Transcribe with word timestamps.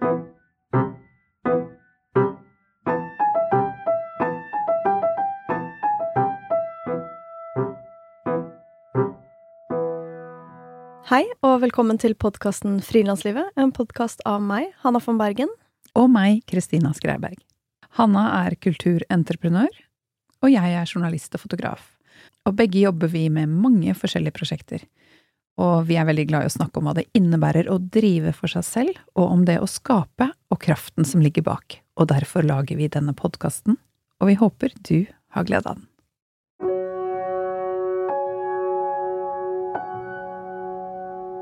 Hei, 0.00 0.10
og 11.42 11.60
velkommen 11.64 11.98
til 11.98 12.14
podkasten 12.14 12.78
Frilanslivet. 12.86 13.50
En 13.58 13.72
podkast 13.74 14.22
av 14.24 14.38
meg, 14.40 14.70
Hanna 14.84 15.00
von 15.04 15.18
Bergen. 15.18 15.48
og 15.94 16.10
meg, 16.10 16.44
Kristina 16.46 16.92
Skreiberg. 16.94 17.36
Hanna 17.98 18.46
er 18.46 18.54
kulturentreprenør, 18.54 19.74
og 20.42 20.50
jeg 20.50 20.72
er 20.78 20.86
journalist 20.86 21.34
og 21.34 21.40
fotograf. 21.40 21.98
Og 22.46 22.54
begge 22.56 22.80
jobber 22.80 23.08
vi 23.08 23.28
med 23.28 23.48
mange 23.48 23.94
forskjellige 23.94 24.32
prosjekter. 24.32 24.78
Og 25.60 25.84
vi 25.90 25.98
er 26.00 26.08
veldig 26.08 26.24
glad 26.30 26.46
i 26.46 26.48
å 26.48 26.54
snakke 26.54 26.80
om 26.80 26.88
hva 26.88 26.96
det 26.96 27.08
innebærer 27.16 27.68
å 27.68 27.76
drive 27.92 28.32
for 28.36 28.48
seg 28.48 28.64
selv, 28.64 29.00
og 29.12 29.28
om 29.28 29.44
det 29.44 29.58
å 29.60 29.68
skape 29.68 30.30
og 30.48 30.60
kraften 30.62 31.04
som 31.04 31.20
ligger 31.20 31.44
bak. 31.44 31.80
Og 32.00 32.08
derfor 32.12 32.46
lager 32.46 32.80
vi 32.80 32.88
denne 32.88 33.12
podkasten, 33.16 33.76
og 34.20 34.32
vi 34.32 34.38
håper 34.40 34.72
du 34.88 35.04
har 35.36 35.48
glede 35.48 35.68
av 35.68 35.76
den. 35.76 35.86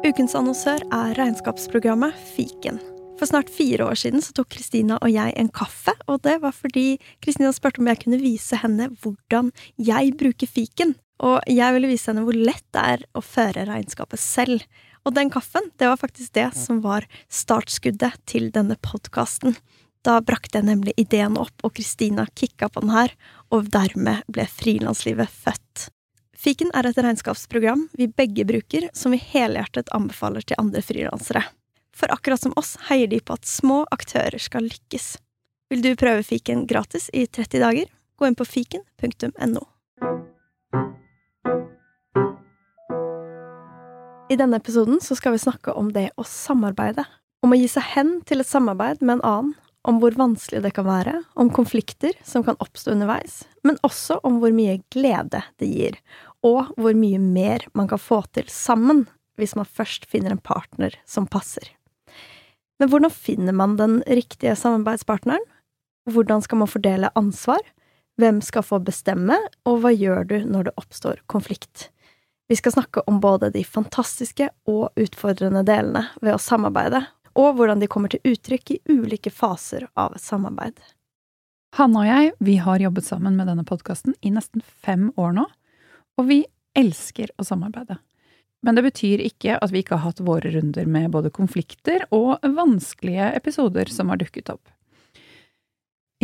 Ukens 0.09 0.35
annonsør 0.39 0.83
er 0.95 1.17
regnskapsprogrammet 1.19 2.15
Fiken. 2.35 2.79
For 3.19 3.27
snart 3.27 3.51
fire 3.51 3.89
år 3.91 3.99
siden 3.99 4.23
så 4.23 4.33
tok 4.35 4.53
Kristina 4.55 4.97
og 5.03 5.11
jeg 5.11 5.35
en 5.37 5.51
kaffe, 5.51 5.95
og 6.07 6.23
det 6.27 6.39
var 6.43 6.55
fordi 6.55 7.01
Kristina 7.23 7.51
spurte 7.55 7.83
om 7.83 7.91
jeg 7.91 8.05
kunne 8.05 8.21
vise 8.23 8.59
henne 8.63 8.89
hvordan 9.03 9.51
jeg 9.75 10.15
bruker 10.19 10.51
fiken. 10.51 10.95
Og 11.19 11.41
jeg 11.51 11.75
ville 11.75 11.91
vise 11.91 12.11
henne 12.11 12.23
hvor 12.27 12.37
lett 12.37 12.67
det 12.75 12.85
er 12.95 13.05
å 13.19 13.23
føre 13.25 13.67
regnskapet 13.69 14.23
selv. 14.23 14.63
Og 15.07 15.15
den 15.17 15.33
kaffen, 15.33 15.71
det 15.81 15.89
var 15.91 15.99
faktisk 16.01 16.35
det 16.37 16.49
som 16.59 16.83
var 16.85 17.07
startskuddet 17.33 18.21
til 18.29 18.51
denne 18.55 18.77
podkasten. 18.85 19.57
Da 20.07 20.21
brakte 20.23 20.61
jeg 20.61 20.69
nemlig 20.69 20.95
ideen 21.01 21.39
opp, 21.41 21.55
og 21.67 21.75
Kristina 21.77 22.27
kicka 22.39 22.69
på 22.71 22.85
den 22.85 22.95
her, 22.95 23.15
og 23.51 23.71
dermed 23.75 24.27
ble 24.31 24.47
frilanslivet 24.47 25.31
født. 25.33 25.89
Fiken 26.39 26.71
er 26.77 26.87
et 26.87 26.99
regnskapsprogram 27.03 27.89
vi 27.99 28.07
begge 28.07 28.45
bruker, 28.47 28.87
som 28.95 29.15
vi 29.15 29.19
helhjertet 29.19 29.91
anbefaler 29.97 30.47
til 30.47 30.61
andre 30.63 30.85
frilansere. 30.87 31.43
For 31.99 32.15
akkurat 32.15 32.45
som 32.45 32.55
oss 32.61 32.77
heier 32.87 33.11
de 33.11 33.19
på 33.19 33.35
at 33.35 33.49
små 33.49 33.83
aktører 33.91 34.39
skal 34.39 34.69
lykkes. 34.71 35.17
Vil 35.73 35.83
du 35.83 35.91
prøve 35.99 36.23
fiken 36.23 36.63
gratis 36.71 37.11
i 37.13 37.27
30 37.27 37.65
dager? 37.65 37.91
Gå 38.19 38.31
inn 38.31 38.39
på 38.39 38.47
fiken.no. 38.47 39.67
I 44.29 44.37
denne 44.37 44.59
episoden 44.61 45.01
så 45.01 45.17
skal 45.17 45.33
vi 45.33 45.41
snakke 45.41 45.73
om 45.73 45.89
det 45.93 46.11
å 46.21 46.25
samarbeide. 46.29 47.07
Om 47.41 47.55
å 47.55 47.57
gi 47.57 47.69
seg 47.73 47.87
hen 47.95 48.11
til 48.29 48.43
et 48.43 48.49
samarbeid 48.49 49.01
med 49.01 49.19
en 49.19 49.25
annen. 49.25 49.55
Om 49.89 50.03
hvor 50.03 50.13
vanskelig 50.21 50.61
det 50.67 50.75
kan 50.77 50.85
være. 50.85 51.15
Om 51.33 51.49
konflikter 51.57 52.13
som 52.27 52.45
kan 52.45 52.59
oppstå 52.61 52.93
underveis. 52.93 53.47
Men 53.65 53.81
også 53.87 54.19
om 54.29 54.37
hvor 54.43 54.53
mye 54.53 54.83
glede 54.93 55.41
det 55.57 55.71
gir. 55.71 55.97
Og 56.45 56.75
hvor 56.77 56.99
mye 56.99 57.23
mer 57.23 57.65
man 57.79 57.89
kan 57.89 58.03
få 58.03 58.21
til 58.37 58.51
sammen 58.53 59.07
hvis 59.41 59.57
man 59.57 59.65
først 59.65 60.05
finner 60.11 60.35
en 60.35 60.45
partner 60.45 60.99
som 61.09 61.29
passer. 61.31 61.65
Men 62.79 62.93
hvordan 62.93 63.15
finner 63.15 63.57
man 63.57 63.79
den 63.81 64.03
riktige 64.05 64.59
samarbeidspartneren? 64.61 65.45
Hvordan 66.11 66.45
skal 66.45 66.61
man 66.61 66.69
fordele 66.69 67.15
ansvar? 67.17 67.63
Hvem 68.21 68.43
skal 68.45 68.67
få 68.67 68.81
bestemme, 68.83 69.39
og 69.65 69.81
hva 69.81 69.95
gjør 69.95 70.27
du 70.27 70.41
når 70.43 70.69
det 70.69 70.81
oppstår 70.81 71.23
konflikt? 71.31 71.89
Vi 72.49 72.57
skal 72.57 72.73
snakke 72.73 73.01
om 73.01 73.21
både 73.21 73.51
de 73.53 73.61
fantastiske 73.65 74.49
og 74.69 74.97
utfordrende 74.97 75.63
delene 75.69 76.07
ved 76.23 76.33
å 76.33 76.41
samarbeide, 76.41 77.03
og 77.37 77.59
hvordan 77.59 77.83
de 77.83 77.89
kommer 77.93 78.13
til 78.13 78.25
uttrykk 78.25 78.73
i 78.73 78.79
ulike 78.89 79.31
faser 79.31 79.85
av 80.01 80.17
et 80.17 80.25
samarbeid. 80.25 80.79
Hanne 81.77 82.01
og 82.01 82.09
jeg, 82.09 82.31
vi 82.41 82.57
har 82.65 82.81
jobbet 82.81 83.05
sammen 83.05 83.37
med 83.37 83.51
denne 83.51 83.67
podkasten 83.69 84.17
i 84.25 84.33
nesten 84.33 84.65
fem 84.65 85.11
år 85.21 85.37
nå, 85.37 85.45
og 86.17 86.31
vi 86.31 86.41
elsker 86.79 87.35
å 87.37 87.45
samarbeide. 87.45 87.99
Men 88.65 88.75
det 88.75 88.87
betyr 88.89 89.21
ikke 89.23 89.61
at 89.61 89.71
vi 89.71 89.85
ikke 89.85 89.99
har 89.99 90.09
hatt 90.09 90.25
våre 90.25 90.51
runder 90.57 90.89
med 90.89 91.13
både 91.15 91.31
konflikter 91.31 92.09
og 92.15 92.41
vanskelige 92.43 93.29
episoder 93.37 93.93
som 93.93 94.09
har 94.11 94.19
dukket 94.25 94.49
opp. 94.57 94.65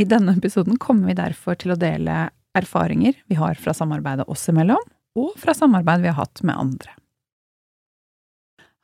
I 0.00 0.08
denne 0.08 0.34
episoden 0.34 0.80
kommer 0.80 1.12
vi 1.12 1.20
derfor 1.20 1.60
til 1.60 1.76
å 1.76 1.78
dele 1.78 2.30
erfaringer 2.56 3.20
vi 3.30 3.36
har 3.38 3.60
fra 3.60 3.76
samarbeidet 3.76 4.26
oss 4.32 4.48
imellom, 4.50 4.82
og 5.18 5.34
fra 5.40 5.54
samarbeid 5.56 6.02
vi 6.04 6.10
har 6.10 6.18
hatt 6.18 6.42
med 6.46 6.58
andre. 6.58 6.94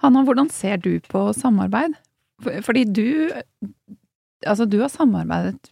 Hanna, 0.00 0.22
hvordan 0.24 0.48
ser 0.52 0.80
du 0.80 0.94
på 1.04 1.26
samarbeid? 1.36 1.98
Fordi 2.40 2.84
du 2.88 3.06
Altså, 4.40 4.64
du 4.64 4.78
har 4.80 4.88
samarbeidet 4.88 5.68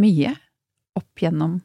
mye 0.00 0.30
opp 0.96 1.20
gjennom 1.20 1.58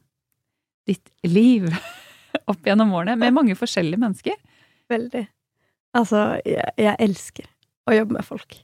ditt 0.84 1.08
liv, 1.24 1.70
opp 2.52 2.68
gjennom 2.68 2.92
årene, 2.92 3.16
med 3.16 3.32
mange 3.32 3.56
forskjellige 3.56 4.02
mennesker. 4.02 4.36
Veldig. 4.92 5.22
Altså, 5.96 6.26
jeg, 6.44 6.74
jeg 6.84 7.00
elsker 7.06 7.48
å 7.88 7.96
jobbe 7.96 8.18
med 8.18 8.28
folk. 8.28 8.58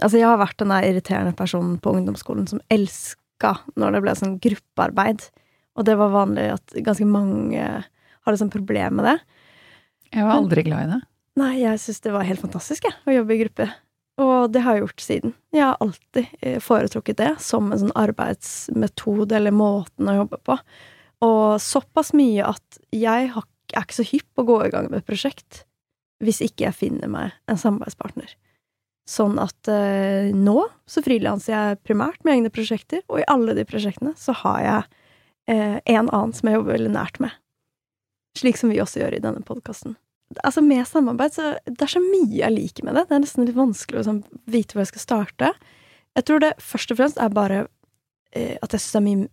Altså, 0.00 0.18
jeg 0.18 0.26
har 0.26 0.42
vært 0.42 0.58
den 0.58 0.74
der 0.74 0.88
irriterende 0.88 1.36
personen 1.38 1.78
på 1.78 1.94
ungdomsskolen 1.94 2.50
som 2.50 2.62
elska 2.74 3.54
når 3.78 3.94
det 3.94 4.02
ble 4.02 4.16
sånn 4.18 4.36
gruppearbeid. 4.42 5.28
Og 5.78 5.86
det 5.86 5.94
var 6.02 6.14
vanlig 6.14 6.48
at 6.56 6.76
ganske 6.82 7.06
mange 7.06 7.66
hadde 8.30 8.38
liksom 8.38 8.54
problem 8.54 8.98
med 9.00 9.08
det. 9.10 9.16
Jeg 10.10 10.26
var 10.26 10.40
aldri 10.40 10.64
glad 10.66 10.86
i 10.86 10.90
det. 10.94 11.00
Nei, 11.40 11.52
jeg 11.60 11.80
syns 11.82 12.02
det 12.04 12.12
var 12.14 12.26
helt 12.26 12.42
fantastisk, 12.42 12.88
jeg, 12.88 12.96
å 13.06 13.14
jobbe 13.20 13.36
i 13.36 13.40
gruppe. 13.44 13.68
Og 14.20 14.50
det 14.52 14.62
har 14.64 14.76
jeg 14.76 14.84
gjort 14.84 15.04
siden. 15.04 15.34
Jeg 15.54 15.64
har 15.64 15.78
alltid 15.80 16.32
eh, 16.42 16.58
foretrukket 16.62 17.20
det 17.20 17.30
som 17.42 17.70
en 17.70 17.80
sånn 17.80 17.96
arbeidsmetode 17.96 19.36
eller 19.38 19.54
måten 19.54 20.10
å 20.10 20.18
jobbe 20.18 20.40
på. 20.44 20.58
Og 21.24 21.60
såpass 21.62 22.12
mye 22.16 22.44
at 22.48 22.80
jeg 22.96 23.30
er 23.30 23.82
ikke 23.84 24.00
så 24.00 24.06
hypp 24.06 24.28
på 24.34 24.44
å 24.44 24.50
gå 24.50 24.60
i 24.66 24.70
gang 24.74 24.90
med 24.90 25.02
et 25.02 25.08
prosjekt 25.08 25.64
hvis 26.20 26.42
ikke 26.44 26.66
jeg 26.66 26.76
finner 26.76 27.08
meg 27.08 27.36
en 27.48 27.60
samarbeidspartner. 27.60 28.34
Sånn 29.08 29.38
at 29.42 29.70
eh, 29.72 30.30
nå 30.36 30.66
så 30.88 31.02
frilanser 31.02 31.54
jeg 31.54 31.80
primært 31.86 32.20
med 32.22 32.36
egne 32.36 32.52
prosjekter, 32.52 33.00
og 33.08 33.22
i 33.22 33.28
alle 33.30 33.56
de 33.56 33.64
prosjektene 33.66 34.12
så 34.20 34.34
har 34.42 34.60
jeg 34.66 34.82
eh, 35.54 35.78
en 35.80 36.10
annen 36.10 36.34
som 36.36 36.50
jeg 36.50 36.58
jobber 36.58 36.76
veldig 36.76 36.92
nært 36.92 37.22
med. 37.24 37.32
Slik 38.38 38.58
som 38.60 38.70
vi 38.70 38.80
også 38.82 39.02
gjør 39.02 39.16
i 39.16 39.22
denne 39.24 39.42
podkasten. 39.46 39.96
Altså 40.44 40.62
Med 40.62 40.86
samarbeid 40.86 41.34
så 41.34 41.52
Det 41.66 41.82
er 41.82 41.90
så 41.90 42.02
mye 42.02 42.38
jeg 42.38 42.54
liker 42.54 42.86
med 42.86 42.94
det. 42.94 43.08
Det 43.08 43.16
er 43.16 43.24
nesten 43.24 43.46
litt 43.48 43.58
vanskelig 43.58 44.02
å 44.02 44.06
sånn, 44.06 44.24
vite 44.46 44.76
hvor 44.76 44.84
jeg 44.84 44.92
skal 44.92 45.06
starte. 45.06 45.52
Jeg 46.18 46.26
tror 46.26 46.42
det 46.42 46.54
først 46.62 46.92
og 46.92 47.00
fremst 47.00 47.20
er 47.22 47.34
bare 47.34 47.60
eh, 48.34 48.56
at 48.62 48.74
jeg 48.74 48.82
syns 48.82 48.92
det 48.92 49.00
er 49.00 49.06
mye, 49.08 49.30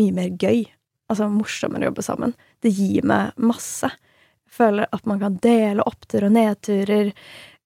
mye 0.00 0.16
mer 0.16 0.30
gøy. 0.40 0.64
Altså 1.10 1.28
morsommere 1.32 1.84
å 1.84 1.90
jobbe 1.90 2.06
sammen. 2.06 2.34
Det 2.62 2.72
gir 2.72 3.06
meg 3.08 3.36
masse. 3.40 3.90
Jeg 3.90 4.56
føler 4.56 4.90
at 4.94 5.08
man 5.10 5.20
kan 5.22 5.38
dele 5.42 5.86
oppturer 5.88 6.28
og 6.28 6.36
nedturer. 6.36 7.12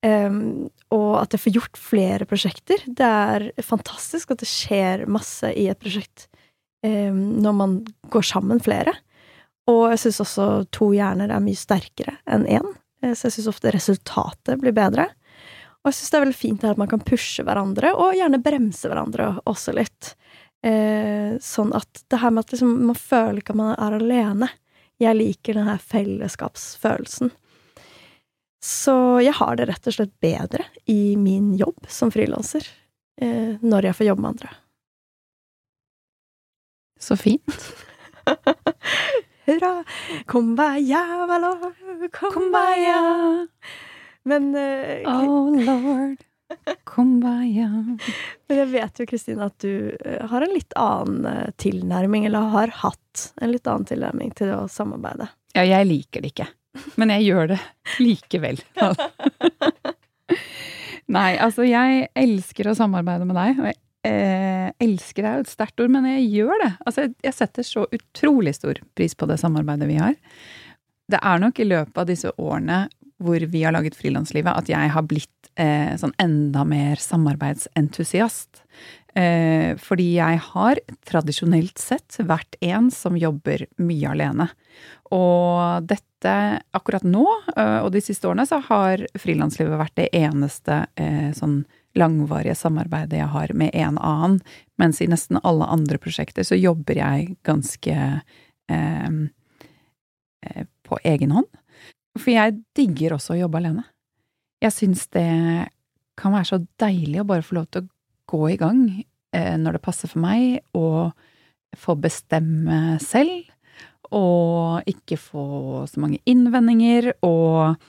em, 0.05 0.71
og 0.93 1.11
at 1.23 1.33
jeg 1.33 1.41
får 1.41 1.55
gjort 1.57 1.81
flere 1.81 2.27
prosjekter. 2.29 2.83
Det 2.87 3.07
er 3.07 3.47
fantastisk 3.65 4.31
at 4.31 4.43
det 4.43 4.51
skjer 4.51 5.07
masse 5.11 5.49
i 5.49 5.69
et 5.73 5.81
prosjekt 5.81 6.29
em, 6.85 7.41
når 7.43 7.57
man 7.57 7.79
går 8.13 8.27
sammen 8.35 8.61
flere. 8.61 8.93
Og 9.71 9.85
jeg 9.95 10.01
syns 10.03 10.23
også 10.25 10.47
to 10.75 10.91
hjerner 10.93 11.33
er 11.33 11.45
mye 11.45 11.59
sterkere 11.59 12.19
enn 12.29 12.47
én, 12.47 12.67
eh, 13.03 13.15
så 13.17 13.29
jeg 13.29 13.39
syns 13.39 13.53
ofte 13.55 13.73
resultatet 13.73 14.61
blir 14.61 14.75
bedre. 14.77 15.09
Og 15.85 15.91
jeg 15.91 15.99
syns 15.99 16.11
det 16.11 16.19
er 16.19 16.25
veldig 16.25 16.41
fint 16.41 16.67
at 16.69 16.81
man 16.81 16.91
kan 16.91 17.05
pushe 17.05 17.45
hverandre, 17.45 17.93
og 17.97 18.17
gjerne 18.17 18.43
bremse 18.45 18.89
hverandre 18.89 19.31
også 19.49 19.75
litt. 19.77 20.15
Eh, 20.65 21.37
sånn 21.45 21.75
at 21.77 22.05
det 22.09 22.21
her 22.23 22.33
med 22.33 22.47
at 22.47 22.55
liksom, 22.55 22.77
man 22.89 22.97
føler 22.97 23.43
ikke 23.43 23.53
at 23.53 23.61
man 23.61 23.75
er 23.77 23.97
alene. 23.99 24.49
Jeg 25.03 25.19
liker 25.19 25.59
den 25.59 25.69
her 25.69 25.81
fellesskapsfølelsen. 25.83 27.33
Så 28.65 28.97
jeg 29.21 29.37
har 29.37 29.59
det 29.61 29.67
rett 29.69 29.89
og 29.91 29.97
slett 29.97 30.15
bedre 30.25 30.65
i 30.89 31.17
min 31.21 31.53
jobb 31.61 31.85
som 31.93 32.13
frilanser, 32.15 32.65
eh, 33.21 33.61
når 33.61 33.91
jeg 33.91 33.99
får 33.99 34.09
jobbe 34.09 34.25
med 34.25 34.31
andre. 34.31 34.55
Så 37.05 37.19
fint. 37.21 37.59
Hurra! 39.45 39.85
Kumbaya, 40.27 41.27
valor, 41.29 41.75
kumbaya. 42.13 43.47
Men 44.25 44.55
uh, 44.57 45.03
Oh 45.05 45.51
lord. 45.53 46.25
Kumbaya. 46.85 47.69
Men 48.49 48.59
jeg 48.59 48.69
vet 48.73 49.01
jo, 49.01 49.07
Kristine, 49.09 49.49
at 49.51 49.59
du 49.65 49.97
eh, 50.05 50.25
har 50.31 50.45
en 50.45 50.53
litt 50.53 50.75
annen 50.79 51.27
eh, 51.27 51.51
tilnærming, 51.61 52.27
eller 52.29 52.53
har 52.55 52.73
hatt 52.85 53.25
en 53.43 53.53
litt 53.53 53.67
annen 53.67 53.89
tilnærming 53.89 54.35
til 54.39 54.53
å 54.55 54.65
samarbeide. 54.71 55.29
Ja, 55.57 55.65
jeg 55.67 55.89
liker 55.89 56.25
det 56.25 56.35
ikke, 56.35 56.49
men 57.01 57.13
jeg 57.15 57.29
gjør 57.29 57.53
det 57.55 57.61
likevel. 58.03 58.61
Nei, 61.15 61.31
altså, 61.37 61.67
jeg 61.69 62.09
elsker 62.17 62.71
å 62.71 62.77
samarbeide 62.79 63.27
med 63.29 63.37
deg, 63.39 63.61
og 63.61 63.69
jeg 63.71 63.81
eh, 64.07 64.69
elsker 64.83 65.25
er 65.27 65.39
jo 65.39 65.47
et 65.47 65.53
sterkt 65.53 65.81
ord, 65.83 65.93
men 65.95 66.09
jeg 66.13 66.29
gjør 66.33 66.61
det. 66.63 66.73
Altså, 66.85 67.07
jeg, 67.07 67.15
jeg 67.27 67.39
setter 67.39 67.67
så 67.69 67.87
utrolig 67.89 68.55
stor 68.57 68.81
pris 68.97 69.17
på 69.17 69.29
det 69.31 69.39
samarbeidet 69.43 69.89
vi 69.91 70.01
har. 70.01 70.19
Det 71.11 71.21
er 71.21 71.41
nok 71.43 71.61
i 71.61 71.69
løpet 71.69 72.01
av 72.01 72.09
disse 72.09 72.33
årene 72.41 72.85
hvor 73.25 73.41
vi 73.49 73.63
har 73.63 73.73
laget 73.75 73.97
Frilanslivet, 73.97 74.53
at 74.53 74.69
jeg 74.69 74.91
har 74.93 75.07
blitt 75.09 75.51
eh, 75.61 75.95
sånn 76.01 76.15
enda 76.21 76.65
mer 76.69 77.01
samarbeidsentusiast. 77.01 78.65
Eh, 79.15 79.77
fordi 79.79 80.09
jeg 80.17 80.41
har 80.49 80.81
tradisjonelt 81.07 81.79
sett 81.79 82.19
vært 82.27 82.59
en 82.65 82.91
som 82.91 83.17
jobber 83.19 83.67
mye 83.79 84.11
alene. 84.11 84.49
Og 85.15 85.87
dette, 85.87 86.35
akkurat 86.75 87.07
nå 87.07 87.25
eh, 87.55 87.79
og 87.85 87.93
de 87.95 88.03
siste 88.03 88.27
årene, 88.27 88.49
så 88.51 88.59
har 88.67 89.07
frilanslivet 89.21 89.79
vært 89.79 89.97
det 90.01 90.11
eneste 90.19 90.83
eh, 90.99 91.31
sånn 91.37 91.63
langvarige 91.99 92.57
samarbeidet 92.59 93.21
jeg 93.21 93.31
har 93.31 93.53
med 93.55 93.75
en 93.75 93.99
annen, 93.99 94.41
mens 94.81 95.01
i 95.03 95.09
nesten 95.11 95.39
alle 95.43 95.69
andre 95.71 95.99
prosjekter 96.03 96.47
så 96.47 96.59
jobber 96.59 96.99
jeg 96.99 97.37
ganske 97.47 97.97
eh, 98.71 99.11
eh 100.45 100.65
på 100.85 100.99
egen 101.09 101.31
hånd. 101.33 101.47
For 102.19 102.31
jeg 102.35 102.59
digger 102.77 103.15
også 103.17 103.33
å 103.33 103.39
jobbe 103.39 103.57
alene. 103.57 103.87
Jeg 104.61 104.75
syns 104.77 105.07
det 105.17 105.25
kan 106.21 106.35
være 106.35 106.49
så 106.51 106.59
deilig 106.83 107.23
å 107.23 107.29
bare 107.31 107.47
få 107.47 107.57
lov 107.57 107.71
til 107.73 107.87
å 107.87 107.89
gå 108.29 108.51
i 108.53 108.59
gang 108.61 108.83
eh, 109.35 109.57
når 109.57 109.79
det 109.79 109.85
passer 109.87 110.11
for 110.13 110.21
meg, 110.21 110.61
og 110.77 111.15
få 111.81 111.97
bestemme 111.99 112.99
selv, 113.03 113.49
og 114.15 114.87
ikke 114.91 115.19
få 115.19 115.47
så 115.91 116.03
mange 116.05 116.21
innvendinger, 116.29 117.15
og 117.27 117.81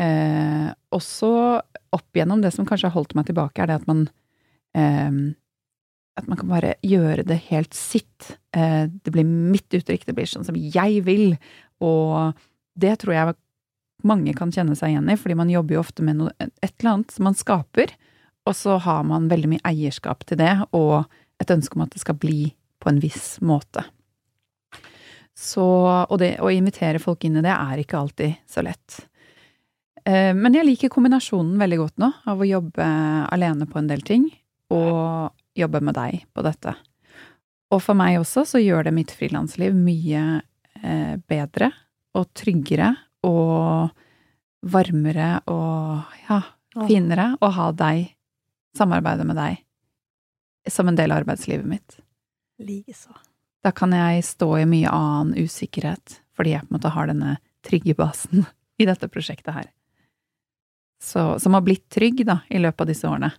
eh, 0.00 0.70
også 0.94 1.32
opp 1.94 2.16
igjennom 2.16 2.42
det 2.44 2.52
som 2.54 2.66
kanskje 2.68 2.90
har 2.90 2.96
holdt 2.96 3.16
meg 3.18 3.28
tilbake, 3.28 3.62
er 3.62 3.70
det 3.70 3.80
at 3.80 3.90
man 3.90 4.06
eh, 4.76 5.34
at 6.18 6.26
man 6.26 6.38
kan 6.40 6.50
bare 6.50 6.74
gjøre 6.82 7.22
det 7.28 7.38
helt 7.48 7.76
sitt. 7.78 8.32
Eh, 8.56 8.90
det 8.90 9.12
blir 9.14 9.26
mitt 9.26 9.70
uttrykk, 9.74 10.06
det 10.08 10.16
blir 10.16 10.28
sånn 10.28 10.46
som 10.46 10.56
jeg 10.58 11.02
vil, 11.06 11.36
og 11.84 12.34
det 12.78 12.96
tror 13.02 13.14
jeg 13.14 13.36
mange 14.06 14.34
kan 14.38 14.50
kjenne 14.54 14.76
seg 14.78 14.92
igjen 14.92 15.10
i, 15.10 15.18
fordi 15.18 15.36
man 15.38 15.52
jobber 15.52 15.76
jo 15.76 15.82
ofte 15.82 16.04
med 16.06 16.18
noe, 16.20 16.34
et 16.38 16.74
eller 16.80 16.92
annet 16.92 17.14
som 17.14 17.28
man 17.28 17.38
skaper, 17.38 17.94
og 18.48 18.56
så 18.56 18.78
har 18.82 19.04
man 19.06 19.28
veldig 19.30 19.52
mye 19.54 19.66
eierskap 19.66 20.24
til 20.26 20.40
det, 20.40 20.54
og 20.74 21.04
et 21.42 21.54
ønske 21.54 21.78
om 21.78 21.84
at 21.86 21.94
det 21.94 22.02
skal 22.02 22.18
bli 22.18 22.52
på 22.82 22.90
en 22.90 23.00
viss 23.02 23.36
måte. 23.44 23.84
Så, 25.38 25.62
og 25.62 26.16
det 26.18 26.38
å 26.42 26.50
invitere 26.50 27.02
folk 27.02 27.22
inn 27.26 27.38
i 27.38 27.44
det 27.44 27.54
er 27.54 27.82
ikke 27.82 27.98
alltid 28.00 28.40
så 28.50 28.64
lett. 28.66 29.04
Eh, 30.08 30.32
men 30.34 30.56
jeg 30.56 30.64
liker 30.64 30.92
kombinasjonen 30.92 31.58
veldig 31.60 31.78
godt 31.82 31.98
nå, 32.00 32.10
av 32.30 32.40
å 32.40 32.48
jobbe 32.48 32.86
alene 33.28 33.68
på 33.68 33.80
en 33.80 33.90
del 33.90 34.04
ting, 34.06 34.28
og 34.72 35.34
jobbe 35.58 35.82
med 35.84 35.96
deg 35.98 36.22
på 36.32 36.44
dette. 36.46 36.74
Og 37.74 37.82
for 37.84 37.98
meg 37.98 38.16
også 38.20 38.46
så 38.48 38.62
gjør 38.62 38.88
det 38.88 38.94
mitt 38.96 39.12
frilansliv 39.12 39.76
mye 39.76 40.40
eh, 40.80 41.14
bedre 41.28 41.72
og 42.16 42.30
tryggere 42.36 42.94
og 43.28 43.90
varmere 44.68 45.30
og 45.52 46.14
ja, 46.28 46.40
finere 46.88 47.30
å 47.44 47.50
ha 47.54 47.70
deg, 47.76 48.08
samarbeide 48.78 49.26
med 49.28 49.36
deg, 49.38 49.60
som 50.68 50.88
en 50.88 50.96
del 50.96 51.12
av 51.12 51.22
arbeidslivet 51.22 51.68
mitt. 51.68 51.98
Likeså. 52.58 53.12
Da 53.64 53.74
kan 53.76 53.92
jeg 53.92 54.24
stå 54.24 54.52
i 54.62 54.68
mye 54.70 54.90
annen 54.92 55.36
usikkerhet, 55.36 56.20
fordi 56.36 56.54
jeg 56.54 56.64
på 56.64 56.72
en 56.72 56.78
måte 56.78 56.94
har 56.94 57.10
denne 57.10 57.36
trygge 57.66 57.96
basen 57.98 58.46
i 58.80 58.88
dette 58.88 59.10
prosjektet 59.12 59.52
her. 59.52 59.68
Så, 61.02 61.38
som 61.38 61.54
har 61.54 61.62
blitt 61.66 61.86
trygg, 61.94 62.24
da, 62.26 62.40
i 62.50 62.60
løpet 62.60 62.82
av 62.82 62.90
disse 62.90 63.08
årene. 63.08 63.30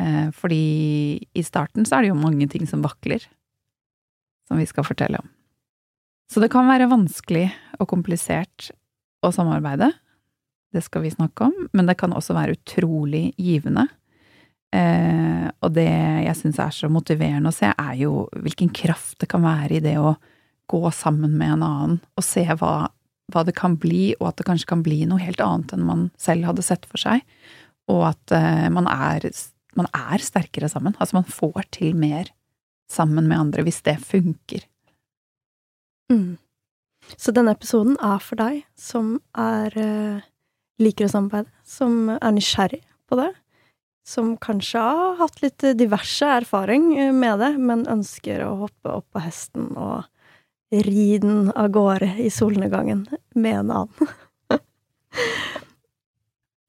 Eh, 0.00 0.28
fordi 0.36 0.62
i 1.34 1.42
starten 1.44 1.86
så 1.88 1.96
er 1.98 2.06
det 2.06 2.12
jo 2.12 2.20
mange 2.20 2.48
ting 2.52 2.66
som 2.68 2.84
vakler, 2.84 3.24
som 4.46 4.60
vi 4.60 4.66
skal 4.68 4.86
fortelle 4.86 5.18
om. 5.22 5.30
Så 6.30 6.42
det 6.42 6.50
kan 6.52 6.66
være 6.68 6.90
vanskelig 6.90 7.48
og 7.78 7.88
komplisert 7.90 8.70
å 9.24 9.30
samarbeide. 9.34 9.92
Det 10.74 10.82
skal 10.84 11.04
vi 11.06 11.14
snakke 11.14 11.48
om. 11.48 11.68
Men 11.72 11.86
det 11.88 11.96
kan 12.00 12.14
også 12.14 12.34
være 12.36 12.56
utrolig 12.58 13.30
givende. 13.40 13.86
Eh, 14.74 15.46
og 15.62 15.72
det 15.76 15.88
jeg 16.26 16.38
syns 16.40 16.58
er 16.62 16.74
så 16.74 16.90
motiverende 16.92 17.52
å 17.52 17.54
se, 17.54 17.70
er 17.70 17.94
jo 18.00 18.26
hvilken 18.34 18.72
kraft 18.74 19.20
det 19.22 19.30
kan 19.30 19.44
være 19.46 19.78
i 19.78 19.84
det 19.84 19.96
å 20.02 20.16
gå 20.66 20.82
sammen 20.90 21.36
med 21.38 21.54
en 21.54 21.62
annen 21.62 21.98
og 22.18 22.24
se 22.26 22.42
hva, 22.58 22.88
hva 23.32 23.42
det 23.46 23.56
kan 23.58 23.74
bli, 23.80 24.14
og 24.20 24.30
at 24.30 24.40
det 24.40 24.46
kanskje 24.48 24.70
kan 24.70 24.84
bli 24.86 25.00
noe 25.08 25.22
helt 25.22 25.42
annet 25.42 25.74
enn 25.74 25.86
man 25.86 26.08
selv 26.20 26.46
hadde 26.50 26.64
sett 26.66 26.86
for 26.86 27.00
seg. 27.02 27.24
Og 27.90 28.04
at 28.08 28.34
uh, 28.34 28.66
man, 28.72 28.88
er, 28.90 29.26
man 29.78 29.90
er 29.90 30.22
sterkere 30.22 30.70
sammen. 30.70 30.94
Altså 30.98 31.18
man 31.18 31.28
får 31.28 31.66
til 31.74 31.96
mer 31.98 32.30
sammen 32.90 33.26
med 33.26 33.48
andre 33.48 33.66
hvis 33.66 33.82
det 33.86 33.98
funker. 34.02 34.66
Mm. 36.12 36.38
Så 37.18 37.34
denne 37.34 37.54
episoden 37.54 37.98
er 38.02 38.22
for 38.22 38.38
deg 38.38 38.62
som 38.78 39.16
er 39.38 39.74
uh, 39.74 40.22
liker 40.82 41.08
å 41.08 41.12
samarbeide, 41.12 41.50
som 41.66 42.10
er 42.16 42.34
nysgjerrig 42.34 42.82
på 43.06 43.18
det, 43.20 43.30
som 44.06 44.34
kanskje 44.42 44.82
har 44.82 45.16
hatt 45.20 45.40
litt 45.42 45.64
diverse 45.78 46.26
erfaring 46.40 46.92
eh, 46.98 47.14
med 47.14 47.40
det, 47.42 47.56
men 47.58 47.86
ønsker 47.90 48.44
å 48.46 48.52
hoppe 48.66 48.92
opp 49.00 49.08
på 49.14 49.22
hesten 49.24 49.72
og 49.74 50.06
ri 50.70 51.18
den 51.22 51.50
av 51.54 51.70
gårde 51.74 52.08
i 52.22 52.30
solnedgangen 52.32 53.06
med 53.34 53.60
en 53.60 53.70
annen. 53.70 54.12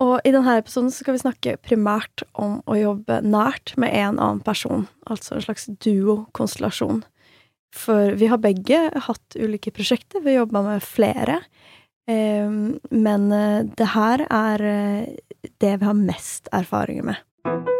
og 0.05 0.15
i 0.21 0.33
denne 0.33 0.57
episoden 0.61 0.91
skal 0.93 1.17
vi 1.17 1.23
snakke 1.23 1.57
primært 1.65 2.25
om 2.33 2.59
å 2.69 2.77
jobbe 2.77 3.21
nært 3.25 3.73
med 3.81 3.95
en 3.97 4.19
annen 4.19 4.43
person, 4.45 4.87
altså 5.09 5.37
en 5.37 5.47
slags 5.47 5.69
duokonstellasjon. 5.83 7.03
For 7.75 8.13
vi 8.17 8.29
har 8.31 8.41
begge 8.41 8.87
hatt 9.07 9.37
ulike 9.37 9.73
prosjekter, 9.75 10.21
vi 10.23 10.33
har 10.35 10.45
jobba 10.45 10.63
med 10.69 10.85
flere. 10.85 11.41
Ehm, 12.07 12.79
men 12.89 13.31
eh, 13.31 13.65
det 13.77 13.91
her 13.91 14.23
er 14.29 14.63
eh, 14.63 15.49
det 15.59 15.73
vi 15.81 15.89
har 15.89 15.97
mest 15.97 16.47
erfaringer 16.55 17.11
med. 17.11 17.76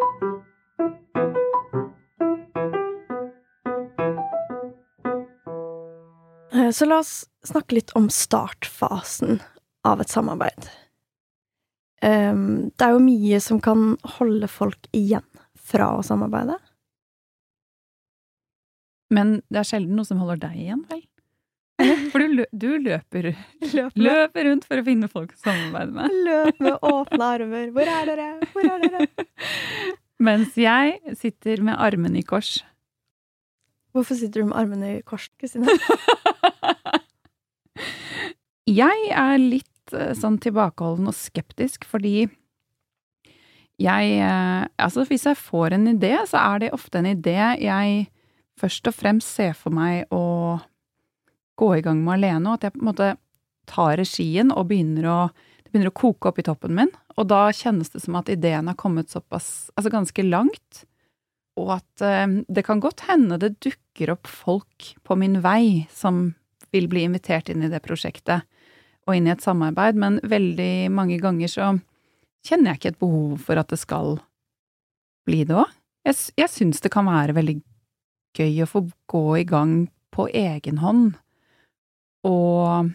Så 6.74 6.88
la 6.88 7.00
oss 7.04 7.14
snakke 7.48 7.78
litt 7.78 7.92
om 7.98 8.10
startfasen 8.14 9.40
av 9.88 10.02
et 10.04 10.12
samarbeid. 10.12 10.68
Ehm, 12.06 12.70
det 12.78 12.86
er 12.88 12.94
jo 12.96 13.02
mye 13.04 13.40
som 13.44 13.60
kan 13.64 13.94
holde 14.18 14.48
folk 14.52 14.88
igjen 14.96 15.26
fra 15.68 15.90
å 15.98 16.04
samarbeide. 16.06 16.56
Men 19.14 19.38
det 19.48 19.62
er 19.62 19.68
sjelden 19.70 19.96
noe 19.98 20.08
som 20.08 20.20
holder 20.22 20.42
deg 20.48 20.58
igjen, 20.66 20.82
vel? 20.90 21.04
For 22.12 22.24
du, 22.24 22.32
lø- 22.40 22.50
du 22.58 22.70
løper, 22.82 23.30
løper. 23.62 24.02
løper 24.02 24.48
rundt 24.50 24.66
for 24.66 24.82
å 24.82 24.86
finne 24.88 25.08
folk 25.12 25.36
å 25.36 25.42
samarbeide 25.44 25.94
med. 25.94 26.16
løp 26.26 26.64
med 26.66 26.80
åpne 26.96 27.28
armer. 27.38 27.68
Hvor 27.76 27.92
er 27.94 28.10
dere? 28.10 28.26
Hvor 28.56 28.66
er 28.74 28.82
dere? 28.84 29.28
Mens 30.28 30.56
jeg 30.58 31.16
sitter 31.20 31.62
med 31.68 31.78
armene 31.78 32.18
i 32.24 32.26
kors. 32.26 32.56
Hvorfor 33.94 34.18
sitter 34.18 34.42
du 34.44 34.50
med 34.50 34.58
armene 34.58 34.90
i 34.96 35.04
kors, 35.06 35.28
Kristine? 35.40 35.70
Jeg 38.68 39.12
er 39.16 39.38
litt 39.40 39.96
eh, 39.96 40.12
sånn 40.18 40.38
tilbakeholden 40.44 41.08
og 41.08 41.16
skeptisk, 41.16 41.88
fordi 41.88 42.28
jeg 43.78 44.18
eh, 44.20 44.64
Altså, 44.82 45.06
hvis 45.08 45.28
jeg 45.30 45.40
får 45.40 45.78
en 45.78 45.88
idé, 45.94 46.16
så 46.28 46.42
er 46.42 46.64
det 46.64 46.74
ofte 46.76 47.00
en 47.00 47.10
idé 47.10 47.38
jeg 47.62 48.08
først 48.58 48.90
og 48.90 48.96
fremst 48.98 49.38
ser 49.38 49.54
for 49.58 49.74
meg 49.74 50.10
å 50.14 50.58
gå 51.58 51.70
i 51.78 51.84
gang 51.86 52.02
med 52.04 52.18
alene, 52.18 52.50
og 52.50 52.58
at 52.58 52.68
jeg 52.68 52.76
på 52.76 52.82
en 52.82 52.90
måte 52.90 53.12
tar 53.70 53.98
regien 54.00 54.52
og 54.54 54.70
begynner 54.70 55.08
å, 55.10 55.18
det 55.64 55.72
begynner 55.72 55.92
å 55.92 55.98
koke 55.98 56.30
opp 56.30 56.42
i 56.42 56.46
toppen 56.46 56.76
min. 56.78 56.92
Og 57.18 57.30
da 57.30 57.48
kjennes 57.54 57.92
det 57.94 58.02
som 58.04 58.18
at 58.20 58.30
ideen 58.34 58.70
har 58.70 58.78
kommet 58.80 59.14
såpass, 59.14 59.70
altså 59.76 59.94
ganske 59.94 60.26
langt, 60.26 60.84
og 61.58 61.78
at 61.80 62.06
eh, 62.06 62.42
det 62.50 62.66
kan 62.68 62.82
godt 62.84 63.06
hende 63.08 63.40
det 63.42 63.56
dukker 63.64 64.14
opp 64.18 64.30
folk 64.30 64.92
på 65.06 65.18
min 65.18 65.40
vei 65.46 65.88
som 65.94 66.32
vil 66.74 66.90
bli 66.92 67.06
invitert 67.08 67.50
inn 67.50 67.64
i 67.64 67.72
det 67.72 67.82
prosjektet 67.86 68.46
og 69.08 69.16
inn 69.16 69.30
i 69.30 69.34
et 69.34 69.44
samarbeid, 69.44 69.98
men 70.00 70.20
veldig 70.28 70.90
mange 70.94 71.20
ganger 71.24 71.52
så 71.52 71.72
kjenner 72.48 72.74
jeg 72.74 72.82
ikke 72.82 72.94
et 72.94 73.02
behov 73.02 73.38
for 73.48 73.60
at 73.60 73.72
det 73.72 73.80
skal 73.82 74.18
bli 75.28 75.44
det 75.48 75.58
òg. 75.58 75.72
Jeg, 76.08 76.20
jeg 76.40 76.52
syns 76.52 76.84
det 76.84 76.92
kan 76.94 77.08
være 77.08 77.36
veldig 77.36 77.58
gøy 78.38 78.62
å 78.64 78.70
få 78.70 78.84
gå 79.12 79.26
i 79.42 79.48
gang 79.48 79.74
på 80.16 80.28
egen 80.32 80.80
hånd. 80.84 81.18
Og 82.28 82.92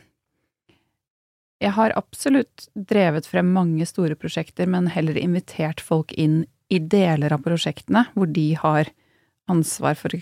jeg 1.63 1.75
har 1.77 1.95
absolutt 1.97 2.69
drevet 2.75 3.29
frem 3.29 3.53
mange 3.55 3.87
store 3.89 4.17
prosjekter, 4.19 4.69
men 4.69 4.91
heller 4.93 5.19
invitert 5.21 5.83
folk 5.85 6.13
inn 6.19 6.43
i 6.73 6.81
deler 6.81 7.35
av 7.35 7.45
prosjektene 7.45 8.07
hvor 8.15 8.31
de 8.33 8.53
har 8.59 8.89
ansvar 9.53 9.99
for 9.99 10.17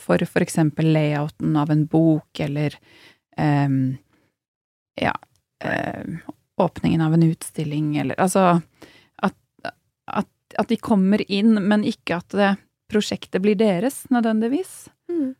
for 0.00 0.22
f.eks. 0.24 0.56
layouten 0.80 1.56
av 1.60 1.70
en 1.70 1.84
bok, 1.84 2.40
eller 2.40 2.76
ehm, 3.36 3.98
ja 4.98 5.14
eh, 5.64 6.18
åpningen 6.60 7.00
av 7.00 7.14
en 7.14 7.22
utstilling, 7.22 7.94
eller 7.96 8.18
altså 8.20 8.60
at, 9.16 9.36
at, 10.06 10.28
at 10.58 10.68
de 10.68 10.76
kommer 10.76 11.22
inn, 11.30 11.54
men 11.68 11.86
ikke 11.88 12.20
at 12.20 12.36
det, 12.36 12.50
prosjektet 12.90 13.42
blir 13.42 13.54
deres, 13.54 14.02
nødvendigvis. 14.10 14.88
Mm. 15.10 15.34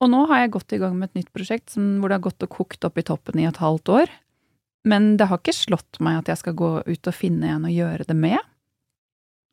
Og 0.00 0.12
nå 0.12 0.22
har 0.30 0.42
jeg 0.42 0.54
gått 0.56 0.74
i 0.76 0.80
gang 0.80 0.96
med 0.98 1.10
et 1.10 1.22
nytt 1.22 1.32
prosjekt 1.36 1.72
som, 1.72 1.96
hvor 2.00 2.10
det 2.10 2.18
har 2.18 2.26
gått 2.26 2.46
og 2.46 2.52
kokt 2.52 2.86
opp 2.88 2.98
i 3.00 3.04
toppen 3.06 3.40
i 3.40 3.46
et 3.48 3.60
halvt 3.60 3.92
år. 3.92 4.12
Men 4.86 5.14
det 5.20 5.28
har 5.30 5.40
ikke 5.40 5.56
slått 5.56 6.00
meg 6.04 6.20
at 6.20 6.30
jeg 6.30 6.42
skal 6.42 6.56
gå 6.58 6.70
ut 6.86 7.10
og 7.10 7.16
finne 7.16 7.50
en 7.52 7.66
og 7.66 7.74
gjøre 7.74 8.06
det 8.08 8.16
med. 8.16 8.38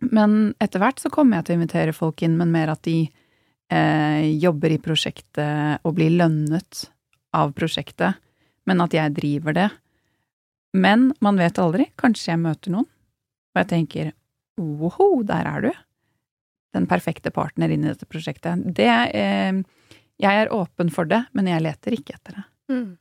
Men 0.04 0.54
etter 0.62 0.84
hvert 0.84 1.00
så 1.00 1.12
kommer 1.14 1.40
jeg 1.40 1.48
til 1.48 1.56
å 1.56 1.60
invitere 1.62 1.96
folk 1.96 2.26
inn, 2.26 2.36
men 2.40 2.52
mer 2.54 2.74
at 2.74 2.84
de 2.86 2.98
eh, 3.08 4.26
jobber 4.44 4.76
i 4.76 4.82
prosjektet 4.84 5.84
og 5.84 5.96
blir 5.98 6.12
lønnet 6.20 6.84
av 7.34 7.54
prosjektet, 7.56 8.20
men 8.70 8.84
at 8.84 8.96
jeg 8.96 9.16
driver 9.18 9.56
det. 9.56 9.70
Men 10.74 11.12
man 11.22 11.38
vet 11.38 11.60
aldri, 11.62 11.88
kanskje 12.00 12.32
jeg 12.32 12.42
møter 12.42 12.74
noen, 12.74 12.88
og 13.54 13.62
jeg 13.62 13.70
tenker 13.70 14.12
woho, 14.58 15.22
der 15.28 15.48
er 15.50 15.68
du. 15.68 15.72
Den 16.74 16.88
perfekte 16.90 17.30
partner 17.34 17.70
inn 17.70 17.86
i 17.86 17.92
dette 17.92 18.10
prosjektet. 18.10 18.64
Det 18.76 18.90
eh, 18.90 19.62
Jeg 20.22 20.44
er 20.44 20.54
åpen 20.54 20.90
for 20.94 21.10
det, 21.10 21.26
men 21.34 21.50
jeg 21.50 21.62
leter 21.62 21.96
ikke 21.98 22.16
etter 22.18 22.40
det. 22.40 22.46
Mm. 22.74 22.92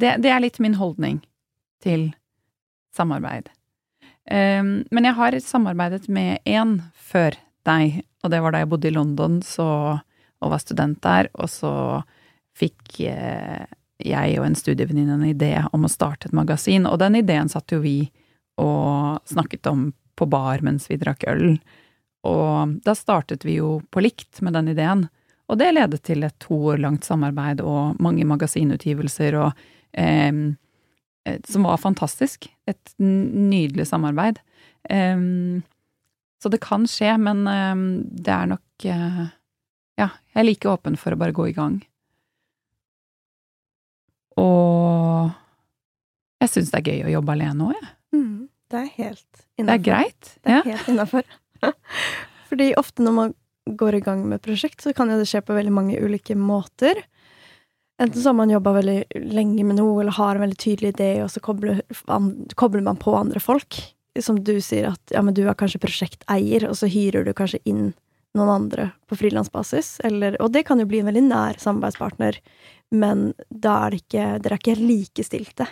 Det, 0.00 0.10
det 0.22 0.30
er 0.30 0.42
litt 0.42 0.58
min 0.62 0.78
holdning 0.78 1.20
til 1.82 2.10
samarbeid. 2.96 3.50
Um, 4.26 4.82
men 4.90 5.06
jeg 5.06 5.14
har 5.14 5.36
samarbeidet 5.42 6.08
med 6.10 6.42
én 6.48 6.80
før 6.94 7.36
deg, 7.66 8.00
og 8.24 8.32
det 8.32 8.40
var 8.42 8.54
da 8.54 8.62
jeg 8.62 8.70
bodde 8.72 8.88
i 8.90 8.94
London 8.94 9.38
så, 9.44 9.68
og 10.42 10.52
var 10.52 10.62
student 10.62 10.98
der, 11.04 11.28
og 11.38 11.50
så 11.50 11.72
fikk 12.56 13.00
eh, 13.06 13.66
jeg 14.02 14.36
og 14.40 14.46
en 14.46 14.58
studievenninne 14.58 15.16
en 15.16 15.28
idé 15.28 15.54
om 15.72 15.86
å 15.86 15.90
starte 15.90 16.28
et 16.28 16.36
magasin, 16.36 16.86
og 16.88 17.00
den 17.00 17.18
ideen 17.22 17.48
satt 17.52 17.72
jo 17.72 17.80
vi 17.84 18.10
og 18.60 19.22
snakket 19.28 19.68
om 19.70 19.90
på 20.16 20.28
bar 20.32 20.62
mens 20.64 20.88
vi 20.90 20.98
drakk 21.00 21.26
øl, 21.28 21.58
og 22.26 22.78
da 22.84 22.94
startet 22.96 23.44
vi 23.46 23.58
jo 23.60 23.78
på 23.92 24.02
likt 24.04 24.40
med 24.44 24.56
den 24.56 24.72
ideen, 24.72 25.06
og 25.46 25.60
det 25.60 25.72
ledet 25.76 26.02
til 26.06 26.24
et 26.26 26.34
to 26.42 26.56
år 26.72 26.80
langt 26.82 27.06
samarbeid 27.06 27.62
og 27.62 28.00
mange 28.02 28.26
magasinutgivelser 28.26 29.36
og 29.38 29.66
eh, 29.94 30.34
som 31.46 31.66
var 31.66 31.78
fantastisk. 31.82 32.48
Et 32.66 32.94
nydelig 32.98 33.86
samarbeid. 33.90 34.40
Eh, 34.90 35.22
så 36.42 36.52
det 36.52 36.62
kan 36.64 36.86
skje, 36.90 37.14
men 37.22 37.46
eh, 37.50 37.82
det 38.26 38.34
er 38.34 38.54
nok 38.54 38.86
uh, 38.86 39.26
Ja, 39.96 40.10
jeg 40.34 40.42
er 40.42 40.44
like 40.44 40.68
åpen 40.68 40.98
for 41.00 41.14
å 41.14 41.20
bare 41.20 41.32
gå 41.32 41.48
i 41.48 41.54
gang. 41.56 41.78
Og 44.40 45.32
jeg 46.42 46.52
syns 46.52 46.70
det 46.72 46.80
er 46.82 46.90
gøy 46.92 47.06
å 47.08 47.14
jobbe 47.16 47.34
alene 47.36 47.70
òg, 47.70 47.74
jeg. 47.80 47.90
Mm. 48.16 48.48
Det 48.70 48.78
er 48.82 48.88
helt 48.96 49.42
Det 49.56 49.68
er 49.72 49.82
greit. 49.82 50.30
Det 50.42 50.52
er 50.52 50.56
Ja. 50.56 50.62
helt 50.76 50.88
innafor. 50.92 51.22
Fordi 52.50 52.74
ofte 52.76 53.02
når 53.02 53.14
man 53.14 53.34
går 53.66 53.94
i 53.98 54.00
gang 54.04 54.24
med 54.28 54.42
prosjekt, 54.42 54.82
så 54.84 54.92
kan 54.94 55.08
jo 55.10 55.18
det 55.18 55.26
skje 55.30 55.40
på 55.42 55.54
veldig 55.56 55.72
mange 55.74 55.98
ulike 55.98 56.36
måter. 56.38 57.00
Enten 57.98 58.20
så 58.20 58.28
har 58.30 58.34
man 58.38 58.50
jobba 58.52 58.74
veldig 58.76 58.98
lenge 59.32 59.64
med 59.64 59.78
noe, 59.80 60.00
eller 60.02 60.12
har 60.12 60.36
en 60.36 60.44
veldig 60.44 60.58
tydelig 60.60 60.92
idé, 60.94 61.22
og 61.24 61.30
så 61.32 61.40
kobler, 61.40 61.80
kobler 62.54 62.82
man 62.84 62.96
på 63.00 63.14
andre 63.16 63.40
folk. 63.40 63.78
Som 64.20 64.38
du 64.44 64.60
sier 64.64 64.92
at 64.92 65.12
ja, 65.12 65.20
men 65.22 65.34
du 65.34 65.42
er 65.48 65.54
kanskje 65.58 65.80
prosjekteier, 65.82 66.68
og 66.68 66.76
så 66.76 66.88
hyrer 66.88 67.24
du 67.24 67.32
kanskje 67.36 67.60
inn 67.68 67.94
noen 68.36 68.52
andre 68.52 68.90
på 69.08 69.16
frilansbasis. 69.16 69.96
Og 70.04 70.52
det 70.52 70.66
kan 70.68 70.78
jo 70.80 70.86
bli 70.88 71.00
en 71.00 71.08
veldig 71.08 71.24
nær 71.26 71.58
samarbeidspartner, 71.60 72.38
men 72.94 73.32
da 73.50 73.80
er 73.86 73.94
det 73.94 74.02
ikke 74.04 74.24
Dere 74.42 74.56
er 74.56 74.62
ikke 74.62 74.78
likestilte 74.80 75.66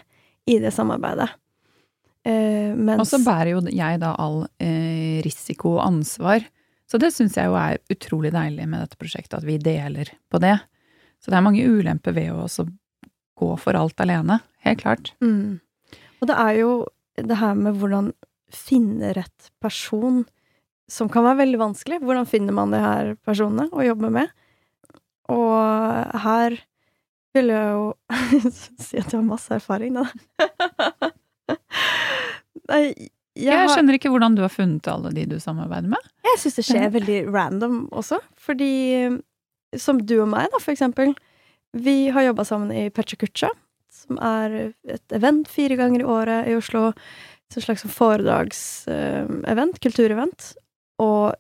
i 0.50 0.58
det 0.62 0.72
samarbeidet. 0.74 1.30
Eh, 2.24 2.72
Og 2.72 3.06
så 3.06 3.20
bærer 3.20 3.52
jo 3.54 3.62
jeg 3.68 4.00
da 4.02 4.14
all 4.20 4.44
eh, 4.58 5.20
risiko 5.24 5.76
og 5.78 5.84
ansvar. 5.86 6.44
Så 6.88 7.00
det 7.00 7.12
syns 7.14 7.36
jeg 7.38 7.48
jo 7.48 7.56
er 7.58 7.80
utrolig 7.92 8.32
deilig 8.34 8.66
med 8.68 8.82
dette 8.84 8.98
prosjektet, 9.00 9.38
at 9.40 9.46
vi 9.46 9.58
deler 9.60 10.10
på 10.32 10.40
det. 10.42 10.56
Så 11.22 11.32
det 11.32 11.38
er 11.38 11.46
mange 11.46 11.64
ulemper 11.64 12.12
ved 12.16 12.32
å 12.32 12.44
også 12.44 12.66
gå 13.40 13.50
for 13.60 13.76
alt 13.78 14.00
alene. 14.04 14.40
Helt 14.64 14.82
klart. 14.82 15.12
Mm. 15.24 15.60
Og 16.20 16.28
det 16.28 16.36
er 16.40 16.58
jo 16.60 16.70
det 17.16 17.38
her 17.40 17.56
med 17.56 17.80
hvordan 17.80 18.12
finne 18.54 19.12
rett 19.16 19.50
person 19.64 20.22
som 20.90 21.08
kan 21.08 21.24
være 21.24 21.42
veldig 21.42 21.60
vanskelig. 21.60 22.02
Hvordan 22.04 22.28
finner 22.28 22.56
man 22.56 22.72
de 22.74 22.80
her 22.82 23.14
personene 23.24 23.70
å 23.72 23.84
jobbe 23.84 24.12
med? 24.12 24.32
Og 25.32 26.20
her 26.24 26.58
vil 27.34 27.50
jeg 27.52 27.74
jo 27.74 27.90
si 28.52 29.00
at 29.00 29.10
jeg 29.10 29.18
har 29.18 29.26
masse 29.26 29.54
erfaring, 29.54 29.98
da. 29.98 30.06
Nei, 32.70 32.82
jeg, 33.34 33.50
Jeg 33.50 33.70
skjønner 33.72 33.98
ikke 33.98 34.12
hvordan 34.14 34.36
du 34.38 34.44
har 34.44 34.52
funnet 34.52 34.86
alle 34.88 35.10
de 35.14 35.26
du 35.34 35.36
samarbeider 35.42 35.90
med. 35.92 36.10
jeg 36.30 36.40
syns 36.40 36.58
det 36.60 36.66
skjer 36.68 36.92
veldig 36.94 37.18
random 37.34 37.78
også. 37.92 38.20
Fordi 38.40 38.72
som 39.76 39.98
du 39.98 40.20
og 40.22 40.30
meg, 40.30 40.48
da, 40.52 40.60
for 40.62 40.72
eksempel. 40.74 41.12
Vi 41.74 42.08
har 42.14 42.28
jobba 42.28 42.44
sammen 42.46 42.70
i 42.70 42.86
Pecha 42.94 43.50
som 44.04 44.18
er 44.22 44.74
et 44.90 45.14
event 45.16 45.48
fire 45.48 45.78
ganger 45.78 46.02
i 46.02 46.08
året 46.08 46.50
i 46.50 46.56
Oslo. 46.58 46.90
Et 47.50 47.62
slags 47.62 47.84
foredragsevent, 47.94 49.80
kulturevent. 49.82 50.52
Og 51.02 51.34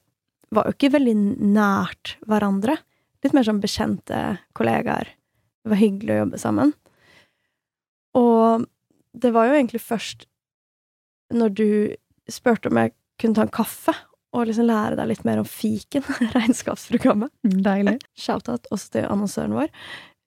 var 0.54 0.68
jo 0.68 0.74
ikke 0.76 0.92
veldig 0.94 1.14
nært 1.54 2.16
hverandre. 2.28 2.78
Litt 3.24 3.34
mer 3.36 3.46
som 3.46 3.60
bekjente 3.62 4.20
kollegaer. 4.56 5.10
Det 5.64 5.72
var 5.72 5.80
hyggelig 5.80 6.14
å 6.14 6.20
jobbe 6.22 6.40
sammen. 6.40 6.72
Og 8.20 8.66
det 9.16 9.32
var 9.34 9.48
jo 9.48 9.56
egentlig 9.56 9.80
først 9.82 10.26
når 11.34 11.54
du 11.56 11.68
spurte 12.30 12.70
om 12.70 12.78
jeg 12.78 12.92
kunne 13.20 13.38
ta 13.38 13.46
en 13.46 13.54
kaffe, 13.54 13.94
og 14.34 14.48
liksom 14.48 14.66
lære 14.66 14.98
deg 14.98 15.10
litt 15.12 15.26
mer 15.26 15.40
om 15.40 15.48
fiken, 15.48 16.04
regnskapsprogrammet. 16.36 17.32
Deilig. 17.42 18.00
Shout-out 18.24 18.66
også 18.74 18.96
til 18.96 19.06
annonsøren 19.08 19.54
vår, 19.56 19.70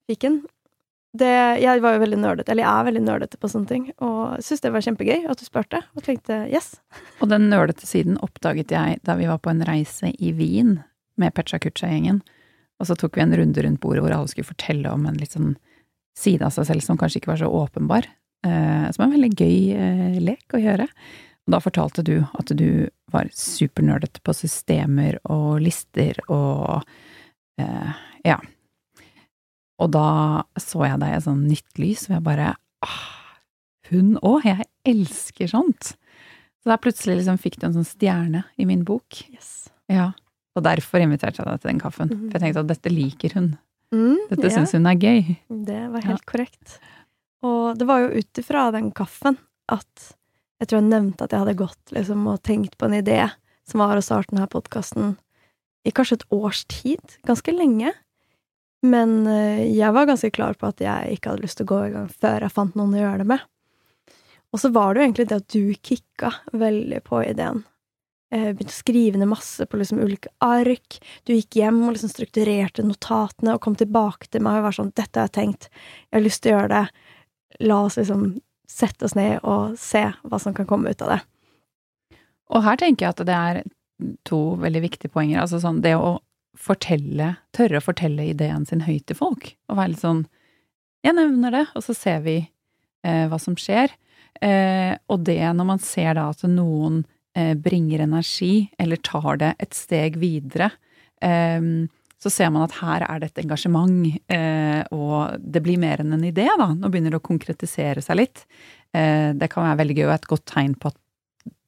Fiken. 0.08 0.46
Det, 1.18 1.34
jeg 1.60 1.82
var 1.84 1.96
jo 1.96 2.02
veldig 2.04 2.20
nerdete, 2.22 2.52
eller 2.54 2.64
jeg 2.64 2.72
er 2.72 2.86
veldig 2.88 3.02
nerdete 3.04 3.40
på 3.42 3.50
sånne 3.52 3.70
ting, 3.70 3.86
og 4.04 4.38
syntes 4.44 4.64
det 4.64 4.72
var 4.76 4.84
kjempegøy 4.86 5.26
at 5.32 5.40
du 5.40 5.46
spurte, 5.48 5.82
og 5.98 6.06
tenkte 6.06 6.44
yes. 6.52 6.76
Og 7.22 7.32
den 7.32 7.50
nerdete 7.52 7.88
siden 7.90 8.20
oppdaget 8.24 8.72
jeg 8.76 9.00
da 9.08 9.18
vi 9.20 9.28
var 9.30 9.42
på 9.44 9.52
en 9.52 9.64
reise 9.68 10.14
i 10.14 10.34
Wien 10.38 10.78
med 11.20 11.34
Pecha 11.36 11.60
Kucha-gjengen. 11.60 12.22
Og 12.78 12.90
så 12.90 12.98
tok 12.98 13.18
vi 13.18 13.24
en 13.24 13.36
runde 13.38 13.64
rundt 13.64 13.82
bordet 13.82 14.04
hvor 14.06 14.14
alle 14.14 14.30
skulle 14.32 14.48
fortelle 14.52 14.92
om 14.94 15.08
en 15.10 15.18
litt 15.18 15.34
sånn 15.34 15.56
side 16.18 16.46
av 16.46 16.54
seg 16.54 16.68
selv 16.70 16.86
som 16.86 16.98
kanskje 17.00 17.22
ikke 17.22 17.32
var 17.34 17.42
så 17.42 17.50
åpenbar. 17.50 18.10
Eh, 18.46 18.86
som 18.94 19.04
er 19.04 19.08
en 19.08 19.16
veldig 19.16 19.32
gøy 19.34 19.58
eh, 19.74 20.20
lek 20.24 20.54
å 20.54 20.62
gjøre. 20.62 20.88
Og 21.48 21.56
da 21.56 21.62
fortalte 21.64 22.04
du 22.06 22.20
at 22.22 22.52
du 22.60 22.90
var 23.14 23.30
supernerdete 23.34 24.22
på 24.26 24.36
systemer 24.36 25.18
og 25.32 25.62
lister 25.64 26.20
og 26.28 26.84
eh, 27.62 27.92
ja. 28.28 28.38
Og 29.78 29.94
da 29.94 30.10
så 30.60 30.84
jeg 30.88 31.00
deg 31.02 31.14
i 31.14 31.18
et 31.20 31.28
sånn 31.28 31.46
nytt 31.48 31.80
lys, 31.80 32.08
og 32.10 32.18
jeg 32.18 32.26
bare 32.26 32.54
ah, 32.84 33.08
Hun 33.92 34.18
òg! 34.26 34.44
Jeg 34.50 34.68
elsker 34.90 35.54
sånt! 35.54 35.94
Så 36.60 36.72
da 36.74 36.80
plutselig 36.82 37.22
liksom 37.22 37.38
fikk 37.40 37.60
du 37.62 37.70
en 37.70 37.78
sånn 37.78 37.88
stjerne 37.88 38.44
i 38.60 38.66
min 38.68 38.84
bok. 38.84 39.22
yes. 39.32 39.70
Ja. 39.88 40.12
Og 40.58 40.64
derfor 40.66 41.04
inviterte 41.04 41.44
jeg 41.44 41.46
deg 41.48 41.62
til 41.62 41.70
den 41.72 41.82
kaffen. 41.84 42.10
Mm. 42.12 42.22
For 42.28 42.38
jeg 42.40 42.44
tenkte 42.48 42.64
at 42.66 42.72
dette 42.74 42.92
liker 42.94 43.36
hun. 43.38 43.50
Mm, 43.94 44.18
Dette 44.32 44.50
ja, 44.50 44.54
syns 44.58 44.74
hun 44.76 44.88
er 44.90 44.98
gøy. 45.00 45.36
Det 45.48 45.82
var 45.94 46.02
Ja. 46.02 46.08
helt 46.10 46.26
korrekt. 46.28 46.80
Og 47.46 47.78
det 47.78 47.86
var 47.88 48.02
jo 48.04 48.18
ut 48.18 48.42
ifra 48.42 48.72
den 48.74 48.90
kaffen 48.92 49.38
at 49.70 50.08
jeg 50.60 50.68
tror 50.68 50.80
jeg 50.82 50.90
nevnte 50.90 51.24
at 51.24 51.32
jeg 51.36 51.40
hadde 51.44 51.54
gått 51.60 51.94
liksom, 51.94 52.26
og 52.28 52.42
tenkt 52.44 52.76
på 52.82 52.88
en 52.90 52.98
idé 52.98 53.20
som 53.70 53.80
var 53.84 53.96
å 53.96 54.02
starte 54.04 54.34
denne 54.34 54.48
podkasten 54.50 55.16
i 55.86 55.92
kanskje 55.94 56.18
et 56.18 56.26
års 56.34 56.66
tid. 56.66 57.00
Ganske 57.30 57.54
lenge. 57.54 57.94
Men 58.84 59.28
eh, 59.28 59.64
jeg 59.78 59.94
var 59.94 60.06
ganske 60.10 60.32
klar 60.34 60.58
på 60.58 60.68
at 60.68 60.82
jeg 60.82 61.18
ikke 61.18 61.30
hadde 61.32 61.46
lyst 61.46 61.58
til 61.62 61.68
å 61.68 61.72
gå 61.72 61.80
i 61.88 61.94
gang 61.94 62.10
før 62.10 62.42
jeg 62.42 62.52
fant 62.58 62.76
noen 62.76 62.96
å 62.98 63.02
gjøre 63.04 63.22
det 63.24 63.28
med. 63.28 63.46
Og 64.56 64.60
så 64.64 64.72
var 64.74 64.94
det 64.94 65.02
jo 65.02 65.08
egentlig 65.08 65.28
det 65.30 65.40
at 65.42 65.48
du 65.54 65.74
kicka 65.84 66.34
veldig 66.54 67.04
på 67.06 67.22
ideen. 67.24 67.64
Eh, 68.34 68.50
Begynte 68.52 68.74
å 68.74 68.76
skrive 68.76 69.20
ned 69.20 69.30
masse 69.32 69.66
på 69.66 69.80
liksom 69.80 70.02
ulike 70.04 70.32
ark. 70.44 71.00
Du 71.24 71.32
gikk 71.32 71.60
hjem 71.62 71.80
og 71.86 71.96
liksom 71.96 72.12
strukturerte 72.12 72.84
notatene 72.84 73.56
og 73.56 73.62
kom 73.64 73.78
tilbake 73.80 74.28
til 74.28 74.44
meg 74.44 74.60
og 74.60 74.68
var 74.68 74.76
sånn 74.76 74.92
'Dette 74.92 75.20
har 75.20 75.30
jeg 75.30 75.38
tenkt. 75.38 75.70
Jeg 76.12 76.20
har 76.20 76.26
lyst 76.26 76.44
til 76.44 76.52
å 76.52 76.58
gjøre 76.58 76.74
det. 76.76 76.86
La 77.64 77.82
oss 77.86 77.96
liksom 77.96 78.42
sette 78.68 79.06
oss 79.06 79.16
ned 79.16 79.40
og 79.44 79.78
se 79.80 80.04
hva 80.24 80.40
som 80.40 80.54
kan 80.54 80.68
komme 80.68 80.92
ut 80.92 81.02
av 81.02 81.10
det'. 81.16 81.24
Og 82.50 82.64
her 82.64 82.76
tenker 82.76 83.06
jeg 83.06 83.16
at 83.16 83.26
det 83.26 83.36
er 83.36 83.64
to 84.26 84.56
veldig 84.60 84.82
viktige 84.82 85.12
poenger. 85.12 85.42
Altså 85.42 85.60
sånn 85.60 85.82
det 85.82 85.96
å 85.96 86.20
fortelle, 86.58 87.38
tørre 87.54 87.80
å 87.80 87.86
fortelle 87.86 88.28
ideen 88.28 88.66
sin 88.66 88.82
høyt 88.82 89.06
til 89.08 89.16
folk. 89.16 89.56
Og 89.70 89.78
være 89.78 89.94
litt 89.94 90.04
sånn 90.04 90.28
Jeg 91.06 91.14
nevner 91.14 91.52
det, 91.52 91.68
og 91.76 91.84
så 91.84 91.94
ser 91.96 92.20
vi 92.26 92.50
eh, 93.06 93.28
hva 93.30 93.38
som 93.40 93.56
skjer. 93.56 93.94
Eh, 94.42 94.98
og 95.08 95.24
det 95.24 95.40
når 95.56 95.66
man 95.66 95.80
ser 95.80 96.16
da 96.18 96.30
at 96.34 96.42
noen 96.44 97.06
bringer 97.62 98.02
energi, 98.06 98.68
eller 98.82 98.98
tar 99.06 99.38
det 99.42 99.52
et 99.62 99.76
steg 99.78 100.16
videre, 100.18 100.72
eh, 101.22 101.62
så 102.18 102.32
ser 102.34 102.50
man 102.54 102.66
at 102.66 102.78
her 102.80 103.06
er 103.06 103.22
det 103.22 103.30
et 103.30 103.44
engasjement, 103.44 104.08
eh, 104.34 104.82
og 104.96 105.38
det 105.38 105.62
blir 105.66 105.78
mer 105.82 106.02
enn 106.02 106.16
en 106.16 106.26
idé, 106.26 106.48
da. 106.58 106.72
Nå 106.74 106.90
begynner 106.90 107.14
det 107.14 107.20
å 107.22 107.28
konkretisere 107.28 108.02
seg 108.02 108.18
litt. 108.24 108.46
Eh, 108.96 109.34
det 109.38 109.52
kan 109.54 109.68
være 109.68 109.84
veldig 109.84 109.98
gøy 110.00 110.08
og 110.08 110.16
et 110.16 110.30
godt 110.32 110.48
tegn 110.50 110.74
på 110.80 110.90
at 110.90 110.98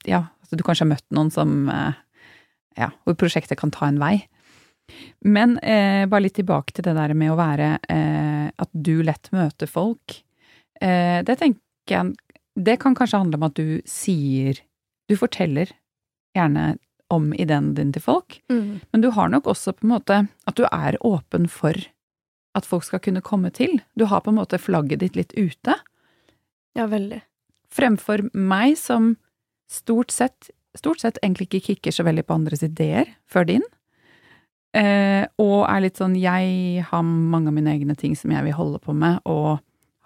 ja, 0.09 0.23
altså 0.41 0.57
du 0.57 0.65
kanskje 0.65 0.87
har 0.87 0.93
møtt 0.95 1.07
noen 1.15 1.33
som 1.33 1.55
eh, 1.73 2.05
Ja, 2.79 2.93
hvor 3.03 3.17
prosjektet 3.19 3.59
kan 3.59 3.73
ta 3.75 3.89
en 3.89 3.99
vei. 3.99 4.23
Men 5.21 5.57
eh, 5.59 6.05
bare 6.09 6.23
litt 6.23 6.37
tilbake 6.39 6.73
til 6.73 6.85
det 6.87 6.95
der 6.95 7.13
med 7.17 7.33
å 7.33 7.37
være 7.37 7.73
eh, 7.91 8.47
At 8.55 8.71
du 8.71 9.03
lett 9.05 9.29
møter 9.35 9.69
folk. 9.69 10.15
Eh, 10.81 11.19
det 11.27 11.35
tenker 11.41 11.93
jeg 11.93 12.15
Det 12.55 12.77
kan 12.81 12.95
kanskje 12.97 13.19
handle 13.19 13.41
om 13.41 13.47
at 13.49 13.59
du 13.59 13.81
sier 13.89 14.61
Du 15.09 15.15
forteller 15.17 15.71
gjerne 16.37 16.77
om 17.09 17.31
ideen 17.33 17.71
din 17.73 17.91
til 17.95 18.03
folk, 18.05 18.39
Mm. 18.49 18.81
men 18.93 19.01
du 19.01 19.09
har 19.11 19.29
nok 19.33 19.47
også 19.49 19.73
på 19.73 19.83
en 19.87 19.93
måte 19.95 20.17
at 20.47 20.55
du 20.55 20.63
er 20.71 20.97
åpen 21.01 21.47
for 21.49 21.73
at 22.55 22.65
folk 22.65 22.83
skal 22.85 22.99
kunne 22.99 23.21
komme 23.25 23.49
til. 23.53 23.81
Du 23.97 24.05
har 24.05 24.21
på 24.21 24.29
en 24.29 24.37
måte 24.37 24.59
flagget 24.61 24.99
ditt 24.99 25.15
litt 25.17 25.33
ute. 25.33 25.75
Ja, 26.75 26.85
veldig. 26.87 27.21
Fremfor 27.73 28.29
meg 28.33 28.77
som 28.77 29.17
stort 29.69 30.11
sett, 30.11 30.49
stort 30.77 30.99
sett 31.01 31.17
egentlig 31.23 31.47
ikke 31.49 31.65
kikker 31.73 31.91
så 31.93 32.03
veldig 32.05 32.25
på 32.25 32.33
andres 32.37 32.61
ideer 32.65 33.05
før 33.29 33.45
din. 33.49 33.65
Eh, 34.73 35.25
og 35.41 35.65
er 35.65 35.81
litt 35.81 35.97
sånn 35.97 36.13
Jeg 36.19 36.83
har 36.85 37.01
mange 37.03 37.49
av 37.49 37.55
mine 37.57 37.71
egne 37.73 37.95
ting 37.97 38.15
som 38.15 38.29
jeg 38.31 38.43
vil 38.45 38.53
holde 38.53 38.77
på 38.83 38.93
med, 38.93 39.19
og 39.25 39.59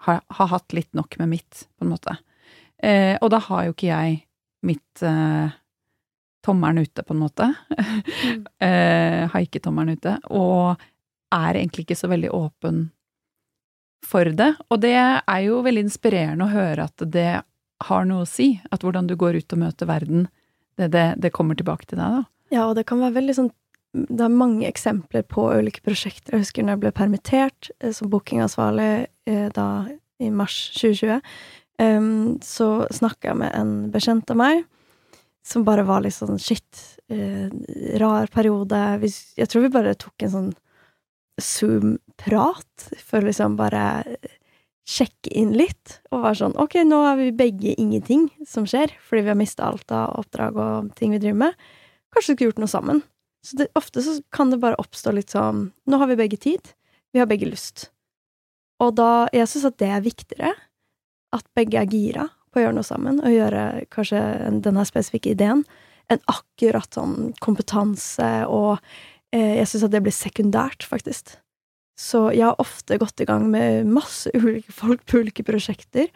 har, 0.06 0.22
har 0.30 0.46
hatt 0.48 0.72
litt 0.72 0.88
nok 0.96 1.18
med 1.20 1.28
mitt, 1.36 1.66
på 1.78 1.84
en 1.84 1.92
måte. 1.92 2.16
Eh, 2.82 3.16
og 3.20 3.28
da 3.30 3.38
har 3.44 3.66
jo 3.66 3.74
ikke 3.74 3.90
jeg 3.90 4.22
mitt 4.64 5.02
eh, 5.04 5.54
tommelen 6.44 6.84
ute, 6.84 7.04
på 7.04 7.14
en 7.14 7.22
måte. 7.22 7.48
eh, 8.64 9.24
har 9.30 9.40
ikke 9.40 9.62
ute. 9.64 10.18
Og 10.30 10.82
er 11.34 11.58
egentlig 11.58 11.86
ikke 11.86 11.98
så 11.98 12.10
veldig 12.10 12.30
åpen 12.34 12.84
for 14.04 14.28
det. 14.28 14.52
Og 14.68 14.80
det 14.84 14.94
er 14.94 15.40
jo 15.46 15.62
veldig 15.64 15.86
inspirerende 15.86 16.46
å 16.46 16.52
høre 16.52 16.86
at 16.88 17.04
det 17.10 17.42
har 17.88 18.06
noe 18.08 18.24
å 18.24 18.28
si. 18.28 18.54
At 18.70 18.84
hvordan 18.84 19.08
du 19.08 19.16
går 19.16 19.40
ut 19.40 19.56
og 19.56 19.62
møter 19.64 19.88
verden, 19.90 20.28
det, 20.78 20.90
det, 20.94 21.06
det 21.22 21.32
kommer 21.34 21.58
tilbake 21.58 21.88
til 21.88 22.00
deg, 22.00 22.20
da. 22.20 22.24
Ja, 22.52 22.68
og 22.68 22.76
det 22.78 22.84
kan 22.86 23.00
være 23.00 23.16
veldig 23.16 23.34
sånn 23.34 23.52
Det 23.94 24.20
er 24.26 24.30
mange 24.30 24.66
eksempler 24.68 25.22
på 25.30 25.46
ulike 25.54 25.82
prosjekter. 25.86 26.34
Jeg 26.34 26.44
husker 26.44 26.64
når 26.64 26.74
jeg 26.74 26.82
ble 26.82 26.90
permittert 26.98 27.68
eh, 27.78 27.92
som 27.94 28.10
bookingansvarlig 28.10 29.06
eh, 29.30 29.48
da 29.54 29.66
i 30.22 30.30
mars 30.34 30.56
2020, 30.74 31.22
em, 31.82 32.38
så 32.44 32.86
snakka 32.94 33.32
jeg 33.32 33.40
med 33.42 33.54
en 33.56 33.74
bekjent 33.94 34.30
av 34.30 34.40
meg 34.40 34.64
som 35.44 35.64
bare 35.66 35.84
var 35.84 36.00
litt 36.04 36.16
sånn 36.16 36.40
shit, 36.40 36.80
uh, 37.12 37.50
rar 38.00 38.30
periode. 38.32 38.80
Vi, 39.02 39.10
jeg 39.36 39.50
tror 39.50 39.66
vi 39.66 39.74
bare 39.74 39.96
tok 40.00 40.24
en 40.24 40.32
sånn 40.32 40.52
Zoom-prat 41.42 42.88
for 43.02 43.24
liksom 43.26 43.56
bare 43.58 43.82
sjekke 44.86 45.32
inn 45.32 45.54
litt, 45.56 45.98
og 46.12 46.22
var 46.26 46.36
sånn 46.38 46.54
ok, 46.60 46.78
nå 46.86 47.00
har 47.06 47.16
vi 47.18 47.32
begge 47.34 47.72
ingenting 47.80 48.28
som 48.46 48.68
skjer, 48.68 48.92
fordi 49.02 49.24
vi 49.24 49.32
har 49.32 49.40
mista 49.40 49.66
alt 49.66 49.90
av 49.94 50.20
oppdrag 50.20 50.60
og 50.60 50.92
ting 50.98 51.14
vi 51.14 51.20
driver 51.22 51.40
med. 51.46 51.66
Kanskje 52.14 52.34
vi 52.34 52.36
skulle 52.36 52.50
gjort 52.52 52.62
noe 52.62 52.72
sammen. 52.72 53.02
Så 53.44 53.58
det, 53.60 53.68
ofte 53.76 54.04
så 54.04 54.18
kan 54.32 54.52
det 54.52 54.60
bare 54.62 54.78
oppstå 54.80 55.12
litt 55.12 55.34
sånn 55.34 55.66
Nå 55.90 55.98
har 56.00 56.08
vi 56.08 56.16
begge 56.16 56.38
tid, 56.40 56.70
vi 57.12 57.20
har 57.20 57.28
begge 57.28 57.48
lyst. 57.48 57.90
Og 58.80 58.94
da 58.96 59.26
Jeg 59.36 59.50
syns 59.50 59.66
at 59.68 59.80
det 59.82 59.90
er 59.92 60.04
viktigere. 60.04 60.54
At 61.34 61.46
begge 61.56 61.80
er 61.80 61.90
gira 61.90 62.28
på 62.52 62.60
å 62.60 62.64
gjøre 62.64 62.76
noe 62.76 62.86
sammen, 62.86 63.18
og 63.18 63.34
gjøre 63.34 63.64
kanskje 63.92 64.20
denne 64.62 64.84
spesifikke 64.86 65.34
ideen, 65.34 65.64
enn 66.12 66.22
akkurat 66.30 66.94
sånn 66.94 67.32
kompetanse 67.42 68.28
og 68.52 68.76
eh, 69.34 69.58
Jeg 69.58 69.70
syns 69.70 69.86
at 69.88 69.94
det 69.94 70.02
blir 70.04 70.14
sekundært, 70.14 70.86
faktisk. 70.86 71.34
Så 71.98 72.28
jeg 72.34 72.44
har 72.46 72.60
ofte 72.62 72.98
gått 72.98 73.22
i 73.22 73.26
gang 73.28 73.46
med 73.50 73.88
masse 73.90 74.30
ulike 74.38 74.74
folk 74.74 75.04
på 75.08 75.22
ulike 75.24 75.46
prosjekter, 75.46 76.10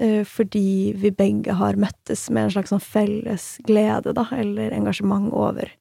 eh, 0.00 0.22
fordi 0.28 0.94
vi 0.96 1.12
begge 1.12 1.56
har 1.60 1.80
møttes 1.80 2.28
med 2.30 2.46
en 2.46 2.56
slags 2.56 2.72
sånn 2.72 2.84
felles 2.84 3.50
glede, 3.68 4.14
da, 4.16 4.28
eller 4.32 4.76
engasjement 4.76 5.32
over 5.32 5.72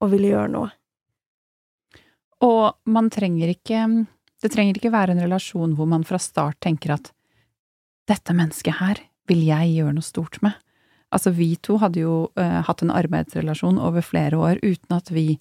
å 0.00 0.08
ville 0.12 0.32
gjøre 0.32 0.52
noe. 0.52 0.72
Og 2.44 2.74
man 2.90 3.08
trenger 3.14 3.54
ikke 3.54 3.86
Det 4.42 4.50
trenger 4.52 4.76
ikke 4.76 4.92
være 4.92 5.14
en 5.14 5.22
relasjon 5.22 5.72
hvor 5.78 5.86
man 5.88 6.02
fra 6.04 6.18
start 6.20 6.58
tenker 6.60 6.90
at 6.98 7.06
dette 8.10 8.36
mennesket 8.36 8.78
her 8.80 9.00
vil 9.30 9.42
jeg 9.46 9.72
gjøre 9.78 9.96
noe 9.96 10.04
stort 10.04 10.40
med. 10.44 10.56
Altså, 11.14 11.30
vi 11.34 11.54
to 11.62 11.78
hadde 11.82 12.02
jo 12.02 12.14
uh, 12.40 12.60
hatt 12.66 12.82
en 12.82 12.92
arbeidsrelasjon 12.92 13.78
over 13.80 14.04
flere 14.04 14.38
år 14.40 14.60
uten 14.64 14.96
at 14.96 15.10
vi 15.14 15.38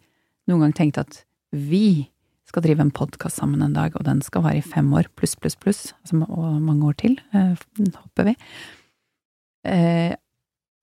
noen 0.49 0.67
gang 0.67 0.75
tenkte 0.77 1.05
at 1.07 1.23
vi 1.53 2.09
skal 2.49 2.65
drive 2.65 2.83
en 2.83 2.93
podkast 2.93 3.39
sammen 3.39 3.63
en 3.65 3.73
dag, 3.73 3.95
og 3.97 4.05
den 4.05 4.21
skal 4.21 4.43
vare 4.45 4.59
i 4.59 4.65
fem 4.65 4.91
år, 4.93 5.07
pluss, 5.17 5.33
pluss, 5.39 5.55
pluss, 5.57 5.81
altså, 6.03 6.19
og 6.27 6.59
mange 6.61 6.85
år 6.91 6.97
til, 7.01 7.17
uh, 7.33 7.55
håper 7.79 8.29
vi. 8.29 8.35
Uh, 9.65 10.13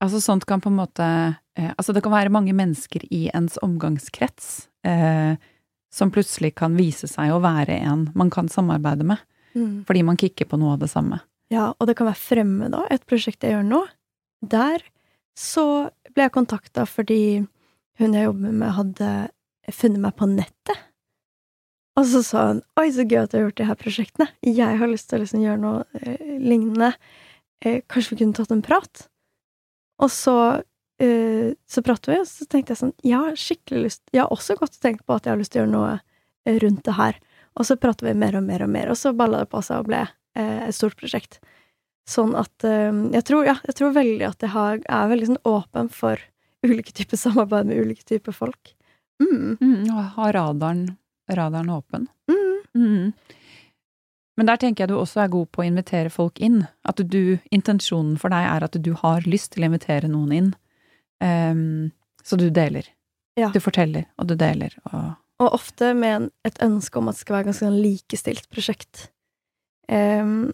altså, 0.03 0.19
sånt 0.19 0.47
kan 0.49 0.63
på 0.63 0.71
en 0.71 0.79
måte 0.81 1.05
uh, 1.05 1.71
Altså, 1.77 1.93
det 1.93 2.01
kan 2.03 2.13
være 2.13 2.33
mange 2.33 2.53
mennesker 2.57 3.05
i 3.11 3.27
ens 3.35 3.57
omgangskrets 3.61 4.67
som 5.91 6.09
plutselig 6.09 6.55
kan 6.57 6.73
vise 6.73 7.05
seg 7.05 7.29
å 7.29 7.41
være 7.43 7.75
en 7.85 8.07
man 8.17 8.31
kan 8.33 8.47
samarbeide 8.49 9.05
med, 9.05 9.19
fordi 9.85 10.01
man 10.07 10.17
kikker 10.17 10.47
på 10.49 10.57
noe 10.57 10.73
av 10.73 10.79
det 10.81 10.87
samme. 10.89 11.19
Ja, 11.51 11.73
og 11.77 11.87
det 11.89 11.97
kan 11.99 12.07
være 12.07 12.21
fremme, 12.21 12.69
da, 12.71 12.85
et 12.93 13.03
prosjekt 13.09 13.43
jeg 13.43 13.57
gjør 13.57 13.67
nå. 13.67 13.81
Der 14.41 14.83
så 15.37 15.65
ble 16.13 16.27
jeg 16.27 16.35
kontakta 16.35 16.85
fordi 16.89 17.43
hun 17.99 18.15
jeg 18.15 18.27
jobber 18.27 18.55
med, 18.55 18.73
hadde 18.77 19.09
funnet 19.71 20.03
meg 20.03 20.15
på 20.17 20.27
nettet. 20.31 20.87
Og 21.99 22.07
så 22.07 22.21
sa 22.23 22.45
hun 22.47 22.61
'oi, 22.79 22.87
så 22.95 23.03
gøy 23.03 23.19
at 23.19 23.31
du 23.31 23.37
har 23.37 23.45
gjort 23.45 23.59
de 23.59 23.67
her 23.67 23.79
prosjektene'. 23.79 24.29
Jeg 24.47 24.77
har 24.79 24.87
lyst 24.87 25.09
til 25.09 25.19
å 25.19 25.23
liksom 25.23 25.43
gjøre 25.43 25.59
noe 25.59 25.83
eh, 25.99 26.37
lignende. 26.39 26.93
Eh, 27.61 27.81
kanskje 27.83 28.15
vi 28.15 28.23
kunne 28.23 28.37
tatt 28.37 28.51
en 28.51 28.63
prat? 28.63 29.09
Og 29.99 30.09
så 30.09 30.63
eh, 31.03 31.51
så 31.67 31.83
pratet 31.83 32.13
vi, 32.13 32.19
og 32.23 32.27
så 32.27 32.47
tenkte 32.47 32.73
jeg 32.73 32.79
sånn 32.79 32.95
Jeg 33.03 33.17
har 33.19 33.35
skikkelig 33.35 33.83
lyst 33.83 34.01
Jeg 34.13 34.23
har 34.23 34.31
også 34.31 34.55
godt 34.55 34.79
tenkt 34.81 35.05
på 35.05 35.13
at 35.13 35.25
jeg 35.25 35.33
har 35.35 35.41
lyst 35.41 35.51
til 35.51 35.61
å 35.61 35.65
gjøre 35.65 35.75
noe 35.75 35.91
eh, 36.47 36.57
rundt 36.63 36.85
det 36.87 36.95
her. 36.95 37.19
Og 37.59 37.67
så 37.67 37.75
pratet 37.75 38.07
vi 38.07 38.15
mer 38.15 38.39
og 38.39 38.47
mer 38.47 38.63
og 38.63 38.71
mer, 38.71 38.89
og 38.89 38.97
så 38.97 39.11
balla 39.11 39.43
det 39.43 39.51
på 39.51 39.61
seg 39.61 39.83
og 39.83 39.91
ble 39.91 40.05
et 40.39 40.75
stort 40.75 40.97
prosjekt. 40.99 41.39
Sånn 42.09 42.33
at 42.39 42.65
eh, 42.67 42.91
jeg 43.13 43.25
tror, 43.27 43.45
ja, 43.47 43.57
jeg 43.67 43.77
tror 43.77 43.95
veldig 43.95 44.27
at 44.27 44.43
jeg 44.43 44.53
har, 44.55 44.81
er 44.87 45.11
veldig 45.11 45.33
sånn 45.33 45.43
åpen 45.47 45.91
for 45.93 46.21
ulike 46.67 46.95
typer 46.95 47.19
samarbeid 47.19 47.69
med 47.69 47.81
ulike 47.83 48.05
typer 48.07 48.35
folk. 48.35 48.73
Mm. 49.21 49.57
Mm, 49.61 49.89
ha 50.17 50.31
radaren, 50.33 50.87
radaren 51.29 51.69
åpen. 51.69 52.07
Mm. 52.31 52.57
Mm. 52.75 53.11
Men 54.39 54.47
der 54.47 54.57
tenker 54.57 54.83
jeg 54.83 54.89
du 54.89 54.97
også 54.97 55.21
er 55.21 55.33
god 55.33 55.51
på 55.53 55.61
å 55.61 55.67
invitere 55.67 56.09
folk 56.09 56.39
inn. 56.41 56.63
At 56.87 57.01
du, 57.03 57.37
intensjonen 57.53 58.15
for 58.17 58.33
deg 58.33 58.47
er 58.47 58.65
at 58.65 58.77
du 58.79 58.93
har 58.97 59.27
lyst 59.29 59.51
til 59.53 59.65
å 59.65 59.69
invitere 59.69 60.09
noen 60.09 60.31
inn. 60.33 60.51
Um, 61.21 61.91
så 62.25 62.39
du 62.39 62.47
deler. 62.49 62.87
Ja. 63.37 63.51
Du 63.53 63.61
forteller, 63.63 64.07
og 64.17 64.31
du 64.31 64.35
deler, 64.39 64.73
og 64.91 65.17
Og 65.41 65.55
ofte 65.55 65.93
med 65.97 66.11
en, 66.13 66.25
et 66.45 66.57
ønske 66.61 66.99
om 66.99 67.07
at 67.09 67.15
det 67.15 67.23
skal 67.23 67.35
være 67.35 67.47
ganske 67.47 67.65
sånn 67.65 67.79
likestilt 67.81 68.49
prosjekt. 68.53 69.07
Em, 69.91 70.51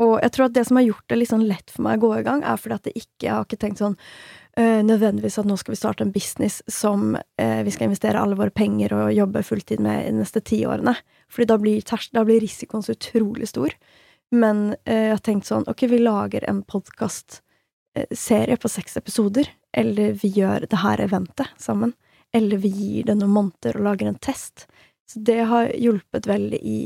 og 0.00 0.14
jeg 0.22 0.32
tror 0.32 0.48
at 0.48 0.56
det 0.56 0.64
som 0.68 0.78
har 0.80 0.86
gjort 0.86 1.08
det 1.12 1.18
litt 1.18 1.30
sånn 1.30 1.48
lett 1.48 1.72
for 1.72 1.84
meg 1.84 2.00
å 2.00 2.08
gå 2.08 2.20
i 2.20 2.26
gang, 2.26 2.40
er 2.46 2.60
fordi 2.60 2.76
at 2.78 2.86
det 2.88 2.96
ikke, 2.96 3.26
jeg 3.26 3.34
har 3.34 3.44
ikke 3.44 3.60
tenkt 3.60 3.82
sånn 3.82 3.96
øh, 4.00 4.80
nødvendigvis 4.88 5.36
at 5.42 5.48
nå 5.48 5.58
skal 5.60 5.74
vi 5.74 5.80
starte 5.82 6.06
en 6.06 6.14
business 6.14 6.60
som 6.72 7.18
øh, 7.18 7.60
vi 7.66 7.74
skal 7.74 7.90
investere 7.90 8.22
alle 8.22 8.38
våre 8.38 8.54
penger 8.54 8.96
og 8.96 9.12
jobbe 9.12 9.44
fulltid 9.44 9.82
med 9.84 10.06
de 10.08 10.14
neste 10.22 10.40
ti 10.40 10.62
årene. 10.64 10.96
Fordi 11.28 11.50
da 11.52 11.58
blir, 11.60 11.84
da 12.16 12.24
blir 12.24 12.40
risikoen 12.40 12.86
så 12.86 12.96
utrolig 12.96 13.50
stor. 13.52 13.76
Men 14.32 14.70
øh, 14.72 15.04
jeg 15.04 15.14
har 15.18 15.24
tenkt 15.26 15.50
sånn, 15.50 15.68
ok, 15.68 15.84
vi 15.92 16.00
lager 16.00 16.48
en 16.48 16.64
podkastserie 16.64 18.56
på 18.56 18.72
seks 18.72 18.96
episoder, 18.96 19.52
eller 19.76 20.16
vi 20.22 20.32
gjør 20.40 20.64
det 20.70 20.80
her 20.80 21.04
eventet 21.04 21.52
sammen 21.60 21.92
eller 22.32 22.56
vi 22.56 22.68
gir 22.68 23.04
det 23.08 23.16
noen 23.18 23.34
måneder 23.34 23.78
og 23.78 23.86
lager 23.88 24.10
en 24.10 24.20
test. 24.22 24.66
Så 25.10 25.22
det 25.26 25.40
har 25.50 25.72
hjulpet 25.74 26.28
veldig 26.30 26.60
i, 26.62 26.80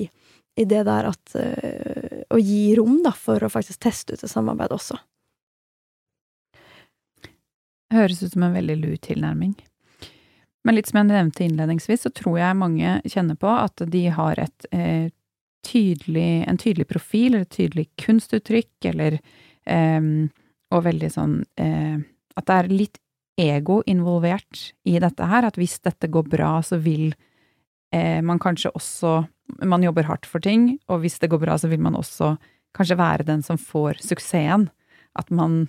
i 0.57 0.65
det 0.69 0.85
der 0.87 1.09
at 1.11 1.35
uh, 1.35 2.23
Å 2.35 2.39
gi 2.39 2.75
rom, 2.79 3.01
da, 3.05 3.13
for 3.15 3.43
å 3.43 3.51
faktisk 3.53 3.85
teste 3.85 4.15
ut 4.15 4.23
et 4.23 4.31
samarbeid 4.31 4.73
også. 4.75 4.97
høres 7.95 8.23
ut 8.23 8.33
som 8.33 8.47
en 8.47 8.57
veldig 8.57 8.77
lur 8.81 8.97
tilnærming. 9.03 9.55
Men 10.65 10.79
litt 10.79 10.89
som 10.89 11.03
jeg 11.03 11.11
nevnte 11.11 11.45
innledningsvis, 11.45 12.07
så 12.07 12.13
tror 12.15 12.39
jeg 12.41 12.59
mange 12.59 12.97
kjenner 13.05 13.37
på 13.39 13.51
at 13.53 13.85
de 13.93 14.07
har 14.17 14.41
et 14.41 14.67
eh, 14.73 15.13
tydelig, 15.67 16.45
en 16.49 16.61
tydelig 16.61 16.89
profil, 16.89 17.35
eller 17.35 17.45
et 17.45 17.59
tydelig 17.59 17.87
kunstuttrykk, 18.01 18.73
eller 18.93 19.19
eh, 19.67 20.01
Og 20.75 20.83
veldig 20.83 21.11
sånn 21.13 21.37
eh, 21.61 22.01
At 22.35 22.47
det 22.49 22.57
er 22.57 22.73
litt 22.73 22.99
ego 23.41 23.83
involvert 23.87 24.71
i 24.87 24.97
dette 25.03 25.27
her, 25.27 25.45
at 25.45 25.59
hvis 25.59 25.81
dette 25.85 26.09
går 26.09 26.29
bra, 26.31 26.57
så 26.63 26.79
vil 26.79 27.13
eh, 27.93 28.23
man 28.23 28.39
kanskje 28.39 28.73
også 28.75 29.25
Man 29.63 29.85
jobber 29.85 30.09
hardt 30.09 30.27
for 30.27 30.43
ting, 30.43 30.79
og 30.89 31.03
hvis 31.03 31.19
det 31.21 31.31
går 31.33 31.43
bra, 31.43 31.57
så 31.61 31.69
vil 31.69 31.83
man 31.85 31.97
også 31.99 32.35
kanskje 32.75 32.99
være 32.99 33.27
den 33.29 33.43
som 33.45 33.61
får 33.61 34.01
suksessen. 34.03 34.69
At 35.15 35.31
man 35.31 35.69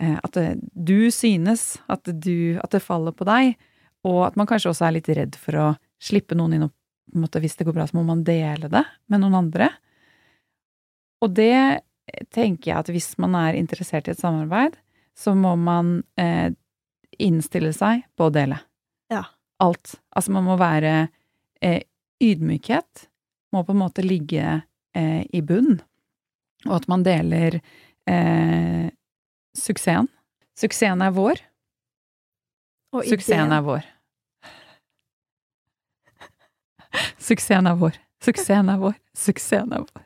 eh, 0.00 0.18
At 0.22 0.36
du 0.72 1.10
synes, 1.10 1.78
at, 1.88 2.04
du, 2.04 2.58
at 2.62 2.70
det 2.70 2.84
faller 2.84 3.12
på 3.16 3.26
deg, 3.28 3.56
og 4.06 4.26
at 4.28 4.36
man 4.36 4.46
kanskje 4.46 4.70
også 4.70 4.86
er 4.86 4.98
litt 4.98 5.08
redd 5.08 5.38
for 5.40 5.58
å 5.58 5.68
slippe 5.98 6.36
noen 6.38 6.54
inn 6.54 6.68
og 6.68 6.74
på 7.08 7.16
en 7.16 7.24
måte, 7.24 7.40
Hvis 7.40 7.56
det 7.56 7.64
går 7.64 7.72
bra, 7.72 7.86
så 7.88 7.96
må 7.96 8.02
man 8.04 8.20
dele 8.20 8.68
det 8.68 8.84
med 9.08 9.22
noen 9.22 9.38
andre. 9.38 9.70
Og 11.24 11.32
det 11.32 11.80
tenker 12.34 12.70
jeg 12.70 12.78
at 12.78 12.90
hvis 12.92 13.14
man 13.16 13.32
er 13.38 13.56
interessert 13.56 14.08
i 14.08 14.12
et 14.12 14.20
samarbeid, 14.20 14.76
så 15.16 15.32
må 15.34 15.54
man 15.56 16.02
eh, 16.20 16.52
innstille 17.18 17.72
seg 17.72 18.04
på 18.16 18.28
å 18.28 18.34
dele. 18.34 18.60
Ja. 19.12 19.24
Alt. 19.58 19.96
Altså 20.14 20.34
man 20.36 20.46
må 20.46 20.58
være 20.60 21.08
eh, 21.64 21.82
Ydmykhet 22.20 23.08
må 23.54 23.62
på 23.64 23.74
en 23.74 23.80
måte 23.80 24.02
ligge 24.04 24.62
eh, 24.96 25.22
i 25.32 25.42
bunn, 25.42 25.78
og 26.66 26.74
at 26.80 26.88
man 26.90 27.04
deler 27.06 27.60
eh, 28.08 28.88
suksessen. 29.56 30.10
Suksessen 30.58 31.04
er 31.04 31.14
vår. 31.14 31.42
Og 32.96 33.06
Suksessen 33.12 33.54
er 33.54 33.64
vår. 33.66 33.86
Suksessen 37.22 37.70
er 37.70 37.78
vår. 37.78 38.00
Suksessen 38.24 38.72
er 38.72 38.82
vår. 38.82 38.98
Suksessen 39.14 39.76
er 39.76 39.86
vår. 39.86 39.98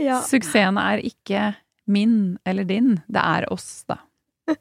Ja. 0.00 0.20
Suksessen 0.24 0.78
er 0.80 1.00
ikke 1.04 1.54
min 1.90 2.38
eller 2.48 2.64
din, 2.64 3.00
det 3.08 3.20
er 3.20 3.48
oss, 3.52 3.84
da. 3.88 3.98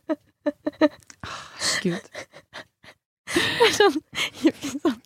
Herregud. 1.79 1.99
Gud. 1.99 2.09
Det 3.29 3.67
er 3.67 3.75
sånn, 3.75 3.99
sånn 4.83 4.97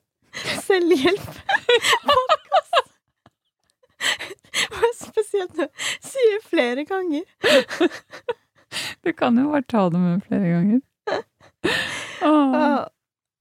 selvhjelp-podkast. 0.67 2.89
Og 4.73 4.89
spesielt 4.97 5.53
når 5.57 5.67
jeg 5.69 6.09
sier 6.09 6.39
flere 6.45 6.83
ganger. 6.89 7.23
Du 9.05 9.09
kan 9.13 9.37
jo 9.37 9.51
bare 9.51 9.65
ta 9.69 9.89
det 9.93 9.99
med 10.01 10.23
flere 10.27 10.47
ganger. 10.49 10.79
Oh. 12.23 12.55
Og, 12.55 12.77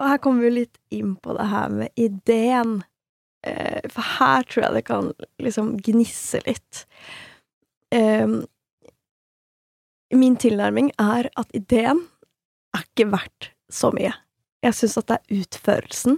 og 0.03 0.09
her 0.11 0.19
kommer 0.23 0.43
vi 0.47 0.51
litt 0.61 0.79
inn 0.95 1.13
på 1.23 1.31
det 1.39 1.47
her 1.51 1.69
med 1.73 1.89
ideen. 2.01 2.73
Eh, 3.47 3.83
for 3.91 4.03
her 4.19 4.41
tror 4.47 4.63
jeg 4.67 4.77
det 4.77 4.85
kan 4.89 5.05
liksom 5.43 5.67
gnisse 5.83 6.39
litt. 6.47 6.73
Min 10.13 10.37
tilnærming 10.41 10.89
er 11.01 11.29
at 11.41 11.49
ideen 11.57 12.01
er 12.77 12.83
ikke 12.87 13.13
verdt 13.13 13.51
så 13.73 13.91
mye. 13.93 14.13
Jeg 14.65 14.75
syns 14.79 14.99
at 15.01 15.09
det 15.09 15.17
er 15.19 15.43
utførelsen 15.43 16.15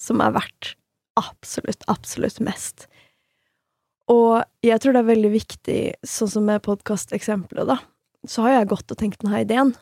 som 0.00 0.22
er 0.24 0.34
verdt 0.34 0.74
absolutt, 1.20 1.84
absolutt 1.92 2.40
mest. 2.44 2.86
Og 4.10 4.42
jeg 4.64 4.80
tror 4.82 4.96
det 4.96 5.02
er 5.04 5.12
veldig 5.12 5.32
viktig, 5.32 5.80
sånn 6.06 6.32
som 6.32 6.46
med 6.48 6.64
podkasteksempelet, 6.66 7.68
da, 7.68 7.78
så 8.28 8.46
har 8.46 8.56
jeg 8.56 8.70
gått 8.72 8.92
og 8.92 9.00
tenkt 9.00 9.22
denne 9.22 9.42
ideen, 9.44 9.74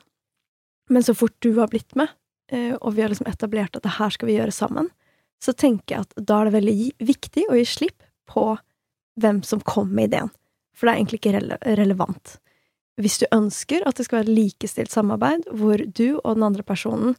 men 0.93 1.05
så 1.05 1.15
fort 1.17 1.37
du 1.45 1.53
har 1.59 1.71
blitt 1.73 1.95
med, 1.99 2.11
eh, 2.53 2.75
og 2.77 2.97
vi 2.97 3.05
har 3.05 3.13
liksom 3.13 3.29
etablert 3.31 3.77
at 3.77 3.85
det 3.87 3.97
her 3.99 4.13
skal 4.15 4.31
vi 4.31 4.37
gjøre 4.39 4.55
sammen, 4.55 4.91
så 5.43 5.55
tenker 5.55 5.95
jeg 5.95 6.07
at 6.07 6.27
da 6.29 6.41
er 6.41 6.49
det 6.49 6.57
veldig 6.59 6.77
viktig 7.09 7.47
å 7.49 7.57
gi 7.57 7.65
slipp 7.69 8.05
på 8.29 8.51
hvem 9.23 9.41
som 9.47 9.63
kom 9.65 9.91
med 9.95 10.11
ideen, 10.11 10.33
for 10.75 10.87
det 10.87 10.93
er 10.93 11.01
egentlig 11.01 11.21
ikke 11.23 11.35
rele 11.39 11.59
relevant. 11.79 12.37
Hvis 12.99 13.21
du 13.23 13.29
ønsker 13.31 13.85
at 13.87 13.99
det 13.99 14.09
skal 14.09 14.21
være 14.21 14.29
et 14.33 14.39
likestilt 14.41 14.91
samarbeid, 14.91 15.47
hvor 15.55 15.79
du 15.79 16.19
og 16.19 16.35
den 16.35 16.47
andre 16.49 16.67
personen 16.67 17.15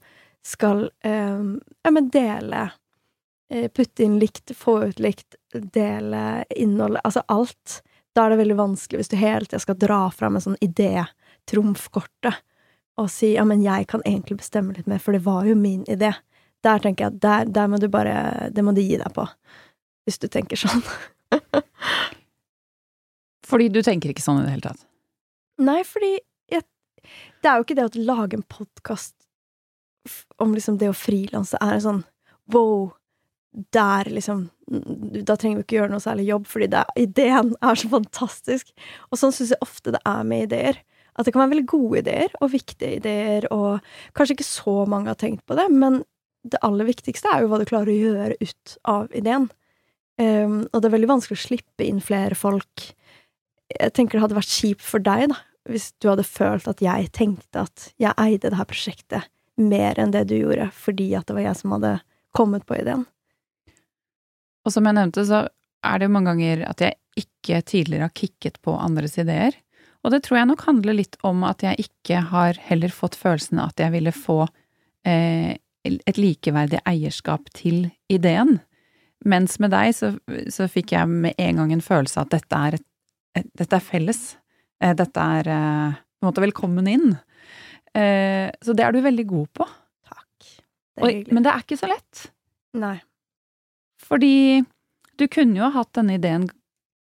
skal 0.45 0.89
eh, 1.07 1.45
ja, 1.87 1.91
dele 2.11 2.65
Putte 3.49 4.03
inn 4.05 4.19
likt, 4.21 4.51
få 4.53 4.75
ut 4.91 4.99
likt, 5.01 5.35
dele 5.73 6.43
innholdet 6.53 7.01
Altså 7.01 7.23
alt. 7.33 7.79
Da 8.13 8.25
er 8.25 8.33
det 8.33 8.41
veldig 8.43 8.57
vanskelig 8.59 9.01
hvis 9.01 9.09
du 9.09 9.15
hele 9.17 9.47
tida 9.47 9.61
skal 9.63 9.77
dra 9.81 9.99
fram 10.13 10.37
en 10.37 10.43
sånn 10.43 10.59
idé, 10.61 11.05
trumfkortet, 11.49 12.41
og 12.99 13.07
si 13.09 13.31
ja, 13.35 13.45
men 13.47 13.63
jeg 13.63 13.87
kan 13.89 14.03
egentlig 14.05 14.41
bestemme 14.41 14.75
litt 14.75 14.89
mer, 14.89 14.99
for 15.01 15.15
det 15.15 15.23
var 15.25 15.47
jo 15.47 15.55
min 15.57 15.85
idé. 15.89 16.11
Der 16.65 16.81
tenker 16.83 17.05
jeg 17.05 17.15
at 17.15 17.21
der, 17.23 17.51
der 17.55 17.69
må 17.71 17.79
du 17.79 17.87
bare 17.87 18.49
Det 18.51 18.63
må 18.65 18.73
du 18.75 18.81
gi 18.83 18.97
deg 18.99 19.13
på. 19.15 19.23
Hvis 20.03 20.19
du 20.19 20.27
tenker 20.27 20.59
sånn. 20.59 20.83
Fordi 23.49 23.69
du 23.71 23.81
tenker 23.85 24.11
ikke 24.11 24.25
sånn 24.25 24.41
i 24.41 24.45
det 24.45 24.53
hele 24.57 24.67
tatt. 24.67 24.83
Nei, 25.59 25.81
fordi 25.87 26.11
jeg, 26.51 26.63
det 27.41 27.49
er 27.49 27.57
jo 27.57 27.65
ikke 27.65 27.75
det 27.75 27.87
å 27.87 28.03
lage 28.07 28.37
en 28.37 28.45
podkast 28.47 29.15
om 30.39 30.53
liksom 30.55 30.77
det 30.79 30.91
å 30.91 30.95
frilanse 30.95 31.57
er 31.59 31.73
en 31.75 31.83
sånn 31.83 32.03
wow, 32.53 32.91
der 33.73 34.09
liksom 34.13 34.47
Da 35.25 35.33
trenger 35.35 35.57
vi 35.57 35.63
ikke 35.65 35.77
gjøre 35.79 35.89
noe 35.93 36.03
særlig 36.03 36.27
jobb, 36.27 36.45
fordi 36.45 36.67
det, 36.69 36.83
ideen 37.01 37.55
er 37.65 37.79
så 37.81 37.89
fantastisk. 37.89 38.69
Og 39.09 39.17
sånn 39.17 39.33
syns 39.33 39.55
jeg 39.55 39.65
ofte 39.65 39.93
det 39.95 40.01
er 40.05 40.27
med 40.29 40.45
ideer. 40.45 40.77
At 41.17 41.25
det 41.25 41.33
kan 41.33 41.41
være 41.41 41.55
veldig 41.55 41.69
gode 41.71 42.03
ideer, 42.03 42.35
og 42.39 42.53
viktige 42.53 42.99
ideer, 42.99 43.47
og 43.51 43.81
kanskje 44.15 44.37
ikke 44.37 44.47
så 44.47 44.75
mange 44.87 45.09
har 45.09 45.17
tenkt 45.19 45.41
på 45.49 45.57
det, 45.57 45.65
men 45.73 46.03
det 46.47 46.61
aller 46.63 46.87
viktigste 46.87 47.31
er 47.33 47.43
jo 47.43 47.49
hva 47.51 47.59
du 47.59 47.65
klarer 47.67 47.91
å 47.91 47.97
gjøre 47.97 48.37
ut 48.39 48.75
av 48.87 49.09
ideen. 49.17 49.49
Um, 50.19 50.61
og 50.69 50.79
det 50.79 50.89
er 50.89 50.95
veldig 50.95 51.11
vanskelig 51.15 51.39
å 51.39 51.43
slippe 51.47 51.87
inn 51.87 51.99
flere 52.03 52.37
folk. 52.37 52.85
Jeg 53.73 53.95
tenker 53.97 54.17
det 54.17 54.27
hadde 54.27 54.37
vært 54.37 54.53
kjipt 54.53 54.85
for 54.85 55.03
deg, 55.03 55.27
da, 55.33 55.41
hvis 55.69 55.91
du 55.99 56.09
hadde 56.11 56.27
følt 56.27 56.69
at 56.69 56.81
jeg 56.83 57.11
tenkte 57.15 57.65
at 57.65 57.89
jeg 58.01 58.15
eide 58.15 58.51
det 58.51 58.59
her 58.59 58.69
prosjektet 58.69 59.29
mer 59.59 59.99
enn 59.99 60.13
det 60.15 60.25
du 60.29 60.37
gjorde, 60.37 60.69
fordi 60.75 61.11
at 61.19 61.27
det 61.27 61.35
var 61.35 61.49
jeg 61.49 61.59
som 61.59 61.75
hadde 61.75 61.97
kommet 62.35 62.65
på 62.69 62.77
ideen. 62.79 63.03
Og 64.69 64.75
som 64.75 64.85
jeg 64.85 64.99
nevnte, 64.99 65.25
så 65.25 65.47
er 65.81 65.97
det 65.97 66.05
jo 66.05 66.13
mange 66.13 66.29
ganger 66.29 66.61
at 66.69 66.83
jeg 66.83 66.99
ikke 67.17 67.63
tidligere 67.65 68.05
har 68.05 68.13
kicket 68.13 68.59
på 68.61 68.75
andres 68.77 69.17
ideer. 69.17 69.55
Og 70.05 70.13
det 70.13 70.21
tror 70.23 70.37
jeg 70.39 70.49
nok 70.51 70.61
handler 70.67 70.95
litt 70.95 71.17
om 71.25 71.41
at 71.47 71.65
jeg 71.65 71.87
ikke 71.87 72.21
har 72.29 72.59
heller 72.69 72.93
fått 72.93 73.17
følelsen 73.17 73.59
av 73.63 73.73
at 73.73 73.81
jeg 73.81 73.95
ville 73.95 74.13
få 74.15 74.43
eh, 75.09 75.57
et 75.83 76.19
likeverdig 76.21 76.83
eierskap 76.87 77.49
til 77.57 77.89
ideen. 78.13 78.59
Mens 79.25 79.57
med 79.59 79.73
deg 79.73 79.91
så, 79.97 80.13
så 80.53 80.69
fikk 80.71 80.93
jeg 80.95 81.09
med 81.09 81.41
en 81.41 81.63
gang 81.63 81.73
en 81.73 81.83
følelse 81.83 82.21
av 82.21 82.29
at 82.29 82.37
dette 82.37 82.61
er, 82.69 82.77
et, 82.77 82.87
et, 83.41 83.49
dette 83.63 83.79
er 83.81 83.89
felles. 83.89 84.23
Eh, 84.79 84.95
dette 84.95 85.27
er 85.39 85.51
eh, 85.57 85.97
på 85.97 86.27
en 86.27 86.29
måte 86.29 86.45
velkommen 86.45 86.93
inn. 86.93 87.11
Eh, 87.97 88.47
så 88.61 88.77
det 88.77 88.85
er 88.85 88.93
du 88.93 89.01
veldig 89.03 89.27
god 89.33 89.51
på. 89.59 89.69
Takk. 90.13 90.49
Det 90.53 91.03
Og, 91.03 91.33
men 91.33 91.43
det 91.47 91.55
er 91.55 91.65
ikke 91.65 91.81
så 91.81 91.89
lett. 91.89 92.27
Nei. 92.77 92.99
Fordi 94.09 94.63
du 95.19 95.27
kunne 95.31 95.59
jo 95.59 95.67
ha 95.67 95.73
hatt 95.75 95.93
denne 95.97 96.17
ideen 96.17 96.47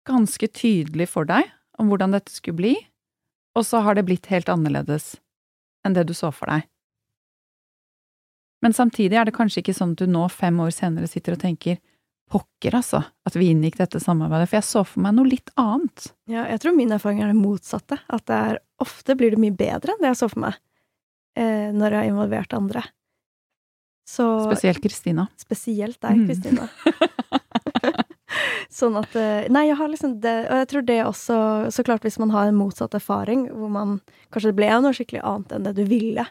ganske 0.08 0.48
tydelig 0.54 1.10
for 1.12 1.28
deg 1.30 1.50
om 1.80 1.90
hvordan 1.92 2.16
dette 2.16 2.34
skulle 2.34 2.60
bli, 2.60 2.76
og 3.56 3.66
så 3.66 3.82
har 3.86 3.98
det 3.98 4.06
blitt 4.08 4.30
helt 4.32 4.50
annerledes 4.52 5.16
enn 5.86 5.96
det 5.96 6.08
du 6.10 6.16
så 6.18 6.32
for 6.34 6.50
deg. 6.50 6.66
Men 8.66 8.74
samtidig 8.74 9.20
er 9.20 9.28
det 9.28 9.36
kanskje 9.36 9.62
ikke 9.62 9.76
sånn 9.78 9.94
at 9.94 10.02
du 10.02 10.10
nå, 10.10 10.24
fem 10.34 10.58
år 10.64 10.72
senere, 10.74 11.10
sitter 11.10 11.36
og 11.36 11.44
tenker 11.44 11.78
pokker, 12.32 12.74
altså, 12.80 13.04
at 13.28 13.36
vi 13.38 13.52
inngikk 13.54 13.78
dette 13.78 14.00
samarbeidet, 14.02 14.50
for 14.50 14.58
jeg 14.58 14.66
så 14.66 14.82
for 14.88 15.04
meg 15.06 15.14
noe 15.14 15.30
litt 15.30 15.52
annet. 15.62 16.08
Ja, 16.32 16.48
jeg 16.50 16.64
tror 16.64 16.74
min 16.78 16.94
erfaring 16.96 17.22
er 17.22 17.30
det 17.30 17.38
motsatte. 17.38 18.00
At 18.10 18.26
det 18.30 18.40
er 18.50 18.62
ofte 18.82 19.14
blir 19.20 19.36
det 19.36 19.42
mye 19.44 19.54
bedre 19.56 19.94
enn 19.94 20.02
det 20.02 20.14
jeg 20.14 20.22
så 20.24 20.32
for 20.32 20.48
meg, 20.48 20.58
eh, 21.38 21.70
når 21.76 21.94
jeg 21.94 22.00
har 22.00 22.10
involvert 22.10 22.58
andre. 22.58 22.86
Så 24.06 24.26
Spesielt 24.46 24.82
Kristina. 24.84 25.28
Spesielt 25.42 25.98
deg, 26.02 26.20
Mm. 26.20 26.28
Kristina. 26.30 26.68
sånn 28.76 28.98
at 29.00 29.14
eh, 29.16 29.46
Nei, 29.54 29.68
jeg 29.70 29.78
har 29.80 29.90
liksom 29.92 30.18
det 30.24 30.36
Og 30.52 30.60
jeg 30.62 30.70
tror 30.72 30.86
det 30.88 30.98
også 31.06 31.38
Så 31.74 31.86
klart, 31.88 32.04
hvis 32.06 32.20
man 32.22 32.34
har 32.34 32.50
en 32.50 32.58
motsatt 32.60 32.96
erfaring, 32.98 33.48
hvor 33.54 33.72
man 33.72 34.00
Kanskje 34.34 34.52
det 34.52 34.58
ble 34.60 34.70
noe 34.84 34.96
skikkelig 34.96 35.24
annet 35.24 35.56
enn 35.56 35.68
det 35.68 35.76
du 35.78 35.84
ville, 35.90 36.26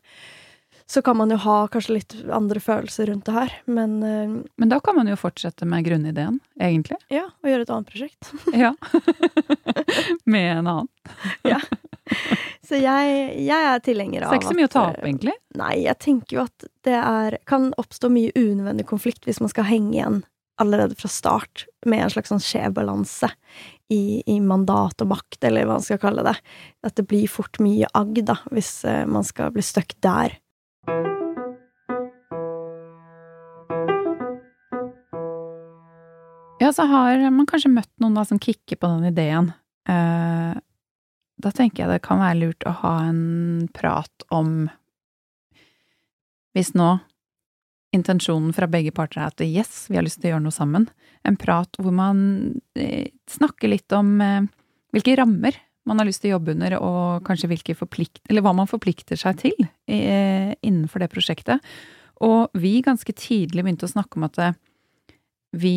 så 0.90 1.02
kan 1.02 1.16
man 1.16 1.30
jo 1.32 1.36
ha 1.40 1.56
kanskje 1.72 1.94
litt 1.96 2.14
andre 2.32 2.60
følelser 2.60 3.08
rundt 3.08 3.24
det 3.26 3.32
her. 3.32 3.54
Men 3.64 4.02
eh, 4.02 4.34
Men 4.60 4.72
da 4.72 4.80
kan 4.84 4.96
man 4.98 5.08
jo 5.08 5.16
fortsette 5.16 5.66
med 5.68 5.86
grunnideen, 5.86 6.40
egentlig. 6.60 6.98
ja, 7.12 7.24
og 7.42 7.50
gjøre 7.50 7.66
et 7.66 7.72
annet 7.76 7.92
prosjekt. 7.94 8.32
Ja. 8.64 8.74
med 10.24 10.50
en 10.58 10.66
annen. 10.66 10.88
ja. 11.52 11.60
Så 12.64 12.76
jeg, 12.80 13.16
jeg 13.46 13.70
er 13.70 13.80
tilhenger 13.84 14.24
Så 14.24 14.26
at... 14.26 14.30
det 14.30 14.36
er 14.36 14.42
ikke 14.42 14.52
så 14.52 14.58
mye 14.60 14.68
å 14.68 14.74
ta 14.74 14.84
opp, 14.90 15.00
eh, 15.00 15.08
egentlig. 15.08 15.34
Nei, 15.56 15.72
jeg 15.86 16.00
tenker 16.04 16.36
jo 16.36 16.44
at 16.44 16.68
det 16.84 16.96
er 17.00 17.38
Kan 17.48 17.70
oppstå 17.80 18.10
mye 18.12 18.32
unødvendig 18.36 18.86
konflikt 18.88 19.28
hvis 19.28 19.40
man 19.40 19.52
skal 19.52 19.68
henge 19.68 19.96
igjen 19.96 20.22
allerede 20.60 20.94
fra 20.94 21.08
start 21.10 21.64
med 21.86 22.04
en 22.04 22.12
slags 22.12 22.30
sånn 22.30 22.42
skjev 22.42 22.76
balanse 22.76 23.26
i, 23.90 24.22
i 24.30 24.36
mandat 24.40 25.02
og 25.02 25.10
makt, 25.10 25.40
eller 25.48 25.66
hva 25.66 25.80
man 25.80 25.84
skal 25.86 25.98
kalle 26.02 26.22
det. 26.26 26.36
At 26.86 26.94
det 26.94 27.06
blir 27.10 27.26
fort 27.30 27.58
mye 27.62 27.88
agg, 27.96 28.20
da, 28.26 28.36
hvis 28.54 28.84
eh, 28.86 29.02
man 29.10 29.26
skal 29.26 29.50
bli 29.54 29.64
stuck 29.66 29.96
der. 30.04 30.36
Ja, 36.64 36.72
så 36.72 36.86
har 36.88 37.30
man 37.30 37.46
kanskje 37.46 37.72
møtt 37.74 37.90
noen 38.00 38.14
da 38.16 38.22
som 38.24 38.38
kicker 38.40 38.78
på 38.80 38.88
den 38.88 39.10
ideen. 39.10 39.50
Eh, 39.88 40.54
da 41.44 41.50
tenker 41.52 41.82
jeg 41.82 41.92
det 41.92 42.04
kan 42.06 42.22
være 42.22 42.38
lurt 42.40 42.64
å 42.64 42.72
ha 42.80 42.94
en 43.10 43.66
prat 43.74 44.24
om 44.32 44.70
Hvis 46.54 46.70
nå 46.78 46.94
intensjonen 47.94 48.54
fra 48.54 48.68
begge 48.70 48.94
parter 48.94 49.20
er 49.20 49.32
at 49.32 49.42
yes, 49.42 49.86
vi 49.90 49.98
har 49.98 50.06
lyst 50.06 50.20
til 50.22 50.30
å 50.30 50.34
gjøre 50.34 50.44
noe 50.46 50.54
sammen, 50.54 50.88
en 51.26 51.36
prat 51.38 51.78
hvor 51.78 51.94
man 51.94 52.18
eh, 52.78 53.10
snakker 53.30 53.70
litt 53.70 53.92
om 53.94 54.16
eh, 54.22 54.46
hvilke 54.94 55.16
rammer 55.18 55.58
man 55.84 56.00
har 56.00 56.08
lyst 56.08 56.22
til 56.24 56.32
å 56.32 56.36
jobbe 56.38 56.54
under, 56.54 56.76
og 56.80 57.26
kanskje 57.26 57.50
hvilke 57.50 57.76
forplikt, 57.76 58.22
eller 58.28 58.44
hva 58.44 58.54
man 58.56 58.70
forplikter 58.70 59.18
seg 59.20 59.38
til 59.42 59.66
eh, 59.90 60.54
innenfor 60.64 61.04
det 61.04 61.10
prosjektet. 61.12 61.62
Og 62.24 62.54
vi 62.56 62.78
ganske 62.84 63.12
tidlig 63.18 63.64
begynte 63.64 63.88
å 63.88 63.92
snakke 63.92 64.18
om 64.18 64.26
at 64.28 64.40
eh, 64.40 64.56
vi 65.54 65.76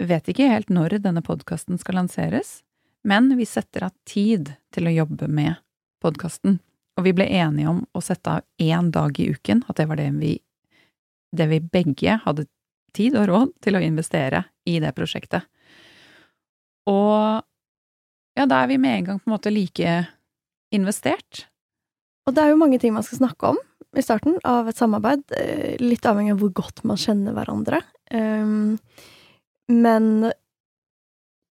vet 0.00 0.30
ikke 0.32 0.48
helt 0.48 0.72
når 0.72 0.98
denne 1.04 1.22
podkasten 1.24 1.78
skal 1.80 2.00
lanseres, 2.00 2.60
men 3.04 3.32
vi 3.36 3.46
setter 3.48 3.88
av 3.88 3.94
tid 4.08 4.54
til 4.74 4.88
å 4.88 4.94
jobbe 4.94 5.28
med 5.28 5.60
podkasten. 6.04 6.58
Og 6.98 7.06
vi 7.06 7.14
ble 7.16 7.26
enige 7.28 7.70
om 7.70 7.84
å 7.96 8.02
sette 8.04 8.38
av 8.38 8.46
én 8.60 8.90
dag 8.92 9.20
i 9.20 9.30
uken, 9.32 9.64
at 9.68 9.80
det 9.80 9.86
var 9.88 10.00
det 10.00 10.10
vi, 10.16 10.34
det 11.36 11.46
vi 11.52 11.60
begge 11.60 12.18
hadde 12.24 12.48
tid 12.96 13.16
og 13.16 13.28
råd 13.30 13.54
til 13.64 13.76
å 13.76 13.84
investere 13.84 14.44
i 14.68 14.78
det 14.82 14.92
prosjektet. 14.96 15.46
Og 16.90 17.44
ja, 18.40 18.48
da 18.48 18.62
er 18.62 18.70
vi 18.72 18.80
med 18.80 18.96
en 18.96 19.08
gang 19.08 19.20
på 19.20 19.28
en 19.28 19.36
måte 19.36 19.52
like 19.52 19.96
investert. 20.74 21.44
Og 22.28 22.36
det 22.36 22.44
er 22.44 22.52
jo 22.52 22.60
mange 22.60 22.78
ting 22.80 22.94
man 22.94 23.04
skal 23.04 23.20
snakke 23.20 23.52
om 23.52 23.60
i 23.98 24.04
starten 24.04 24.36
av 24.46 24.68
et 24.70 24.78
samarbeid, 24.78 25.24
eh, 25.34 25.76
litt 25.82 26.06
avhengig 26.06 26.36
av 26.36 26.42
hvor 26.44 26.52
godt 26.62 26.84
man 26.86 27.00
kjenner 27.00 27.34
hverandre. 27.34 27.80
Um, 28.14 28.78
men 29.70 30.30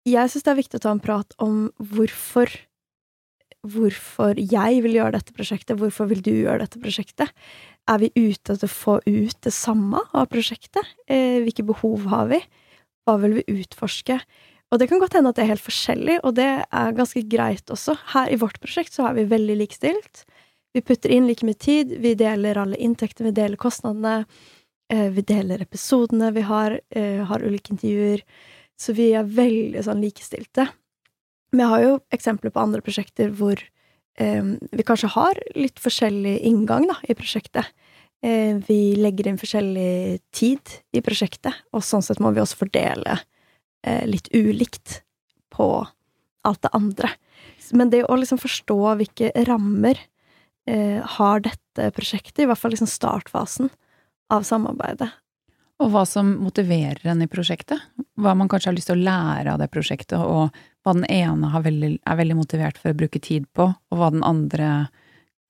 jeg 0.08 0.32
syns 0.32 0.46
det 0.46 0.52
er 0.54 0.62
viktig 0.62 0.80
å 0.80 0.86
ta 0.86 0.94
en 0.94 1.04
prat 1.04 1.38
om 1.44 1.68
hvorfor 1.78 2.54
Hvorfor 3.68 4.38
jeg 4.38 4.78
vil 4.86 4.94
gjøre 4.96 5.18
dette 5.18 5.34
prosjektet, 5.36 5.80
hvorfor 5.82 6.08
vil 6.08 6.22
du 6.24 6.30
gjøre 6.30 6.62
dette 6.62 6.80
prosjektet? 6.80 7.32
Er 7.90 7.98
vi 8.00 8.12
ute 8.14 8.54
etter 8.54 8.70
å 8.70 8.72
få 8.72 8.94
ut 9.02 9.36
det 9.44 9.52
samme 9.52 10.00
av 10.16 10.30
prosjektet? 10.32 10.86
Eh, 11.10 11.42
hvilke 11.44 11.66
behov 11.68 12.06
har 12.08 12.30
vi? 12.30 12.40
Hva 13.04 13.18
vil 13.20 13.40
vi 13.40 13.58
utforske? 13.58 14.22
Og 14.68 14.82
det 14.82 14.90
kan 14.90 15.00
godt 15.00 15.16
hende 15.16 15.32
at 15.32 15.38
det 15.38 15.46
er 15.46 15.54
helt 15.54 15.64
forskjellig, 15.64 16.18
og 16.28 16.36
det 16.36 16.48
er 16.66 16.98
ganske 16.98 17.24
greit 17.32 17.72
også. 17.72 17.96
Her 18.12 18.32
i 18.34 18.40
vårt 18.40 18.60
prosjekt 18.64 18.96
så 18.96 19.08
er 19.08 19.16
vi 19.16 19.30
veldig 19.32 19.56
likestilt. 19.62 20.26
Vi 20.76 20.84
putter 20.84 21.14
inn 21.14 21.28
like 21.30 21.48
mye 21.48 21.58
tid, 21.58 21.94
vi 22.04 22.12
deler 22.20 22.60
alle 22.60 22.80
inntektene, 22.84 23.30
vi 23.30 23.38
deler 23.40 23.60
kostnadene. 23.60 24.26
Eh, 24.92 25.08
vi 25.16 25.24
deler 25.28 25.64
episodene 25.64 26.34
vi 26.36 26.44
har, 26.48 26.80
eh, 26.92 27.24
har 27.24 27.44
ulike 27.44 27.72
intervjuer. 27.72 28.24
Så 28.78 28.94
vi 28.94 29.12
er 29.14 29.24
veldig 29.24 29.84
sånn 29.84 30.04
likestilte. 30.04 30.68
Men 31.52 31.64
jeg 31.64 31.70
har 31.70 31.82
jo 31.82 31.96
eksempler 32.12 32.52
på 32.52 32.62
andre 32.62 32.82
prosjekter 32.82 33.32
hvor 33.32 33.58
eh, 34.20 34.44
vi 34.44 34.84
kanskje 34.84 35.14
har 35.16 35.40
litt 35.56 35.80
forskjellig 35.80 36.42
inngang 36.44 36.88
da, 36.92 37.00
i 37.08 37.16
prosjektet. 37.16 37.72
Vi 38.20 38.96
legger 38.98 39.28
inn 39.30 39.38
forskjellig 39.38 40.20
tid 40.34 40.72
i 40.92 41.04
prosjektet, 41.06 41.54
og 41.72 41.84
sånn 41.86 42.02
sett 42.02 42.18
må 42.20 42.32
vi 42.34 42.42
også 42.42 42.58
fordele 42.58 43.20
litt 43.86 44.28
ulikt 44.34 45.02
på 45.54 45.68
alt 46.48 46.62
det 46.62 46.72
andre. 46.74 47.12
Men 47.72 47.92
det 47.92 48.06
å 48.08 48.18
liksom 48.18 48.40
forstå 48.42 48.80
hvilke 49.00 49.32
rammer 49.48 50.00
eh, 50.70 51.04
har 51.18 51.44
dette 51.46 51.92
prosjektet, 51.96 52.44
i 52.44 52.50
hvert 52.50 52.60
fall 52.60 52.74
liksom 52.74 52.90
startfasen 52.90 53.72
av 54.34 54.48
samarbeidet, 54.48 55.10
Og 55.78 55.92
hva 55.94 56.02
som 56.10 56.32
motiverer 56.42 57.04
en 57.06 57.22
i 57.22 57.28
prosjektet. 57.30 57.78
Hva 58.18 58.34
man 58.34 58.50
kanskje 58.50 58.72
har 58.72 58.76
lyst 58.76 58.90
til 58.90 58.98
å 58.98 59.06
lære 59.06 59.52
av 59.54 59.60
det 59.62 59.68
prosjektet, 59.70 60.18
og 60.18 60.50
hva 60.82 60.94
den 60.98 61.06
ene 61.06 61.52
veldig, 61.62 61.92
er 62.02 62.18
veldig 62.18 62.38
motivert 62.40 62.80
for 62.82 62.90
å 62.90 62.98
bruke 62.98 63.22
tid 63.22 63.46
på, 63.54 63.68
og 63.70 64.00
hva 64.00 64.10
den 64.10 64.26
andre 64.26 64.88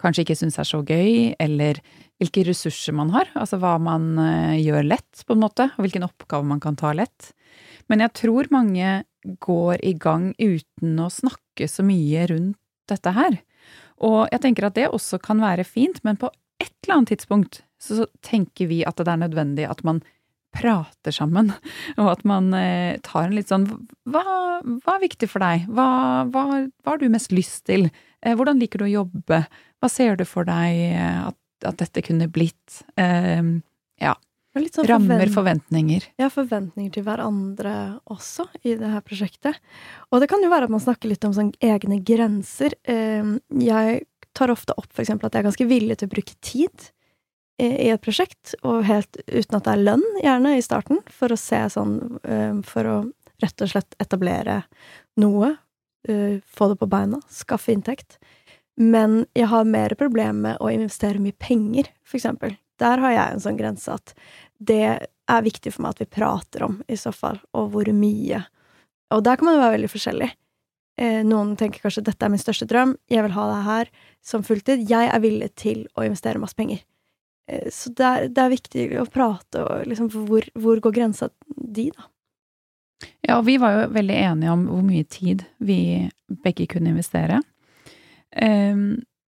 kanskje 0.04 0.26
ikke 0.26 0.36
syns 0.36 0.60
er 0.60 0.68
så 0.68 0.82
gøy, 0.84 1.32
eller 1.40 1.80
hvilke 2.20 2.44
ressurser 2.44 2.94
man 2.98 3.14
har, 3.16 3.32
altså 3.40 3.58
hva 3.62 3.78
man 3.80 4.18
uh, 4.20 4.58
gjør 4.60 4.92
lett, 4.92 5.24
på 5.24 5.38
en 5.38 5.46
måte, 5.46 5.70
og 5.78 5.86
hvilken 5.86 6.06
oppgave 6.06 6.46
man 6.46 6.60
kan 6.62 6.76
ta 6.78 6.92
lett. 6.98 7.32
Men 7.92 8.04
jeg 8.04 8.16
tror 8.20 8.50
mange 8.54 9.04
går 9.44 9.84
i 9.86 9.94
gang 10.00 10.32
uten 10.40 11.00
å 11.02 11.10
snakke 11.12 11.68
så 11.72 11.86
mye 11.86 12.28
rundt 12.32 12.60
dette 12.88 13.12
her. 13.16 13.40
Og 14.04 14.28
jeg 14.32 14.44
tenker 14.44 14.68
at 14.68 14.78
det 14.78 14.90
også 14.92 15.20
kan 15.24 15.42
være 15.44 15.66
fint, 15.68 16.00
men 16.06 16.20
på 16.20 16.30
et 16.62 16.72
eller 16.86 17.00
annet 17.00 17.14
tidspunkt 17.16 17.62
så 17.82 18.08
tenker 18.26 18.70
vi 18.70 18.84
at 18.88 18.98
det 19.00 19.12
er 19.12 19.22
nødvendig 19.26 19.68
at 19.70 19.84
man 19.86 20.02
prater 20.58 21.14
sammen, 21.14 21.52
og 22.02 22.12
at 22.16 22.24
man 22.28 22.50
eh, 22.56 22.98
tar 23.06 23.28
en 23.28 23.36
litt 23.36 23.52
sånn 23.52 23.68
hva, 24.10 24.24
hva, 24.64 24.96
er 24.96 25.04
viktig 25.04 25.30
for 25.30 25.44
deg? 25.44 25.68
Hva, 25.70 25.90
hva, 26.32 26.46
hva, 26.48 26.94
har 26.94 27.02
du 27.02 27.10
mest 27.14 27.36
lyst 27.36 27.66
til? 27.70 27.90
Eh, 28.24 28.38
hvordan 28.38 28.62
liker 28.62 28.82
du 28.82 28.88
å 28.88 28.94
jobbe? 29.04 29.44
Hva 29.78 29.92
ser 29.92 30.18
du 30.18 30.26
for 30.26 30.48
deg 30.48 30.80
eh, 30.96 31.20
at, 31.28 31.38
at 31.68 31.84
dette 31.84 32.06
kunne 32.08 32.30
blitt? 32.32 32.82
Eh, 32.98 33.44
ja. 34.02 34.16
Sånn 34.58 34.88
Rammer, 34.90 35.24
forvent 35.24 35.36
forventninger. 35.36 36.10
Ja, 36.22 36.30
forventninger 36.34 36.94
til 36.94 37.06
hverandre 37.08 37.74
også 38.12 38.48
i 38.64 38.76
det 38.80 38.92
her 38.92 39.06
prosjektet. 39.06 39.58
Og 40.12 40.22
det 40.22 40.30
kan 40.32 40.44
jo 40.44 40.52
være 40.52 40.68
at 40.68 40.74
man 40.74 40.84
snakker 40.84 41.12
litt 41.12 41.26
om 41.28 41.36
sånn 41.36 41.54
egne 41.64 42.00
grenser. 42.06 42.76
Eh, 42.84 43.34
jeg 43.62 44.06
tar 44.38 44.54
ofte 44.54 44.76
opp 44.78 45.02
eksempel 45.02 45.30
at 45.30 45.36
jeg 45.38 45.46
er 45.46 45.50
ganske 45.50 45.70
villig 45.70 46.00
til 46.00 46.10
å 46.10 46.16
bruke 46.18 46.38
tid 46.46 46.92
i 47.58 47.90
et 47.90 48.02
prosjekt, 48.06 48.54
og 48.62 48.84
helt 48.86 49.18
uten 49.26 49.58
at 49.58 49.66
det 49.66 49.72
er 49.72 49.80
lønn, 49.82 50.04
gjerne, 50.22 50.52
i 50.60 50.62
starten, 50.62 51.00
for 51.10 51.34
å 51.34 51.40
se 51.42 51.64
sånn 51.74 51.96
eh, 52.22 52.60
For 52.70 52.86
å 52.86 52.98
rett 53.42 53.64
og 53.64 53.72
slett 53.72 53.98
etablere 54.02 54.62
noe, 55.22 55.56
eh, 56.08 56.40
få 56.46 56.70
det 56.72 56.80
på 56.80 56.90
beina, 56.90 57.22
skaffe 57.30 57.74
inntekt. 57.74 58.18
Men 58.78 59.26
jeg 59.34 59.50
har 59.50 59.66
mer 59.66 59.96
problemer 59.98 60.42
med 60.42 60.62
å 60.62 60.72
investere 60.74 61.22
mye 61.22 61.38
penger, 61.38 61.90
for 62.06 62.20
eksempel. 62.20 62.58
Der 62.78 63.02
har 63.02 63.12
jeg 63.12 63.34
en 63.34 63.42
sånn 63.42 63.58
grense 63.58 63.94
at 63.94 64.14
det 64.60 64.84
er 65.28 65.46
viktig 65.46 65.74
for 65.74 65.86
meg 65.86 65.96
at 65.96 66.04
vi 66.04 66.10
prater 66.18 66.66
om, 66.68 66.82
i 66.88 66.98
så 67.00 67.14
fall, 67.16 67.40
og 67.58 67.72
hvor 67.74 67.90
mye. 67.94 68.42
Og 69.14 69.24
der 69.24 69.40
kan 69.40 69.48
man 69.48 69.58
jo 69.58 69.64
være 69.64 69.78
veldig 69.78 69.94
forskjellig. 69.94 70.30
Eh, 70.98 71.22
noen 71.28 71.56
tenker 71.60 71.84
kanskje 71.84 72.06
dette 72.08 72.26
er 72.26 72.34
min 72.34 72.42
største 72.42 72.68
drøm, 72.70 72.96
jeg 73.12 73.26
vil 73.26 73.36
ha 73.36 73.48
det 73.52 73.64
her 73.68 73.92
som 74.26 74.46
fulltid. 74.46 74.86
Jeg 74.90 75.12
er 75.14 75.24
villig 75.24 75.52
til 75.60 75.84
å 75.96 76.06
investere 76.08 76.42
masse 76.42 76.58
penger. 76.58 76.82
Eh, 77.52 77.68
så 77.74 77.94
det 77.94 78.08
er, 78.08 78.30
det 78.34 78.44
er, 78.44 78.54
viktig 78.56 78.86
å 79.04 79.10
prate 79.12 79.64
og 79.64 79.90
liksom 79.92 80.10
hvor, 80.16 80.48
hvor 80.58 80.82
går 80.84 80.96
grensa 80.96 81.30
di, 81.48 81.92
da? 81.94 82.10
Ja, 83.22 83.38
og 83.38 83.46
vi 83.46 83.60
var 83.62 83.76
jo 83.76 83.90
veldig 83.94 84.16
enige 84.24 84.56
om 84.56 84.64
hvor 84.72 84.82
mye 84.82 85.06
tid 85.06 85.44
vi 85.62 86.08
begge 86.42 86.66
kunne 86.72 86.96
investere. 86.96 87.44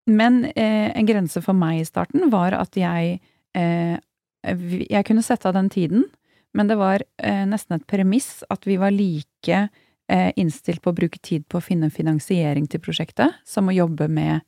Men 0.09 0.45
eh, 0.45 0.89
en 0.97 1.07
grense 1.07 1.41
for 1.45 1.57
meg 1.57 1.83
i 1.83 1.87
starten 1.87 2.31
var 2.33 2.57
at 2.57 2.77
jeg 2.81 3.19
eh, 3.57 3.97
Jeg 4.45 5.05
kunne 5.09 5.25
sette 5.27 5.49
av 5.51 5.57
den 5.57 5.71
tiden, 5.73 6.07
men 6.55 6.71
det 6.71 6.79
var 6.81 7.03
eh, 7.23 7.45
nesten 7.49 7.77
et 7.77 7.87
premiss 7.91 8.43
at 8.51 8.67
vi 8.67 8.79
var 8.81 8.95
like 8.95 9.65
eh, 10.09 10.31
innstilt 10.37 10.83
på 10.83 10.93
å 10.93 10.97
bruke 10.97 11.21
tid 11.23 11.45
på 11.51 11.59
å 11.59 11.65
finne 11.65 11.91
finansiering 11.93 12.69
til 12.71 12.83
prosjektet 12.83 13.37
som 13.47 13.69
å 13.69 13.77
jobbe 13.77 14.09
med 14.09 14.41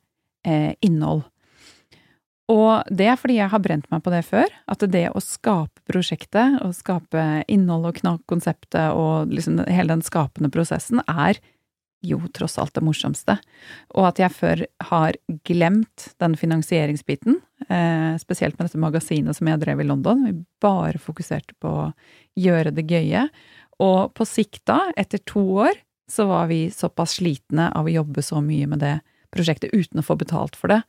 eh, 0.46 0.72
innhold. 0.86 1.26
Og 2.50 2.88
det 2.90 3.06
er 3.06 3.18
fordi 3.20 3.36
jeg 3.38 3.52
har 3.52 3.62
brent 3.62 3.86
meg 3.92 4.02
på 4.02 4.10
det 4.10 4.24
før, 4.26 4.50
at 4.66 4.82
det 4.90 5.04
å 5.14 5.22
skape 5.22 5.84
prosjektet, 5.86 6.58
og 6.64 6.74
skape 6.74 7.44
innhold 7.46 7.86
og 7.92 8.00
knakke 8.00 8.26
konseptet 8.32 8.96
og 8.98 9.30
liksom 9.30 9.60
hele 9.70 9.94
den 9.94 10.02
skapende 10.02 10.50
prosessen, 10.50 11.02
er 11.06 11.38
jo 12.06 12.20
tross 12.36 12.58
alt 12.60 12.74
det 12.76 12.84
morsomste. 12.86 13.36
Og 13.96 14.08
at 14.08 14.22
jeg 14.22 14.34
før 14.36 14.64
har 14.90 15.18
glemt 15.48 16.08
den 16.22 16.36
finansieringsbiten, 16.38 17.40
eh, 17.68 18.16
spesielt 18.22 18.58
med 18.58 18.68
dette 18.68 18.80
magasinet 18.80 19.36
som 19.36 19.50
jeg 19.50 19.60
drev 19.60 19.80
i 19.80 19.88
London. 19.88 20.24
Vi 20.26 20.34
bare 20.62 20.98
fokuserte 20.98 21.56
på 21.60 21.74
å 21.84 21.92
gjøre 22.38 22.74
det 22.74 22.88
gøye. 22.88 23.28
Og 23.80 24.14
på 24.14 24.26
sikt 24.28 24.64
da, 24.68 24.92
etter 24.96 25.22
to 25.24 25.44
år, 25.66 25.76
så 26.10 26.26
var 26.26 26.48
vi 26.50 26.68
såpass 26.74 27.20
slitne 27.20 27.70
av 27.76 27.86
å 27.86 27.92
jobbe 27.92 28.22
så 28.22 28.42
mye 28.42 28.66
med 28.66 28.82
det 28.82 28.96
prosjektet 29.30 29.70
uten 29.70 30.02
å 30.02 30.04
få 30.04 30.16
betalt 30.18 30.56
for 30.58 30.72
det, 30.72 30.82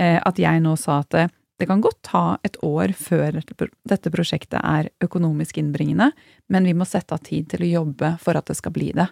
Eh, 0.00 0.18
at 0.18 0.38
jeg 0.40 0.62
nå 0.62 0.74
sa 0.80 1.00
at 1.02 1.10
det, 1.14 1.28
det 1.60 1.68
kan 1.70 1.82
godt 1.82 2.00
ta 2.06 2.24
et 2.46 2.56
år 2.66 2.94
før 2.98 3.38
dette 3.38 4.12
prosjektet 4.12 4.58
er 4.58 4.90
økonomisk 5.04 5.60
innbringende, 5.60 6.10
men 6.50 6.66
vi 6.66 6.74
må 6.74 6.86
sette 6.88 7.14
av 7.14 7.22
tid 7.26 7.48
til 7.52 7.62
å 7.62 7.72
jobbe 7.80 8.14
for 8.22 8.38
at 8.38 8.50
det 8.50 8.58
skal 8.58 8.74
bli 8.74 8.90
det. 8.96 9.06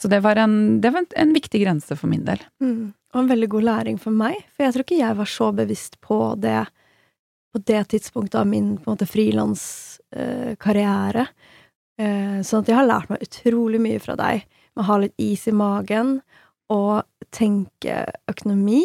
Så 0.00 0.08
det 0.08 0.22
var 0.24 0.36
en, 0.40 0.80
det 0.80 0.90
var 0.90 1.04
en, 1.04 1.12
en 1.16 1.32
viktig 1.36 1.60
grense 1.60 1.96
for 1.96 2.08
min 2.08 2.24
del. 2.24 2.38
Mm. 2.62 2.92
Og 3.12 3.20
en 3.20 3.28
veldig 3.28 3.48
god 3.52 3.62
læring 3.68 3.98
for 4.00 4.10
meg, 4.16 4.34
for 4.54 4.64
jeg 4.64 4.72
tror 4.74 4.84
ikke 4.86 5.02
jeg 5.02 5.16
var 5.18 5.28
så 5.28 5.52
bevisst 5.52 6.00
på 6.04 6.34
det 6.40 6.64
på 7.50 7.58
det 7.66 7.82
tidspunktet 7.90 8.38
av 8.38 8.46
min 8.46 8.78
frilanskarriere. 8.84 11.24
Eh, 11.98 12.04
eh, 12.04 12.42
sånn 12.46 12.62
at 12.62 12.68
jeg 12.70 12.78
har 12.78 12.86
lært 12.86 13.10
meg 13.10 13.24
utrolig 13.26 13.80
mye 13.82 13.98
fra 14.02 14.14
deg 14.18 14.36
med 14.46 14.82
å 14.84 14.86
ha 14.86 14.96
litt 15.02 15.18
is 15.18 15.48
i 15.50 15.54
magen 15.56 16.20
og 16.70 17.02
tenke 17.34 18.06
økonomi 18.30 18.84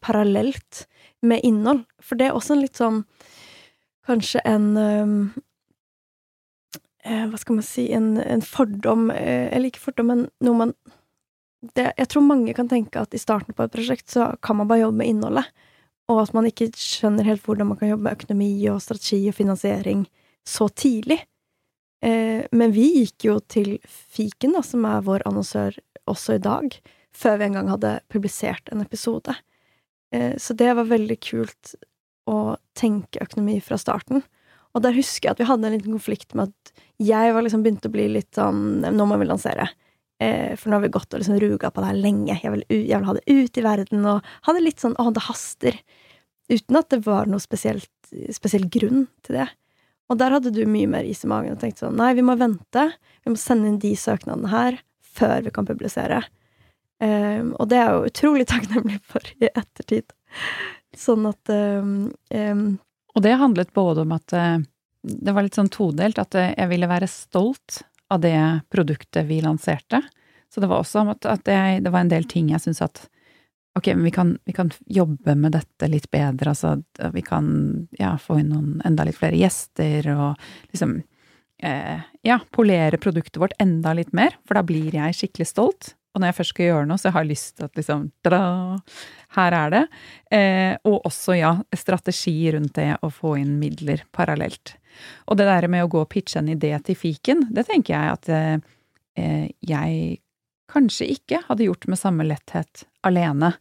parallelt 0.00 0.86
med 1.26 1.42
innhold. 1.42 1.82
For 1.98 2.14
det 2.18 2.26
er 2.28 2.34
også 2.38 2.54
en 2.54 2.62
litt 2.62 2.78
sånn 2.78 3.04
Kanskje 4.06 4.38
en 4.46 4.78
um, 4.78 5.34
Hva 7.06 7.38
skal 7.38 7.58
man 7.58 7.66
si 7.66 7.86
En, 7.94 8.16
en 8.18 8.42
fordom 8.42 9.10
eh, 9.14 9.46
Eller 9.54 9.70
ikke 9.70 9.84
fordom, 9.84 10.08
men 10.10 10.24
noe 10.42 10.58
man 10.58 10.74
det, 11.76 11.92
Jeg 11.98 12.10
tror 12.12 12.26
mange 12.26 12.54
kan 12.56 12.68
tenke 12.70 13.00
at 13.00 13.14
i 13.14 13.20
starten 13.20 13.54
på 13.56 13.64
et 13.64 13.72
prosjekt 13.72 14.10
så 14.12 14.32
kan 14.44 14.58
man 14.58 14.68
bare 14.70 14.84
jobbe 14.84 15.00
med 15.00 15.10
innholdet. 15.10 15.48
Og 16.12 16.20
at 16.22 16.34
man 16.36 16.46
ikke 16.46 16.68
skjønner 16.78 17.26
helt 17.26 17.42
hvordan 17.42 17.70
man 17.70 17.78
kan 17.80 17.90
jobbe 17.90 18.06
med 18.06 18.18
økonomi 18.18 18.50
og 18.70 18.82
strategi 18.84 19.24
og 19.30 19.34
finansiering 19.34 20.04
så 20.46 20.68
tidlig. 20.70 21.18
Eh, 22.04 22.44
men 22.52 22.74
vi 22.76 22.86
gikk 23.00 23.26
jo 23.26 23.38
til 23.50 23.76
Fiken, 23.88 24.54
da, 24.54 24.62
som 24.62 24.84
er 24.86 25.02
vår 25.06 25.24
annonsør 25.26 25.78
også 26.06 26.36
i 26.36 26.44
dag, 26.44 26.76
før 27.16 27.40
vi 27.40 27.48
engang 27.48 27.72
hadde 27.72 27.96
publisert 28.12 28.70
en 28.70 28.84
episode. 28.84 29.34
Eh, 30.14 30.36
så 30.38 30.54
det 30.54 30.70
var 30.78 30.92
veldig 30.92 31.18
kult 31.24 31.74
å 32.30 32.56
tenke 32.78 33.22
økonomi 33.24 33.58
fra 33.64 33.78
starten. 33.80 34.22
Og 34.76 34.84
der 34.84 34.96
husker 34.96 35.30
jeg 35.30 35.36
at 35.36 35.40
vi 35.40 35.48
hadde 35.48 35.68
en 35.68 35.76
liten 35.78 35.96
konflikt 35.96 36.36
med 36.36 36.52
at 36.52 36.84
jeg 37.02 37.32
var 37.32 37.44
liksom 37.44 37.64
begynt 37.64 37.88
å 37.88 37.92
bli 37.92 38.06
litt 38.12 38.36
sånn 38.36 38.84
Nå 38.84 39.06
må 39.08 39.18
vi 39.20 39.28
lansere. 39.28 39.70
Eh, 40.20 40.52
for 40.56 40.70
nå 40.70 40.78
har 40.78 40.86
vi 40.86 40.92
gått 40.92 41.12
og 41.12 41.20
liksom 41.20 41.40
ruga 41.40 41.70
på 41.72 41.82
det 41.82 41.90
her 41.90 42.00
lenge. 42.00 42.38
Jeg 42.42 42.52
vil, 42.52 42.64
jeg 42.72 43.00
vil 43.00 43.08
ha 43.08 43.16
det 43.16 43.24
ut 43.28 43.60
i 43.60 43.64
verden. 43.64 44.08
Og 44.08 44.32
hadde 44.48 44.64
litt 44.64 44.82
sånn 44.84 44.96
Å, 45.00 45.10
det 45.16 45.26
haster. 45.28 45.78
Uten 46.52 46.78
at 46.78 46.90
det 46.92 47.02
var 47.08 47.30
noe 47.30 47.42
spesielt, 47.42 47.92
spesiell 48.34 48.68
grunn 48.72 49.06
til 49.26 49.40
det. 49.40 49.48
Og 50.06 50.20
der 50.20 50.36
hadde 50.36 50.52
du 50.54 50.62
mye 50.70 50.88
mer 50.90 51.06
is 51.08 51.24
i 51.26 51.30
magen 51.30 51.56
og 51.56 51.62
tenkte 51.62 51.86
sånn 51.86 51.98
Nei, 51.98 52.12
vi 52.18 52.24
må 52.26 52.36
vente. 52.38 52.90
Vi 53.24 53.32
må 53.32 53.40
sende 53.40 53.72
inn 53.72 53.80
de 53.82 53.92
søknadene 53.98 54.52
her 54.52 54.80
før 55.16 55.46
vi 55.46 55.52
kan 55.54 55.66
publisere. 55.68 56.22
Um, 57.00 57.52
og 57.60 57.68
det 57.68 57.76
er 57.76 57.88
jeg 57.88 57.96
jo 57.96 58.10
utrolig 58.10 58.46
takknemlig 58.52 59.00
for 59.04 59.32
i 59.40 59.50
ettertid. 59.50 60.14
Sånn 60.96 61.26
at 61.28 61.52
um, 61.52 61.96
um, 62.32 62.66
Og 63.16 63.24
det 63.24 63.38
handlet 63.40 63.72
både 63.74 64.04
om 64.04 64.14
at 64.16 64.32
eh, 64.36 64.58
det 65.06 65.32
var 65.32 65.46
litt 65.46 65.56
sånn 65.56 65.72
todelt, 65.72 66.20
at 66.20 66.36
eh, 66.36 66.52
jeg 66.52 66.70
ville 66.72 66.90
være 66.90 67.08
stolt 67.10 67.80
av 68.12 68.22
det 68.22 68.38
produktet 68.70 69.26
vi 69.26 69.40
lanserte. 69.42 70.02
Så 70.52 70.62
det 70.62 70.68
var 70.70 70.84
også 70.84 71.02
om 71.02 71.12
at, 71.14 71.26
at 71.26 71.48
jeg, 71.50 71.82
det 71.82 71.92
var 71.92 72.04
en 72.04 72.12
del 72.12 72.26
ting 72.30 72.52
jeg 72.52 72.62
syntes 72.62 72.84
at 72.84 73.02
ok, 73.76 73.90
men 73.94 74.06
vi 74.06 74.12
kan, 74.14 74.36
vi 74.44 74.54
kan 74.56 74.70
jobbe 74.86 75.34
med 75.36 75.56
dette 75.56 75.88
litt 75.90 76.08
bedre, 76.12 76.54
altså 76.54 76.76
vi 77.12 77.22
kan 77.24 77.48
ja, 77.98 78.14
få 78.20 78.38
inn 78.40 78.54
noen 78.54 78.70
enda 78.88 79.04
litt 79.04 79.18
flere 79.18 79.36
gjester 79.36 80.08
og 80.14 80.46
liksom 80.70 80.94
eh, 81.60 82.06
ja, 82.24 82.38
polere 82.56 83.00
produktet 83.00 83.40
vårt 83.42 83.56
enda 83.60 83.92
litt 83.96 84.14
mer, 84.16 84.38
for 84.48 84.56
da 84.56 84.64
blir 84.64 84.96
jeg 84.96 85.18
skikkelig 85.18 85.48
stolt. 85.50 85.92
Og 86.16 86.22
når 86.22 86.30
jeg 86.30 86.36
først 86.38 86.54
skal 86.54 86.68
gjøre 86.70 86.88
noe, 86.88 86.96
så 86.96 87.10
har 87.12 87.24
jeg 87.26 87.34
lyst 87.34 87.50
til 87.58 87.66
at 87.68 87.76
liksom 87.76 88.06
da 88.24 88.40
her 89.36 89.56
er 89.58 89.72
det. 89.74 89.82
Eh, 90.32 90.72
og 90.88 91.04
også, 91.04 91.36
ja, 91.36 91.50
strategi 91.76 92.38
rundt 92.54 92.72
det 92.78 92.94
å 93.04 93.10
få 93.12 93.34
inn 93.42 93.58
midler 93.60 94.06
parallelt. 94.16 94.78
Og 95.28 95.36
det 95.36 95.44
der 95.44 95.68
med 95.68 95.84
å 95.84 95.90
gå 95.92 96.00
og 96.00 96.08
pitche 96.14 96.40
en 96.40 96.48
idé 96.54 96.72
til 96.86 96.96
fiken, 96.96 97.50
det 97.52 97.66
tenker 97.68 97.92
jeg 97.92 98.14
at 98.14 98.32
eh, 98.32 99.50
jeg 99.60 100.22
kanskje 100.72 101.10
ikke 101.18 101.42
hadde 101.50 101.68
gjort 101.68 101.84
med 101.90 102.00
samme 102.00 102.24
letthet 102.26 102.86
alene. 103.06 103.52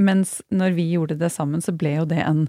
Mens 0.00 0.38
når 0.48 0.78
vi 0.78 0.88
gjorde 0.94 1.18
det 1.20 1.30
sammen, 1.34 1.60
så 1.60 1.76
ble 1.76 1.98
jo 1.98 2.08
det 2.08 2.22
en 2.24 2.46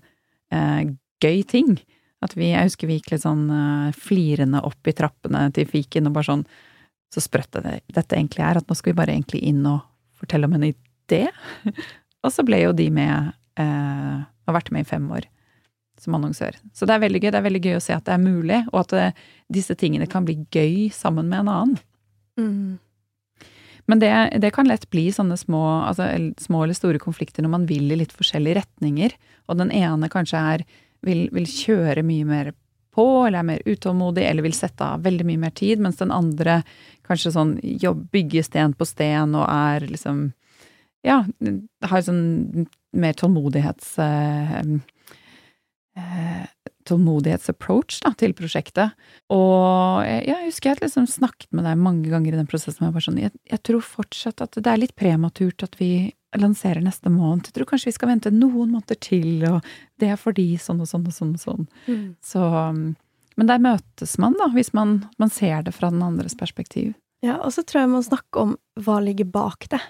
eh, 0.55 0.95
gøy 1.19 1.43
ting. 1.51 1.75
At 2.23 2.35
vi, 2.39 2.53
jeg 2.53 2.71
husker 2.71 2.87
vi 2.87 3.01
gikk 3.01 3.13
litt 3.13 3.27
sånn 3.27 3.45
eh, 3.51 3.91
flirende 4.07 4.63
opp 4.63 4.87
i 4.87 4.95
trappene 4.95 5.49
til 5.55 5.67
fiken 5.67 6.07
og 6.07 6.15
bare 6.15 6.31
sånn 6.31 6.47
Så 7.09 7.23
sprøtt 7.25 7.57
det, 7.57 7.79
dette 7.89 8.17
egentlig 8.17 8.43
er, 8.45 8.59
at 8.59 8.69
nå 8.69 8.77
skal 8.77 8.93
vi 8.93 8.99
bare 8.99 9.15
egentlig 9.15 9.41
inn 9.49 9.63
og 9.65 9.81
fortelle 10.19 10.49
om 10.49 10.55
en 10.57 10.67
idé. 10.69 11.23
og 12.23 12.33
så 12.33 12.45
ble 12.45 12.61
jo 12.61 12.75
de 12.77 12.89
med, 12.93 13.31
eh, 13.59 14.17
og 14.47 14.57
vært 14.57 14.71
med 14.75 14.85
i 14.85 14.89
fem 14.89 15.07
år 15.15 15.25
som 15.99 16.15
annonsør. 16.15 16.55
Så 16.73 16.87
det 16.87 16.95
er 16.95 17.03
veldig 17.03 17.21
gøy. 17.23 17.31
Det 17.31 17.39
er 17.39 17.47
veldig 17.47 17.63
gøy 17.65 17.77
å 17.77 17.83
se 17.83 17.95
at 17.95 18.05
det 18.07 18.15
er 18.15 18.21
mulig, 18.23 18.59
og 18.71 18.83
at 18.83 18.93
det, 18.95 19.07
disse 19.51 19.75
tingene 19.79 20.07
kan 20.09 20.27
bli 20.27 20.37
gøy 20.53 20.87
sammen 20.95 21.31
med 21.31 21.43
en 21.43 21.51
annen. 21.55 21.81
mm, 22.39 22.77
Men 23.89 23.99
det, 23.99 24.11
det 24.39 24.53
kan 24.55 24.69
lett 24.69 24.85
bli 24.93 25.09
sånne 25.11 25.35
små, 25.37 25.63
altså, 25.89 26.07
små 26.39 26.63
eller 26.63 26.77
store 26.77 27.01
konflikter 27.01 27.43
når 27.43 27.55
man 27.57 27.67
vil 27.69 27.91
i 27.91 27.97
litt 27.99 28.13
forskjellige 28.15 28.61
retninger, 28.61 29.17
og 29.49 29.59
den 29.59 29.73
ene 29.73 30.11
kanskje 30.13 30.43
er 30.53 30.65
vil, 31.05 31.27
vil 31.33 31.47
kjøre 31.47 32.03
mye 32.05 32.27
mer 32.27 32.51
på, 32.95 33.05
eller 33.25 33.41
er 33.41 33.47
mer 33.51 33.65
utålmodig, 33.65 34.25
eller 34.25 34.45
vil 34.45 34.55
sette 34.57 34.85
av 34.85 35.05
veldig 35.05 35.27
mye 35.27 35.43
mer 35.45 35.55
tid, 35.55 35.81
mens 35.83 36.01
den 36.01 36.13
andre 36.15 36.61
kanskje 37.07 37.33
sånn 37.35 37.55
bygger 38.13 38.45
sten 38.45 38.75
på 38.77 38.87
sten 38.87 39.37
og 39.37 39.47
er 39.47 39.87
liksom 39.89 40.29
Ja, 41.05 41.23
har 41.87 42.01
sånn 42.03 42.67
mer 42.91 43.13
tålmodighets... 43.15 43.93
Eh, 44.03 44.63
eh, 45.95 46.47
tålmodighetsapproach 46.89 47.99
da, 48.03 48.13
til 48.17 48.33
prosjektet. 48.37 48.95
Og 49.33 50.01
jeg, 50.07 50.23
jeg 50.29 50.47
husker 50.47 50.71
jeg 50.71 50.81
liksom 50.83 51.07
snakket 51.09 51.51
med 51.55 51.67
deg 51.67 51.81
mange 51.81 52.09
ganger 52.11 52.33
i 52.33 52.39
den 52.39 52.49
prosessen. 52.49 52.81
Og 52.83 52.89
jeg, 52.89 52.95
var 52.97 53.05
sånn, 53.05 53.21
jeg, 53.21 53.33
jeg 53.51 53.63
tror 53.67 53.85
fortsatt 53.85 54.43
at 54.45 54.57
det 54.57 54.71
er 54.71 54.81
litt 54.81 54.95
prematurt 54.99 55.65
at 55.65 55.77
vi 55.79 55.91
lanserer 56.37 56.83
neste 56.85 57.09
måned. 57.09 57.47
Jeg 57.49 57.55
tror 57.57 57.69
kanskje 57.71 57.89
vi 57.89 57.95
skal 57.97 58.11
vente 58.11 58.31
noen 58.33 58.73
måneder 58.75 58.99
til, 59.01 59.43
og 59.49 59.65
det 60.01 60.11
er 60.13 60.19
fordi 60.19 60.51
sånn 60.61 60.81
og 60.83 60.89
sånn 60.89 61.07
og 61.09 61.15
sånn 61.15 61.35
og 61.37 61.41
sånn. 61.41 61.69
mm. 61.87 62.03
Så, 62.21 62.43
um, 62.43 62.83
men 63.39 63.49
der 63.49 63.61
møtes 63.63 64.17
man, 64.21 64.35
da, 64.37 64.49
hvis 64.53 64.73
man, 64.77 64.99
man 65.21 65.31
ser 65.33 65.63
det 65.65 65.73
fra 65.77 65.89
den 65.93 66.03
andres 66.05 66.35
perspektiv. 66.37 66.93
Ja, 67.25 67.39
og 67.43 67.53
så 67.55 67.63
tror 67.63 67.83
jeg 67.83 67.91
man 67.91 68.05
snakker 68.05 68.45
om 68.45 68.53
hva 68.79 68.99
ligger 69.03 69.27
bak 69.31 69.67
det. 69.71 69.81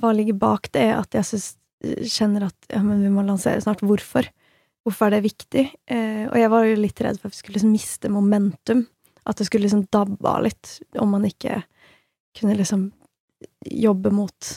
Hva 0.00 0.12
ligger 0.16 0.36
bak 0.36 0.70
det, 0.74 0.84
er 0.90 0.98
at 0.98 1.16
jeg 1.16 1.28
synes, 1.28 1.54
kjenner 2.10 2.48
at 2.48 2.72
ja, 2.72 2.82
men 2.82 3.04
vi 3.04 3.12
må 3.12 3.22
lansere 3.22 3.62
snart. 3.62 3.84
Hvorfor? 3.86 4.26
Hvorfor 4.84 5.06
er 5.08 5.16
det 5.18 5.28
viktig? 5.28 5.64
Eh, 5.86 6.24
og 6.26 6.36
jeg 6.40 6.50
var 6.52 6.66
jo 6.66 6.78
litt 6.80 7.00
redd 7.04 7.20
for 7.20 7.28
at 7.28 7.36
vi 7.36 7.40
skulle 7.42 7.58
liksom 7.58 7.74
miste 7.74 8.10
momentum. 8.12 8.84
At 9.28 9.38
det 9.38 9.46
skulle 9.48 9.68
liksom 9.68 9.86
dabbe 9.92 10.28
av 10.28 10.42
litt, 10.46 10.78
om 10.98 11.12
man 11.12 11.26
ikke 11.28 11.60
kunne 12.38 12.56
liksom 12.58 12.88
jobbe 13.68 14.12
mot 14.14 14.50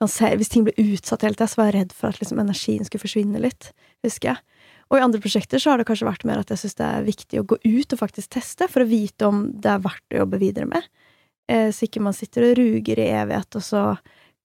Hvis 0.00 0.48
ting 0.52 0.64
ble 0.64 0.72
utsatt 0.80 1.26
hele 1.26 1.36
tida, 1.36 1.48
så 1.50 1.60
var 1.60 1.70
jeg 1.70 1.76
redd 1.76 1.92
for 1.96 2.08
at 2.08 2.20
liksom 2.22 2.40
energien 2.40 2.86
skulle 2.86 3.04
forsvinne 3.04 3.42
litt, 3.42 3.72
husker 4.06 4.32
jeg. 4.32 4.40
Og 4.90 4.98
i 4.98 5.04
andre 5.04 5.20
prosjekter 5.22 5.60
så 5.62 5.70
har 5.70 5.78
det 5.78 5.86
kanskje 5.86 6.08
vært 6.08 6.24
mer 6.26 6.40
at 6.40 6.50
jeg 6.50 6.64
syns 6.64 6.78
det 6.80 6.86
er 6.86 7.04
viktig 7.06 7.40
å 7.40 7.46
gå 7.46 7.60
ut 7.62 7.94
og 7.94 8.00
faktisk 8.00 8.32
teste, 8.34 8.66
for 8.70 8.82
å 8.82 8.90
vite 8.90 9.28
om 9.28 9.44
det 9.54 9.70
er 9.70 9.84
verdt 9.84 10.16
å 10.16 10.22
jobbe 10.24 10.40
videre 10.40 10.66
med. 10.70 10.88
Eh, 11.50 11.68
så 11.74 11.86
ikke 11.86 12.02
man 12.02 12.16
sitter 12.16 12.48
og 12.48 12.56
ruger 12.58 12.98
i 12.98 13.10
evighet, 13.12 13.58
og 13.60 13.66
så 13.66 13.84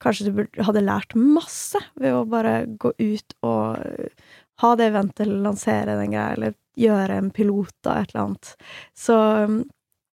kanskje 0.04 0.30
du 0.30 0.63
hadde 0.68 0.84
lært 0.86 1.15
masse 1.18 1.80
ved 1.96 2.13
å 2.13 2.26
bare 2.30 2.65
gå 2.68 2.91
ut 3.00 3.38
og 3.48 3.80
eh, 3.80 4.28
ha 4.63 4.72
det 4.78 4.89
eventet, 4.91 5.26
eller 5.26 5.44
lansere 5.50 5.98
den 6.00 6.13
greia, 6.13 6.34
eller 6.36 6.56
gjøre 6.80 7.18
en 7.20 7.32
pilot 7.34 7.89
av 7.89 8.04
et 8.04 8.13
eller 8.13 8.26
annet. 8.26 8.52
Så 8.96 9.15
um, 9.48 9.62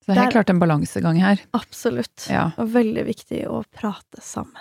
Så 0.03 0.11
det 0.11 0.17
er 0.17 0.25
helt 0.27 0.37
klart 0.37 0.53
en 0.53 0.63
balansegang 0.63 1.21
her. 1.23 1.45
absolutt. 1.57 2.27
Ja, 2.31 2.51
Og 2.61 2.73
veldig 2.75 3.07
viktig 3.09 3.45
å 3.49 3.63
prate 3.75 4.23
sammen. 4.25 4.61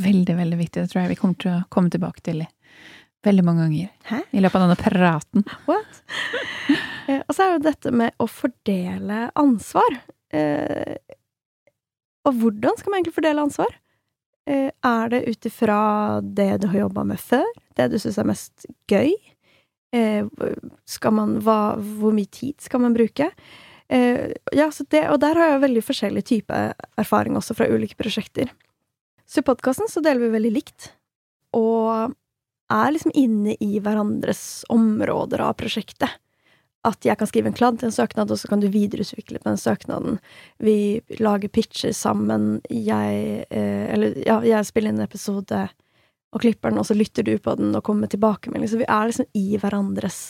Veldig, 0.00 0.36
veldig 0.36 0.58
viktig. 0.60 0.82
Det 0.82 0.92
tror 0.92 1.02
jeg 1.02 1.14
vi 1.14 1.18
kommer 1.20 1.40
til 1.42 1.52
å 1.54 1.64
komme 1.72 1.92
tilbake 1.92 2.24
til 2.26 2.44
veldig 3.26 3.44
mange 3.46 3.64
ganger 3.66 3.88
Hæ? 4.10 4.20
i 4.30 4.42
løpet 4.42 4.60
av 4.60 4.66
denne 4.66 4.82
praten. 4.82 5.48
What? 5.70 6.02
Eh, 7.06 7.20
og 7.22 7.36
så 7.36 7.44
er 7.44 7.52
jo 7.52 7.58
dette 7.62 7.90
med 7.94 8.16
å 8.18 8.24
fordele 8.26 9.28
ansvar. 9.38 9.94
Eh, 10.34 10.96
og 12.26 12.40
hvordan 12.40 12.74
skal 12.80 12.90
man 12.90 12.98
egentlig 12.98 13.14
fordele 13.14 13.44
ansvar? 13.44 13.76
Eh, 14.50 14.72
er 14.74 15.12
det 15.12 15.20
ut 15.28 15.46
ifra 15.46 15.76
det 16.26 16.48
du 16.64 16.66
har 16.72 16.80
jobba 16.80 17.04
med 17.06 17.22
før? 17.22 17.46
Det 17.78 17.86
du 17.92 17.94
syns 18.02 18.18
er 18.18 18.26
mest 18.26 18.66
gøy? 18.90 19.14
Skal 20.90 21.14
man, 21.14 21.36
hva, 21.46 21.76
hvor 21.78 22.10
mye 22.18 22.26
tid 22.26 22.58
skal 22.60 22.82
man 22.82 22.98
bruke? 22.98 23.30
Ja, 23.86 24.66
så 24.74 24.82
det, 24.90 25.04
og 25.14 25.20
der 25.22 25.38
har 25.38 25.52
jeg 25.52 25.62
veldig 25.62 25.84
forskjellig 25.86 26.24
type 26.26 26.58
erfaring 26.98 27.38
også 27.38 27.54
fra 27.54 27.70
ulike 27.70 27.94
prosjekter. 28.02 28.50
Så 29.26 29.40
i 29.42 29.46
podkasten 29.46 29.88
så 29.90 30.02
deler 30.04 30.22
vi 30.22 30.32
veldig 30.36 30.52
likt, 30.54 30.92
og 31.56 32.14
er 32.72 32.92
liksom 32.94 33.12
inne 33.14 33.56
i 33.62 33.78
hverandres 33.82 34.64
områder 34.72 35.42
av 35.42 35.56
prosjektet. 35.58 36.10
At 36.86 37.02
jeg 37.02 37.18
kan 37.18 37.26
skrive 37.26 37.50
en 37.50 37.56
kladd 37.58 37.80
til 37.80 37.88
en 37.88 37.94
søknad, 37.94 38.30
og 38.30 38.38
så 38.38 38.46
kan 38.50 38.60
du 38.62 38.68
videreutvikle 38.70 39.40
på 39.42 39.48
den 39.48 39.58
søknaden. 39.58 40.20
Vi 40.62 41.00
lager 41.18 41.50
pitcher 41.50 41.90
sammen. 41.96 42.60
Jeg 42.70 43.46
eh, 43.50 43.86
Eller 43.94 44.14
ja, 44.22 44.36
jeg 44.46 44.68
spiller 44.68 44.92
inn 44.94 45.00
en 45.00 45.08
episode 45.08 45.64
og 46.34 46.42
klipper 46.42 46.70
den, 46.70 46.78
og 46.78 46.86
så 46.86 46.94
lytter 46.94 47.26
du 47.26 47.34
på 47.42 47.56
den 47.58 47.74
og 47.74 47.82
kommer 47.86 48.06
med 48.06 48.14
tilbakemelding. 48.14 48.70
Så 48.70 48.78
vi 48.78 48.86
er 48.86 49.10
liksom 49.10 49.26
i 49.34 49.58
hverandres 49.58 50.20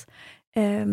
eh, 0.57 0.89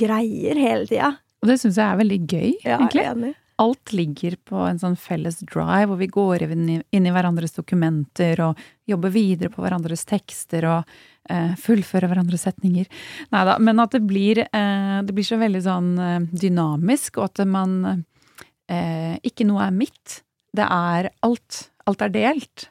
greier 0.00 0.60
hele 0.60 0.88
tida. 0.88 1.12
Og 1.44 1.50
det 1.50 1.58
syns 1.60 1.76
jeg 1.80 1.84
er 1.92 2.00
veldig 2.00 2.20
gøy, 2.24 2.50
Ja, 2.64 2.78
egentlig. 2.78 3.02
jeg 3.02 3.10
er 3.10 3.16
enig. 3.18 3.34
Alt 3.62 3.92
ligger 3.94 4.36
på 4.44 4.62
en 4.66 4.80
sånn 4.80 4.96
felles 4.98 5.38
drive, 5.44 5.86
hvor 5.90 5.98
vi 6.00 6.08
går 6.10 6.44
inn 6.46 6.64
i, 6.76 6.78
inn 6.96 7.06
i 7.06 7.12
hverandres 7.14 7.54
dokumenter 7.54 8.40
og 8.42 8.60
jobber 8.90 9.12
videre 9.14 9.52
på 9.52 9.62
hverandres 9.62 10.02
tekster 10.08 10.66
og 10.68 10.96
eh, 11.30 11.54
fullfører 11.60 12.10
hverandres 12.10 12.46
setninger. 12.48 12.90
Nei 13.34 13.44
da, 13.46 13.56
men 13.62 13.82
at 13.82 13.94
det 13.94 14.02
blir, 14.08 14.42
eh, 14.44 14.98
det 15.06 15.14
blir 15.14 15.26
så 15.26 15.38
veldig 15.40 15.62
sånn 15.64 15.92
eh, 16.02 16.18
dynamisk, 16.44 17.20
og 17.20 17.30
at 17.30 17.44
man 17.48 17.78
eh, 17.92 19.14
Ikke 19.22 19.46
noe 19.46 19.68
er 19.68 19.74
mitt. 19.76 20.20
Det 20.54 20.66
er 20.66 21.10
alt. 21.26 21.68
Alt 21.86 22.02
er 22.06 22.14
delt. 22.14 22.68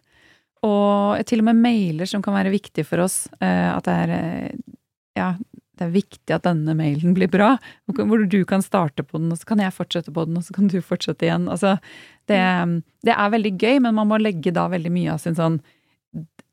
Og 0.64 1.20
til 1.28 1.44
og 1.44 1.50
med 1.50 1.60
mailer 1.60 2.10
som 2.10 2.24
kan 2.24 2.36
være 2.36 2.54
viktig 2.54 2.86
for 2.88 3.04
oss. 3.04 3.26
Eh, 3.40 3.70
at 3.72 3.88
det 3.88 3.98
er 4.06 4.16
eh, 4.20 4.62
Ja, 5.14 5.34
det 5.80 5.88
er 5.88 5.94
viktig 5.94 6.36
at 6.36 6.46
denne 6.46 6.76
mailen 6.78 7.16
blir 7.18 7.30
bra. 7.32 7.56
Hvor 7.90 8.26
du 8.30 8.40
kan 8.50 8.62
starte 8.66 9.06
på 9.06 9.18
den, 9.18 9.32
og 9.34 9.40
så 9.42 9.50
kan 9.50 9.62
jeg 9.64 9.74
fortsette 9.74 10.14
på 10.14 10.26
den, 10.28 10.38
og 10.38 10.46
så 10.46 10.54
kan 10.56 10.70
du 10.70 10.78
fortsette 10.86 11.26
igjen. 11.26 11.48
Altså, 11.50 11.78
det, 12.30 12.42
det 13.06 13.16
er 13.16 13.34
veldig 13.34 13.54
gøy, 13.58 13.80
men 13.86 13.98
man 13.98 14.12
må 14.12 14.20
legge 14.22 14.54
da 14.54 14.68
veldig 14.72 14.94
mye 14.94 15.16
av 15.16 15.24
sin 15.24 15.38
sånn 15.40 15.62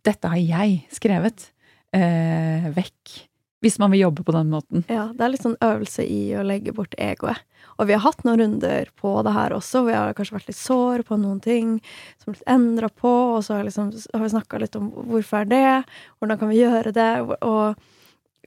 Dette 0.00 0.30
har 0.32 0.40
jeg 0.40 0.78
skrevet. 0.96 1.50
Eh, 1.92 2.70
vekk. 2.72 3.18
Hvis 3.60 3.76
man 3.76 3.92
vil 3.92 4.06
jobbe 4.06 4.24
på 4.24 4.32
den 4.32 4.48
måten. 4.48 4.86
Ja, 4.88 5.10
det 5.12 5.26
er 5.26 5.32
litt 5.34 5.44
sånn 5.44 5.58
øvelse 5.60 6.06
i 6.08 6.30
å 6.32 6.44
legge 6.48 6.72
bort 6.72 6.96
egoet. 6.96 7.42
Og 7.76 7.90
vi 7.90 7.92
har 7.92 8.00
hatt 8.06 8.24
noen 8.24 8.40
runder 8.40 8.88
på 8.96 9.12
det 9.26 9.34
her 9.36 9.52
også, 9.52 9.82
hvor 9.82 9.90
vi 9.90 9.98
har 9.98 10.16
kanskje 10.16 10.38
vært 10.38 10.48
litt 10.48 10.56
sår 10.56 11.04
på 11.04 11.20
noen 11.20 11.42
ting 11.44 11.74
som 12.16 12.30
er 12.30 12.38
blitt 12.38 12.48
endra 12.56 12.88
på, 12.88 13.12
og 13.36 13.44
så 13.44 13.58
har, 13.58 13.68
liksom, 13.68 13.92
har 13.92 14.24
vi 14.24 14.32
snakka 14.32 14.62
litt 14.62 14.80
om 14.80 14.88
hvorfor 15.12 15.42
er 15.42 15.52
det, 15.52 15.72
hvordan 16.16 16.40
kan 16.40 16.52
vi 16.54 16.62
gjøre 16.62 16.94
det, 16.96 17.10
og, 17.44 17.90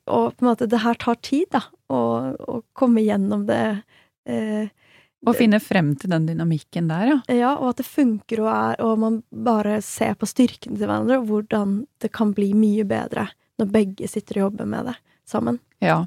og 0.08 0.34
på 0.38 0.43
en 0.45 0.49
måte 0.51 0.68
Det 0.70 0.82
her 0.84 0.95
tar 0.99 1.16
tid, 1.22 1.45
da, 1.51 1.62
å, 1.89 1.99
å 2.36 2.62
komme 2.74 3.01
gjennom 3.06 3.45
det. 3.47 3.84
Eh, 4.26 4.68
Og 5.26 5.36
finne 5.39 5.60
frem 5.64 5.93
til 5.95 6.12
den 6.12 6.26
dynamikken 6.28 6.89
der, 6.91 7.06
ja. 7.08 7.18
ja, 7.32 7.54
og 7.56 7.70
at 7.74 7.78
det 7.84 7.88
funker, 7.88 8.41
og, 8.43 8.49
er, 8.51 8.82
og 8.84 8.99
man 8.99 9.22
bare 9.32 9.78
ser 9.82 10.16
på 10.20 10.28
styrkene 10.28 10.76
til 10.76 10.84
hverandre, 10.88 11.22
og 11.22 11.30
hvordan 11.30 11.78
det 12.04 12.12
kan 12.12 12.34
bli 12.36 12.51
mye 12.58 12.84
bedre 12.88 13.30
når 13.62 13.70
begge 13.72 14.08
sitter 14.12 14.41
og 14.41 14.47
jobber 14.49 14.66
med 14.68 14.89
det 14.91 14.95
sammen. 15.30 15.60
Ja. 15.80 16.01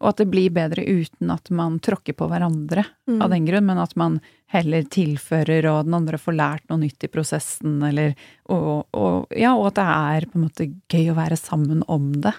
Og 0.00 0.08
at 0.14 0.20
det 0.22 0.28
blir 0.32 0.48
bedre 0.54 0.80
uten 0.86 1.28
at 1.34 1.50
man 1.52 1.78
tråkker 1.82 2.14
på 2.16 2.28
hverandre 2.30 2.86
Mm. 3.10 3.18
av 3.24 3.30
den 3.32 3.44
grunn, 3.48 3.66
men 3.66 3.78
at 3.82 3.96
man 3.98 4.20
heller 4.52 4.82
tilfører, 4.86 5.66
og 5.66 5.84
den 5.88 5.94
andre 5.98 6.16
får 6.16 6.36
lært 6.38 6.68
noe 6.70 6.78
nytt 6.78 7.02
i 7.04 7.08
prosessen, 7.10 7.80
eller 7.82 8.14
og, 8.48 8.86
og, 8.94 9.26
Ja, 9.34 9.56
og 9.58 9.66
at 9.72 9.80
det 9.80 9.88
er 9.90 10.26
på 10.30 10.38
en 10.38 10.44
måte 10.46 10.68
gøy 10.88 11.10
å 11.10 11.16
være 11.18 11.36
sammen 11.36 11.82
om 11.88 12.12
det. 12.22 12.32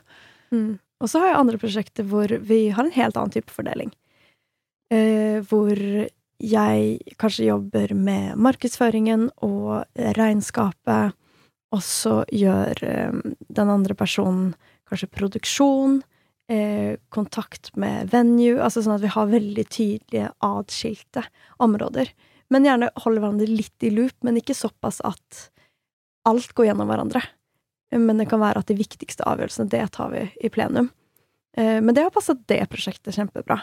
Mm. 0.54 0.80
Og 1.02 1.10
så 1.10 1.22
har 1.22 1.32
jeg 1.32 1.40
andre 1.42 1.60
prosjekter 1.62 2.06
hvor 2.08 2.32
vi 2.46 2.68
har 2.70 2.86
en 2.86 2.96
helt 2.96 3.18
annen 3.18 3.34
type 3.34 3.54
fordeling. 3.54 3.90
Eh, 4.94 5.40
hvor 5.50 5.78
jeg 6.42 7.16
kanskje 7.22 7.48
jobber 7.48 7.94
med 7.98 8.38
markedsføringen 8.42 9.30
og 9.46 9.86
regnskapet, 10.18 11.18
og 11.72 11.84
så 11.86 12.22
gjør 12.34 12.82
eh, 12.86 13.20
den 13.48 13.72
andre 13.72 13.96
personen 13.98 14.52
kanskje 14.90 15.10
produksjon, 15.16 16.02
eh, 16.52 16.98
kontakt 17.10 17.72
med 17.80 18.12
venue, 18.12 18.60
altså 18.60 18.84
sånn 18.84 18.98
at 18.98 19.06
vi 19.06 19.14
har 19.14 19.32
veldig 19.32 19.66
tydelige 19.72 20.32
adskilte 20.44 21.24
områder. 21.64 22.12
Men 22.52 22.68
gjerne 22.68 22.92
holde 23.06 23.24
hverandre 23.24 23.48
litt 23.48 23.88
i 23.88 23.94
loop, 23.96 24.18
men 24.28 24.42
ikke 24.42 24.58
såpass 24.58 25.00
at 25.08 25.46
alt 26.28 26.52
går 26.58 26.72
gjennom 26.72 26.92
hverandre. 26.92 27.24
Men 27.92 28.18
det 28.18 28.30
kan 28.32 28.40
være 28.40 28.62
at 28.64 28.70
de 28.72 28.78
viktigste 28.80 29.26
avgjørelsene, 29.28 29.70
det 29.70 29.84
tar 29.98 30.12
vi 30.14 30.26
i 30.42 30.50
plenum. 30.50 30.90
Eh, 31.58 31.82
Men 31.82 31.94
det 31.96 32.04
har 32.06 32.14
passet 32.16 32.48
det 32.48 32.64
prosjektet 32.70 33.16
kjempebra. 33.16 33.62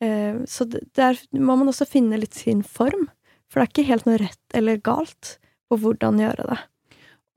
Eh, 0.00 0.40
Så 0.46 0.64
der 0.70 1.18
må 1.32 1.56
man 1.58 1.68
også 1.68 1.86
finne 1.88 2.18
litt 2.18 2.34
sin 2.34 2.62
form. 2.62 3.08
For 3.50 3.60
det 3.60 3.66
er 3.66 3.72
ikke 3.72 3.88
helt 3.90 4.06
noe 4.06 4.20
rett 4.22 4.54
eller 4.54 4.78
galt 4.78 5.38
på 5.68 5.78
hvordan 5.78 6.20
gjøre 6.22 6.46
det. 6.48 6.58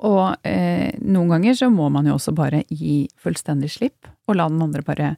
Og 0.04 0.36
eh, 0.46 0.92
noen 1.02 1.30
ganger 1.30 1.56
så 1.58 1.70
må 1.72 1.90
man 1.94 2.08
jo 2.10 2.18
også 2.18 2.34
bare 2.36 2.64
gi 2.70 3.08
fullstendig 3.22 3.70
slipp, 3.72 4.10
og 4.28 4.36
la 4.38 4.48
den 4.50 4.62
andre 4.62 4.84
bare 4.86 5.10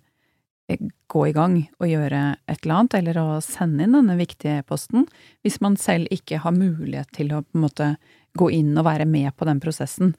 eh, 0.70 0.82
gå 1.12 1.28
i 1.30 1.34
gang 1.36 1.58
og 1.80 1.88
gjøre 1.90 2.22
et 2.48 2.60
eller 2.64 2.76
annet, 2.76 2.98
eller 3.00 3.20
å 3.22 3.28
sende 3.44 3.86
inn 3.86 3.96
denne 3.98 4.18
viktige 4.20 4.64
posten, 4.68 5.08
hvis 5.44 5.60
man 5.64 5.78
selv 5.80 6.12
ikke 6.14 6.42
har 6.44 6.56
mulighet 6.56 7.12
til 7.16 7.34
å 7.34 7.42
på 7.44 7.58
en 7.58 7.66
måte 7.66 7.90
gå 8.38 8.52
inn 8.52 8.74
og 8.78 8.86
være 8.88 9.08
med 9.08 9.32
på 9.36 9.48
den 9.48 9.62
prosessen. 9.64 10.14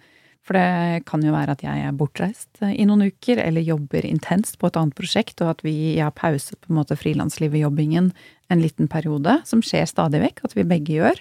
For 0.46 0.54
det 0.54 1.02
kan 1.10 1.24
jo 1.26 1.34
være 1.34 1.56
at 1.56 1.64
jeg 1.66 1.82
er 1.82 1.94
bortreist 1.98 2.62
eh, 2.62 2.76
i 2.78 2.86
noen 2.86 3.08
uker, 3.10 3.40
eller 3.42 3.66
jobber 3.66 4.06
intenst 4.06 4.60
på 4.60 4.70
et 4.70 4.78
annet 4.78 4.94
prosjekt, 4.98 5.42
og 5.42 5.56
at 5.56 5.64
vi 5.66 5.98
har 5.98 6.14
pauset 6.14 6.58
på 6.60 6.70
en 6.70 6.78
måte 6.78 6.98
frilanslivet-jobbingen 6.98 8.12
en 8.54 8.62
liten 8.62 8.86
periode, 8.86 9.40
som 9.48 9.62
skjer 9.64 9.88
stadig 9.90 10.22
vekk, 10.22 10.44
at 10.46 10.54
vi 10.54 10.66
begge 10.70 11.00
gjør. 11.00 11.18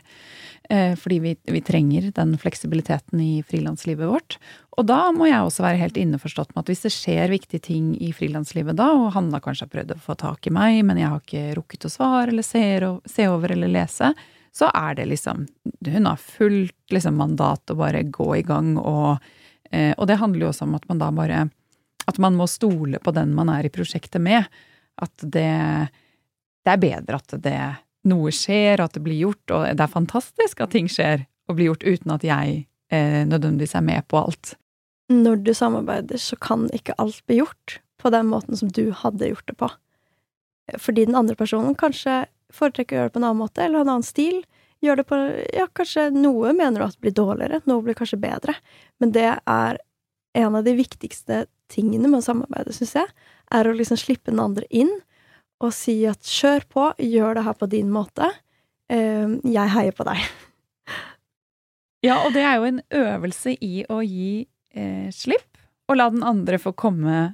Eh, 0.69 0.93
Fordi 0.97 1.17
vi, 1.23 1.33
vi 1.49 1.61
trenger 1.65 2.11
den 2.13 2.35
fleksibiliteten 2.41 3.21
i 3.21 3.41
frilanslivet 3.49 4.09
vårt. 4.09 4.37
Og 4.77 4.85
da 4.89 5.09
må 5.15 5.29
jeg 5.29 5.41
også 5.41 5.65
være 5.65 5.81
helt 5.81 5.97
innforstått 5.97 6.53
med 6.53 6.61
at 6.61 6.69
hvis 6.69 6.85
det 6.85 6.93
skjer 6.93 7.33
viktige 7.33 7.65
ting 7.65 7.91
i 7.97 8.11
frilanslivet 8.13 8.77
da, 8.77 8.91
og 8.93 9.13
Hanna 9.17 9.41
kanskje 9.41 9.65
har 9.65 9.73
prøvd 9.73 9.97
å 9.97 10.01
få 10.05 10.17
tak 10.21 10.45
i 10.45 10.53
meg, 10.53 10.83
men 10.85 11.01
jeg 11.01 11.09
har 11.09 11.25
ikke 11.25 11.57
rukket 11.57 11.89
å 11.89 11.93
svare 11.97 12.33
eller 12.33 12.45
se 12.45 13.29
over 13.31 13.57
eller 13.57 13.73
lese, 13.73 14.13
så 14.55 14.69
er 14.71 14.95
det 14.95 15.09
liksom 15.09 15.47
Hun 15.85 16.05
har 16.07 16.17
fullt 16.21 16.93
liksom 16.93 17.17
mandat 17.19 17.71
å 17.71 17.75
bare 17.75 18.03
gå 18.03 18.29
i 18.37 18.45
gang, 18.47 18.77
og, 18.79 19.23
eh, 19.71 19.93
og 19.97 20.07
det 20.07 20.19
handler 20.21 20.47
jo 20.47 20.51
også 20.53 20.67
om 20.67 20.77
at 20.77 20.87
man 20.89 21.01
da 21.01 21.11
bare 21.11 21.49
At 22.07 22.19
man 22.21 22.37
må 22.39 22.47
stole 22.47 22.99
på 22.99 23.11
den 23.11 23.33
man 23.35 23.49
er 23.49 23.65
i 23.65 23.73
prosjektet 23.73 24.21
med. 24.21 24.45
At 25.01 25.15
det, 25.17 25.89
det 26.63 26.71
er 26.71 26.83
bedre 26.83 27.17
at 27.17 27.33
det 27.41 27.59
noe 28.05 28.29
skjer, 28.29 28.83
at 28.83 28.93
det 28.93 29.01
blir 29.01 29.17
gjort, 29.17 29.49
og 29.49 29.65
det 29.65 29.81
er 29.81 29.91
fantastisk 29.91 30.61
at 30.61 30.75
ting 30.75 30.85
skjer 30.91 31.25
og 31.49 31.57
blir 31.57 31.71
gjort 31.71 31.85
uten 31.85 32.13
at 32.13 32.23
jeg 32.23 32.59
eh, 32.93 33.23
nødvendigvis 33.25 33.73
er 33.75 33.85
med 33.85 34.05
på 34.07 34.21
alt. 34.21 34.53
Når 35.09 35.41
du 35.45 35.51
samarbeider, 35.57 36.21
så 36.21 36.37
kan 36.37 36.69
ikke 36.73 36.93
alt 37.01 37.25
bli 37.25 37.39
gjort 37.41 37.79
på 38.01 38.13
den 38.13 38.29
måten 38.29 38.57
som 38.57 38.69
du 38.69 38.91
hadde 38.93 39.31
gjort 39.33 39.49
det 39.49 39.57
på. 39.57 39.71
Fordi 40.81 41.05
den 41.09 41.17
andre 41.17 41.35
personen 41.37 41.77
kanskje 41.77 42.23
foretrekker 42.55 42.95
å 42.95 42.99
gjøre 42.99 43.11
det 43.11 43.15
på 43.15 43.21
en 43.21 43.27
annen 43.29 43.41
måte, 43.43 43.63
eller 43.63 43.81
ha 43.81 43.85
en 43.85 43.93
annen 43.97 44.07
stil. 44.07 44.43
Gjør 44.83 45.01
det 45.01 45.07
på 45.09 45.19
Ja, 45.55 45.67
kanskje 45.73 46.09
noe 46.13 46.53
mener 46.53 46.81
du 46.81 46.87
at 46.87 47.01
blir 47.01 47.15
dårligere, 47.15 47.61
noe 47.69 47.83
blir 47.85 47.97
kanskje 47.97 48.21
bedre. 48.21 48.57
Men 49.01 49.13
det 49.15 49.31
er 49.33 49.81
en 50.35 50.57
av 50.59 50.65
de 50.65 50.75
viktigste 50.77 51.45
tingene 51.71 52.09
med 52.11 52.21
å 52.21 52.25
samarbeide, 52.25 52.73
syns 52.75 52.95
jeg, 52.97 53.13
er 53.55 53.67
å 53.67 53.75
liksom 53.75 53.99
slippe 53.99 54.33
den 54.33 54.43
andre 54.43 54.67
inn 54.69 54.91
og 55.63 55.71
si 55.73 56.01
at 56.09 56.27
kjør 56.27 56.65
på, 56.71 56.89
gjør 56.99 57.37
det 57.37 57.45
her 57.45 57.55
på 57.57 57.69
din 57.71 57.91
måte. 57.93 58.27
Eh, 58.91 59.37
jeg 59.47 59.73
heier 59.73 59.95
på 59.95 60.05
deg. 60.07 60.21
Ja, 62.05 62.19
og 62.25 62.35
det 62.35 62.43
er 62.45 62.59
jo 62.59 62.67
en 62.67 62.81
øvelse 62.93 63.55
i 63.65 63.85
å 63.89 64.01
gi 64.05 64.45
eh, 64.75 65.07
slipp, 65.15 65.57
og 65.89 65.97
la 65.97 66.09
den 66.13 66.25
andre 66.27 66.59
få 66.61 66.75
komme 66.77 67.31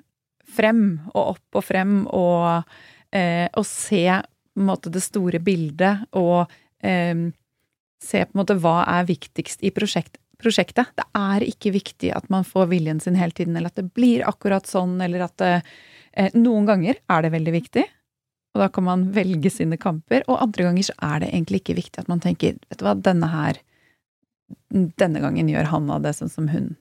frem 0.51 1.01
og 1.11 1.35
opp 1.35 1.59
og 1.59 1.65
frem, 1.65 1.95
og, 2.07 2.69
eh, 3.15 3.47
og 3.57 3.65
se 3.67 4.05
måte 4.67 4.91
det 4.93 5.01
store 5.03 5.39
bildet, 5.43 6.05
og 6.13 6.49
eh, 6.83 7.31
se 8.01 8.25
på 8.25 8.33
en 8.35 8.41
måte 8.41 8.57
hva 8.61 8.81
er 8.87 9.05
viktigst 9.09 9.63
i 9.63 9.71
prosjekt, 9.75 10.17
prosjektet. 10.41 10.89
Det 10.97 11.05
er 11.17 11.45
ikke 11.45 11.73
viktig 11.75 12.11
at 12.17 12.29
man 12.33 12.43
får 12.47 12.69
viljen 12.71 12.99
sin 13.03 13.15
hele 13.19 13.31
tiden, 13.37 13.55
eller 13.57 13.69
at 13.73 13.75
det 13.81 13.91
blir 13.93 14.23
akkurat 14.27 14.65
sånn, 14.69 14.97
eller 15.05 15.27
at 15.27 15.37
det, 15.37 15.55
eh, 16.13 16.29
Noen 16.33 16.65
ganger 16.65 16.95
er 17.09 17.21
det 17.21 17.31
veldig 17.35 17.53
viktig, 17.53 17.83
og 18.55 18.59
da 18.59 18.67
kan 18.69 18.83
man 18.83 19.03
velge 19.15 19.49
sine 19.53 19.77
kamper, 19.79 20.25
og 20.27 20.41
andre 20.43 20.63
ganger 20.67 20.83
så 20.89 20.95
er 21.13 21.19
det 21.23 21.29
egentlig 21.31 21.61
ikke 21.61 21.77
viktig 21.77 22.01
at 22.01 22.09
man 22.11 22.19
tenker, 22.19 22.57
vet 22.69 22.79
du 22.81 22.83
hva, 22.87 22.95
denne 22.99 23.29
her 23.31 23.61
denne 24.71 25.21
gangen 25.23 25.47
gjør 25.47 25.69
Hanna 25.71 25.99
det 26.03 26.13
sånn 26.17 26.31
som 26.31 26.47
hun 26.51 26.73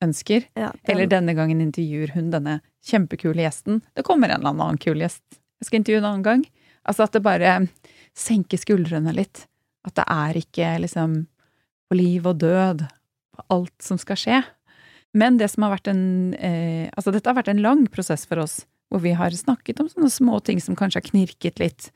ønsker. 0.00 0.46
Ja, 0.56 0.70
den- 0.72 0.94
Eller 0.96 1.06
denne 1.06 1.34
gangen 1.36 1.60
intervjuer 1.60 2.10
hun 2.14 2.30
denne 2.30 2.60
kjempekule 2.84 3.42
gjesten. 3.44 3.82
Det 3.94 4.04
kommer 4.04 4.30
en 4.30 4.40
eller 4.40 4.50
annen 4.54 4.78
kul 4.78 4.96
gjest. 4.96 5.20
Jeg 5.60 5.66
skal 5.66 5.78
intervjue 5.80 5.98
en 5.98 6.04
annen 6.08 6.22
gang. 6.24 6.44
Altså 6.88 7.06
at 7.06 7.16
det 7.16 7.24
bare 7.24 7.56
senker 8.16 8.60
skuldrene 8.60 9.14
litt. 9.16 9.44
At 9.86 9.96
det 9.98 10.06
er 10.06 10.40
ikke 10.40 10.72
liksom 10.84 11.20
på 11.90 11.98
liv 11.98 12.26
og 12.28 12.40
død 12.42 12.86
på 13.36 13.46
alt 13.54 13.76
som 13.84 14.00
skal 14.00 14.18
skje. 14.20 14.40
Men 15.16 15.40
det 15.40 15.50
som 15.50 15.66
har 15.66 15.74
vært 15.74 15.90
en 15.90 16.04
eh, 16.38 16.86
Altså 16.94 17.10
dette 17.14 17.26
har 17.26 17.38
vært 17.38 17.50
en 17.50 17.62
lang 17.64 17.86
prosess 17.90 18.26
for 18.30 18.42
oss, 18.42 18.62
hvor 18.90 19.02
vi 19.02 19.14
har 19.16 19.34
snakket 19.34 19.82
om 19.82 19.88
sånne 19.90 20.10
små 20.12 20.38
ting 20.46 20.60
som 20.62 20.78
kanskje 20.78 21.00
har 21.00 21.08
knirket 21.10 21.62
litt. 21.62 21.90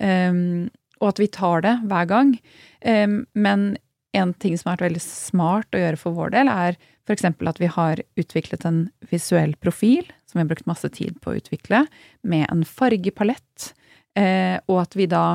Um, 0.00 0.68
og 1.00 1.10
at 1.12 1.20
vi 1.20 1.28
tar 1.32 1.64
det 1.64 1.74
hver 1.88 2.08
gang. 2.10 2.34
Um, 2.82 3.24
men 3.34 3.74
en 4.16 4.32
ting 4.40 4.54
som 4.56 4.70
har 4.70 4.78
vært 4.78 4.90
veldig 4.90 5.02
smart 5.04 5.74
å 5.76 5.80
gjøre 5.82 6.00
for 6.00 6.16
vår 6.16 6.32
del, 6.34 6.50
er 6.50 6.78
f.eks. 7.06 7.26
at 7.26 7.60
vi 7.60 7.70
har 7.70 8.02
utviklet 8.18 8.64
en 8.66 8.86
visuell 9.10 9.54
profil, 9.62 10.06
som 10.26 10.38
vi 10.38 10.44
har 10.44 10.50
brukt 10.50 10.70
masse 10.70 10.88
tid 10.94 11.18
på 11.22 11.32
å 11.32 11.40
utvikle, 11.40 11.84
med 12.26 12.46
en 12.50 12.64
fargepalett, 12.66 13.72
eh, 14.16 14.56
og 14.66 14.80
at 14.82 14.96
vi 14.98 15.08
da 15.10 15.26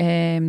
eh, 0.00 0.40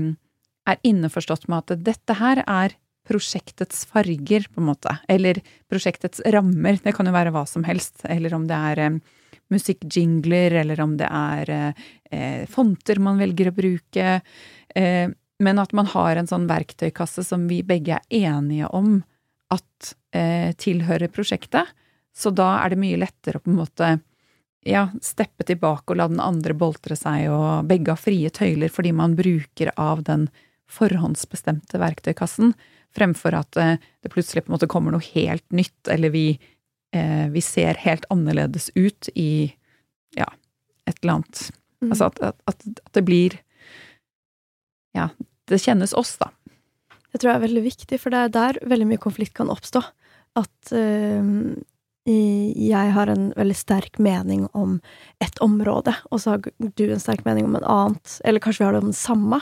er 0.64 0.88
innforstått 0.88 1.50
med 1.52 1.64
at 1.64 1.84
dette 1.92 2.18
her 2.20 2.44
er 2.46 2.78
prosjektets 3.08 3.84
farger, 3.90 4.48
på 4.48 4.62
en 4.62 4.70
måte, 4.70 4.96
eller 5.12 5.42
prosjektets 5.72 6.24
rammer. 6.32 6.80
Det 6.84 6.94
kan 6.96 7.10
jo 7.10 7.16
være 7.16 7.34
hva 7.36 7.44
som 7.50 7.66
helst, 7.68 8.06
eller 8.08 8.36
om 8.38 8.48
det 8.48 8.60
er 8.72 8.84
eh, 8.86 9.02
musikkjingler, 9.54 10.60
eller 10.64 10.82
om 10.84 10.96
det 11.00 11.10
er 11.10 11.52
eh, 11.58 12.46
fonter 12.50 13.02
man 13.04 13.20
velger 13.22 13.52
å 13.52 13.58
bruke. 13.58 14.16
Eh, 14.76 15.08
men 15.44 15.60
at 15.60 15.74
man 15.76 15.90
har 15.92 16.16
en 16.16 16.30
sånn 16.30 16.48
verktøykasse 16.48 17.26
som 17.28 17.48
vi 17.50 17.60
begge 17.68 18.00
er 18.00 18.30
enige 18.32 18.70
om 18.72 19.02
at 19.54 19.94
eh, 20.16 20.54
tilhører 20.56 21.12
prosjektet. 21.14 21.70
Så 22.16 22.32
da 22.32 22.56
er 22.62 22.74
det 22.74 22.82
mye 22.82 23.00
lettere 23.02 23.40
å 23.40 23.44
på 23.44 23.52
en 23.52 23.60
måte 23.60 23.94
ja, 24.66 24.88
steppe 25.04 25.46
tilbake 25.48 25.94
og 25.94 26.00
la 26.00 26.08
den 26.12 26.22
andre 26.24 26.56
boltre 26.58 26.96
seg, 26.98 27.28
og 27.32 27.68
begge 27.70 27.94
har 27.94 28.02
frie 28.02 28.32
tøyler 28.34 28.72
fordi 28.72 28.94
man 28.96 29.18
bruker 29.20 29.74
av 29.80 30.04
den 30.08 30.30
forhåndsbestemte 30.72 31.80
verktøykassen, 31.82 32.54
fremfor 32.94 33.36
at 33.38 33.58
eh, 33.60 33.82
det 34.02 34.12
plutselig 34.14 34.46
på 34.46 34.52
en 34.52 34.58
måte 34.58 34.70
kommer 34.72 34.94
noe 34.94 35.04
helt 35.14 35.46
nytt, 35.54 35.90
eller 35.92 36.14
vi, 36.14 36.28
eh, 36.96 37.28
vi 37.34 37.44
ser 37.44 37.80
helt 37.84 38.08
annerledes 38.14 38.70
ut 38.76 39.10
i 39.16 39.54
ja, 40.18 40.30
et 40.90 41.02
eller 41.02 41.20
annet. 41.20 41.44
Mm. 41.84 41.92
Altså 41.92 42.10
at, 42.10 42.22
at, 42.24 42.70
at, 42.70 42.94
det 42.96 43.06
blir 43.08 43.40
Ja, 44.94 45.10
det 45.50 45.58
kjennes 45.64 45.96
oss, 45.98 46.16
da. 46.22 46.30
Det 47.12 47.20
tror 47.22 47.32
jeg 47.32 47.40
er 47.40 47.46
veldig 47.48 47.64
viktig, 47.66 47.98
for 48.02 48.14
det 48.14 48.20
er 48.20 48.34
der 48.34 48.60
veldig 48.70 48.88
mye 48.92 49.02
konflikt 49.02 49.34
kan 49.38 49.50
oppstå. 49.50 49.82
At 50.38 50.74
eh, 50.74 51.34
jeg 52.06 52.92
har 52.96 53.08
en 53.08 53.30
veldig 53.38 53.56
sterk 53.56 54.00
mening 54.04 54.48
om 54.52 54.80
et 55.24 55.38
område, 55.44 55.94
og 56.12 56.20
så 56.20 56.36
har 56.36 56.42
du 56.60 56.84
en 56.90 57.00
sterk 57.00 57.24
mening 57.24 57.48
om 57.48 57.56
en 57.56 57.64
annet, 57.64 58.18
eller 58.26 58.44
kanskje 58.44 58.64
vi 58.64 58.68
har 58.68 58.76
det 58.76 58.84
om 58.84 58.92
det 58.92 59.00
samme. 59.00 59.40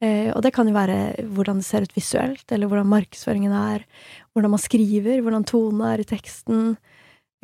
Eh, 0.00 0.30
og 0.32 0.40
det 0.40 0.54
kan 0.56 0.68
jo 0.68 0.72
være 0.72 1.26
hvordan 1.28 1.60
det 1.60 1.66
ser 1.68 1.84
ut 1.84 1.96
visuelt, 1.96 2.46
eller 2.48 2.70
hvordan 2.70 2.88
markedsføringen 2.88 3.52
er, 3.52 3.84
hvordan 4.32 4.54
man 4.54 4.62
skriver, 4.62 5.20
hvordan 5.20 5.44
tonen 5.48 5.84
er 5.90 6.00
i 6.00 6.08
teksten, 6.08 6.78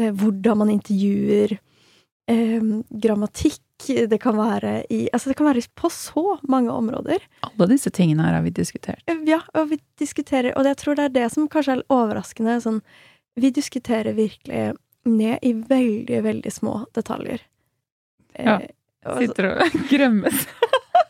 eh, 0.01 0.09
hvordan 0.09 0.63
man 0.63 0.73
intervjuer, 0.73 1.59
eh, 2.33 2.73
grammatikk 2.91 3.61
det 3.77 4.19
kan 4.23 4.39
være 4.39 4.87
i 4.89 5.09
Altså, 5.13 5.29
det 5.29 5.37
kan 5.37 5.47
være 5.47 5.67
på 5.77 5.91
så 5.93 6.39
mange 6.49 6.73
områder. 6.73 7.21
Alle 7.45 7.67
disse 7.69 7.91
tingene 7.91 8.25
her 8.25 8.33
har 8.39 8.43
vi 8.43 8.51
diskutert. 8.51 9.03
Ja, 9.29 9.43
og 9.55 9.69
vi 9.69 9.79
diskuterer 10.01 10.57
Og 10.57 10.65
jeg 10.65 10.77
tror 10.77 10.97
det 10.97 11.05
er 11.05 11.13
det 11.13 11.33
som 11.33 11.49
kanskje 11.49 11.77
er 11.77 11.83
overraskende. 11.93 12.57
Sånn, 12.65 12.81
vi 13.37 13.51
diskuterer 13.51 14.17
virkelig 14.17 14.75
ned 15.07 15.39
i 15.43 15.53
veldig, 15.53 16.23
veldig 16.23 16.53
små 16.53 16.79
detaljer. 16.97 17.43
Ja. 18.33 18.61
Eh, 18.61 19.19
Sitter 19.19 19.51
og 19.53 19.77
grømmes. 19.91 20.47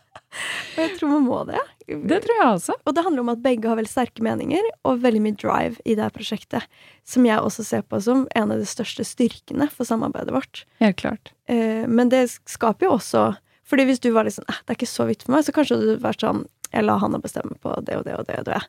og 0.76 0.82
jeg 0.82 0.96
tror 0.98 1.12
man 1.14 1.24
må 1.26 1.38
det. 1.48 1.62
Det 1.86 2.18
tror 2.24 2.34
jeg 2.34 2.48
også. 2.48 2.76
Og 2.84 2.96
det 2.96 3.04
handler 3.06 3.24
om 3.24 3.32
at 3.32 3.44
begge 3.44 3.70
har 3.70 3.78
veldig 3.78 3.92
sterke 3.92 4.24
meninger 4.26 4.66
og 4.88 5.00
veldig 5.04 5.22
mye 5.22 5.38
drive 5.38 5.86
i 5.86 5.96
det 5.98 6.10
prosjektet. 6.16 6.66
Som 7.06 7.28
jeg 7.28 7.38
også 7.38 7.64
ser 7.64 7.86
på 7.86 8.02
som 8.02 8.26
en 8.34 8.52
av 8.52 8.60
de 8.60 8.68
største 8.68 9.06
styrkene 9.06 9.70
for 9.72 9.88
samarbeidet 9.88 10.34
vårt. 10.34 10.64
Helt 10.82 11.00
klart. 11.00 11.32
Eh, 11.48 11.86
men 11.86 12.12
det 12.12 12.26
skaper 12.50 12.88
jo 12.88 12.96
også 12.98 13.28
Fordi 13.66 13.82
hvis 13.86 14.02
du 14.02 14.12
var 14.14 14.26
litt 14.26 14.36
sånn 14.36 14.50
eh, 14.50 14.60
det 14.62 14.74
er 14.74 14.78
ikke 14.78 14.90
så 14.90 15.06
viktig 15.08 15.26
for 15.26 15.38
meg, 15.38 15.46
så 15.46 15.54
kanskje 15.54 15.78
du 15.78 15.88
hadde 15.88 16.02
vært 16.04 16.26
sånn 16.26 16.44
Jeg 16.72 16.86
la 16.86 16.98
han 17.02 17.16
å 17.16 17.22
bestemme 17.22 17.54
på 17.62 17.72
det 17.86 17.96
og 17.98 18.06
det 18.06 18.18
og 18.18 18.26
det 18.28 18.42
og 18.42 18.48
det. 18.50 18.60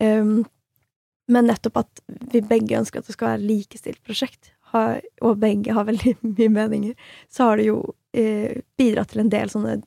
Um, 0.00 0.44
men 1.30 1.46
nettopp 1.50 1.76
at 1.84 2.00
vi 2.32 2.40
begge 2.42 2.78
ønsker 2.80 3.00
at 3.00 3.06
det 3.08 3.14
skal 3.16 3.32
være 3.34 3.46
likestilt 3.46 4.02
prosjekt, 4.06 4.52
og 4.72 5.38
begge 5.42 5.74
har 5.74 5.86
veldig 5.88 6.12
mye 6.36 6.50
meninger, 6.54 6.94
så 7.32 7.48
har 7.48 7.58
det 7.58 7.64
jo 7.70 7.78
eh, 8.14 8.60
bidratt 8.78 9.10
til 9.14 9.24
en 9.24 9.30
del 9.32 9.50
sånne 9.50 9.80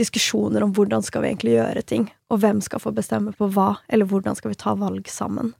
diskusjoner 0.00 0.64
om 0.66 0.72
hvordan 0.74 1.04
skal 1.06 1.22
vi 1.22 1.30
egentlig 1.32 1.54
gjøre 1.54 1.84
ting, 1.86 2.08
og 2.34 2.40
hvem 2.42 2.62
skal 2.64 2.82
få 2.82 2.90
bestemme 2.96 3.34
på 3.38 3.46
hva, 3.54 3.76
eller 3.88 4.08
hvordan 4.10 4.34
skal 4.38 4.50
vi 4.54 4.58
ta 4.58 4.74
valg 4.80 5.06
sammen. 5.10 5.52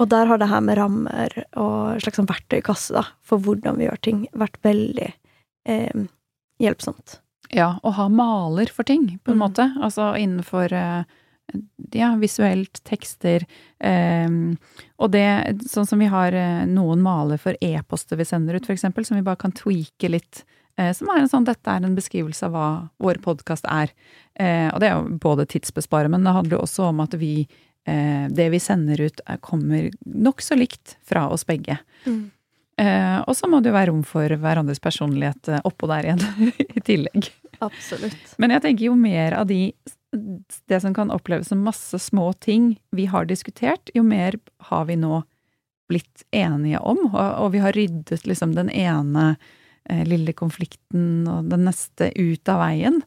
Og 0.00 0.08
der 0.10 0.26
har 0.26 0.40
det 0.40 0.48
her 0.50 0.64
med 0.66 0.78
rammer 0.80 1.36
og 1.54 2.00
slags 2.02 2.16
sånn 2.18 2.26
verktøykasse 2.30 2.96
da, 2.96 3.04
for 3.22 3.38
hvordan 3.44 3.76
vi 3.78 3.86
gjør 3.86 4.00
ting, 4.02 4.24
vært 4.34 4.56
veldig 4.66 5.12
eh, 5.68 6.00
hjelpsomt. 6.62 7.20
Ja, 7.54 7.76
å 7.86 7.92
ha 7.94 8.08
maler 8.10 8.72
for 8.74 8.82
ting, 8.88 9.18
på 9.22 9.30
en 9.30 9.38
Mm. 9.38 9.44
måte. 9.44 9.68
Altså 9.78 10.08
innenfor 10.18 10.72
eh, 10.74 11.04
ja, 11.92 12.10
visuelt, 12.20 12.80
tekster. 12.84 13.46
eh, 13.80 14.28
og 14.98 15.10
det, 15.12 15.26
sånn 15.70 15.86
som 15.86 15.98
vi 16.02 16.08
har 16.10 16.32
eh, 16.34 16.64
noen 16.66 17.02
maler 17.04 17.38
for 17.38 17.56
e-poster 17.60 18.16
vi 18.20 18.24
sender 18.28 18.56
ut, 18.58 18.68
eksempel, 18.70 19.04
som 19.04 19.16
vi 19.16 19.22
bare 19.26 19.36
kan 19.40 19.52
tweake 19.52 20.08
litt. 20.10 20.44
eh, 20.78 20.92
som 20.92 21.08
er 21.08 21.22
en 21.22 21.28
sånn, 21.28 21.44
dette 21.48 21.70
er 21.72 21.84
en 21.84 21.94
beskrivelse 21.96 22.46
av 22.48 22.52
hva 22.52 22.66
vår 23.00 23.22
podkast 23.24 23.64
er. 23.70 23.92
Eh, 24.36 24.68
og 24.74 24.80
det 24.82 24.90
er 24.90 24.98
jo 24.98 25.18
både 25.22 25.46
tidsbesparende, 25.48 26.10
men 26.18 26.24
det 26.26 26.34
handler 26.36 26.58
jo 26.58 26.64
også 26.66 26.90
om 26.90 27.00
at 27.00 27.14
vi 27.16 27.46
eh, 27.86 28.26
det 28.28 28.50
vi 28.52 28.58
sender 28.60 29.00
ut, 29.06 29.20
er, 29.26 29.38
kommer 29.40 29.88
nokså 30.04 30.58
likt 30.58 30.98
fra 31.06 31.28
oss 31.32 31.46
begge. 31.48 31.78
Eh, 32.76 33.18
og 33.24 33.32
så 33.38 33.48
må 33.48 33.62
det 33.64 33.70
jo 33.70 33.76
være 33.78 33.88
rom 33.88 34.02
for 34.04 34.28
hverandres 34.28 34.82
personlighet 34.84 35.48
oppå 35.64 35.88
der 35.88 36.10
igjen, 36.10 36.50
i 36.76 36.82
tillegg. 36.84 37.30
Absolutt. 37.64 38.34
Men 38.36 38.52
jeg 38.52 38.66
tenker 38.66 38.90
jo 38.90 38.96
mer 39.00 39.32
av 39.38 39.46
de 39.48 39.70
Det 40.68 40.80
som 40.82 40.94
kan 40.94 41.12
oppleves 41.14 41.50
som 41.52 41.64
masse 41.64 41.98
små 42.02 42.32
ting 42.42 42.74
vi 42.96 43.06
har 43.10 43.28
diskutert, 43.28 43.90
jo 43.94 44.02
mer 44.06 44.38
har 44.70 44.86
vi 44.90 44.98
nå 45.00 45.22
blitt 45.90 46.24
enige 46.34 46.80
om, 46.82 46.98
og, 47.14 47.52
vi 47.54 47.62
har 47.62 47.76
ryddet 47.76 48.26
liksom 48.26 48.56
den 48.56 48.70
ene 48.74 49.36
eh, 49.86 50.02
lille 50.08 50.34
konflikten 50.34 51.28
og 51.30 51.46
den 51.52 51.62
neste 51.68 52.10
ut 52.16 52.50
av 52.50 52.58
veien. 52.64 52.98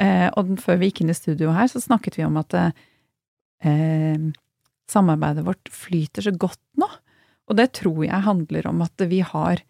Eh, 0.00 0.30
og 0.32 0.48
den, 0.48 0.60
før 0.60 0.80
vi 0.80 0.88
gikk 0.88 1.02
inn 1.04 1.12
i 1.12 1.18
studio 1.18 1.52
her, 1.52 1.68
så 1.68 1.82
snakket 1.84 2.16
vi 2.16 2.24
om 2.24 2.38
at 2.40 2.56
eh, 2.56 4.24
samarbeidet 4.90 5.44
vårt 5.44 5.68
flyter 5.72 6.24
så 6.24 6.32
godt 6.32 6.62
nå. 6.80 6.88
Og 7.44 7.60
det 7.60 7.74
tror 7.76 8.00
jeg 8.06 8.24
handler 8.24 8.70
om 8.70 8.80
at 8.86 9.04
vi 9.10 9.20
har 9.20 9.60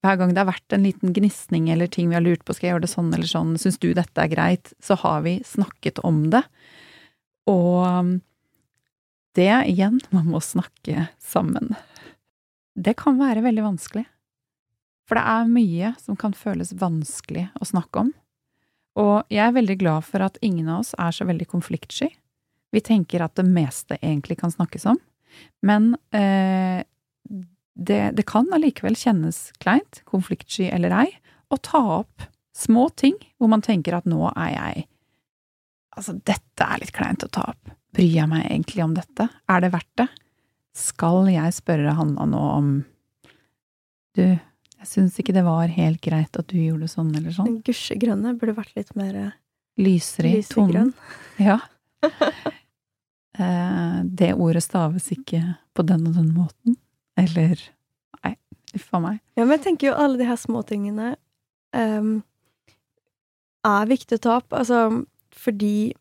hver 0.00 0.16
gang 0.16 0.32
det 0.32 0.40
har 0.40 0.48
vært 0.48 0.74
en 0.74 0.86
liten 0.86 1.12
gnisning 1.16 1.68
eller 1.72 1.90
ting 1.92 2.08
vi 2.08 2.16
har 2.16 2.24
lurt 2.24 2.44
på, 2.44 2.54
skal 2.56 2.66
jeg 2.66 2.74
gjøre 2.74 2.84
det 2.86 2.92
sånn 2.94 3.10
eller 3.12 3.28
sånn, 3.28 3.52
syns 3.60 3.78
du 3.82 3.90
dette 3.96 4.22
er 4.22 4.32
greit, 4.32 4.72
så 4.80 4.96
har 5.02 5.24
vi 5.26 5.38
snakket 5.44 6.00
om 6.06 6.22
det. 6.32 6.42
Og 7.50 7.84
um, 7.84 8.14
det 9.36 9.52
igjen, 9.70 10.00
man 10.16 10.30
må 10.32 10.40
snakke 10.44 11.08
sammen. 11.20 11.74
Det 12.74 12.96
kan 13.00 13.20
være 13.20 13.44
veldig 13.44 13.66
vanskelig. 13.66 14.06
For 15.10 15.18
det 15.18 15.26
er 15.26 15.50
mye 15.50 15.92
som 15.98 16.16
kan 16.16 16.32
føles 16.38 16.72
vanskelig 16.78 17.48
å 17.58 17.66
snakke 17.66 18.06
om. 18.06 18.12
Og 19.00 19.32
jeg 19.32 19.42
er 19.42 19.56
veldig 19.56 19.76
glad 19.80 20.06
for 20.06 20.22
at 20.22 20.38
ingen 20.44 20.68
av 20.70 20.84
oss 20.84 20.94
er 20.98 21.14
så 21.14 21.26
veldig 21.26 21.48
konfliktsky. 21.50 22.08
Vi 22.70 22.82
tenker 22.86 23.24
at 23.24 23.34
det 23.38 23.46
meste 23.46 23.98
egentlig 23.98 24.38
kan 24.38 24.52
snakkes 24.54 24.86
om. 24.92 25.00
Men 25.66 25.92
eh, 26.14 26.86
det, 27.74 28.12
det 28.16 28.26
kan 28.28 28.48
allikevel 28.52 28.96
kjennes 28.98 29.50
kleint, 29.62 30.02
konfliktsky 30.08 30.68
eller 30.70 30.94
ei, 31.04 31.08
å 31.50 31.58
ta 31.62 31.80
opp 32.00 32.26
små 32.56 32.88
ting 32.98 33.16
hvor 33.38 33.50
man 33.52 33.62
tenker 33.64 33.96
at 33.96 34.08
nå 34.10 34.24
er 34.34 34.54
jeg 34.54 34.86
Altså, 35.98 36.14
dette 36.14 36.64
er 36.64 36.78
litt 36.80 36.92
kleint 36.94 37.24
å 37.26 37.28
ta 37.34 37.42
opp. 37.50 37.72
Bryr 37.92 38.12
jeg 38.14 38.30
meg 38.30 38.44
egentlig 38.46 38.84
om 38.84 38.92
dette? 38.94 39.24
Er 39.50 39.64
det 39.64 39.72
verdt 39.74 39.90
det? 39.98 40.06
Skal 40.78 41.26
jeg 41.32 41.56
spørre 41.56 41.96
Hanna 41.98 42.28
nå 42.30 42.42
om 42.46 42.68
Du, 44.14 44.22
jeg 44.22 44.86
syns 44.88 45.18
ikke 45.20 45.34
det 45.34 45.42
var 45.44 45.66
helt 45.74 46.00
greit 46.04 46.38
at 46.38 46.46
du 46.48 46.56
gjorde 46.60 46.88
sånn 46.88 47.10
eller 47.10 47.34
sånn. 47.34 47.50
Den 47.50 47.66
gusjegrønne 47.66 48.36
burde 48.38 48.54
vært 48.56 48.78
litt 48.78 48.94
mer 48.98 49.18
eh, 49.18 49.34
Lysere 49.82 50.32
i 50.38 50.46
tonen. 50.46 50.94
Ja. 51.50 51.58
Eh, 53.40 53.98
det 54.04 54.34
ordet 54.34 54.60
staves 54.60 55.06
ikke 55.14 55.38
på 55.72 55.84
den 55.86 56.02
og 56.10 56.16
den 56.18 56.26
måten. 56.34 56.74
Eller 57.18 57.62
Nei, 58.20 58.34
uff 58.76 58.90
a 58.94 59.00
meg. 59.02 59.22
Ja, 59.38 59.44
men 59.44 59.56
jeg 59.56 59.64
tenker 59.64 59.90
jo 59.90 59.96
alle 59.98 60.20
de 60.20 60.28
her 60.28 60.38
småtingene 60.38 61.14
um, 61.72 62.20
er 63.66 63.90
viktig 63.90 64.18
å 64.18 64.24
ta 64.26 64.36
opp, 64.40 64.52
altså 64.56 65.04
fordi 65.36 65.92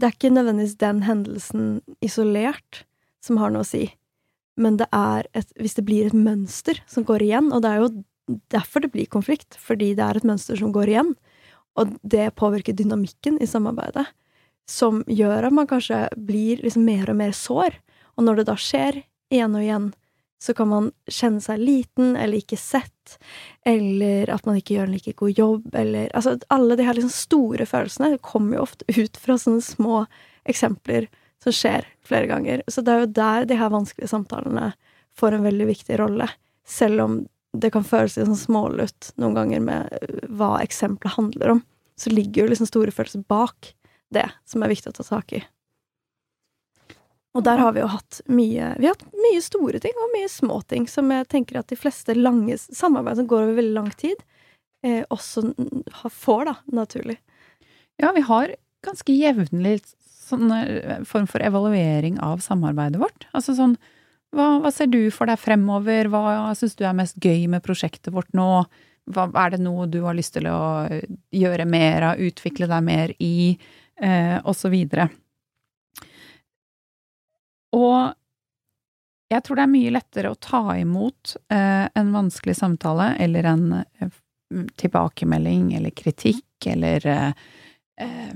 det 0.00 0.08
er 0.08 0.14
ikke 0.16 0.32
nødvendigvis 0.32 0.78
den 0.80 1.02
hendelsen 1.04 1.80
isolert 2.04 2.84
som 3.22 3.38
har 3.40 3.52
noe 3.52 3.66
å 3.66 3.68
si, 3.68 3.84
men 4.60 4.78
det 4.80 4.88
er 4.96 5.28
et 5.36 5.50
Hvis 5.60 5.76
det 5.76 5.84
blir 5.88 6.08
et 6.08 6.16
mønster 6.16 6.80
som 6.88 7.04
går 7.04 7.22
igjen, 7.24 7.50
og 7.52 7.62
det 7.62 7.70
er 7.70 7.82
jo 7.82 7.90
derfor 8.52 8.84
det 8.84 8.92
blir 8.94 9.10
konflikt, 9.10 9.56
fordi 9.58 9.92
det 9.98 10.04
er 10.04 10.16
et 10.16 10.26
mønster 10.26 10.58
som 10.58 10.72
går 10.72 10.92
igjen, 10.92 11.14
og 11.78 11.94
det 12.02 12.32
påvirker 12.40 12.76
dynamikken 12.76 13.38
i 13.40 13.48
samarbeidet, 13.48 14.06
som 14.68 15.02
gjør 15.10 15.48
at 15.48 15.54
man 15.54 15.68
kanskje 15.70 16.06
blir 16.16 16.62
liksom 16.64 16.84
mer 16.86 17.10
og 17.10 17.18
mer 17.20 17.34
sår, 17.36 17.76
og 18.16 18.26
når 18.26 18.40
det 18.40 18.48
da 18.50 18.56
skjer 18.60 19.02
igjen 19.32 19.56
og 19.56 19.64
igjen, 19.64 19.88
så 20.40 20.54
kan 20.56 20.70
man 20.70 20.90
kjenne 21.10 21.42
seg 21.44 21.60
liten 21.60 22.14
eller 22.16 22.40
ikke 22.40 22.56
sett, 22.56 23.18
eller 23.66 24.30
at 24.32 24.46
man 24.48 24.56
ikke 24.56 24.78
gjør 24.78 24.88
en 24.88 24.94
like 24.96 25.12
god 25.18 25.38
jobb, 25.38 25.74
eller 25.76 26.08
Altså, 26.16 26.38
alle 26.48 26.76
de 26.80 26.86
her 26.86 26.96
liksom 26.96 27.12
store 27.12 27.66
følelsene 27.68 28.18
kommer 28.24 28.56
jo 28.56 28.64
ofte 28.64 28.86
ut 28.88 29.20
fra 29.20 29.36
sånne 29.38 29.64
små 29.64 30.04
eksempler 30.48 31.10
som 31.44 31.52
skjer 31.52 31.84
flere 32.04 32.30
ganger. 32.30 32.62
Så 32.68 32.84
det 32.84 32.94
er 32.94 33.04
jo 33.04 33.12
der 33.20 33.50
de 33.50 33.58
her 33.60 33.72
vanskelige 33.72 34.12
samtalene 34.12 34.72
får 35.18 35.36
en 35.36 35.44
veldig 35.44 35.68
viktig 35.68 36.00
rolle, 36.00 36.28
selv 36.66 37.04
om 37.04 37.20
det 37.52 37.72
kan 37.74 37.84
føles 37.84 38.16
litt 38.16 38.28
sånn 38.28 38.38
smålutt 38.38 39.10
noen 39.20 39.36
ganger 39.36 39.62
med 39.64 39.94
øh, 40.00 40.26
hva 40.38 40.54
eksempelet 40.62 41.16
handler 41.16 41.56
om, 41.56 41.62
så 41.98 42.12
ligger 42.12 42.44
jo 42.44 42.52
liksom 42.52 42.68
store 42.70 42.94
følelser 42.94 43.24
bak 43.28 43.74
det 44.14 44.28
som 44.48 44.62
er 44.62 44.72
viktig 44.72 44.92
å 44.92 44.96
ta 44.96 45.06
tak 45.06 45.34
i. 45.36 45.42
Og 47.36 47.44
der 47.46 47.60
har 47.62 47.74
vi 47.76 47.82
jo 47.82 47.90
hatt 47.92 48.20
mye 48.26 48.72
Vi 48.80 48.88
har 48.88 48.96
hatt 48.96 49.20
mye 49.22 49.42
store 49.44 49.78
ting 49.82 49.94
og 50.02 50.14
mye 50.16 50.30
små 50.30 50.60
ting, 50.66 50.88
som 50.90 51.10
jeg 51.14 51.28
tenker 51.30 51.60
at 51.60 51.70
de 51.70 51.78
fleste 51.78 52.16
lange 52.18 52.56
samarbeid 52.58 53.20
som 53.20 53.28
går 53.30 53.44
over 53.44 53.60
veldig 53.60 53.76
lang 53.76 53.90
tid, 53.94 54.18
eh, 54.86 55.04
også 55.14 55.52
får, 56.10 56.50
da, 56.50 56.56
naturlig. 56.74 57.20
Ja, 58.00 58.10
vi 58.16 58.24
har 58.26 58.54
ganske 58.84 59.14
jevnlig 59.14 59.78
sånn 60.30 60.50
eh, 60.56 61.00
form 61.06 61.28
for 61.30 61.44
evaluering 61.44 62.18
av 62.24 62.42
samarbeidet 62.44 63.00
vårt. 63.02 63.28
Altså 63.36 63.54
sånn, 63.58 63.76
hva, 64.34 64.60
hva 64.62 64.74
ser 64.74 64.90
du 64.90 65.02
for 65.14 65.30
deg 65.30 65.40
fremover, 65.42 66.10
hva 66.10 66.52
syns 66.58 66.78
du 66.78 66.84
er 66.86 66.96
mest 66.96 67.18
gøy 67.22 67.46
med 67.50 67.64
prosjektet 67.66 68.12
vårt 68.14 68.30
nå? 68.36 68.64
Hva, 69.10 69.26
er 69.42 69.54
det 69.54 69.62
noe 69.64 69.88
du 69.90 70.00
har 70.04 70.14
lyst 70.18 70.36
til 70.36 70.46
å 70.50 70.86
gjøre 71.34 71.66
mer 71.66 72.12
av, 72.12 72.22
utvikle 72.22 72.68
deg 72.70 72.86
mer 72.86 73.14
i, 73.18 73.56
eh, 74.02 74.38
og 74.44 74.54
så. 74.56 74.70
Og 77.76 78.12
jeg 79.30 79.44
tror 79.46 79.60
det 79.60 79.64
er 79.66 79.72
mye 79.74 79.92
lettere 79.94 80.32
å 80.32 80.38
ta 80.42 80.62
imot 80.78 81.36
eh, 81.52 81.86
en 81.94 82.12
vanskelig 82.14 82.56
samtale 82.58 83.12
eller 83.22 83.46
en 83.46 83.66
eh, 83.78 84.16
tilbakemelding 84.80 85.74
eller 85.78 85.94
kritikk 85.94 86.66
eller 86.66 87.06
eh, 87.06 87.32
eh, 88.02 88.32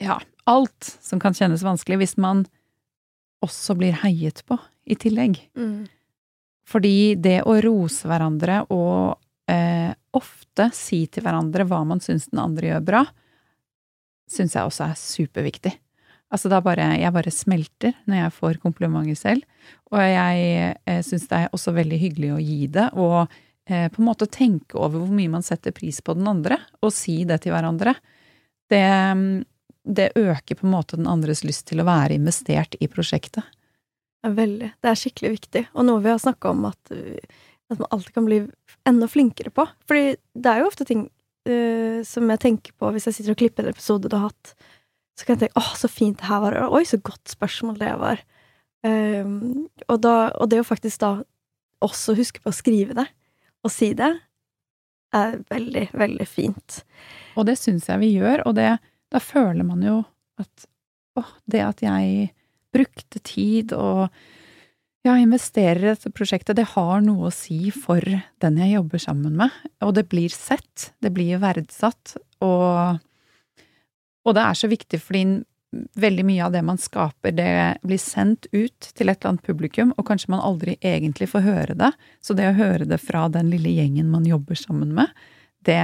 ja, 0.00 0.16
alt 0.48 0.96
som 1.00 1.20
kan 1.20 1.36
kjennes 1.36 1.64
vanskelig, 1.66 2.00
hvis 2.00 2.16
man 2.16 2.46
også 3.44 3.76
blir 3.76 4.00
heiet 4.00 4.40
på 4.48 4.56
i 4.88 4.96
tillegg. 4.96 5.42
Fordi 6.70 7.16
det 7.20 7.42
å 7.48 7.58
rose 7.60 8.08
hverandre 8.08 8.62
og 8.72 9.18
eh, 9.50 9.92
ofte 10.16 10.70
si 10.76 11.04
til 11.10 11.24
hverandre 11.26 11.66
hva 11.68 11.82
man 11.84 12.00
syns 12.00 12.30
den 12.30 12.40
andre 12.42 12.72
gjør 12.72 12.86
bra, 12.86 13.04
syns 14.30 14.56
jeg 14.56 14.68
også 14.68 14.88
er 14.88 14.98
superviktig. 14.98 15.74
Altså 16.30 16.50
da 16.50 16.60
bare, 16.62 16.92
jeg 17.00 17.10
bare 17.14 17.32
smelter 17.34 17.94
når 18.06 18.20
jeg 18.20 18.34
får 18.36 18.58
komplimenter 18.62 19.18
selv, 19.18 19.46
og 19.90 20.02
jeg 20.04 20.74
eh, 20.86 21.00
syns 21.02 21.26
det 21.30 21.38
er 21.40 21.54
også 21.56 21.74
veldig 21.74 21.98
hyggelig 21.98 22.34
å 22.36 22.42
gi 22.42 22.58
det, 22.70 22.86
og 22.94 23.24
eh, 23.66 23.88
på 23.90 24.02
en 24.02 24.06
måte 24.06 24.30
tenke 24.30 24.78
over 24.78 25.02
hvor 25.02 25.14
mye 25.14 25.32
man 25.32 25.46
setter 25.46 25.74
pris 25.74 25.98
på 26.06 26.14
den 26.14 26.30
andre, 26.30 26.60
og 26.86 26.94
si 26.94 27.20
det 27.26 27.42
til 27.42 27.54
hverandre. 27.56 27.96
Det, 28.70 28.84
det 29.82 30.12
øker 30.14 30.60
på 30.60 30.68
en 30.68 30.76
måte 30.76 31.00
den 31.00 31.10
andres 31.10 31.42
lyst 31.42 31.66
til 31.72 31.82
å 31.82 31.88
være 31.88 32.14
investert 32.20 32.78
i 32.78 32.90
prosjektet. 32.90 33.42
Ja, 34.22 34.30
Veldig. 34.36 34.74
Det 34.78 34.90
er 34.90 34.98
skikkelig 35.00 35.36
viktig, 35.38 35.66
og 35.74 35.88
noe 35.88 36.02
vi 36.04 36.12
har 36.12 36.20
snakka 36.22 36.52
om 36.54 36.66
at, 36.68 36.92
at 36.92 37.80
man 37.80 37.88
alltid 37.90 38.14
kan 38.14 38.26
bli 38.28 38.44
enda 38.86 39.08
flinkere 39.10 39.50
på. 39.50 39.66
Fordi 39.88 40.14
det 40.14 40.52
er 40.52 40.62
jo 40.62 40.68
ofte 40.70 40.86
ting 40.86 41.06
uh, 41.48 42.02
som 42.06 42.28
jeg 42.30 42.42
tenker 42.42 42.76
på 42.76 42.90
hvis 42.94 43.08
jeg 43.08 43.16
sitter 43.16 43.34
og 43.34 43.40
klipper 43.40 43.66
en 43.66 43.72
episode 43.74 44.10
du 44.10 44.16
har 44.18 44.28
hatt. 44.28 44.54
Så 45.20 45.26
kan 45.26 45.36
jeg 45.36 45.50
tenke 45.50 45.60
'Å, 45.60 45.76
så 45.76 45.88
fint 45.92 46.16
det 46.16 46.30
her 46.30 46.40
var'. 46.40 46.56
'Oi, 46.72 46.84
så 46.88 46.96
godt 46.96 47.28
spørsmål 47.28 47.76
det 47.78 47.92
var'. 48.00 48.24
Um, 48.80 49.68
og, 49.90 50.00
da, 50.00 50.32
og 50.40 50.48
det 50.48 50.62
å 50.62 50.64
faktisk 50.64 51.02
da 51.02 51.10
også 51.84 52.16
huske 52.16 52.40
på 52.40 52.48
å 52.48 52.56
skrive 52.56 52.96
det, 52.96 53.04
og 53.60 53.72
si 53.72 53.92
det, 53.92 54.14
er 55.12 55.40
veldig, 55.50 55.90
veldig 55.92 56.26
fint. 56.28 56.80
Og 57.36 57.44
det 57.44 57.58
syns 57.60 57.90
jeg 57.90 58.00
vi 58.00 58.14
gjør, 58.14 58.46
og 58.46 58.56
det, 58.56 58.78
da 59.12 59.20
føler 59.20 59.66
man 59.66 59.82
jo 59.84 59.98
at 60.40 60.66
åh, 61.18 61.32
det 61.50 61.60
at 61.66 61.82
jeg 61.84 62.30
brukte 62.72 63.20
tid 63.26 63.74
og 63.76 64.08
ja, 65.04 65.16
investerer 65.16 65.82
i 65.82 65.90
dette 65.90 66.12
prosjektet, 66.14 66.56
det 66.56 66.70
har 66.76 67.04
noe 67.04 67.28
å 67.28 67.34
si 67.34 67.72
for 67.74 68.00
den 68.00 68.58
jeg 68.60 68.76
jobber 68.76 69.02
sammen 69.02 69.36
med. 69.40 69.54
Og 69.84 69.94
det 69.96 70.06
blir 70.12 70.32
sett, 70.32 70.92
det 71.02 71.12
blir 71.16 71.40
verdsatt, 71.42 72.16
og, 72.44 73.00
og 74.24 74.36
det 74.36 74.44
er 74.44 74.58
så 74.58 74.70
viktig 74.70 75.00
fordi 75.02 75.24
veldig 75.70 76.24
mye 76.26 76.44
av 76.44 76.54
det 76.54 76.62
man 76.66 76.78
skaper, 76.78 77.32
det 77.32 77.78
blir 77.86 78.00
sendt 78.02 78.48
ut 78.52 78.90
til 78.90 79.08
et 79.08 79.20
eller 79.20 79.34
annet 79.34 79.46
publikum, 79.46 79.92
og 79.96 80.06
kanskje 80.08 80.32
man 80.34 80.42
aldri 80.42 80.76
egentlig 80.82 81.30
får 81.30 81.44
høre 81.46 81.76
det. 81.78 81.92
Så 82.20 82.34
det 82.34 82.48
å 82.48 82.56
høre 82.58 82.88
det 82.90 82.98
fra 83.02 83.28
den 83.30 83.52
lille 83.52 83.70
gjengen 83.76 84.10
man 84.10 84.26
jobber 84.26 84.58
sammen 84.58 84.94
med, 84.96 85.12
det 85.66 85.82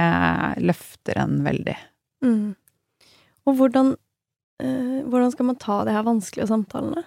løfter 0.59 1.21
en 1.21 1.39
veldig. 1.45 1.77
Mm. 2.25 2.55
Og 3.47 3.59
hvordan, 3.59 3.93
øh, 4.63 4.99
hvordan 5.07 5.31
skal 5.31 5.47
man 5.51 5.61
ta 5.61 5.83
de 5.87 5.95
her 5.95 6.03
vanskelige 6.07 6.49
samtalene? 6.51 7.05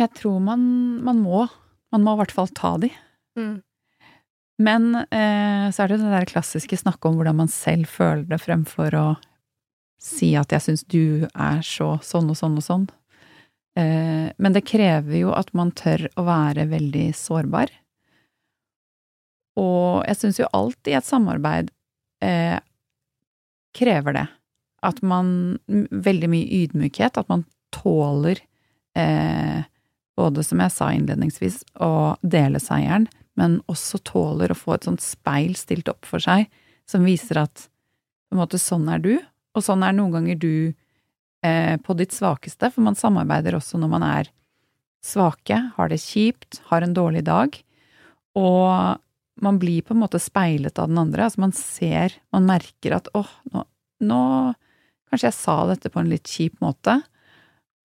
Jeg 0.00 0.10
tror 0.18 0.40
man, 0.42 0.64
man 1.04 1.20
må. 1.22 1.44
Man 1.94 2.02
må 2.02 2.16
i 2.16 2.22
hvert 2.22 2.34
fall 2.34 2.50
ta 2.56 2.74
de. 2.82 2.90
Mm. 3.38 3.60
Men 4.62 4.92
eh, 4.94 5.70
så 5.74 5.84
er 5.84 5.90
det 5.90 6.00
det 6.02 6.12
der 6.12 6.28
klassiske 6.30 6.78
snakket 6.78 7.08
om 7.10 7.16
hvordan 7.18 7.40
man 7.42 7.50
selv 7.50 7.88
føler 7.90 8.26
det, 8.28 8.38
fremfor 8.42 8.94
å 8.94 9.06
si 10.04 10.34
at 10.38 10.52
jeg 10.52 10.62
syns 10.62 10.84
du 10.90 11.26
er 11.26 11.64
så 11.66 11.96
sånn 12.04 12.30
og 12.30 12.38
sånn 12.38 12.60
og 12.60 12.66
sånn. 12.66 12.84
Eh, 13.78 14.28
men 14.36 14.54
det 14.54 14.66
krever 14.68 15.16
jo 15.24 15.32
at 15.34 15.50
man 15.56 15.72
tør 15.74 16.06
å 16.20 16.26
være 16.28 16.68
veldig 16.70 17.08
sårbar. 17.18 17.72
Og 19.58 20.04
jeg 20.06 20.20
syns 20.20 20.40
jo 20.42 20.50
alt 20.54 20.90
i 20.90 20.96
et 20.98 21.06
samarbeid 21.06 21.70
eh, 22.22 22.58
krever 23.74 24.18
det. 24.18 24.26
At 24.84 25.00
man 25.02 25.58
Veldig 25.66 26.28
mye 26.28 26.62
ydmykhet. 26.62 27.16
At 27.16 27.30
man 27.30 27.46
tåler 27.74 28.42
eh, 28.98 29.64
både, 30.14 30.44
som 30.46 30.60
jeg 30.62 30.74
sa 30.74 30.90
innledningsvis, 30.94 31.62
å 31.82 32.14
dele 32.22 32.60
seieren, 32.62 33.08
men 33.38 33.58
også 33.70 34.00
tåler 34.06 34.52
å 34.52 34.58
få 34.58 34.76
et 34.76 34.86
sånt 34.86 35.02
speil 35.02 35.54
stilt 35.58 35.90
opp 35.90 36.06
for 36.06 36.22
seg 36.22 36.46
som 36.88 37.06
viser 37.06 37.40
at 37.40 37.66
på 38.28 38.36
en 38.36 38.42
måte 38.42 38.60
sånn 38.60 38.86
er 38.92 39.02
du, 39.02 39.14
og 39.54 39.64
sånn 39.64 39.84
er 39.86 39.94
noen 39.96 40.14
ganger 40.16 40.40
du 40.40 40.54
eh, 41.44 41.76
på 41.80 41.96
ditt 41.98 42.14
svakeste, 42.14 42.70
for 42.74 42.84
man 42.84 42.98
samarbeider 42.98 43.56
også 43.58 43.80
når 43.80 43.92
man 43.92 44.06
er 44.06 44.30
svake, 45.04 45.58
har 45.76 45.90
det 45.92 46.00
kjipt, 46.02 46.60
har 46.70 46.84
en 46.84 46.96
dårlig 46.96 47.24
dag, 47.26 47.56
og 48.38 49.00
man 49.44 49.58
blir 49.58 49.84
på 49.84 49.94
en 49.94 50.02
måte 50.02 50.20
speilet 50.22 50.78
av 50.78 50.88
den 50.90 50.98
andre. 50.98 51.26
Altså 51.26 51.42
man 51.42 51.54
ser, 51.56 52.14
man 52.34 52.46
merker 52.48 52.96
at 52.96 53.10
åh, 53.14 53.32
nå, 53.52 53.64
nå 54.04 54.20
Kanskje 55.14 55.28
jeg 55.28 55.36
sa 55.36 55.52
dette 55.68 55.90
på 55.94 56.00
en 56.00 56.08
litt 56.10 56.26
kjip 56.26 56.56
måte, 56.58 56.96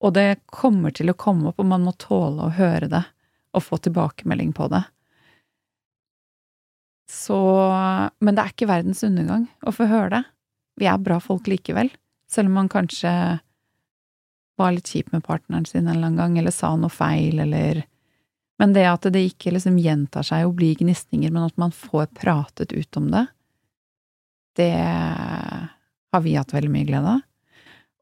og 0.02 0.16
det 0.16 0.40
kommer 0.50 0.90
til 0.96 1.12
å 1.12 1.18
komme 1.20 1.52
opp, 1.52 1.60
og 1.62 1.68
man 1.70 1.84
må 1.86 1.92
tåle 2.02 2.48
å 2.48 2.54
høre 2.56 2.88
det 2.90 3.04
og 3.54 3.62
få 3.62 3.78
tilbakemelding 3.86 4.50
på 4.58 4.66
det. 4.72 4.80
Så 7.10 7.40
Men 8.22 8.36
det 8.36 8.44
er 8.44 8.54
ikke 8.54 8.70
verdens 8.70 9.04
undergang 9.04 9.48
å 9.66 9.74
få 9.74 9.88
høre 9.90 10.10
det. 10.14 10.24
Vi 10.80 10.88
er 10.88 11.02
bra 11.02 11.18
folk 11.20 11.50
likevel, 11.50 11.90
selv 12.30 12.52
om 12.52 12.60
man 12.62 12.70
kanskje 12.72 13.12
var 14.60 14.76
litt 14.76 14.92
kjip 14.92 15.12
med 15.12 15.24
partneren 15.26 15.66
sin 15.66 15.88
en 15.88 15.96
eller 15.96 16.12
annen 16.12 16.20
gang, 16.20 16.38
eller 16.40 16.54
sa 16.56 16.76
noe 16.76 16.92
feil, 16.94 17.40
eller 17.40 17.86
Men 18.60 18.74
det 18.76 18.84
at 18.90 19.06
det 19.08 19.22
ikke 19.24 19.54
liksom 19.56 19.78
gjentar 19.80 20.26
seg 20.28 20.44
og 20.44 20.58
blir 20.60 20.76
gnisninger, 20.76 21.32
men 21.32 21.46
at 21.48 21.56
man 21.56 21.72
får 21.72 22.10
pratet 22.12 22.74
ut 22.76 22.98
om 23.00 23.06
det, 23.08 23.22
det 24.60 24.74
har 24.76 26.22
vi 26.26 26.36
hatt 26.36 26.52
veldig 26.52 26.72
mye 26.74 26.88
glede 26.90 27.14
av. 27.14 27.22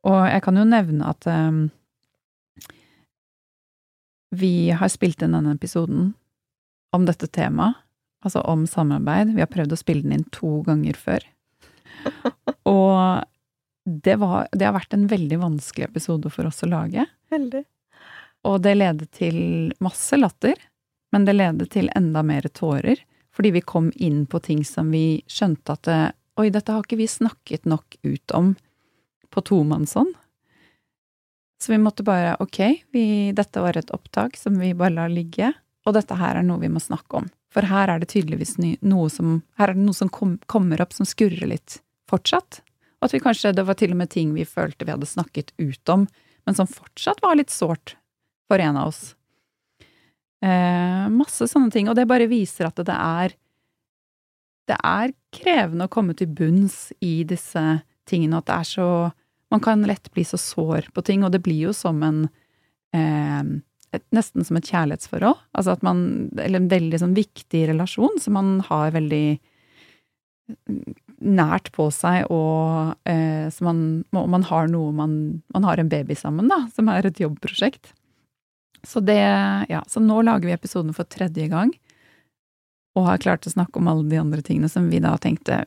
Og 0.10 0.24
jeg 0.26 0.42
kan 0.46 0.58
jo 0.58 0.64
nevne 0.66 1.12
at 1.12 1.28
um, 1.30 1.60
vi 4.34 4.72
har 4.74 4.90
spilt 4.90 5.22
inn 5.22 5.36
denne 5.38 5.54
episoden 5.54 6.16
om 6.96 7.06
dette 7.06 7.30
temaet, 7.30 7.78
altså 8.26 8.42
om 8.50 8.66
samarbeid. 8.68 9.34
Vi 9.36 9.44
har 9.44 9.52
prøvd 9.52 9.76
å 9.76 9.80
spille 9.80 10.06
den 10.06 10.20
inn 10.20 10.28
to 10.36 10.62
ganger 10.68 10.98
før. 11.00 11.26
Og 12.70 13.24
det, 13.88 14.16
var, 14.22 14.48
det 14.52 14.68
har 14.68 14.76
vært 14.76 14.96
en 14.98 15.08
veldig 15.12 15.42
vanskelig 15.42 15.88
episode 15.90 16.32
for 16.34 16.50
oss 16.50 16.64
å 16.66 16.72
lage. 16.72 17.06
Veldig. 17.34 17.64
Og 18.48 18.62
det 18.64 18.76
ledet 18.78 19.12
til 19.18 19.40
masse 19.84 20.18
latter, 20.20 20.60
men 21.12 21.26
det 21.28 21.38
ledet 21.38 21.72
til 21.74 21.90
enda 21.96 22.24
mer 22.24 22.48
tårer, 22.54 23.00
fordi 23.36 23.54
vi 23.56 23.66
kom 23.66 23.92
inn 23.96 24.26
på 24.30 24.42
ting 24.44 24.64
som 24.66 24.92
vi 24.92 25.22
skjønte 25.30 25.78
at 25.78 25.90
det, 25.90 26.00
Oi, 26.38 26.52
dette 26.54 26.70
har 26.70 26.84
ikke 26.86 27.00
vi 27.00 27.08
snakket 27.10 27.64
nok 27.66 27.96
ut 28.06 28.32
om 28.38 28.52
på 29.34 29.42
tomannshånd. 29.42 30.12
Så 31.58 31.72
vi 31.72 31.80
måtte 31.82 32.06
bare 32.06 32.36
ok, 32.44 32.60
vi, 32.94 33.06
dette 33.34 33.64
var 33.64 33.80
et 33.80 33.90
opptak 33.90 34.38
som 34.38 34.60
vi 34.62 34.76
bare 34.78 34.94
lar 34.94 35.10
ligge, 35.10 35.50
og 35.88 35.96
dette 35.98 36.14
her 36.20 36.38
er 36.38 36.46
noe 36.46 36.62
vi 36.62 36.70
må 36.70 36.78
snakke 36.84 37.24
om. 37.24 37.32
For 37.58 37.66
her 37.66 37.90
er 37.90 37.98
det 37.98 38.12
tydeligvis 38.12 38.60
noe 38.86 39.10
som, 39.10 39.40
her 39.58 39.72
er 39.72 39.78
det 39.80 39.82
noe 39.88 39.98
som 39.98 40.12
kom, 40.14 40.36
kommer 40.46 40.82
opp 40.84 40.92
som 40.94 41.08
skurrer 41.10 41.50
litt 41.50 41.80
fortsatt. 42.06 42.60
Og 43.02 43.08
at 43.08 43.16
vi 43.16 43.22
kanskje, 43.24 43.56
det 43.58 43.66
var 43.66 43.80
til 43.80 43.96
og 43.96 43.98
med 43.98 44.12
ting 44.14 44.36
vi 44.36 44.46
følte 44.46 44.86
vi 44.86 44.94
hadde 44.94 45.10
snakket 45.10 45.56
ut 45.58 45.90
om, 45.90 46.06
men 46.46 46.58
som 46.58 46.70
fortsatt 46.70 47.24
var 47.26 47.40
litt 47.40 47.50
sårt 47.50 47.96
for 48.46 48.62
en 48.62 48.78
av 48.78 48.92
oss. 48.92 49.16
Eh, 50.46 51.10
masse 51.10 51.50
sånne 51.50 51.74
ting, 51.74 51.90
og 51.90 51.98
det 51.98 52.06
bare 52.06 52.30
viser 52.30 52.70
at 52.70 52.78
det 52.78 52.94
er 52.94 53.34
det 54.68 54.78
er 54.84 55.16
krevende 55.34 55.88
å 55.88 55.92
komme 55.92 56.14
til 56.18 56.30
bunns 56.30 56.92
i 57.02 57.24
disse 57.26 57.64
tingene, 58.06 58.38
og 58.38 58.46
at 58.46 58.52
det 58.52 58.60
er 58.60 58.70
så 58.76 58.90
Man 59.48 59.62
kan 59.64 59.80
lett 59.88 60.10
bli 60.12 60.26
så 60.28 60.36
sår 60.36 60.90
på 60.92 61.02
ting, 61.08 61.22
og 61.24 61.32
det 61.32 61.40
blir 61.40 61.70
jo 61.70 61.72
som 61.72 62.02
en 62.04 62.26
eh, 62.92 63.44
et, 63.98 64.06
Nesten 64.16 64.46
som 64.48 64.60
et 64.60 64.70
kjærlighetsforhold. 64.70 65.38
Altså 65.58 65.76
at 65.76 65.86
man 65.86 66.30
Eller 66.38 66.62
en 66.62 66.72
veldig 66.72 67.02
sånn 67.04 67.16
viktig 67.18 67.68
relasjon 67.72 68.20
som 68.22 68.38
man 68.38 68.58
har 68.70 68.96
veldig 68.96 69.40
nært 71.28 71.74
på 71.76 71.90
seg, 71.92 72.30
og 72.32 72.94
eh, 73.10 73.50
så 73.52 73.66
man, 73.68 73.80
man 74.16 74.46
har 74.48 74.70
noe 74.72 74.94
man 74.96 75.18
Man 75.52 75.66
har 75.68 75.82
en 75.82 75.90
baby 75.92 76.16
sammen, 76.16 76.48
da, 76.48 76.62
som 76.72 76.88
er 76.94 77.10
et 77.10 77.20
jobbprosjekt. 77.20 77.92
Så 78.88 79.02
det 79.04 79.20
Ja, 79.70 79.84
så 79.88 80.00
nå 80.00 80.22
lager 80.24 80.48
vi 80.48 80.56
episoden 80.56 80.96
for 80.96 81.10
tredje 81.10 81.50
gang 81.52 81.74
og 82.98 83.06
har 83.06 83.22
klart 83.22 83.46
å 83.46 83.54
snakke 83.54 83.78
om 83.78 83.90
alle 83.92 84.08
de 84.10 84.18
andre 84.18 84.42
tingene 84.42 84.70
som 84.70 84.88
vi 84.90 84.98
da 85.04 85.12
tenkte 85.22 85.66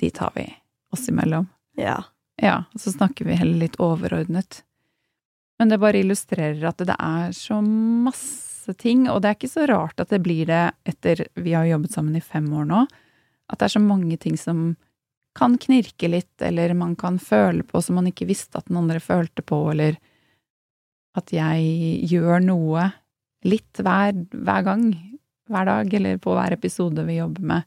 de 0.00 0.10
tar 0.12 0.34
vi 0.34 0.44
oss 0.92 1.06
imellom. 1.08 1.48
Ja. 1.80 2.02
Ja, 2.36 2.64
og 2.74 2.82
så 2.82 2.92
snakker 2.92 3.24
vi 3.24 3.38
heller 3.38 3.62
litt 3.62 3.78
overordnet. 3.80 4.60
Men 5.58 5.72
det 5.72 5.80
bare 5.80 6.02
illustrerer 6.02 6.64
at 6.68 6.82
det 6.84 6.96
er 6.96 7.32
så 7.36 7.60
masse 7.64 8.74
ting, 8.80 9.06
og 9.08 9.22
det 9.22 9.30
er 9.30 9.38
ikke 9.38 9.52
så 9.52 9.66
rart 9.70 10.02
at 10.02 10.12
det 10.12 10.20
blir 10.24 10.48
det 10.48 10.64
etter 10.88 11.26
vi 11.38 11.54
har 11.56 11.68
jobbet 11.68 11.94
sammen 11.94 12.18
i 12.18 12.24
fem 12.24 12.48
år 12.52 12.66
nå, 12.68 12.82
at 13.46 13.60
det 13.60 13.68
er 13.68 13.76
så 13.76 13.82
mange 13.82 14.18
ting 14.20 14.36
som 14.40 14.68
kan 15.36 15.56
knirke 15.60 16.08
litt, 16.08 16.34
eller 16.42 16.74
man 16.74 16.94
kan 16.98 17.18
føle 17.20 17.64
på 17.66 17.80
som 17.84 17.98
man 18.00 18.08
ikke 18.08 18.28
visste 18.28 18.58
at 18.58 18.68
den 18.70 18.80
andre 18.80 19.00
følte 19.04 19.44
på, 19.44 19.58
eller 19.72 19.98
at 21.16 21.32
jeg 21.32 22.06
gjør 22.10 22.40
noe 22.44 22.88
litt 23.46 23.80
hver, 23.84 24.16
hver 24.32 24.64
gang 24.66 24.88
hver 25.46 25.68
dag, 25.68 25.92
eller 25.94 26.18
på 26.22 26.34
hver 26.34 26.56
episode 26.56 27.04
vi 27.06 27.20
jobber 27.20 27.44
med, 27.52 27.66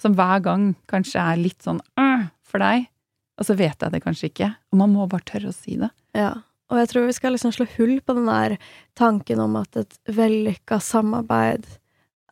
som 0.00 0.16
hver 0.16 0.42
gang 0.44 0.72
kanskje 0.90 1.22
er 1.22 1.40
litt 1.40 1.64
sånn 1.64 1.80
øh, 2.00 2.26
for 2.44 2.62
deg, 2.62 2.90
og 3.36 3.48
så 3.48 3.56
vet 3.56 3.80
jeg 3.80 3.92
det 3.92 4.02
kanskje 4.04 4.30
ikke. 4.30 4.50
Og 4.72 4.80
man 4.82 4.92
må 4.92 5.06
bare 5.10 5.26
tørre 5.28 5.52
å 5.52 5.56
si 5.56 5.78
det. 5.80 5.90
Ja. 6.16 6.32
Og 6.72 6.80
jeg 6.80 6.90
tror 6.90 7.06
vi 7.06 7.14
skal 7.16 7.36
liksom 7.36 7.54
slå 7.54 7.66
hull 7.76 7.98
på 8.02 8.16
den 8.16 8.28
der 8.30 8.56
tanken 8.98 9.42
om 9.42 9.58
at 9.60 9.78
et 9.78 9.98
vellykka 10.10 10.80
samarbeid 10.82 11.66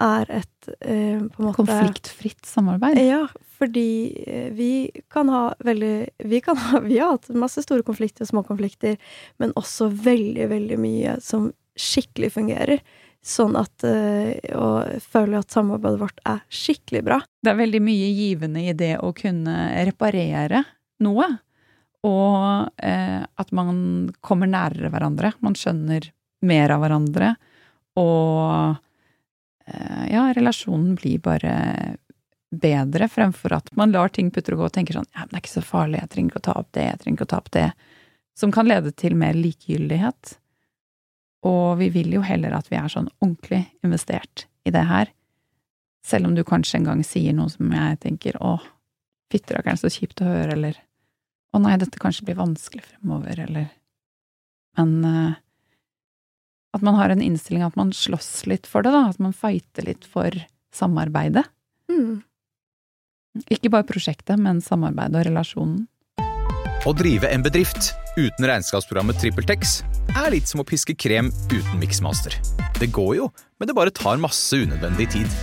er 0.02 0.30
et 0.40 0.70
eh, 0.80 1.22
måte 1.38 1.60
Konfliktfritt 1.60 2.46
samarbeid. 2.48 2.98
Ja, 2.98 3.22
fordi 3.58 4.24
eh, 4.26 4.48
vi 4.50 4.90
kan 5.12 5.30
ha 5.30 5.44
veldig 5.62 5.94
Vi, 6.18 6.40
kan 6.42 6.58
ha, 6.58 6.80
vi 6.82 6.98
har 6.98 7.14
hatt 7.14 7.30
masse 7.30 7.62
store 7.62 7.86
konflikter 7.86 8.26
og 8.26 8.32
små 8.32 8.42
konflikter, 8.46 8.98
men 9.38 9.54
også 9.58 9.88
veldig, 9.88 10.48
veldig 10.50 10.78
mye 10.82 11.16
som 11.22 11.52
skikkelig 11.78 12.32
fungerer. 12.34 12.82
Sånn 13.24 13.54
at 13.56 13.86
eh, 13.88 14.34
Og 14.58 15.00
føler 15.00 15.40
at 15.40 15.54
samarbeidet 15.54 16.02
vårt 16.02 16.20
er 16.28 16.42
skikkelig 16.52 17.04
bra. 17.06 17.22
Det 17.40 17.54
er 17.54 17.62
veldig 17.62 17.82
mye 17.86 18.10
givende 18.18 18.66
i 18.66 18.74
det 18.76 18.96
å 18.98 19.14
kunne 19.16 19.70
reparere 19.86 20.64
noe. 21.04 21.30
Og 22.04 22.84
eh, 22.84 23.24
at 23.24 23.52
man 23.56 24.12
kommer 24.24 24.50
nærere 24.50 24.90
hverandre. 24.92 25.32
Man 25.44 25.56
skjønner 25.56 26.10
mer 26.44 26.74
av 26.74 26.82
hverandre. 26.84 27.34
Og 28.00 28.76
eh, 29.66 30.04
ja, 30.12 30.26
relasjonen 30.36 30.94
blir 31.00 31.22
bare 31.24 31.54
bedre, 32.54 33.08
fremfor 33.08 33.56
at 33.56 33.72
man 33.78 33.92
lar 33.94 34.12
ting 34.14 34.30
putre 34.30 34.54
og 34.54 34.62
gå 34.62 34.68
og 34.68 34.74
tenker 34.76 34.94
sånn 34.94 35.08
ja, 35.10 35.24
men 35.24 35.32
det 35.32 35.40
er 35.40 35.42
ikke 35.42 35.56
så 35.56 35.64
farlig, 35.66 35.98
jeg 35.98 36.10
trenger 36.12 36.30
ikke 36.30 36.42
å 36.42 36.46
ta 36.46 36.54
opp 36.60 36.68
det, 36.76 36.84
jeg 36.86 37.00
trenger 37.00 37.16
ikke 37.16 37.26
å 37.26 37.32
ta 37.32 37.40
opp 37.40 37.50
det. 37.56 37.66
Som 38.38 38.54
kan 38.54 38.68
lede 38.68 38.92
til 38.98 39.16
mer 39.18 39.36
likegyldighet. 39.38 40.36
Og 41.46 41.76
vi 41.78 41.90
vil 41.94 42.14
jo 42.16 42.22
heller 42.24 42.54
at 42.56 42.70
vi 42.70 42.78
er 42.78 42.90
sånn 42.90 43.10
ordentlig 43.20 43.62
investert 43.84 44.46
i 44.66 44.72
det 44.74 44.86
her. 44.88 45.10
Selv 46.04 46.28
om 46.28 46.34
du 46.36 46.42
kanskje 46.46 46.80
en 46.80 46.88
gang 46.88 47.04
sier 47.06 47.36
noe 47.36 47.52
som 47.52 47.70
jeg 47.72 48.00
tenker 48.02 48.38
å, 48.42 48.56
fytterakkeren, 49.32 49.78
så 49.80 49.90
kjipt 49.92 50.22
å 50.22 50.28
høre, 50.28 50.56
eller 50.56 50.80
å 51.54 51.62
nei, 51.62 51.78
dette 51.78 52.00
kanskje 52.02 52.26
blir 52.26 52.38
vanskelig 52.40 52.84
fremover, 52.88 53.46
eller 53.46 53.70
Men 54.74 54.94
uh, 55.06 55.34
at 56.74 56.82
man 56.82 56.96
har 56.98 57.12
en 57.14 57.22
innstilling 57.22 57.62
at 57.62 57.76
man 57.78 57.92
slåss 57.94 58.46
litt 58.50 58.66
for 58.66 58.82
det, 58.82 58.90
da. 58.90 59.06
At 59.12 59.20
man 59.22 59.32
fighter 59.36 59.86
litt 59.86 60.06
for 60.10 60.34
samarbeidet. 60.74 61.44
Mm. 61.86 62.24
Ikke 63.54 63.70
bare 63.70 63.86
prosjektet, 63.86 64.40
men 64.42 64.58
samarbeidet 64.62 65.20
og 65.20 65.28
relasjonen. 65.28 65.84
Å 66.84 66.92
drive 66.92 67.30
en 67.32 67.44
bedrift 67.46 67.94
uten 68.18 68.44
regnskapsprogrammet 68.44 69.16
TrippelTex 69.22 69.78
er 70.18 70.34
litt 70.34 70.50
som 70.50 70.60
å 70.60 70.66
piske 70.68 70.96
krem 70.98 71.30
uten 71.48 71.78
miksmaster. 71.80 72.34
Det 72.76 72.90
går 72.92 73.14
jo, 73.22 73.30
men 73.58 73.70
det 73.70 73.78
bare 73.78 73.94
tar 73.94 74.20
masse 74.20 74.58
unødvendig 74.58 75.06
tid. 75.14 75.38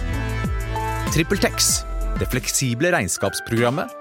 TrippelTex, 1.16 1.72
det 2.20 2.30
fleksible 2.30 2.92
regnskapsprogrammet 2.94 4.01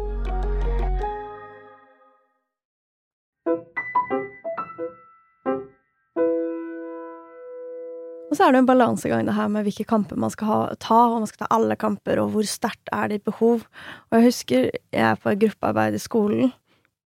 Og 8.31 8.37
så 8.37 8.45
er 8.45 8.53
det 8.55 8.61
en 8.61 8.69
balansegang 8.69 9.25
det 9.27 9.35
her 9.35 9.49
med 9.51 9.65
hvilke 9.67 9.83
kamper 9.83 10.19
man 10.19 10.31
skal 10.31 10.47
ha, 10.47 10.59
ta, 10.79 10.99
om 11.11 11.25
man 11.25 11.29
skal 11.29 11.43
ta 11.43 11.49
alle 11.51 11.75
kamper, 11.75 12.21
og 12.23 12.31
hvor 12.31 12.47
sterkt 12.47 12.91
er 12.95 13.11
ditt 13.11 13.25
behov. 13.27 13.65
Og 14.07 14.17
jeg 14.17 14.27
husker 14.29 14.69
jeg 14.71 15.19
på 15.19 15.33
et 15.33 15.41
gruppearbeid 15.41 15.97
i 15.97 16.01
skolen 16.01 16.53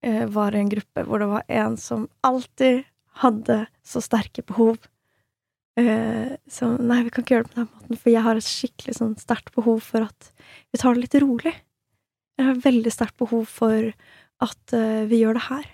eh, 0.05 0.27
var 0.29 0.53
i 0.53 0.61
en 0.61 0.73
gruppe 0.73 1.07
hvor 1.09 1.25
det 1.25 1.31
var 1.31 1.47
en 1.49 1.79
som 1.81 2.11
alltid 2.29 2.85
hadde 3.25 3.63
så 3.87 4.03
sterke 4.05 4.45
behov. 4.45 4.77
Eh, 5.81 6.37
så 6.45 6.69
nei, 6.77 7.01
vi 7.07 7.15
kan 7.15 7.25
ikke 7.25 7.39
gjøre 7.39 7.47
det 7.49 7.55
på 7.55 7.61
den 7.63 7.71
måten, 7.71 8.03
for 8.03 8.13
jeg 8.13 8.27
har 8.27 8.39
et 8.39 8.51
skikkelig 8.51 8.99
sånn 9.01 9.17
sterkt 9.19 9.55
behov 9.57 9.81
for 9.87 10.05
at 10.11 10.29
vi 10.75 10.83
tar 10.83 10.93
det 10.93 11.07
litt 11.07 11.19
rolig. 11.25 11.55
Jeg 12.37 12.51
har 12.51 12.53
et 12.53 12.67
veldig 12.67 12.93
sterkt 12.93 13.17
behov 13.23 13.49
for 13.49 13.95
at 14.45 14.77
eh, 14.77 15.09
vi 15.09 15.23
gjør 15.23 15.41
det 15.41 15.49
her. 15.49 15.67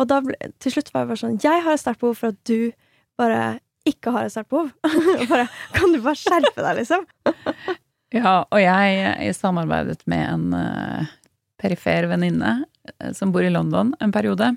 Og 0.00 0.08
da 0.08 0.22
ble, 0.24 0.40
til 0.62 0.72
slutt 0.72 0.90
var 0.94 1.04
jeg 1.04 1.08
bare 1.10 1.20
sånn 1.22 1.38
Jeg 1.40 1.62
har 1.64 1.76
et 1.76 1.80
sterkt 1.80 2.02
behov 2.02 2.18
for 2.18 2.32
at 2.32 2.40
du 2.48 2.72
bare 3.16 3.58
ikke 3.86 4.12
har 4.14 4.26
et 4.26 4.34
sterkt 4.34 4.50
behov. 4.52 4.70
bare, 5.30 5.46
kan 5.74 5.94
du 5.94 6.00
bare 6.04 6.18
skjerpe 6.18 6.62
deg, 6.62 6.82
liksom? 6.82 7.06
Ja, 8.14 8.44
og 8.44 8.60
jeg, 8.62 8.98
jeg 9.26 9.36
samarbeidet 9.36 10.04
med 10.10 10.22
en 10.28 10.54
uh, 10.54 11.08
perifer 11.60 12.06
venninne 12.10 12.52
uh, 12.64 13.10
som 13.16 13.32
bor 13.34 13.44
i 13.46 13.50
London 13.52 13.94
en 14.02 14.14
periode. 14.14 14.52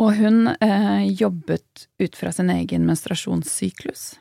Og 0.00 0.16
hun 0.18 0.50
uh, 0.50 1.02
jobbet 1.06 1.86
ut 2.02 2.18
fra 2.18 2.32
sin 2.34 2.52
egen 2.54 2.86
menstruasjonssyklus, 2.88 4.14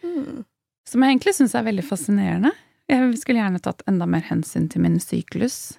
Mm. 0.00 0.46
som 0.88 1.02
jeg 1.04 1.12
egentlig 1.12 1.34
syns 1.36 1.52
er 1.54 1.66
veldig 1.66 1.82
fascinerende. 1.84 2.50
Jeg 2.88 3.18
skulle 3.20 3.42
gjerne 3.42 3.60
tatt 3.62 3.82
enda 3.86 4.06
mer 4.08 4.24
hensyn 4.26 4.64
til 4.72 4.80
min 4.80 4.96
syklus 4.98 5.76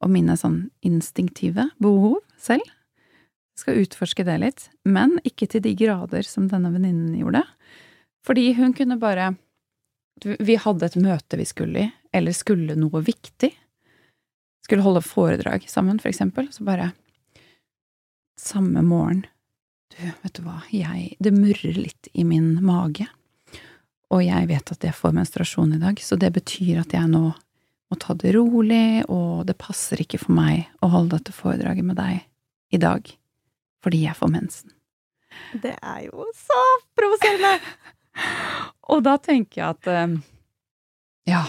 og 0.00 0.08
mine 0.10 0.34
sånn 0.40 0.56
instinktive 0.82 1.68
behov 1.78 2.16
selv. 2.40 2.64
Skal 3.60 3.82
utforske 3.82 4.24
det 4.24 4.38
litt, 4.40 4.66
men 4.88 5.18
ikke 5.28 5.48
til 5.50 5.64
de 5.64 5.74
grader 5.76 6.24
som 6.24 6.48
denne 6.48 6.70
venninnen 6.72 7.12
gjorde. 7.18 7.44
Fordi 8.24 8.52
hun 8.56 8.72
kunne 8.76 9.00
bare 9.00 9.34
Vi 10.20 10.56
hadde 10.60 10.84
et 10.86 10.96
møte 11.00 11.36
vi 11.40 11.46
skulle 11.48 11.80
i, 11.80 11.90
eller 12.12 12.32
skulle 12.36 12.76
noe 12.76 13.00
viktig. 13.00 13.50
Skulle 14.64 14.84
holde 14.84 15.00
foredrag 15.00 15.64
sammen, 15.68 15.98
for 15.98 16.10
eksempel. 16.10 16.50
Så 16.52 16.64
bare 16.64 16.92
Samme 18.40 18.82
morgen 18.82 19.26
Du, 19.90 19.96
vet 20.22 20.34
du 20.34 20.42
hva, 20.44 20.60
jeg 20.70 21.16
Det 21.18 21.32
murrer 21.32 21.76
litt 21.76 22.08
i 22.12 22.24
min 22.24 22.58
mage. 22.64 23.08
Og 24.10 24.24
jeg 24.24 24.48
vet 24.48 24.72
at 24.72 24.84
jeg 24.84 24.96
får 24.96 25.14
menstruasjon 25.14 25.74
i 25.76 25.80
dag, 25.80 26.00
så 26.02 26.16
det 26.16 26.32
betyr 26.34 26.80
at 26.82 26.94
jeg 26.94 27.08
nå 27.10 27.30
må 27.90 27.98
ta 27.98 28.14
det 28.14 28.32
rolig, 28.36 29.02
og 29.10 29.46
det 29.46 29.58
passer 29.58 30.02
ikke 30.02 30.20
for 30.22 30.34
meg 30.34 30.68
å 30.82 30.90
holde 30.92 31.18
dette 31.18 31.34
foredraget 31.34 31.86
med 31.86 31.98
deg 31.98 32.22
i 32.70 32.78
dag, 32.78 33.06
fordi 33.84 34.04
jeg 34.04 34.16
får 34.18 34.32
mensen. 34.32 34.74
Det 35.62 35.76
er 35.76 36.04
jo 36.08 36.26
så 36.36 36.60
provoserende! 36.98 37.56
Og 38.92 39.04
da 39.06 39.16
tenker 39.22 39.60
jeg 39.60 39.76
at 39.76 39.88
eh, 39.90 40.14
ja, 41.30 41.44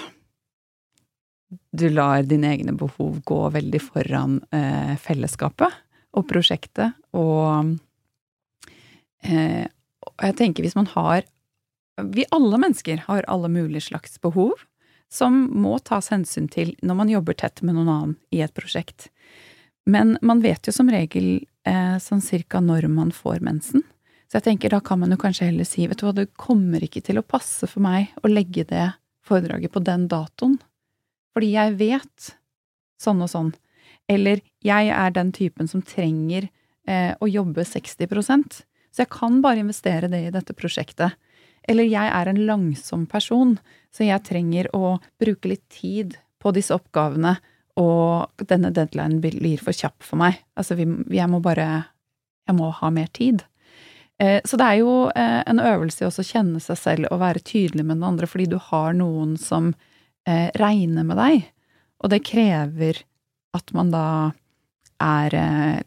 du 1.73 1.87
lar 1.89 2.21
dine 2.27 2.51
egne 2.53 2.75
behov 2.77 3.17
gå 3.25 3.39
veldig 3.55 3.81
foran 3.81 4.37
eh, 4.53 4.93
fellesskapet 5.01 5.79
og 6.11 6.27
prosjektet, 6.27 6.93
og 7.17 7.73
eh, 9.25 9.65
og 10.01 10.25
jeg 10.25 10.37
tenker 10.39 10.65
hvis 10.65 10.77
man 10.77 10.89
har 10.95 11.25
Vi 12.13 12.25
alle 12.33 12.57
mennesker 12.57 13.03
har 13.07 13.27
alle 13.29 13.49
mulige 13.51 13.83
slags 13.89 14.17
behov 14.21 14.53
som 15.11 15.43
må 15.51 15.75
tas 15.83 16.07
hensyn 16.09 16.47
til 16.49 16.71
når 16.81 16.97
man 16.97 17.09
jobber 17.11 17.35
tett 17.37 17.61
med 17.61 17.75
noen 17.75 17.89
annen 17.91 18.13
i 18.31 18.39
et 18.41 18.53
prosjekt. 18.55 19.09
Men 19.85 20.15
man 20.23 20.39
vet 20.41 20.65
jo 20.65 20.73
som 20.73 20.89
regel 20.89 21.43
eh, 21.67 21.97
sånn 22.01 22.23
cirka 22.23 22.61
når 22.63 22.87
man 22.91 23.11
får 23.15 23.41
mensen. 23.45 23.83
Så 24.29 24.39
jeg 24.39 24.47
tenker 24.47 24.71
da 24.71 24.79
kan 24.83 25.01
man 25.01 25.11
jo 25.11 25.19
kanskje 25.19 25.49
heller 25.49 25.67
si 25.67 25.85
vet 25.87 25.99
du 25.99 26.05
hva, 26.07 26.15
det 26.15 26.31
kommer 26.39 26.83
ikke 26.83 27.03
til 27.03 27.19
å 27.19 27.25
passe 27.25 27.67
for 27.67 27.83
meg 27.83 28.13
å 28.23 28.31
legge 28.31 28.63
det 28.69 28.87
foredraget 29.27 29.73
på 29.73 29.83
den 29.83 30.07
datoen. 30.11 30.57
Fordi 31.35 31.51
jeg 31.53 31.77
vet 31.79 32.33
sånn 33.01 33.21
og 33.23 33.31
sånn. 33.31 33.53
Eller 34.11 34.41
jeg 34.63 34.91
er 34.95 35.13
den 35.15 35.31
typen 35.35 35.69
som 35.71 35.83
trenger 35.83 36.47
eh, 36.87 37.13
å 37.19 37.27
jobbe 37.27 37.65
60% 37.67 38.61
så 38.91 39.05
jeg 39.05 39.11
kan 39.13 39.39
bare 39.43 39.63
investere 39.63 40.09
det 40.11 40.25
i 40.27 40.33
dette 40.33 40.55
prosjektet. 40.57 41.15
Eller 41.63 41.87
jeg 41.87 42.11
er 42.11 42.27
en 42.27 42.41
langsom 42.47 43.05
person, 43.07 43.55
så 43.93 44.07
jeg 44.07 44.25
trenger 44.27 44.69
å 44.75 44.97
bruke 45.21 45.53
litt 45.53 45.63
tid 45.71 46.17
på 46.41 46.51
disse 46.55 46.75
oppgavene, 46.75 47.37
og 47.79 48.43
denne 48.49 48.71
deadlinen 48.75 49.21
blir 49.23 49.61
for 49.61 49.71
kjapp 49.75 50.03
for 50.03 50.19
meg. 50.21 50.41
Altså, 50.59 50.75
vi, 50.75 50.85
jeg 51.15 51.29
må 51.31 51.39
bare 51.41 51.85
Jeg 52.49 52.55
må 52.57 52.71
ha 52.73 52.89
mer 52.89 53.07
tid. 53.13 53.43
Eh, 54.19 54.41
Så 54.43 54.57
det 54.57 54.65
er 54.65 54.77
jo 54.81 55.09
eh, 55.15 55.43
en 55.47 55.59
øvelse 55.59 56.01
i 56.03 56.07
å 56.09 56.25
kjenne 56.25 56.59
seg 56.59 56.77
selv 56.77 57.07
og 57.11 57.19
være 57.21 57.39
tydelig 57.39 57.85
med 57.85 57.97
den 57.97 58.03
andre, 58.03 58.27
fordi 58.27 58.47
du 58.49 58.57
har 58.57 58.93
noen 58.93 59.37
som 59.37 59.73
eh, 60.27 60.49
regner 60.59 61.03
med 61.05 61.17
deg, 61.17 61.45
og 62.03 62.09
det 62.09 62.23
krever 62.25 63.03
at 63.53 63.71
man 63.73 63.91
da 63.93 64.31
er 64.99 65.35
eh, 65.37 65.79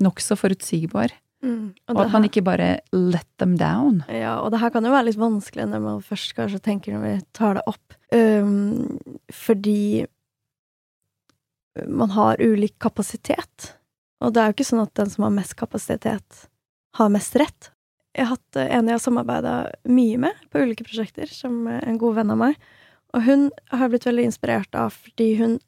nokså 0.00 0.38
forutsigbar, 0.38 1.12
Mm. 1.44 1.74
og 1.90 1.96
og, 1.98 2.06
at 2.06 2.12
man 2.14 2.24
ikke 2.24 2.40
bare 2.40 2.78
let 2.96 3.26
them 3.36 3.58
down. 3.60 3.98
Ja, 4.08 4.38
og 4.40 4.50
det 4.54 4.60
her 4.62 4.70
kan 4.72 4.86
jo 4.86 4.92
være 4.94 5.10
litt 5.10 5.18
vanskelig 5.20 5.66
når 5.68 5.82
man 5.84 5.98
først 6.00 6.32
kanskje 6.38 6.60
tenker 6.64 6.94
når 6.94 7.02
vi 7.04 7.10
tar 7.36 7.58
det 7.58 7.64
opp. 7.68 7.96
Um, 8.16 8.96
fordi 9.28 10.06
man 11.88 12.10
har 12.14 12.40
ulik 12.40 12.76
kapasitet. 12.78 13.74
Og 14.24 14.34
det 14.34 14.40
er 14.40 14.50
jo 14.50 14.56
ikke 14.56 14.68
sånn 14.68 14.84
at 14.84 14.94
den 14.98 15.10
som 15.10 15.26
har 15.26 15.34
mest 15.34 15.56
kapasitet, 15.58 16.46
har 16.96 17.12
mest 17.12 17.36
rett. 17.40 17.70
Jeg 18.14 18.28
har 18.28 18.36
hatt 18.36 18.58
en 18.62 18.88
jeg 18.88 18.94
har 18.94 19.02
samarbeida 19.02 19.54
mye 19.90 20.20
med 20.22 20.44
på 20.52 20.62
ulike 20.62 20.86
prosjekter, 20.86 21.26
som 21.26 21.66
en 21.66 21.98
god 21.98 22.20
venn 22.20 22.32
av 22.34 22.40
meg. 22.40 22.58
Og 23.14 23.26
hun 23.26 23.48
har 23.74 23.90
blitt 23.90 24.06
veldig 24.06 24.28
inspirert 24.30 24.78
av 24.78 24.94
fordi 24.94 25.34
hun 25.40 25.58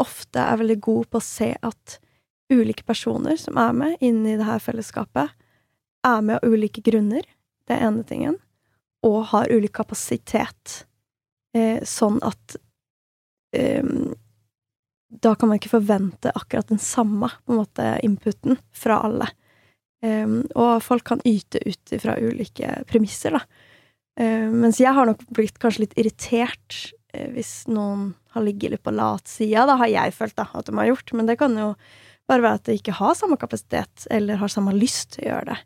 ofte 0.00 0.40
er 0.42 0.60
veldig 0.62 0.78
god 0.80 1.10
på 1.10 1.20
å 1.20 1.24
se 1.24 1.50
at 1.60 1.98
ulike 2.50 2.86
personer 2.86 3.36
som 3.38 3.58
er 3.60 3.74
med 3.76 4.04
inn 4.04 4.22
i 4.26 4.36
det 4.38 4.46
her 4.46 4.62
fellesskapet, 4.62 5.34
er 6.06 6.22
med 6.24 6.38
av 6.38 6.54
ulike 6.54 6.82
grunner, 6.82 7.26
det 7.68 7.76
er 7.76 7.86
ene 7.90 8.06
tingen, 8.06 8.38
og 9.06 9.30
har 9.34 9.52
ulik 9.52 9.74
kapasitet. 9.76 10.84
Eh, 11.56 11.82
sånn 11.86 12.18
at 12.24 12.56
eh, 13.56 13.84
Da 15.10 15.34
kan 15.34 15.50
man 15.50 15.58
ikke 15.58 15.72
forvente 15.74 16.30
akkurat 16.34 16.70
den 16.70 16.78
samme 16.78 17.32
på 17.44 17.54
en 17.54 17.60
måte, 17.64 17.86
inputen 18.06 18.60
fra 18.76 19.00
alle. 19.08 19.26
Um, 20.00 20.44
og 20.56 20.78
folk 20.84 21.04
kan 21.10 21.20
yte 21.28 21.60
ut 21.66 21.92
fra 22.00 22.14
ulike 22.16 22.78
premisser, 22.88 23.34
da. 23.36 23.42
Um, 24.20 24.62
mens 24.62 24.80
jeg 24.80 24.94
har 24.96 25.08
nok 25.08 25.26
blitt 25.34 25.58
kanskje 25.60 25.84
litt 25.84 25.98
irritert 26.00 26.76
uh, 27.12 27.26
hvis 27.34 27.66
noen 27.68 28.14
har 28.32 28.46
ligget 28.46 28.76
litt 28.76 28.84
på 28.86 28.94
latsida, 28.94 29.66
da 29.68 29.76
har 29.82 29.90
jeg 29.90 30.14
følt 30.16 30.38
da, 30.38 30.46
at 30.54 30.70
de 30.70 30.76
har 30.78 30.88
gjort. 30.92 31.12
Men 31.18 31.28
det 31.28 31.36
kan 31.42 31.58
jo 31.58 31.74
bare 32.30 32.46
være 32.46 32.60
at 32.62 32.70
de 32.70 32.78
ikke 32.78 32.96
har 32.96 33.18
samme 33.18 33.36
kapasitet, 33.40 34.06
eller 34.14 34.40
har 34.40 34.52
samme 34.52 34.72
lyst 34.76 35.16
til 35.16 35.26
å 35.26 35.30
gjøre 35.32 35.50
det. 35.50 35.60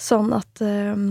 Sånn 0.00 0.34
at 0.34 0.64
um, 0.64 1.08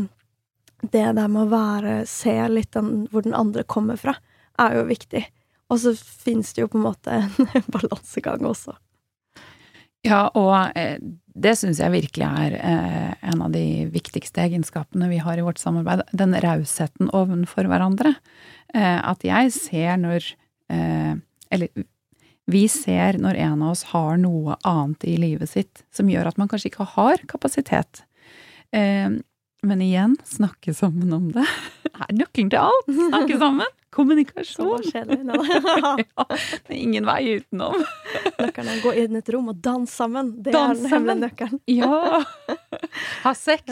det 0.81 1.05
der 1.17 1.27
med 1.27 1.45
å 1.45 1.51
være 1.51 2.01
Se 2.09 2.35
litt 2.51 2.73
den, 2.75 3.07
hvor 3.11 3.23
den 3.25 3.37
andre 3.37 3.63
kommer 3.67 3.99
fra, 3.99 4.17
er 4.59 4.79
jo 4.79 4.87
viktig. 4.89 5.23
Og 5.67 5.79
så 5.83 5.93
fins 5.97 6.53
det 6.55 6.63
jo 6.63 6.69
på 6.71 6.79
en 6.79 6.87
måte 6.87 7.21
en 7.21 7.71
balansegang 7.75 8.45
også. 8.47 8.75
Ja, 10.05 10.27
og 10.37 10.77
eh, 10.77 10.99
det 11.37 11.55
syns 11.59 11.81
jeg 11.81 11.93
virkelig 11.93 12.27
er 12.27 12.55
eh, 12.57 13.11
en 13.31 13.43
av 13.43 13.53
de 13.53 13.87
viktigste 13.91 14.43
egenskapene 14.45 15.09
vi 15.11 15.19
har 15.23 15.39
i 15.39 15.45
vårt 15.45 15.59
samarbeid. 15.61 16.05
Den 16.15 16.35
rausheten 16.43 17.11
ovenfor 17.15 17.67
hverandre. 17.69 18.13
Eh, 18.73 18.99
at 19.01 19.25
jeg 19.25 19.53
ser 19.55 19.97
når 20.01 20.33
Eller 20.67 21.69
vi 22.51 22.65
ser 22.67 23.15
når 23.23 23.37
en 23.39 23.61
av 23.63 23.71
oss 23.71 23.85
har 23.93 24.17
noe 24.19 24.57
annet 24.67 25.05
i 25.07 25.13
livet 25.15 25.47
sitt 25.47 25.85
som 25.95 26.09
gjør 26.11 26.27
at 26.27 26.37
man 26.37 26.49
kanskje 26.51 26.73
ikke 26.73 26.87
har 26.97 27.23
kapasitet. 27.31 28.01
Men 29.67 29.81
igjen, 29.83 30.15
snakke 30.23 30.73
sammen 30.75 31.11
om 31.15 31.25
det 31.35 31.43
er 31.43 32.13
nøkkelen 32.15 32.51
til 32.53 32.61
alt. 32.61 32.87
Snakke 32.87 33.39
sammen. 33.43 33.73
Kommunikasjon. 33.97 34.83
Så 34.83 34.91
kjedelig. 34.93 35.25
ja, 35.81 36.25
det 36.29 36.69
er 36.69 36.77
ingen 36.77 37.07
vei 37.07 37.37
utenom. 37.39 37.79
Nøkkelen 38.37 38.69
er 38.69 38.77
å 38.77 38.83
gå 38.83 38.93
inn 39.01 39.17
i 39.17 39.21
et 39.23 39.31
rom 39.33 39.49
og 39.51 39.59
danse 39.65 39.95
sammen. 39.97 40.35
Det 40.45 40.53
dans 40.55 40.77
er 40.77 40.83
den 40.83 40.93
hemmelige 40.93 41.23
nøkkelen. 41.25 41.61
Ja. 41.71 42.23
Ha 43.23 43.33
sex. 43.35 43.67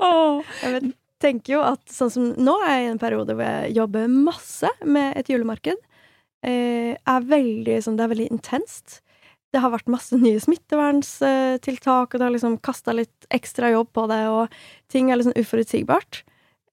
oh. 0.00 0.44
Jeg 0.62 0.72
vet, 0.72 0.86
tenker 1.22 1.56
jo 1.56 1.62
at 1.66 1.82
sånn 1.92 2.12
som 2.12 2.28
nå 2.36 2.54
er 2.64 2.76
jeg 2.76 2.86
i 2.86 2.90
en 2.92 3.00
periode 3.02 3.34
hvor 3.36 3.48
jeg 3.48 3.74
jobber 3.76 4.06
masse 4.12 4.70
med 4.84 5.16
et 5.18 5.30
julemarked. 5.32 5.80
Eh, 6.46 6.92
er 6.96 7.28
veldig, 7.32 7.80
sånn, 7.84 7.96
det 7.98 8.06
er 8.06 8.12
veldig 8.12 8.28
intenst. 8.36 9.00
Det 9.56 9.62
har 9.64 9.72
vært 9.72 9.88
masse 9.88 10.16
nye 10.20 10.36
smitteverntiltak, 10.42 12.10
og 12.12 12.20
det 12.20 12.26
har 12.26 12.32
liksom 12.34 12.58
kasta 12.60 12.92
litt 12.92 13.28
ekstra 13.32 13.70
jobb 13.72 13.88
på 13.96 14.02
det, 14.10 14.20
og 14.28 14.52
ting 14.92 15.08
er 15.08 15.16
liksom 15.16 15.32
uforutsigbart. 15.40 16.20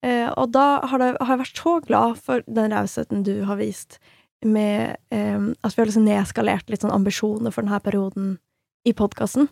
Eh, 0.03 0.27
og 0.27 0.51
da 0.51 0.81
har, 0.83 0.99
det, 0.99 1.13
har, 1.21 1.31
jeg 1.31 1.41
vært 1.45 1.61
så 1.61 1.77
glad 1.85 2.19
for 2.19 2.43
den 2.51 2.75
rausheten 2.75 3.23
du 3.23 3.45
har 3.47 3.61
vist, 3.61 4.01
med 4.43 4.97
eh, 5.15 5.39
at 5.63 5.77
vi 5.77 5.79
har 5.79 5.87
liksom 5.87 6.09
nedskalert 6.09 6.67
litt 6.67 6.83
sånn 6.83 6.91
ambisjoner 6.91 7.55
for 7.55 7.63
denne 7.63 7.79
perioden 7.85 8.33
i 8.83 8.91
podkasten. 8.91 9.47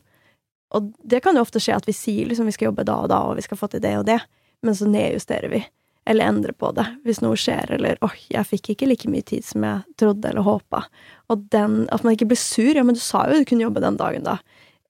Og 0.76 0.92
det 1.08 1.22
kan 1.24 1.40
jo 1.40 1.46
ofte 1.46 1.64
skje 1.64 1.78
at 1.80 1.88
vi 1.88 1.96
sier 1.96 2.28
liksom 2.28 2.52
vi 2.52 2.56
skal 2.58 2.74
jobbe 2.74 2.84
da 2.88 3.00
og 3.06 3.12
da, 3.14 3.22
og 3.30 3.40
vi 3.40 3.48
skal 3.48 3.60
få 3.64 3.72
til 3.72 3.84
det 3.84 3.96
og 4.02 4.10
det, 4.12 4.20
men 4.60 4.76
så 4.76 4.92
nedjusterer 4.92 5.56
vi. 5.56 5.64
Eller 6.06 6.32
endre 6.32 6.54
på 6.58 6.72
det 6.74 6.88
hvis 7.06 7.22
noe 7.22 7.38
skjer, 7.38 7.76
eller 7.78 7.98
'åh, 8.02 8.16
jeg 8.34 8.50
fikk 8.50 8.72
ikke 8.74 8.88
like 8.90 9.10
mye 9.10 9.22
tid 9.22 9.46
som 9.46 9.64
jeg 9.64 9.98
trodde 10.02 10.30
eller 10.30 10.42
håpa'. 10.42 10.84
Og 11.30 11.46
den, 11.54 11.88
at 11.92 12.04
man 12.04 12.16
ikke 12.16 12.32
blir 12.32 12.42
sur. 12.42 12.74
'Ja, 12.74 12.84
men 12.84 12.96
du 12.96 13.02
sa 13.02 13.28
jo 13.28 13.38
du 13.38 13.46
kunne 13.46 13.68
jobbe 13.68 13.82
den 13.82 13.98
dagen, 13.98 14.24
da'. 14.24 14.40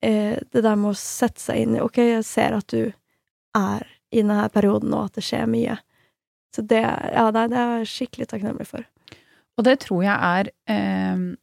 Eh, 0.02 0.40
det 0.52 0.64
der 0.64 0.76
med 0.76 0.92
å 0.92 0.98
sette 0.98 1.40
seg 1.40 1.58
inn 1.58 1.76
i 1.76 1.82
'ok, 1.82 1.98
jeg 1.98 2.26
ser 2.26 2.56
at 2.56 2.68
du 2.68 2.94
er 3.56 3.88
i 4.12 4.22
denne 4.22 4.50
perioden 4.50 4.90
nå, 4.90 5.06
at 5.06 5.14
det 5.14 5.24
skjer 5.24 5.46
mye'. 5.48 5.80
Så 6.56 6.62
det, 6.68 6.82
ja, 6.82 7.32
det, 7.32 7.50
det 7.52 7.58
er 7.58 7.78
jeg 7.80 7.88
skikkelig 7.88 8.28
takknemlig 8.28 8.68
for. 8.68 8.84
Og 9.58 9.64
det 9.64 9.80
tror 9.84 10.04
jeg 10.04 10.16
er 10.16 10.50
eh, 10.68 11.36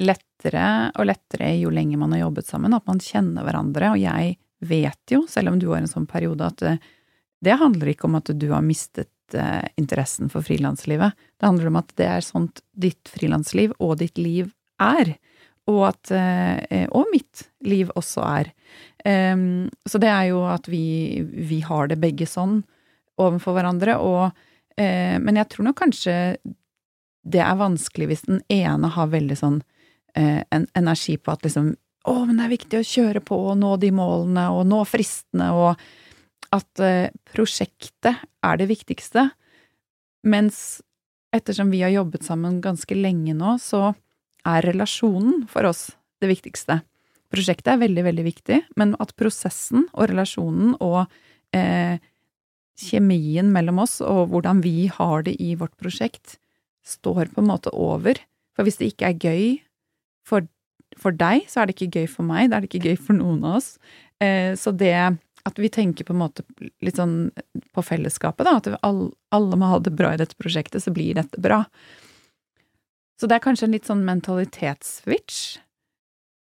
lettere 0.00 0.92
og 0.96 1.06
lettere 1.08 1.54
jo 1.60 1.70
lenger 1.70 1.98
man 1.98 2.12
har 2.12 2.26
jobbet 2.26 2.46
sammen, 2.46 2.74
at 2.74 2.86
man 2.86 3.00
kjenner 3.00 3.44
hverandre. 3.44 3.92
Og 3.92 4.00
jeg 4.00 4.36
vet 4.60 5.12
jo, 5.12 5.26
selv 5.28 5.52
om 5.52 5.58
du 5.58 5.68
har 5.70 5.82
en 5.82 5.90
sånn 5.90 6.06
periode, 6.08 6.48
at 6.48 6.80
det, 7.44 7.54
handler 7.60 7.92
ikke 7.92 8.08
om 8.08 8.18
at 8.18 8.30
du 8.34 8.48
har 8.50 8.64
mistet 8.64 9.34
eh, 9.34 9.66
interessen 9.80 10.30
for 10.32 10.44
frilanslivet. 10.46 11.16
Det 11.38 11.46
handler 11.46 11.70
om 11.70 11.80
at 11.80 11.92
det 12.00 12.08
er 12.08 12.24
sånt 12.24 12.62
ditt 12.72 13.10
frilansliv 13.10 13.74
og 13.78 13.98
ditt 14.02 14.18
liv 14.18 14.50
er. 14.82 15.14
Og 15.68 15.82
at 15.90 16.10
eh, 16.14 16.86
Og 16.90 17.10
mitt 17.12 17.46
liv 17.60 17.90
også 17.94 18.24
er. 18.24 18.52
Um, 19.04 19.68
så 19.86 20.00
det 20.00 20.08
er 20.10 20.30
jo 20.30 20.42
at 20.48 20.66
vi, 20.68 21.22
vi 21.22 21.60
har 21.64 21.88
det 21.88 22.00
begge 22.00 22.26
sånn 22.28 22.62
overfor 23.18 23.54
hverandre, 23.56 23.94
og 24.02 24.30
uh, 24.32 25.16
Men 25.22 25.38
jeg 25.38 25.48
tror 25.52 25.68
nok 25.68 25.78
kanskje 25.78 26.14
det 27.28 27.40
er 27.44 27.60
vanskelig 27.60 28.08
hvis 28.08 28.26
den 28.26 28.42
ene 28.52 28.88
har 28.94 29.10
veldig 29.12 29.36
sånn 29.36 29.58
en 30.18 30.64
energi 30.74 31.18
på 31.20 31.30
at 31.34 31.42
liksom 31.44 31.66
Å, 32.08 32.14
men 32.24 32.38
det 32.38 32.44
er 32.46 32.52
viktig 32.54 32.78
å 32.78 32.86
kjøre 32.86 33.20
på 33.22 33.36
og 33.50 33.58
nå 33.60 33.74
de 33.82 33.90
målene 33.94 34.46
og 34.54 34.64
nå 34.66 34.78
fristene, 34.88 35.50
og 35.52 35.82
at 36.54 36.82
uh, 36.82 37.08
prosjektet 37.28 38.24
er 38.44 38.60
det 38.60 38.68
viktigste. 38.70 39.28
Mens 40.26 40.80
ettersom 41.34 41.72
vi 41.72 41.82
har 41.84 41.92
jobbet 41.92 42.24
sammen 42.26 42.60
ganske 42.64 42.96
lenge 42.96 43.34
nå, 43.36 43.56
så 43.60 43.92
er 44.48 44.64
relasjonen 44.64 45.44
for 45.50 45.68
oss 45.68 45.90
det 46.22 46.30
viktigste. 46.30 46.80
Prosjektet 47.28 47.74
er 47.74 47.82
veldig, 47.82 48.04
veldig 48.06 48.24
viktig, 48.24 48.60
men 48.80 48.94
at 49.02 49.12
prosessen 49.20 49.84
og 49.92 50.08
relasjonen 50.08 50.72
og 50.80 51.02
eh, 51.56 52.00
kjemien 52.78 53.50
mellom 53.52 53.82
oss 53.84 53.98
og 54.00 54.30
hvordan 54.32 54.62
vi 54.64 54.88
har 54.92 55.26
det 55.26 55.36
i 55.42 55.52
vårt 55.58 55.76
prosjekt, 55.80 56.38
står 56.86 57.34
på 57.34 57.42
en 57.42 57.50
måte 57.50 57.72
over. 57.76 58.16
For 58.56 58.64
hvis 58.64 58.80
det 58.80 58.94
ikke 58.94 59.10
er 59.10 59.20
gøy 59.20 59.42
for, 60.26 60.48
for 60.96 61.12
deg, 61.12 61.44
så 61.50 61.60
er 61.60 61.68
det 61.68 61.76
ikke 61.76 62.00
gøy 62.00 62.08
for 62.08 62.24
meg, 62.24 62.48
da 62.48 62.58
er 62.58 62.64
det 62.64 62.72
ikke 62.72 62.88
gøy 62.88 62.96
for 63.10 63.18
noen 63.18 63.44
av 63.44 63.60
oss. 63.60 63.74
Eh, 64.24 64.54
så 64.56 64.72
det 64.72 64.96
at 65.48 65.58
vi 65.60 65.70
tenker 65.72 66.06
på 66.06 66.14
en 66.14 66.20
måte 66.20 66.44
litt 66.84 66.98
sånn 67.00 67.30
på 67.74 67.84
fellesskapet, 67.84 68.46
da, 68.46 68.58
at 68.60 68.68
alle, 68.84 69.58
må 69.58 69.72
ha 69.72 69.80
det 69.82 69.94
bra 69.96 70.12
i 70.14 70.20
dette 70.20 70.38
prosjektet, 70.40 70.84
så 70.84 70.92
blir 70.94 71.18
dette 71.18 71.40
bra. 71.42 71.64
Så 73.18 73.26
det 73.26 73.38
er 73.38 73.44
kanskje 73.44 73.66
en 73.68 73.74
litt 73.74 73.88
sånn 73.88 74.04
mentalitetsswitch, 74.06 75.58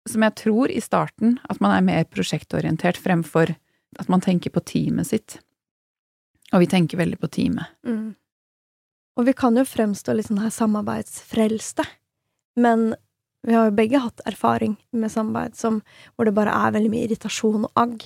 som 0.08 0.24
jeg 0.24 0.38
tror 0.40 0.72
i 0.72 0.84
starten 0.84 1.40
at 1.52 1.60
man 1.64 1.74
er 1.76 1.84
mer 1.84 2.06
prosjektorientert 2.08 3.00
fremfor 3.02 3.56
at 3.98 4.12
man 4.12 4.24
tenker 4.24 4.54
på 4.54 4.64
teamet 4.64 5.10
sitt. 5.10 5.40
Og 6.54 6.64
vi 6.64 6.70
tenker 6.72 7.00
veldig 7.00 7.20
på 7.20 7.30
teamet. 7.34 7.74
Mm. 7.88 8.14
Og 9.18 9.26
vi 9.26 9.34
kan 9.36 9.58
jo 9.58 9.66
fremstå 9.66 10.14
litt 10.14 10.30
sånn 10.30 10.44
her 10.44 10.54
samarbeidsfrelste, 10.54 11.84
men 12.62 12.92
vi 13.48 13.56
har 13.56 13.70
jo 13.70 13.78
begge 13.78 14.02
hatt 14.02 14.22
erfaring 14.30 14.76
med 14.92 15.12
samarbeid 15.14 15.56
som, 15.58 15.82
hvor 16.16 16.28
det 16.28 16.36
bare 16.38 16.54
er 16.54 16.74
veldig 16.76 16.92
mye 16.94 17.06
irritasjon 17.08 17.68
og 17.68 17.80
agg. 17.80 18.04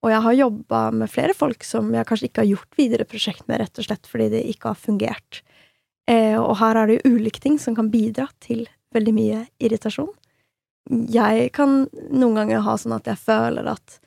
Og 0.00 0.12
jeg 0.12 0.24
har 0.24 0.36
jobba 0.38 0.80
med 0.96 1.12
flere 1.12 1.36
folk 1.36 1.64
som 1.66 1.90
jeg 1.92 2.06
kanskje 2.08 2.30
ikke 2.30 2.44
har 2.44 2.52
gjort 2.54 2.78
videre 2.78 3.06
prosjekt 3.08 3.44
med, 3.48 3.60
rett 3.60 3.80
og 3.80 3.86
slett 3.86 4.08
fordi 4.08 4.30
det 4.32 4.46
ikke 4.48 4.72
har 4.72 4.80
fungert. 4.80 5.42
Eh, 6.08 6.38
og 6.40 6.56
her 6.62 6.78
er 6.78 6.88
det 6.88 7.00
jo 7.00 7.16
ulike 7.16 7.42
ting 7.42 7.58
som 7.60 7.76
kan 7.76 7.90
bidra 7.92 8.30
til 8.42 8.64
veldig 8.94 9.14
mye 9.14 9.42
irritasjon. 9.62 10.10
Jeg 11.12 11.50
kan 11.54 11.84
noen 12.10 12.38
ganger 12.38 12.64
ha 12.64 12.76
sånn 12.80 12.96
at 12.96 13.06
jeg 13.06 13.20
føler 13.20 13.68
at 13.70 13.98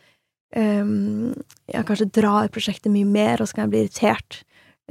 um, 0.58 1.30
jeg 1.70 1.86
kanskje 1.88 2.10
drar 2.18 2.50
prosjektet 2.52 2.92
mye 2.92 3.08
mer, 3.08 3.40
og 3.40 3.48
så 3.48 3.56
kan 3.56 3.68
jeg 3.68 3.74
bli 3.74 3.84
irritert 3.86 4.42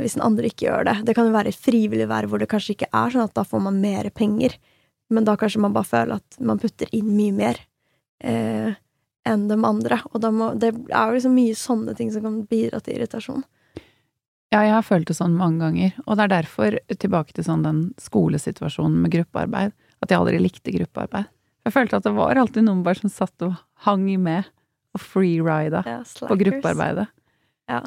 hvis 0.01 0.17
den 0.17 0.25
andre 0.25 0.49
ikke 0.49 0.71
gjør 0.71 0.87
det. 0.89 0.95
Det 1.09 1.15
kan 1.19 1.29
jo 1.29 1.35
være 1.35 1.53
et 1.53 1.65
frivillig 1.67 2.07
verv 2.09 2.33
hvor 2.33 2.41
det 2.41 2.49
kanskje 2.51 2.77
ikke 2.77 2.89
er 2.97 3.13
sånn 3.13 3.27
at 3.27 3.35
da 3.37 3.45
får 3.45 3.61
man 3.67 3.83
mer 3.83 4.09
penger, 4.15 4.55
men 5.13 5.27
da 5.29 5.37
kanskje 5.37 5.61
man 5.61 5.75
bare 5.75 5.91
føler 5.91 6.23
at 6.23 6.41
man 6.41 6.63
putter 6.63 6.89
inn 6.97 7.11
mye 7.13 7.35
mer 7.37 7.61
eh, 8.25 8.73
enn 9.29 9.49
de 9.51 9.59
andre. 9.64 10.01
Og 10.12 10.25
må, 10.35 10.53
det 10.59 10.73
er 10.73 11.11
jo 11.11 11.18
liksom 11.18 11.37
mye 11.37 11.59
sånne 11.59 11.97
ting 11.99 12.12
som 12.14 12.25
kan 12.27 12.41
bidra 12.51 12.81
til 12.83 12.99
irritasjon. 12.99 13.45
Ja, 14.53 14.66
jeg 14.66 14.75
har 14.75 14.85
følt 14.85 15.09
det 15.09 15.16
sånn 15.16 15.39
mange 15.39 15.62
ganger, 15.64 15.95
og 16.05 16.18
det 16.18 16.25
er 16.27 16.33
derfor, 16.35 16.75
tilbake 17.01 17.33
til 17.33 17.47
sånn 17.47 17.62
den 17.64 17.79
skolesituasjonen 18.03 18.99
med 19.01 19.14
gruppearbeid, 19.14 19.73
at 20.05 20.12
jeg 20.12 20.20
aldri 20.20 20.43
likte 20.43 20.75
gruppearbeid. 20.75 21.31
Jeg 21.64 21.73
følte 21.73 21.97
at 21.97 22.05
det 22.05 22.12
var 22.16 22.37
alltid 22.37 22.66
noen 22.66 22.83
bare 22.85 23.01
som 23.01 23.12
satt 23.12 23.47
og 23.47 23.55
hang 23.87 24.05
med 24.20 24.51
og 24.93 25.01
freerida 25.01 25.81
Ja, 25.87 26.01
på 26.29 26.37
gruppearbeidet. 26.37 27.07
Ja. 27.70 27.81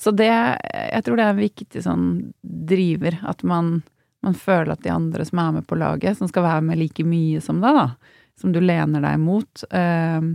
Så 0.00 0.12
det 0.12 0.28
Jeg 0.28 1.04
tror 1.04 1.16
det 1.16 1.24
er 1.24 1.34
en 1.34 1.42
viktig 1.42 1.82
sånn 1.84 2.06
driver, 2.42 3.18
at 3.28 3.42
man, 3.44 3.82
man 4.24 4.36
føler 4.36 4.72
at 4.72 4.84
de 4.84 4.92
andre 4.92 5.24
som 5.24 5.40
er 5.42 5.52
med 5.58 5.66
på 5.68 5.76
laget, 5.76 6.16
som 6.16 6.28
skal 6.28 6.46
være 6.46 6.64
med 6.64 6.80
like 6.80 7.04
mye 7.04 7.40
som 7.44 7.60
deg, 7.60 7.76
da, 7.76 8.16
som 8.40 8.52
du 8.52 8.60
lener 8.60 9.04
deg 9.04 9.20
mot, 9.20 9.64
eh, 9.68 10.32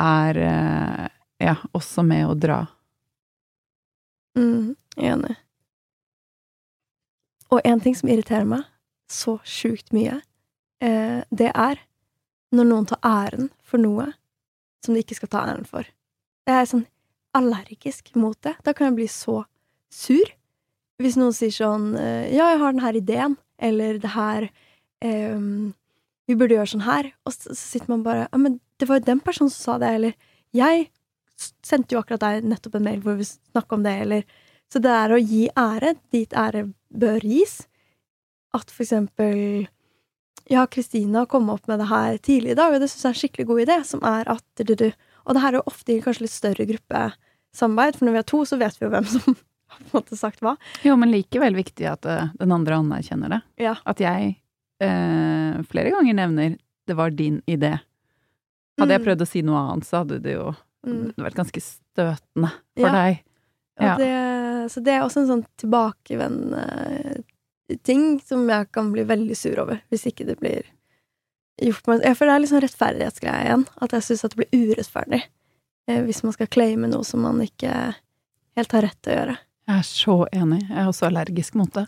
er 0.00 0.40
eh, 0.42 1.04
ja, 1.42 1.56
også 1.76 2.04
med 2.06 2.26
å 2.28 2.36
dra. 2.38 2.62
Mm, 4.38 4.74
enig. 4.96 5.36
Og 7.48 7.60
en 7.64 7.80
ting 7.80 7.96
som 7.96 8.10
irriterer 8.10 8.46
meg 8.48 8.66
så 9.08 9.38
sjukt 9.48 9.92
mye, 9.96 10.18
eh, 10.84 11.24
det 11.30 11.50
er 11.54 11.80
når 12.54 12.68
noen 12.68 12.88
tar 12.88 13.00
æren 13.04 13.50
for 13.64 13.80
noe 13.80 14.10
som 14.84 14.94
de 14.94 15.02
ikke 15.02 15.18
skal 15.18 15.32
ta 15.32 15.44
æren 15.48 15.66
for. 15.68 15.88
Jeg 16.48 16.56
er 16.56 16.68
sånn 16.68 16.86
allergisk 17.36 18.14
mot 18.16 18.38
det. 18.44 18.54
Da 18.64 18.74
kan 18.76 18.90
jeg 18.90 18.98
bli 19.00 19.08
så 19.12 19.42
sur. 19.92 20.34
Hvis 20.98 21.18
noen 21.18 21.34
sier 21.36 21.54
sånn 21.54 21.92
eh, 21.94 22.28
Ja, 22.34 22.50
jeg 22.52 22.60
har 22.62 22.72
den 22.74 22.82
her 22.82 22.96
ideen, 22.98 23.36
eller 23.58 24.00
det 24.02 24.10
her 24.16 24.48
ehm, 25.04 25.74
Vi 26.26 26.34
burde 26.34 26.56
gjøre 26.56 26.72
sånn 26.72 26.86
her. 26.88 27.12
Og 27.24 27.34
så, 27.34 27.52
så 27.52 27.60
sitter 27.60 27.92
man 27.92 28.02
bare 28.06 28.26
Ja, 28.26 28.40
men 28.40 28.58
det 28.78 28.88
var 28.88 29.00
jo 29.00 29.08
den 29.08 29.20
personen 29.24 29.50
som 29.50 29.74
sa 29.74 29.78
det, 29.82 29.94
eller 29.94 30.12
Jeg 30.54 30.88
sendte 31.38 31.94
jo 31.94 32.00
akkurat 32.00 32.22
deg 32.24 32.46
nettopp 32.50 32.78
en 32.78 32.86
mail 32.86 33.02
hvor 33.04 33.18
vi 33.18 33.26
snakka 33.26 33.76
om 33.76 33.82
det, 33.86 33.94
eller 34.04 34.24
Så 34.72 34.82
det 34.84 34.92
er 34.92 35.12
å 35.12 35.18
gi 35.20 35.48
ære 35.56 35.94
dit 36.12 36.32
ære 36.32 36.68
bør 36.88 37.24
gis. 37.24 37.60
At 38.54 38.70
for 38.70 38.84
eksempel 38.84 39.68
Ja, 40.48 40.66
Kristina 40.66 41.26
kom 41.26 41.50
opp 41.52 41.68
med 41.68 41.78
det 41.82 41.90
her 41.90 42.16
tidlig 42.16 42.54
i 42.54 42.58
dag, 42.58 42.72
og 42.72 42.80
det 42.80 42.88
syns 42.88 43.04
jeg 43.04 43.08
er 43.10 43.14
en 43.16 43.20
skikkelig 43.20 43.46
god 43.50 43.58
idé, 43.66 43.74
som 43.84 44.04
er 44.06 44.30
at 44.32 44.62
du, 44.64 44.74
du. 44.74 44.86
Og 45.28 45.36
det 45.36 45.42
her 45.42 45.52
er 45.52 45.60
jo 45.60 45.68
ofte 45.68 45.92
i 45.92 46.00
kanskje 46.00 46.24
litt 46.24 46.32
større 46.32 46.64
gruppesamarbeid, 46.70 47.98
for 47.98 48.08
når 48.08 48.14
vi 48.14 48.20
er 48.22 48.28
to, 48.32 48.40
så 48.48 48.56
vet 48.56 48.78
vi 48.78 48.86
jo 48.86 48.92
hvem 48.94 49.10
som 49.12 49.26
har 49.74 49.82
på 49.82 49.90
en 49.90 49.98
måte 49.98 50.16
sagt 50.16 50.40
hva. 50.40 50.54
Jo, 50.88 50.96
men 50.96 51.12
likevel 51.12 51.58
viktig 51.58 51.90
at 51.90 52.08
eh, 52.08 52.30
den 52.40 52.54
andre 52.56 52.78
anerkjenner 52.80 53.34
det. 53.34 53.42
Ja. 53.60 53.74
At 53.84 54.00
jeg 54.00 54.38
eh, 54.80 55.60
flere 55.68 55.92
ganger 55.92 56.16
nevner 56.16 56.56
'det 56.88 56.96
var 56.96 57.12
din 57.12 57.42
idé'. 57.44 57.76
Hadde 58.78 58.94
jeg 58.94 59.00
Mm. 59.00 59.06
prøvd 59.06 59.22
å 59.24 59.26
si 59.28 59.42
noe 59.42 59.58
annet, 59.72 59.84
så 59.84 59.98
hadde 60.04 60.20
det 60.22 60.34
jo 60.36 60.54
Mm. 60.86 61.12
vært 61.18 61.34
ganske 61.34 61.60
støtende 61.60 62.50
for 62.76 62.86
Ja. 62.86 62.92
deg. 62.92 63.22
Ja. 63.80 63.96
det, 63.96 64.70
så 64.72 64.82
det 64.82 64.92
er 64.94 65.00
også 65.02 65.20
en 65.22 65.28
sånn 65.28 65.46
tilbakevendende 65.58 67.24
ting 67.84 68.20
som 68.20 68.48
jeg 68.48 68.70
kan 68.72 68.92
bli 68.92 69.04
veldig 69.04 69.36
sur 69.36 69.58
over, 69.60 69.80
hvis 69.90 70.06
ikke 70.06 70.26
det 70.26 70.38
blir 70.40 70.62
gjort 71.60 72.02
Ja, 72.04 72.14
for 72.14 72.26
det 72.26 72.34
er 72.34 72.38
litt 72.40 72.50
sånn 72.50 72.62
rettferdighetsgreie 72.62 73.44
igjen. 73.46 73.66
At 73.82 73.90
jeg 73.92 74.02
syns 74.02 74.24
at 74.24 74.34
det 74.34 74.46
blir 74.48 74.74
urettferdig 74.74 75.22
eh, 75.88 76.02
hvis 76.04 76.22
man 76.22 76.32
skal 76.32 76.46
claime 76.46 76.88
noe 76.88 77.04
som 77.04 77.20
man 77.22 77.40
ikke 77.40 77.94
helt 78.56 78.72
har 78.72 78.82
rett 78.82 79.02
til 79.02 79.12
å 79.12 79.16
gjøre. 79.18 79.38
Jeg 79.68 79.78
er 79.78 79.82
så 79.82 80.16
enig. 80.32 80.62
Jeg 80.68 80.78
er 80.78 80.86
også 80.88 81.08
allergisk 81.10 81.54
mot 81.54 81.72
det. 81.72 81.86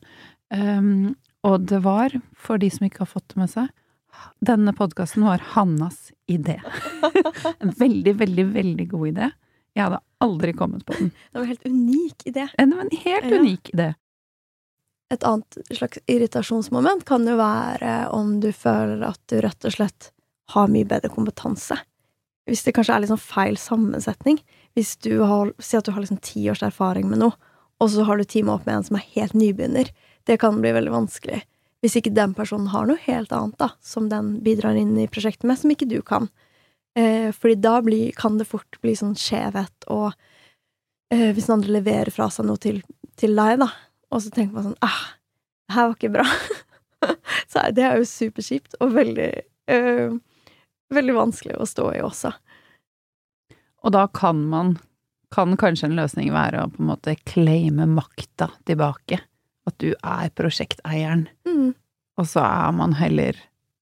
Um, 0.52 1.16
og 1.44 1.66
det 1.66 1.82
var, 1.82 2.10
for 2.34 2.58
de 2.58 2.68
som 2.70 2.86
ikke 2.88 2.98
har 3.04 3.06
fått 3.06 3.28
det 3.28 3.36
med 3.36 3.48
seg, 3.50 3.68
denne 4.44 4.72
podkasten 4.76 5.24
var 5.26 5.42
Hannas 5.54 6.12
idé. 6.30 6.58
en 7.60 7.70
veldig, 7.78 8.14
veldig, 8.20 8.44
veldig 8.54 8.86
god 8.90 9.08
idé. 9.12 9.30
Jeg 9.76 9.84
hadde 9.86 10.00
aldri 10.24 10.52
kommet 10.58 10.84
på 10.88 10.96
den. 10.98 11.10
Det 11.30 11.38
var 11.38 11.42
en 11.46 11.50
helt 11.52 11.66
unik 11.66 12.24
idé. 12.32 12.46
En, 12.58 12.72
en 12.72 12.90
helt 13.04 13.24
Ja. 13.30 13.38
unik 13.40 13.70
idé. 13.74 13.90
Et 15.10 15.24
annet 15.26 15.58
slags 15.74 15.98
irritasjonsmoment 16.06 17.04
kan 17.08 17.24
jo 17.26 17.36
være 17.38 17.94
om 18.14 18.36
du 18.42 18.52
føler 18.54 19.02
at 19.08 19.20
du 19.30 19.40
rett 19.42 19.64
og 19.66 19.74
slett 19.74 20.10
har 20.54 20.70
mye 20.70 20.86
bedre 20.86 21.10
kompetanse. 21.10 21.78
Hvis 22.50 22.62
det 22.66 22.74
kanskje 22.74 22.94
er 22.96 23.02
litt 23.04 23.10
sånn 23.12 23.22
feil 23.22 23.58
sammensetning. 23.58 24.38
Hvis 24.78 24.96
du 25.02 25.20
har, 25.26 25.50
Si 25.62 25.76
at 25.78 25.86
du 25.86 25.92
har 25.94 26.02
liksom 26.02 26.20
ti 26.22 26.44
års 26.50 26.62
erfaring 26.66 27.08
med 27.10 27.18
noe, 27.22 27.34
og 27.80 27.90
så 27.90 28.04
har 28.06 28.18
du 28.18 28.24
teama 28.24 28.54
opp 28.58 28.66
med 28.66 28.76
en 28.76 28.86
som 28.86 28.98
er 28.98 29.06
helt 29.14 29.34
nybegynner. 29.38 29.90
Det 30.26 30.38
kan 30.42 30.58
bli 30.62 30.72
veldig 30.74 30.92
vanskelig. 30.94 31.42
Hvis 31.80 31.96
ikke 31.96 32.12
den 32.12 32.34
personen 32.36 32.68
har 32.74 32.88
noe 32.88 33.00
helt 33.06 33.32
annet, 33.32 33.56
da, 33.60 33.70
som 33.80 34.10
den 34.10 34.34
bidrar 34.44 34.76
inn 34.76 34.92
i 35.00 35.08
prosjektet 35.08 35.46
med, 35.48 35.58
som 35.60 35.72
ikke 35.72 35.88
du 35.88 36.00
kan. 36.04 36.28
Eh, 36.98 37.30
fordi 37.32 37.56
da 37.62 37.78
blir, 37.84 38.10
kan 38.18 38.36
det 38.40 38.48
fort 38.50 38.80
bli 38.82 38.92
sånn 38.98 39.16
skjevhet, 39.18 39.86
og 39.88 40.10
eh, 41.14 41.30
hvis 41.32 41.48
den 41.48 41.56
andre 41.56 41.78
leverer 41.78 42.12
fra 42.12 42.28
seg 42.32 42.48
noe 42.50 42.60
til, 42.60 42.82
til 43.20 43.32
deg, 43.38 43.62
da, 43.62 43.70
og 44.10 44.24
så 44.24 44.34
tenker 44.34 44.58
man 44.58 44.68
sånn 44.70 44.82
ah, 44.84 45.00
det 45.70 45.76
her 45.76 45.86
var 45.86 45.96
ikke 45.96 46.12
bra. 46.18 46.26
så 47.52 47.64
det 47.76 47.86
er 47.86 48.00
jo 48.00 48.10
superkjipt, 48.10 48.76
og 48.82 48.96
veldig 48.98 49.30
eh, 49.70 50.18
Veldig 50.90 51.12
vanskelig 51.14 51.54
å 51.54 51.68
stå 51.70 51.84
i 51.94 52.00
også. 52.02 52.32
Og 53.86 53.92
da 53.94 54.08
kan 54.10 54.40
man 54.50 54.72
Kan 55.30 55.54
kanskje 55.54 55.86
en 55.86 55.94
løsning 55.94 56.32
være 56.34 56.64
å 56.64 56.70
på 56.72 56.82
en 56.82 56.88
måte 56.88 57.12
claime 57.22 57.84
makta 57.86 58.48
tilbake. 58.66 59.20
At 59.68 59.76
du 59.78 59.92
er 60.02 60.30
prosjekteieren, 60.34 61.26
Mm. 61.46 61.74
og 62.18 62.26
så 62.26 62.40
er 62.44 62.72
man 62.72 62.92
heller 62.94 63.36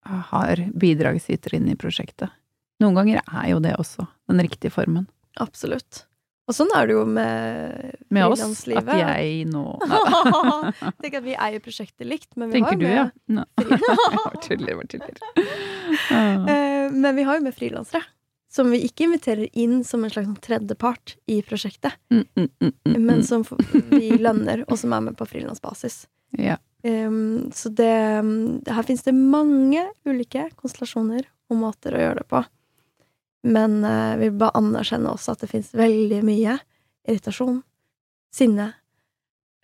har 0.09 0.57
bidragsyter 0.75 1.55
inn 1.55 1.69
i 1.69 1.75
prosjektet. 1.77 2.31
Noen 2.81 2.95
ganger 2.95 3.21
er 3.35 3.49
jo 3.51 3.59
det 3.61 3.75
også 3.77 4.07
den 4.31 4.41
riktige 4.41 4.71
formen. 4.73 5.07
Absolutt. 5.39 6.05
Og 6.49 6.55
sånn 6.57 6.71
er 6.75 6.87
det 6.89 6.95
jo 6.97 7.05
med 7.05 7.93
Med 8.11 8.25
oss, 8.25 8.41
at 8.41 8.87
jeg 8.89 9.45
nå 9.53 9.65
Tenk 11.03 11.15
at 11.19 11.25
vi 11.27 11.35
eier 11.37 11.61
prosjektet 11.61 12.07
likt, 12.09 12.31
men 12.41 12.49
vi 12.51 12.63
har 12.63 12.71
Tenker 12.73 12.81
du, 12.81 12.89
ja? 12.89 13.11
med 13.29 13.45
bare 14.25 14.41
tuller, 14.41 14.79
bare 14.79 14.89
tuller. 14.89 15.19
Eh, 16.11 16.91
Men 16.93 17.17
vi 17.17 17.23
har 17.25 17.37
jo 17.39 17.43
med 17.45 17.55
frilansere. 17.57 18.03
Som 18.59 18.73
vi 18.75 18.81
ikke 18.89 19.07
inviterer 19.07 19.47
inn 19.55 19.81
som 19.87 20.03
en 20.03 20.11
slags 20.11 20.27
sånn 20.27 20.41
tredjepart 20.43 21.17
i 21.31 21.39
prosjektet, 21.47 21.95
Mm, 22.11 22.25
mm, 22.35 22.49
mm, 22.61 22.73
mm, 22.89 22.95
men 22.99 23.21
mm. 23.21 23.27
som 23.29 23.45
vi 23.93 24.11
lønner, 24.19 24.65
og 24.67 24.79
som 24.81 24.93
er 24.97 25.05
med 25.07 25.19
på 25.19 25.27
frilansbasis. 25.31 26.07
Ja. 26.35 26.57
Um, 26.83 27.51
så 27.55 27.71
det, 27.75 27.93
um, 28.19 28.59
her 28.67 28.87
finnes 28.87 29.03
det 29.07 29.15
mange 29.15 29.85
ulike 30.07 30.49
konstellasjoner 30.59 31.27
og 31.51 31.61
måter 31.63 31.95
å 31.95 32.03
gjøre 32.03 32.23
det 32.23 32.29
på. 32.31 32.43
Men 33.49 33.79
eh, 33.87 34.17
vi 34.19 34.27
vil 34.29 34.39
bare 34.41 34.59
anerkjenne 34.59 35.13
også 35.15 35.33
at 35.37 35.45
det 35.45 35.49
finnes 35.53 35.71
veldig 35.79 36.19
mye 36.27 36.57
irritasjon, 37.09 37.61
sinne, 38.35 38.73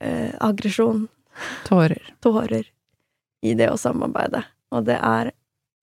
uh, 0.05 0.33
aggresjon, 0.47 1.09
Tårer. 1.67 2.15
tårer 2.23 2.71
i 3.43 3.57
det 3.59 3.67
å 3.73 3.77
samarbeide. 3.81 4.45
Og 4.73 4.87
det 4.87 5.01
er 5.03 5.33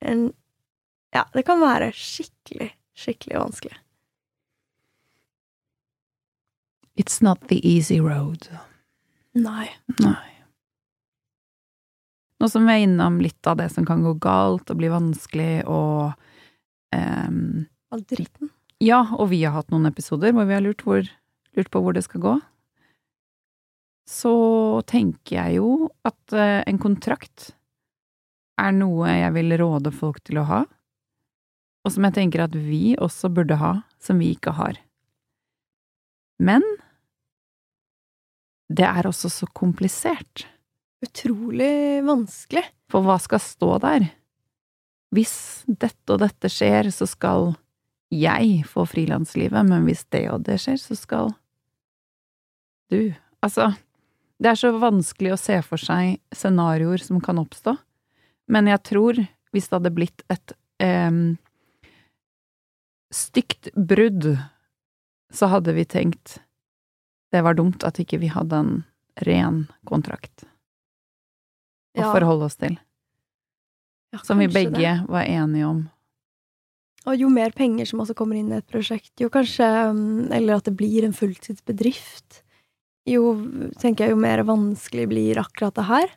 en 0.07 0.29
Ja, 1.11 1.25
det 1.35 1.43
kan 1.43 1.59
være 1.59 1.89
skikkelig, 1.91 2.69
skikkelig 2.97 3.39
vanskelig. 3.39 3.77
It's 6.95 7.21
not 7.21 7.47
the 7.47 7.59
easy 7.67 7.99
road. 7.99 8.49
Nei. 9.33 9.69
Nei. 9.99 10.31
Nå 12.41 12.49
som 12.49 12.65
vi 12.65 12.73
er 12.73 12.83
innom 12.87 13.19
litt 13.21 13.47
av 13.47 13.59
det 13.59 13.69
som 13.69 13.85
kan 13.85 14.03
gå 14.03 14.15
galt 14.21 14.71
og 14.73 14.79
bli 14.79 14.89
vanskelig 14.91 15.63
og 15.69 16.11
um, 16.95 17.67
All 17.91 18.03
dritten. 18.07 18.49
Ja, 18.81 19.03
og 19.17 19.29
vi 19.29 19.43
har 19.43 19.53
hatt 19.53 19.69
noen 19.69 19.85
episoder 19.89 20.33
hvor 20.33 20.47
vi 20.49 20.55
har 20.55 20.63
lurt, 20.63 20.81
hvor, 20.87 21.05
lurt 21.57 21.69
på 21.69 21.81
hvor 21.83 21.93
det 21.93 22.05
skal 22.05 22.23
gå. 22.23 22.35
Så 24.09 24.33
tenker 24.89 25.37
jeg 25.37 25.59
jo 25.59 25.91
at 26.07 26.33
uh, 26.33 26.63
en 26.65 26.79
kontrakt 26.81 27.51
er 28.61 28.73
noe 28.75 29.11
jeg 29.11 29.35
vil 29.37 29.57
råde 29.61 29.93
folk 29.93 30.21
til 30.25 30.41
å 30.41 30.47
ha, 30.49 30.61
og 31.81 31.93
som 31.93 32.05
jeg 32.07 32.17
tenker 32.17 32.45
at 32.45 32.55
vi 32.55 32.93
også 33.01 33.31
burde 33.33 33.57
ha, 33.61 33.73
som 34.01 34.21
vi 34.21 34.31
ikke 34.35 34.53
har. 34.57 34.77
Men 36.41 36.65
det 38.71 38.85
er 38.87 39.07
også 39.09 39.29
så 39.31 39.49
komplisert. 39.57 40.45
Utrolig 41.01 42.01
vanskelig. 42.05 42.63
For 42.91 43.05
hva 43.05 43.17
skal 43.21 43.41
stå 43.41 43.75
der? 43.83 44.07
Hvis 45.11 45.65
dette 45.67 46.13
og 46.13 46.21
dette 46.21 46.49
skjer, 46.51 46.91
så 46.93 47.07
skal 47.09 47.53
jeg 48.11 48.63
få 48.67 48.85
frilanslivet, 48.87 49.63
men 49.67 49.85
hvis 49.87 50.03
det 50.11 50.25
og 50.31 50.43
det 50.47 50.59
skjer, 50.61 50.79
så 50.79 50.97
skal 50.99 51.31
du. 52.91 53.13
Altså, 53.43 53.71
det 54.41 54.51
er 54.51 54.59
så 54.59 54.71
vanskelig 54.75 55.33
å 55.33 55.39
se 55.39 55.57
for 55.65 55.81
seg 55.81 56.19
scenarioer 56.35 57.03
som 57.03 57.21
kan 57.23 57.39
oppstå, 57.41 57.75
men 58.51 58.67
jeg 58.67 58.83
tror 58.87 59.21
hvis 59.51 59.67
det 59.69 59.77
hadde 59.77 59.95
blitt 59.95 60.25
et 60.31 60.53
em, 60.83 61.37
stygt 63.11 63.69
brudd, 63.75 64.37
så 65.31 65.47
hadde 65.51 65.73
vi 65.75 65.85
tenkt 65.85 66.39
det 67.31 67.41
var 67.45 67.55
dumt 67.55 67.83
at 67.87 67.99
ikke 68.01 68.19
vi 68.19 68.27
hadde 68.27 68.57
en 68.59 68.71
ren 69.27 69.61
kontrakt 69.87 70.43
å 71.95 72.01
Ja. 72.03 72.11
forholde 72.11 72.45
oss 72.49 72.57
til. 72.59 72.77
Ja, 74.11 74.19
Som 74.23 74.39
vi 74.39 74.47
begge 74.47 74.75
det. 74.75 75.05
var 75.07 75.23
enige 75.23 75.65
om. 75.67 75.89
Og 77.07 77.15
jo 77.17 77.29
mer 77.29 77.51
penger 77.51 77.85
som 77.87 77.99
også 78.03 78.13
kommer 78.15 78.35
inn 78.35 78.51
i 78.51 78.57
et 78.59 78.67
prosjekt, 78.67 79.11
jo 79.19 79.29
kanskje 79.29 79.63
um, 79.89 80.27
Eller 80.31 80.55
at 80.59 80.65
det 80.65 80.75
blir 80.77 81.03
en 81.05 81.13
fulltidsbedrift. 81.15 82.41
Jo, 83.07 83.33
tenker 83.79 84.05
jeg, 84.05 84.11
jo 84.11 84.19
mer 84.19 84.43
vanskelig 84.43 85.07
blir 85.09 85.39
akkurat 85.41 85.73
det 85.73 85.85
her. 85.87 86.11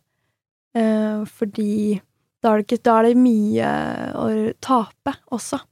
Eh, 0.77 1.25
fordi 1.25 2.01
da 2.43 2.53
er, 2.53 2.59
det 2.63 2.67
ikke, 2.67 2.83
da 2.85 2.99
er 2.99 3.03
det 3.09 3.17
mye 3.17 3.71
å 4.19 4.27
tape 4.61 5.15
også, 5.33 5.63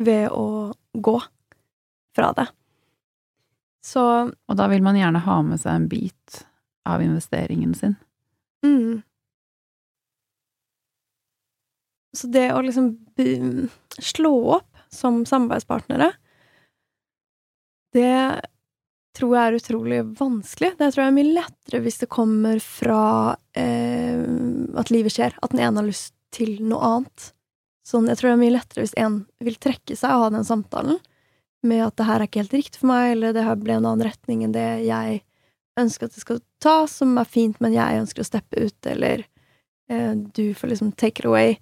ved 0.00 0.30
å 0.32 0.72
gå 0.96 1.16
fra 2.16 2.32
det. 2.36 2.48
Så 3.84 4.02
Og 4.28 4.56
da 4.56 4.66
vil 4.68 4.82
man 4.84 4.98
gjerne 4.98 5.22
ha 5.24 5.40
med 5.44 5.60
seg 5.60 5.76
en 5.76 5.88
bit 5.88 6.42
av 6.88 7.02
investeringen 7.04 7.74
sin. 7.74 7.96
mm, 8.64 9.02
så 12.16 12.26
det 12.26 12.48
å 12.52 12.62
liksom 12.64 12.90
slå 14.02 14.32
opp 14.56 14.80
som 14.90 15.22
samarbeidspartnere, 15.28 16.10
det 17.94 18.40
tror 19.16 19.34
jeg 19.36 19.44
er 19.44 19.58
utrolig 19.58 20.00
vanskelig. 20.18 20.72
Det 20.78 20.90
tror 20.90 21.04
jeg 21.04 21.10
er 21.10 21.18
mye 21.18 21.34
lettere 21.36 21.82
hvis 21.84 22.00
det 22.02 22.10
kommer 22.10 22.60
fra 22.62 23.02
eh, 23.58 24.22
at 24.78 24.90
livet 24.94 25.14
skjer, 25.14 25.36
at 25.38 25.54
den 25.54 25.62
ene 25.62 25.82
har 25.82 25.88
lyst 25.88 26.14
til 26.34 26.58
noe 26.62 26.92
annet. 26.94 27.30
Sånn, 27.90 28.06
jeg 28.06 28.20
tror 28.20 28.30
det 28.30 28.36
er 28.36 28.42
mye 28.44 28.54
lettere 28.54 28.84
hvis 28.84 28.98
en 29.00 29.22
vil 29.42 29.56
trekke 29.58 29.96
seg 29.98 30.14
og 30.14 30.26
ha 30.26 30.34
den 30.36 30.46
samtalen 30.46 31.00
med 31.66 31.82
at 31.84 31.96
det 31.98 32.06
her 32.06 32.20
er 32.20 32.28
ikke 32.28 32.42
helt 32.44 32.54
riktig 32.56 32.80
for 32.80 32.90
meg, 32.92 33.14
eller 33.16 33.34
det 33.36 33.44
her 33.44 33.58
ble 33.60 33.76
en 33.76 33.88
annen 33.88 34.06
retning 34.06 34.44
enn 34.46 34.54
det 34.54 34.68
jeg 34.86 35.20
ønsker 35.80 36.08
at 36.08 36.16
det 36.16 36.22
skal 36.22 36.40
ta, 36.62 36.76
som 36.90 37.18
er 37.20 37.28
fint, 37.28 37.58
men 37.60 37.74
jeg 37.74 38.00
ønsker 38.00 38.24
å 38.24 38.28
steppe 38.28 38.62
ut, 38.62 38.88
eller 38.88 39.24
eh, 39.90 40.14
du 40.16 40.52
får 40.56 40.72
liksom 40.72 40.92
take 41.00 41.22
it 41.22 41.28
away, 41.28 41.56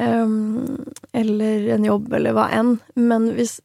um, 0.00 0.84
eller 1.12 1.68
en 1.76 1.86
jobb, 1.86 2.12
eller 2.14 2.36
hva 2.36 2.48
enn. 2.54 2.76
Men 2.98 3.30
hvis, 3.36 3.58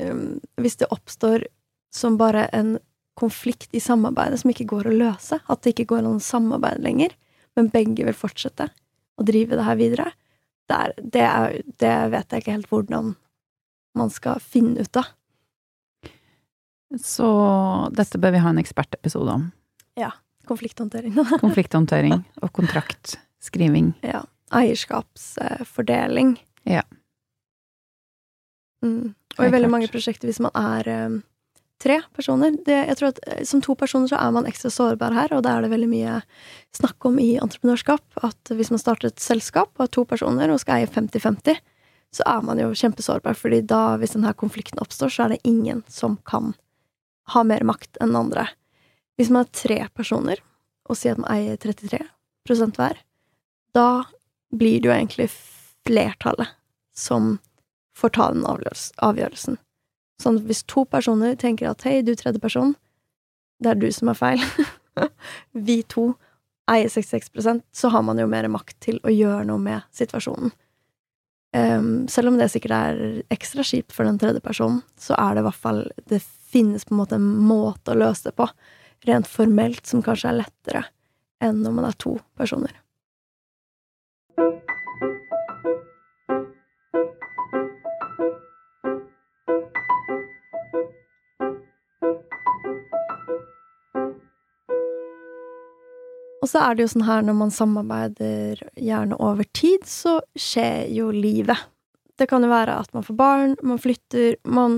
um, 0.00 0.38
hvis 0.60 0.78
det 0.80 0.90
oppstår 0.94 1.46
som 1.94 2.18
bare 2.20 2.48
en 2.56 2.76
konflikt 3.16 3.72
i 3.76 3.80
samarbeidet 3.80 4.42
som 4.42 4.52
ikke 4.52 4.68
går 4.68 4.90
å 4.90 4.96
løse, 4.96 5.40
at 5.40 5.62
det 5.64 5.72
ikke 5.72 5.90
går 5.94 6.04
an 6.04 6.18
å 6.18 6.24
samarbeide 6.24 6.84
lenger, 6.84 7.16
men 7.56 7.72
begge 7.72 8.04
vil 8.04 8.16
fortsette 8.16 8.68
å 9.16 9.24
drive 9.24 9.56
det 9.56 9.64
her 9.64 9.78
videre, 9.80 10.10
der, 10.70 10.92
det, 10.98 11.22
er, 11.22 11.60
det 11.80 11.94
vet 12.12 12.32
jeg 12.32 12.42
ikke 12.42 12.56
helt 12.56 12.70
hvordan 12.72 13.14
man 13.96 14.12
skal 14.12 14.40
finne 14.42 14.84
ut 14.84 15.00
av. 15.00 15.12
Så 17.02 17.28
dette 17.96 18.20
bør 18.22 18.36
vi 18.36 18.42
ha 18.44 18.52
en 18.52 18.62
ekspertepisode 18.62 19.32
om. 19.38 19.48
Ja. 19.98 20.12
Konflikthåndtering. 20.46 21.16
Konflikthåndtering 21.44 22.20
og 22.42 22.52
kontraktskriving. 22.54 23.94
ja. 24.06 24.24
Eierskapsfordeling. 24.54 26.36
Ja. 26.70 26.84
Mm. 28.84 29.16
Og 29.34 29.42
i 29.42 29.50
veldig 29.50 29.70
mange 29.72 29.88
prosjekter, 29.90 30.28
hvis 30.30 30.38
man 30.38 30.54
er 30.54 30.86
eh, 30.86 31.16
tre 31.82 32.00
personer 32.16 32.56
det, 32.64 32.76
Jeg 32.88 32.96
tror 32.98 33.08
at 33.12 33.20
eh, 33.26 33.44
Som 33.44 33.62
to 33.64 33.74
personer 33.78 34.08
så 34.10 34.18
er 34.20 34.32
man 34.34 34.48
ekstra 34.48 34.70
sårbar 34.72 35.14
her, 35.16 35.32
og 35.36 35.44
da 35.44 35.56
er 35.56 35.64
det 35.64 35.72
veldig 35.72 35.88
mye 35.90 36.18
snakk 36.76 37.08
om 37.08 37.18
i 37.22 37.36
entreprenørskap 37.40 38.20
at 38.26 38.52
hvis 38.52 38.72
man 38.72 38.82
starter 38.82 39.10
et 39.10 39.22
selskap 39.22 39.72
og 39.76 39.86
har 39.86 39.92
to 39.92 40.04
personer 40.08 40.52
og 40.52 40.60
skal 40.62 40.80
eie 40.82 40.90
50-50, 40.90 41.60
så 42.16 42.24
er 42.28 42.44
man 42.46 42.60
jo 42.60 42.72
kjempesårbar, 42.72 43.36
fordi 43.36 43.60
da, 43.68 43.96
hvis 44.00 44.14
denne 44.16 44.32
konflikten 44.38 44.80
oppstår, 44.80 45.12
så 45.12 45.24
er 45.24 45.34
det 45.34 45.44
ingen 45.48 45.82
som 45.88 46.16
kan 46.28 46.54
ha 47.34 47.42
mer 47.44 47.64
makt 47.66 47.98
enn 48.00 48.16
andre. 48.16 48.46
Hvis 49.18 49.32
man 49.32 49.44
er 49.44 49.56
tre 49.56 49.80
personer, 49.96 50.40
og 50.86 50.96
sier 50.96 51.16
at 51.16 51.20
man 51.20 51.32
eier 51.34 51.58
33% 51.60 52.78
hver, 52.78 53.00
da 53.74 54.06
blir 54.54 54.80
det 54.80 54.88
jo 54.88 54.94
egentlig 54.94 55.28
flertallet 55.86 56.54
som 56.96 57.36
får 57.96 58.14
ta 58.16 58.30
den 58.32 58.46
avgjørelsen. 58.46 59.58
Sånn 60.22 60.40
hvis 60.48 60.64
to 60.68 60.86
personer 60.88 61.36
tenker 61.36 61.70
at 61.70 61.84
hei, 61.86 62.00
du 62.02 62.14
tredje 62.16 62.40
person, 62.40 62.74
det 63.62 63.72
er 63.72 63.80
du 63.80 63.88
som 63.92 64.12
er 64.12 64.18
feil, 64.18 64.44
vi 65.68 65.82
to 65.88 66.12
eier 66.70 66.88
66% 66.90 67.62
så 67.72 67.90
har 67.94 68.02
man 68.02 68.18
jo 68.18 68.28
mer 68.30 68.48
makt 68.50 68.78
til 68.88 68.98
å 69.06 69.12
gjøre 69.12 69.44
noe 69.48 69.62
med 69.62 69.84
situasjonen. 69.94 70.54
Um, 71.56 72.08
selv 72.10 72.32
om 72.32 72.40
det 72.40 72.50
sikkert 72.52 72.74
er 72.74 72.98
ekstra 73.32 73.64
kjipt 73.64 73.94
for 73.94 74.04
den 74.08 74.18
tredje 74.20 74.42
personen, 74.44 74.82
så 75.00 75.14
er 75.16 75.36
det 75.36 75.44
i 75.44 75.46
hvert 75.46 75.62
fall 75.62 75.78
Det 76.10 76.18
finnes 76.50 76.84
på 76.84 76.92
en 76.92 77.00
måte 77.00 77.16
en 77.16 77.28
måte 77.48 77.94
å 77.94 78.00
løse 78.00 78.28
det 78.28 78.34
på, 78.36 78.48
rent 79.06 79.28
formelt, 79.30 79.86
som 79.86 80.02
kanskje 80.04 80.32
er 80.32 80.40
lettere 80.42 80.82
enn 81.44 81.62
når 81.62 81.74
man 81.78 81.88
er 81.88 81.96
to 82.00 82.16
personer. 82.36 82.72
Og 96.46 96.50
så 96.52 96.60
er 96.62 96.76
det 96.76 96.84
jo 96.84 96.90
sånn 96.92 97.08
her 97.08 97.24
når 97.26 97.34
man 97.40 97.50
samarbeider 97.50 98.60
gjerne 98.78 99.16
over 99.18 99.46
tid, 99.50 99.82
så 99.90 100.20
skjer 100.38 100.92
jo 100.94 101.08
livet. 101.10 101.58
Det 102.14 102.28
kan 102.30 102.44
jo 102.46 102.50
være 102.52 102.76
at 102.84 102.92
man 102.94 103.02
får 103.02 103.16
barn, 103.18 103.54
man 103.66 103.80
flytter, 103.82 104.36
man 104.46 104.76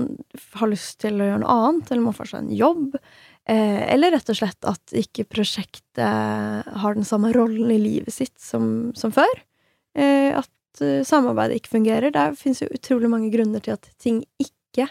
har 0.57 0.71
lyst 0.71 0.97
til 1.03 1.21
å 1.21 1.27
gjøre 1.27 1.43
noe 1.43 1.57
annet, 1.67 1.91
eller 1.91 2.07
man 2.07 2.15
får 2.17 2.31
seg 2.31 2.41
en 2.41 2.55
jobb. 2.57 2.97
Eh, 3.45 3.83
eller 3.93 4.15
rett 4.15 4.31
og 4.33 4.39
slett 4.39 4.65
at 4.67 4.95
ikke 4.97 5.27
prosjektet 5.29 6.73
har 6.81 6.97
den 6.97 7.05
samme 7.05 7.29
rollen 7.37 7.69
i 7.69 7.77
livet 7.79 8.17
sitt 8.17 8.33
som, 8.41 8.89
som 8.97 9.13
før. 9.13 9.43
Eh, 9.93 10.33
at 10.41 10.81
eh, 10.81 11.05
samarbeidet 11.05 11.61
ikke 11.61 11.75
fungerer. 11.75 12.15
Det 12.17 12.25
finnes 12.41 12.63
jo 12.63 12.71
utrolig 12.73 13.13
mange 13.13 13.29
grunner 13.35 13.61
til 13.61 13.77
at 13.77 13.91
ting 14.01 14.23
ikke 14.41 14.89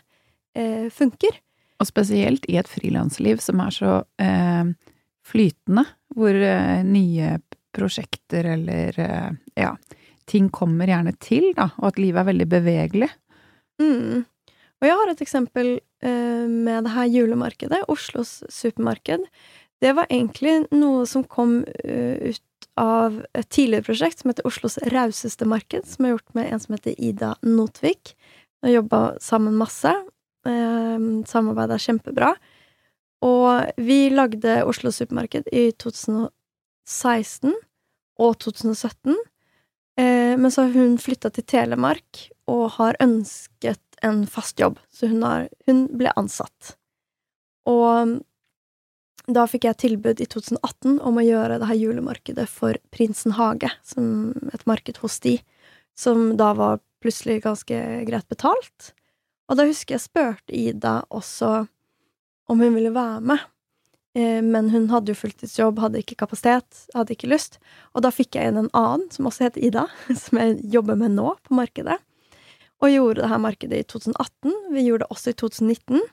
eh, 0.54 0.86
funker. 0.94 1.42
Og 1.82 1.90
spesielt 1.90 2.46
i 2.46 2.60
et 2.62 2.70
frilansliv 2.70 3.42
som 3.42 3.66
er 3.66 3.74
så 3.74 3.98
eh, 4.22 4.70
flytende, 5.28 5.84
hvor 6.16 6.34
eh, 6.34 6.80
nye 6.86 7.36
prosjekter 7.76 8.48
eller 8.54 8.98
eh, 9.04 9.30
ja, 9.60 9.74
ting 10.28 10.48
kommer 10.52 10.90
gjerne 10.90 11.14
til, 11.22 11.52
da, 11.56 11.70
og 11.78 11.92
at 11.92 12.00
livet 12.00 12.22
er 12.22 12.30
veldig 12.30 12.48
bevegelig. 12.50 13.10
Mm. 13.82 14.26
Og 14.78 14.86
jeg 14.86 14.98
har 15.00 15.12
et 15.12 15.22
eksempel 15.24 15.70
eh, 15.76 16.44
med 16.48 16.86
det 16.86 16.94
her 16.94 17.08
julemarkedet, 17.10 17.84
Oslos 17.90 18.42
supermarked. 18.52 19.26
Det 19.82 19.94
var 19.94 20.10
egentlig 20.10 20.60
noe 20.74 21.06
som 21.06 21.24
kom 21.26 21.60
eh, 21.84 22.34
ut 22.34 22.68
av 22.78 23.16
et 23.34 23.48
tidligere 23.50 23.86
prosjekt 23.86 24.22
som 24.22 24.30
heter 24.30 24.46
Oslos 24.46 24.78
rauseste 24.94 25.46
marked, 25.50 25.86
som 25.86 26.06
er 26.06 26.14
gjort 26.14 26.36
med 26.38 26.52
en 26.52 26.62
som 26.62 26.76
heter 26.76 26.94
Ida 26.98 27.32
Notvik. 27.46 28.14
Og 28.62 28.72
jobba 28.72 29.02
sammen 29.22 29.58
masse. 29.58 29.90
Eh, 30.46 31.08
samarbeidet 31.30 31.78
er 31.78 31.86
kjempebra. 31.88 32.32
Og 33.24 33.72
vi 33.82 34.08
lagde 34.14 34.60
Oslo 34.68 34.92
supermarked 34.94 35.48
i 35.50 35.70
2016 35.74 37.54
og 38.18 38.38
2017. 38.44 39.16
Eh, 39.98 40.34
men 40.38 40.50
så 40.54 40.66
har 40.66 40.76
hun 40.76 40.98
flytta 41.02 41.30
til 41.34 41.46
Telemark 41.48 42.28
og 42.50 42.78
har 42.78 42.98
ønsket 43.02 43.82
en 44.06 44.22
fast 44.30 44.60
jobb, 44.62 44.78
så 44.94 45.10
hun, 45.10 45.22
har, 45.26 45.48
hun 45.66 45.86
ble 45.98 46.12
ansatt. 46.14 46.76
Og 47.66 48.20
da 49.28 49.44
fikk 49.50 49.66
jeg 49.66 49.80
tilbud 49.82 50.22
i 50.22 50.28
2018 50.30 51.00
om 51.04 51.18
å 51.18 51.24
gjøre 51.24 51.58
det 51.60 51.68
her 51.68 51.80
julemarkedet 51.82 52.46
for 52.48 52.78
Prinsen 52.94 53.34
hage, 53.36 53.70
som 53.84 54.30
et 54.54 54.64
marked 54.70 55.02
hos 55.02 55.18
de, 55.24 55.36
som 55.98 56.30
da 56.38 56.54
var 56.56 56.80
plutselig 57.02 57.42
ganske 57.44 57.80
greit 58.08 58.28
betalt. 58.30 58.92
Og 59.50 59.58
da 59.58 59.66
husker 59.68 59.96
jeg 59.96 60.06
spurte 60.06 60.54
Ida 60.54 61.02
også 61.10 61.66
om 62.48 62.60
hun 62.60 62.74
ville 62.76 62.92
være 62.94 63.22
med. 63.32 63.46
Eh, 64.16 64.42
Men 64.42 64.70
hun 64.70 64.88
hadde 64.92 65.12
jo 65.12 65.20
fulltidsjobb, 65.20 65.78
hadde 65.78 66.02
ikke 66.02 66.18
kapasitet, 66.24 66.84
hadde 66.94 67.14
ikke 67.14 67.30
lyst. 67.30 67.58
Og 67.94 68.02
da 68.02 68.12
fikk 68.14 68.38
jeg 68.38 68.50
inn 68.50 68.60
en 68.64 68.70
annen, 68.76 69.08
som 69.14 69.28
også 69.28 69.48
heter 69.48 69.64
Ida, 69.68 69.86
som 70.24 70.40
jeg 70.40 70.60
jobber 70.64 70.98
med 70.98 71.16
nå 71.16 71.34
på 71.44 71.56
markedet. 71.58 71.98
Og 72.78 72.92
gjorde 72.94 73.24
det 73.24 73.32
her 73.32 73.42
markedet 73.42 73.80
i 73.82 73.88
2018. 73.90 74.54
Vi 74.74 74.86
gjorde 74.86 75.04
det 75.04 75.12
også 75.14 75.32
i 75.32 75.38
2019. 75.40 76.04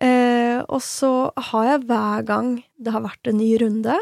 Eh, 0.00 0.60
og 0.64 0.80
så 0.80 1.30
har 1.50 1.66
jeg 1.66 1.84
hver 1.90 2.24
gang 2.24 2.54
det 2.80 2.94
har 2.94 3.04
vært 3.04 3.28
en 3.28 3.36
ny 3.36 3.50
runde 3.60 3.98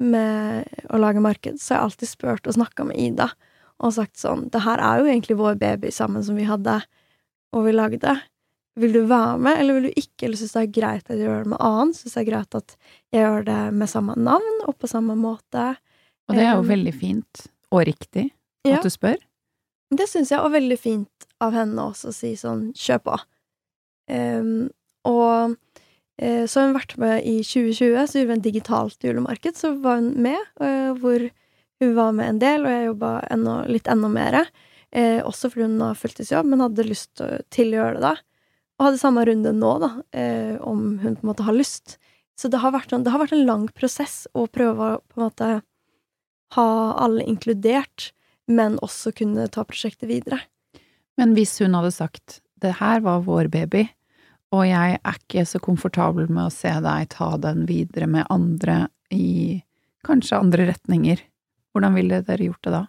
med 0.00 0.66
å 0.90 0.98
lage 0.98 1.22
marked, 1.22 1.60
så 1.60 1.74
har 1.74 1.78
jeg 1.78 1.90
alltid 1.90 2.10
spurt 2.10 2.48
og 2.48 2.56
snakka 2.56 2.86
med 2.88 2.98
Ida 2.98 3.28
og 3.80 3.94
sagt 3.96 4.18
sånn 4.20 4.46
Det 4.52 4.62
her 4.64 4.80
er 4.80 5.00
jo 5.00 5.08
egentlig 5.08 5.36
vår 5.38 5.58
baby 5.60 5.92
sammen 5.94 6.24
som 6.24 6.36
vi 6.36 6.48
hadde, 6.48 6.80
og 7.54 7.64
vi 7.66 7.72
lagde. 7.76 8.16
Vil 8.78 8.92
du 8.94 9.00
være 9.10 9.38
med, 9.42 9.60
eller 9.60 9.76
vil 9.76 9.88
du 9.88 9.98
ikke? 9.98 10.26
Eller 10.26 10.38
syns 10.38 10.54
det 10.54 10.60
er 10.62 10.74
greit 10.74 11.08
at 11.08 11.16
jeg 11.16 11.26
gjør 11.26 11.42
det 11.44 11.52
med 11.52 11.62
annen? 11.66 11.94
Syns 11.96 12.14
det 12.14 12.20
er 12.22 12.28
greit 12.28 12.58
at 12.58 12.76
jeg 13.10 13.24
gjør 13.24 13.46
det 13.48 13.60
med 13.80 13.90
samme 13.90 14.14
navn 14.18 14.60
og 14.66 14.76
på 14.78 14.90
samme 14.90 15.16
måte? 15.18 15.72
Og 16.30 16.36
det 16.38 16.44
er 16.44 16.54
jo 16.54 16.62
Um, 16.62 16.70
veldig 16.70 16.94
fint 16.94 17.42
og 17.74 17.82
riktig 17.88 18.28
ja. 18.66 18.78
at 18.78 18.86
du 18.86 18.92
spør. 18.92 19.18
Det 19.90 20.06
syns 20.06 20.30
jeg 20.30 20.38
og 20.38 20.54
veldig 20.54 20.78
fint 20.78 21.26
av 21.42 21.56
henne 21.56 21.88
også 21.90 22.12
å 22.12 22.14
si 22.14 22.36
sånn 22.38 22.68
kjør 22.78 23.02
på. 23.08 23.18
Um, 24.10 24.70
og 25.08 25.56
uh, 26.22 26.44
så 26.46 26.60
har 26.60 26.68
hun 26.68 26.78
vært 26.78 26.96
med 27.02 27.26
i 27.26 27.36
2020, 27.42 28.06
så 28.06 28.20
gjorde 28.20 28.30
vi 28.30 28.38
en 28.38 28.46
digitalt 28.46 29.06
julemarked. 29.06 29.58
Så 29.58 29.74
var 29.82 29.98
hun 29.98 30.14
med, 30.22 30.38
uh, 30.62 30.94
hvor 31.02 31.26
hun 31.80 31.94
var 31.96 32.14
med 32.14 32.36
en 32.36 32.42
del, 32.42 32.66
og 32.66 32.74
jeg 32.74 32.90
jobba 32.90 33.12
litt 33.72 33.88
enda 33.90 34.10
mer. 34.12 34.42
Eh, 34.90 35.20
også 35.22 35.48
fordi 35.52 35.68
hun 35.68 35.80
har 35.84 35.98
fulltidsjobb, 35.98 36.48
men 36.50 36.64
hadde 36.64 36.84
lyst 36.84 37.22
til 37.54 37.72
å 37.72 37.78
gjøre 37.78 37.98
det 37.98 38.02
da. 38.04 38.14
Og 38.80 38.86
hadde 38.86 39.00
samme 39.02 39.26
runde 39.28 39.52
nå, 39.52 39.74
da, 39.82 39.90
eh, 40.16 40.56
om 40.64 40.96
hun 41.02 41.18
på 41.18 41.20
en 41.20 41.30
måte 41.34 41.44
har 41.44 41.52
lyst. 41.52 41.98
Så 42.40 42.48
det 42.48 42.62
har 42.62 42.72
vært, 42.72 42.94
det 42.96 43.12
har 43.12 43.20
vært 43.20 43.34
en 43.36 43.44
lang 43.44 43.66
prosess 43.76 44.24
å 44.32 44.46
prøve 44.48 44.94
å 44.96 45.00
på 45.04 45.20
en 45.20 45.26
måte 45.26 45.48
ha 46.56 46.68
alle 46.96 47.26
inkludert, 47.28 48.10
men 48.48 48.78
også 48.80 49.12
kunne 49.14 49.44
ta 49.52 49.66
prosjektet 49.68 50.08
videre. 50.08 50.40
Men 51.20 51.36
hvis 51.36 51.58
hun 51.60 51.76
hadde 51.76 51.92
sagt 51.92 52.40
det 52.64 52.78
her 52.80 53.02
var 53.04 53.26
vår 53.26 53.50
baby, 53.52 53.84
og 54.50 54.64
jeg 54.66 54.96
er 54.96 55.18
ikke 55.20 55.44
så 55.46 55.60
komfortabel 55.62 56.30
med 56.32 56.48
å 56.48 56.54
se 56.54 56.72
deg 56.82 57.10
ta 57.12 57.34
den 57.38 57.66
videre 57.68 58.08
med 58.10 58.26
andre 58.32 58.86
i 59.12 59.60
kanskje 60.08 60.40
andre 60.40 60.70
retninger, 60.72 61.20
hvordan 61.70 61.94
ville 61.94 62.22
dere 62.24 62.48
gjort 62.48 62.64
det 62.64 62.72
da? 62.74 62.82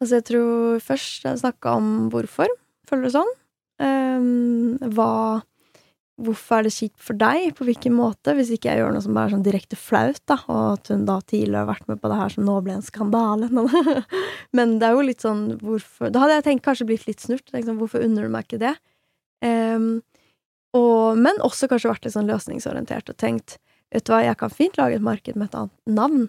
Altså, 0.00 0.18
jeg 0.18 0.26
tror 0.30 0.80
først 0.82 1.28
jeg 1.28 1.42
snakka 1.42 1.76
om 1.76 1.92
hvorfor. 2.12 2.50
Føler 2.88 3.06
du 3.06 3.14
sånn? 3.14 3.30
Um, 3.78 4.76
hva 4.94 5.12
Hvorfor 6.18 6.56
er 6.56 6.66
det 6.66 6.72
kjipt 6.74 6.98
for 6.98 7.14
deg? 7.14 7.52
På 7.54 7.62
hvilken 7.62 7.92
måte? 7.94 8.32
Hvis 8.34 8.48
ikke 8.50 8.72
jeg 8.72 8.80
gjør 8.80 8.96
noe 8.96 9.04
som 9.04 9.18
er 9.20 9.30
sånn 9.30 9.44
direkte 9.46 9.76
flaut, 9.78 10.18
da, 10.26 10.34
og 10.50 10.64
at 10.72 10.90
hun 10.90 11.04
da 11.06 11.20
tidligere 11.22 11.60
har 11.62 11.68
vært 11.68 11.86
med 11.86 12.00
på 12.02 12.10
det 12.10 12.16
her 12.18 12.34
som 12.34 12.48
nå 12.48 12.56
ble 12.66 12.74
en 12.74 12.82
skandale. 12.82 13.46
Men 14.58 14.72
det 14.80 14.88
er 14.88 14.96
jo 14.98 15.04
litt 15.06 15.22
sånn 15.22 15.44
hvorfor 15.62 16.10
Da 16.10 16.24
hadde 16.24 16.40
jeg 16.40 16.46
tenkt 16.48 16.64
kanskje 16.66 16.88
blitt 16.88 17.06
litt 17.06 17.22
snurt. 17.22 17.46
Sånn, 17.54 17.78
hvorfor 17.78 18.02
unner 18.02 18.26
du 18.26 18.34
meg 18.34 18.48
ikke 18.48 18.58
det? 18.64 18.74
Um, 19.46 20.00
og, 20.74 21.16
men 21.22 21.38
også 21.46 21.68
kanskje 21.70 21.92
vært 21.92 22.04
litt 22.04 22.16
sånn 22.16 22.28
løsningsorientert 22.28 23.08
og 23.12 23.16
tenkt 23.22 23.56
vet 23.94 24.04
du 24.04 24.12
hva, 24.12 24.20
jeg 24.26 24.36
kan 24.40 24.52
fint 24.52 24.76
lage 24.76 24.98
et 24.98 25.04
marked 25.04 25.38
med 25.38 25.48
et 25.48 25.56
annet 25.56 25.94
navn, 25.96 26.26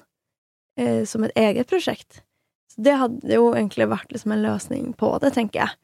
eh, 0.80 1.02
som 1.10 1.26
et 1.26 1.34
eget 1.36 1.68
prosjekt. 1.68 2.22
Så 2.72 2.86
det 2.86 2.96
hadde 3.02 3.36
jo 3.36 3.50
egentlig 3.52 3.90
vært 3.92 4.14
liksom 4.14 4.32
en 4.36 4.46
løsning 4.46 4.94
på 5.00 5.12
det, 5.24 5.34
tenker 5.36 5.66
jeg. 5.66 5.76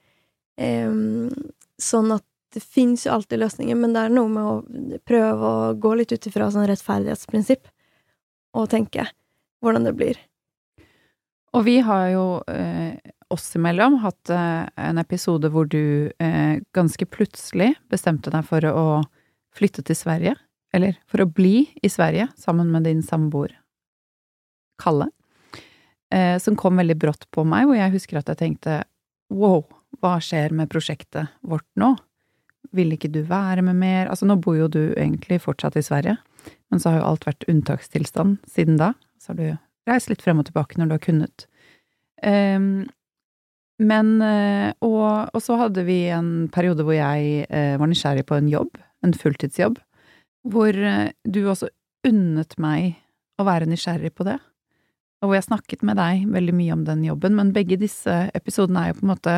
Sånn 0.55 2.11
at 2.15 2.23
det 2.55 2.61
fins 2.63 3.03
jo 3.03 3.11
alltid 3.11 3.41
løsninger, 3.41 3.75
men 3.75 3.91
det 3.95 4.05
er 4.05 4.13
noe 4.15 4.31
med 4.31 4.45
å 4.47 4.99
prøve 5.03 5.49
å 5.49 5.73
gå 5.75 5.91
litt 5.99 6.13
ut 6.15 6.27
ifra 6.29 6.47
sånn 6.53 6.67
rettferdighetsprinsipp, 6.69 7.67
og 8.55 8.69
tenke 8.71 9.09
hvordan 9.59 9.87
det 9.89 9.95
blir. 9.97 10.21
Og 11.55 11.65
vi 11.67 11.81
har 11.83 12.07
jo 12.13 12.25
eh, 12.51 12.95
oss 13.31 13.49
imellom 13.55 13.99
hatt 14.03 14.31
eh, 14.31 14.63
en 14.87 14.99
episode 15.01 15.49
hvor 15.51 15.67
du 15.71 16.11
eh, 16.19 16.61
ganske 16.75 17.07
plutselig 17.11 17.73
bestemte 17.91 18.31
deg 18.31 18.47
for 18.47 18.67
å 18.69 18.87
flytte 19.55 19.83
til 19.87 19.97
Sverige, 19.99 20.35
eller 20.75 20.97
for 21.07 21.23
å 21.23 21.29
bli 21.29 21.67
i 21.83 21.91
Sverige 21.91 22.29
sammen 22.39 22.71
med 22.73 22.87
din 22.87 23.03
samboer 23.03 23.55
Kalle, 24.79 25.07
eh, 26.11 26.35
som 26.43 26.57
kom 26.59 26.75
veldig 26.79 26.97
brått 26.99 27.29
på 27.31 27.45
meg, 27.47 27.67
hvor 27.67 27.79
jeg 27.79 27.95
husker 27.95 28.19
at 28.19 28.31
jeg 28.33 28.41
tenkte 28.41 28.81
wow, 29.31 29.63
hva 30.01 30.17
skjer 30.23 30.55
med 30.55 30.71
prosjektet 30.71 31.31
vårt 31.45 31.67
nå? 31.79 31.93
Vil 32.75 32.95
ikke 32.95 33.11
du 33.13 33.21
være 33.27 33.63
med 33.65 33.77
mer? 33.79 34.09
Altså, 34.11 34.27
nå 34.27 34.37
bor 34.41 34.57
jo 34.57 34.67
du 34.71 34.81
egentlig 34.95 35.39
fortsatt 35.43 35.77
i 35.79 35.85
Sverige, 35.85 36.17
men 36.71 36.81
så 36.81 36.91
har 36.91 37.01
jo 37.01 37.07
alt 37.11 37.27
vært 37.27 37.47
unntakstilstand 37.51 38.39
siden 38.49 38.79
da. 38.81 38.93
Så 39.21 39.33
har 39.33 39.39
du 39.39 39.47
reist 39.89 40.09
litt 40.11 40.23
frem 40.25 40.41
og 40.41 40.49
tilbake 40.49 40.79
når 40.79 40.89
du 40.89 40.95
har 40.97 41.05
kunnet. 41.05 41.47
Um, 42.25 42.85
men 43.83 44.21
eh, 44.23 44.71
og, 44.85 45.31
og, 45.35 45.41
så 45.43 45.57
hadde 45.59 45.83
vi 45.87 46.05
en 46.13 46.47
periode 46.53 46.85
hvor 46.87 46.95
jeg 46.95 47.43
eh, 47.49 47.75
var 47.79 47.89
nysgjerrig 47.91 48.23
på 48.27 48.37
en 48.37 48.47
jobb, 48.47 48.77
en 49.03 49.15
fulltidsjobb, 49.15 49.81
hvor 50.51 50.77
eh, 50.79 51.11
du 51.27 51.41
også 51.43 51.67
unnet 52.07 52.55
meg 52.61 52.95
å 53.41 53.47
være 53.47 53.67
nysgjerrig 53.67 54.13
på 54.15 54.27
det, 54.27 54.37
og 55.19 55.27
hvor 55.27 55.37
jeg 55.39 55.47
snakket 55.49 55.83
med 55.87 55.99
deg 55.99 56.23
veldig 56.31 56.55
mye 56.55 56.77
om 56.77 56.85
den 56.87 57.03
jobben, 57.03 57.35
men 57.35 57.51
begge 57.55 57.79
disse 57.81 58.15
episodene 58.37 58.85
er 58.85 58.93
jo 58.93 58.99
på 59.01 59.07
en 59.07 59.11
måte 59.11 59.35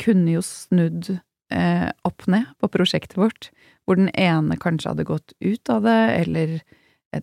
kunne 0.00 0.36
jo 0.36 0.42
snudd 0.44 1.10
eh, 1.52 1.88
opp 2.08 2.26
ned 2.30 2.50
på 2.60 2.70
prosjektet 2.72 3.18
vårt, 3.18 3.50
hvor 3.84 3.98
den 4.00 4.10
ene 4.14 4.58
kanskje 4.60 4.92
hadde 4.92 5.08
gått 5.08 5.34
ut 5.40 5.70
av 5.72 5.86
det, 5.86 6.00
eller 6.22 6.58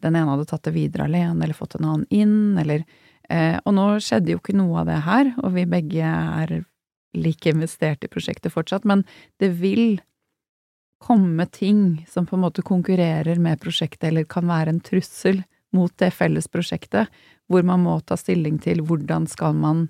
den 0.01 0.15
ene 0.15 0.31
hadde 0.31 0.47
tatt 0.49 0.65
det 0.65 0.75
videre 0.75 1.05
alene, 1.05 1.43
eller 1.43 1.57
fått 1.57 1.77
en 1.77 1.85
annen 1.85 2.07
inn, 2.09 2.57
eller 2.57 2.85
eh, 3.29 3.59
Og 3.65 3.75
nå 3.77 3.87
skjedde 4.01 4.33
jo 4.33 4.41
ikke 4.41 4.57
noe 4.57 4.81
av 4.81 4.89
det 4.89 5.01
her, 5.05 5.31
og 5.43 5.53
vi 5.57 5.67
begge 5.69 6.09
er 6.09 6.57
like 7.15 7.49
investert 7.49 8.03
i 8.03 8.11
prosjektet 8.11 8.53
fortsatt, 8.53 8.85
men 8.85 9.05
det 9.39 9.53
vil 9.61 10.01
komme 11.05 11.45
ting 11.45 12.05
som 12.09 12.25
på 12.25 12.35
en 12.35 12.45
måte 12.47 12.63
konkurrerer 12.65 13.39
med 13.39 13.61
prosjektet, 13.61 14.09
eller 14.09 14.25
kan 14.25 14.47
være 14.49 14.73
en 14.73 14.81
trussel 14.83 15.43
mot 15.75 15.93
det 15.99 16.11
felles 16.15 16.47
prosjektet, 16.49 17.11
hvor 17.51 17.65
man 17.67 17.83
må 17.85 17.99
ta 18.01 18.17
stilling 18.17 18.57
til 18.63 18.81
hvordan 18.87 19.27
skal 19.29 19.53
man 19.57 19.87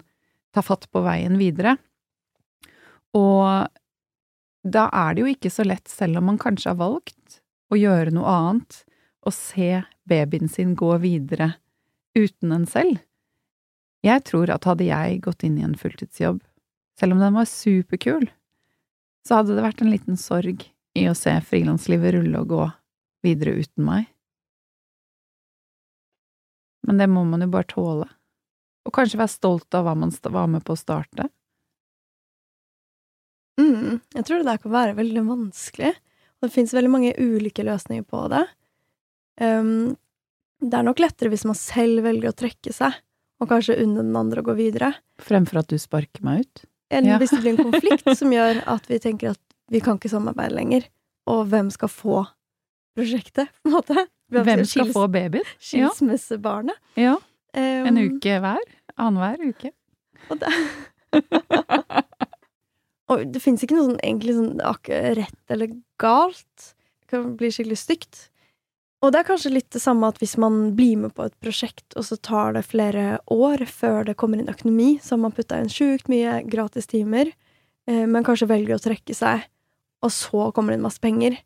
ta 0.56 0.64
fatt 0.66 0.90
på 0.92 1.04
veien 1.06 1.38
videre. 1.40 1.78
Og 3.16 3.72
da 4.66 4.88
er 4.92 5.16
det 5.16 5.24
jo 5.24 5.32
ikke 5.32 5.52
så 5.54 5.66
lett, 5.66 5.88
selv 5.92 6.20
om 6.20 6.32
man 6.32 6.42
kanskje 6.42 6.74
har 6.74 6.80
valgt 6.82 7.40
å 7.72 7.80
gjøre 7.80 8.14
noe 8.16 8.30
annet, 8.30 8.82
å 9.26 9.32
se 9.34 9.82
babyen 10.10 10.50
sin 10.52 10.76
gå 10.78 10.92
videre 11.02 11.56
uten 12.18 12.54
en 12.54 12.66
selv. 12.70 13.00
Jeg 14.06 14.22
tror 14.28 14.52
at 14.54 14.68
hadde 14.70 14.86
jeg 14.86 15.22
gått 15.26 15.46
inn 15.46 15.58
i 15.58 15.66
en 15.66 15.78
fulltidsjobb, 15.80 16.44
selv 17.00 17.16
om 17.16 17.22
den 17.24 17.36
var 17.36 17.50
superkul, 17.50 18.28
så 19.26 19.40
hadde 19.40 19.56
det 19.58 19.66
vært 19.66 19.82
en 19.82 19.92
liten 19.94 20.20
sorg 20.20 20.68
i 20.96 21.08
å 21.10 21.16
se 21.18 21.34
frilanslivet 21.50 22.14
rulle 22.16 22.44
og 22.44 22.52
gå 22.52 22.66
videre 23.26 23.56
uten 23.58 23.88
meg. 23.88 24.06
Men 26.86 27.02
det 27.02 27.10
må 27.10 27.26
man 27.26 27.42
jo 27.42 27.50
bare 27.50 27.68
tåle, 27.72 28.08
og 28.86 28.94
kanskje 28.94 29.20
være 29.20 29.34
stolt 29.34 29.78
av 29.78 29.88
hva 29.88 29.96
man 29.98 30.14
var 30.14 30.52
med 30.54 30.64
på 30.66 30.76
å 30.76 30.80
starte. 30.80 31.32
Mm, 33.62 34.02
jeg 34.16 34.26
tror 34.28 34.42
det 34.42 34.50
der 34.50 34.62
kan 34.62 34.74
være 34.74 34.98
veldig 34.98 35.24
vanskelig, 35.30 35.94
og 36.36 36.48
det 36.48 36.56
fins 36.56 36.74
veldig 36.76 36.92
mange 36.92 37.14
ulike 37.22 37.64
løsninger 37.66 38.06
på 38.08 38.26
det. 38.34 38.44
Um, 39.42 39.96
det 40.64 40.80
er 40.80 40.88
nok 40.88 41.02
lettere 41.04 41.32
hvis 41.32 41.46
man 41.48 41.58
selv 41.60 42.04
velger 42.06 42.32
å 42.32 42.38
trekke 42.38 42.74
seg, 42.76 42.96
og 43.42 43.52
kanskje 43.52 43.78
unne 43.84 44.04
den 44.04 44.16
andre 44.20 44.44
å 44.44 44.48
gå 44.48 44.56
videre. 44.58 44.94
Fremfor 45.24 45.62
at 45.64 45.72
du 45.72 45.78
sparker 45.80 46.24
meg 46.26 46.46
ut? 46.46 46.66
Eller 46.94 47.16
ja. 47.16 47.20
hvis 47.20 47.34
det 47.34 47.42
blir 47.44 47.56
en 47.56 47.72
konflikt 47.72 48.08
som 48.20 48.34
gjør 48.34 48.62
at 48.76 48.90
vi 48.92 49.00
tenker 49.04 49.34
at 49.34 49.42
vi 49.74 49.82
kan 49.84 50.00
ikke 50.00 50.12
samarbeide 50.12 50.56
lenger, 50.56 50.90
og 51.32 51.48
hvem 51.52 51.72
skal 51.74 51.90
få 51.90 52.26
prosjektet, 52.96 53.50
på 53.64 53.72
en 53.72 53.78
måte? 53.80 54.06
Hvem, 54.32 54.46
hvem 54.46 54.66
skal 54.68 54.92
få 54.94 55.06
babyen? 55.12 55.48
Skilsmissebarnet. 55.62 56.78
Ja. 57.00 57.16
Um, 57.56 57.88
en 57.90 58.02
uke 58.02 58.40
hver? 58.44 58.64
Annenhver 58.96 59.52
uke? 59.52 59.72
Og 60.32 60.40
det 60.42 60.52
Og 63.14 63.26
det 63.30 63.42
fins 63.44 63.62
ikke 63.62 63.78
noe 63.78 63.92
sånn 63.92 64.02
egentlig 64.02 64.38
sånn 64.38 64.56
rett 65.20 65.54
eller 65.54 65.76
galt. 66.02 66.72
Det 67.04 67.12
kan 67.14 67.36
bli 67.38 67.52
skikkelig 67.54 67.78
stygt. 67.78 68.24
Og 69.06 69.12
det 69.14 69.22
er 69.22 69.28
kanskje 69.28 69.52
litt 69.54 69.70
det 69.76 69.82
samme 69.84 70.08
at 70.10 70.18
hvis 70.22 70.34
man 70.42 70.72
blir 70.78 70.98
med 70.98 71.14
på 71.14 71.28
et 71.28 71.36
prosjekt, 71.44 71.86
og 71.94 72.08
så 72.08 72.18
tar 72.18 72.56
det 72.56 72.66
flere 72.66 73.20
år 73.32 73.62
før 73.70 74.08
det 74.08 74.16
kommer 74.18 74.42
inn 74.42 74.50
økonomi, 74.50 74.96
så 75.04 75.14
har 75.14 75.22
man 75.28 75.36
putta 75.36 75.60
inn 75.62 75.70
sjukt 75.70 76.10
mye 76.10 76.40
gratis 76.50 76.90
timer, 76.90 77.30
eh, 77.86 78.06
men 78.10 78.26
kanskje 78.26 78.50
velger 78.50 78.80
å 78.80 78.82
trekke 78.82 79.14
seg, 79.14 79.44
og 80.02 80.14
så 80.14 80.48
kommer 80.56 80.74
det 80.74 80.80
inn 80.80 80.88
masse 80.88 81.04
penger, 81.04 81.38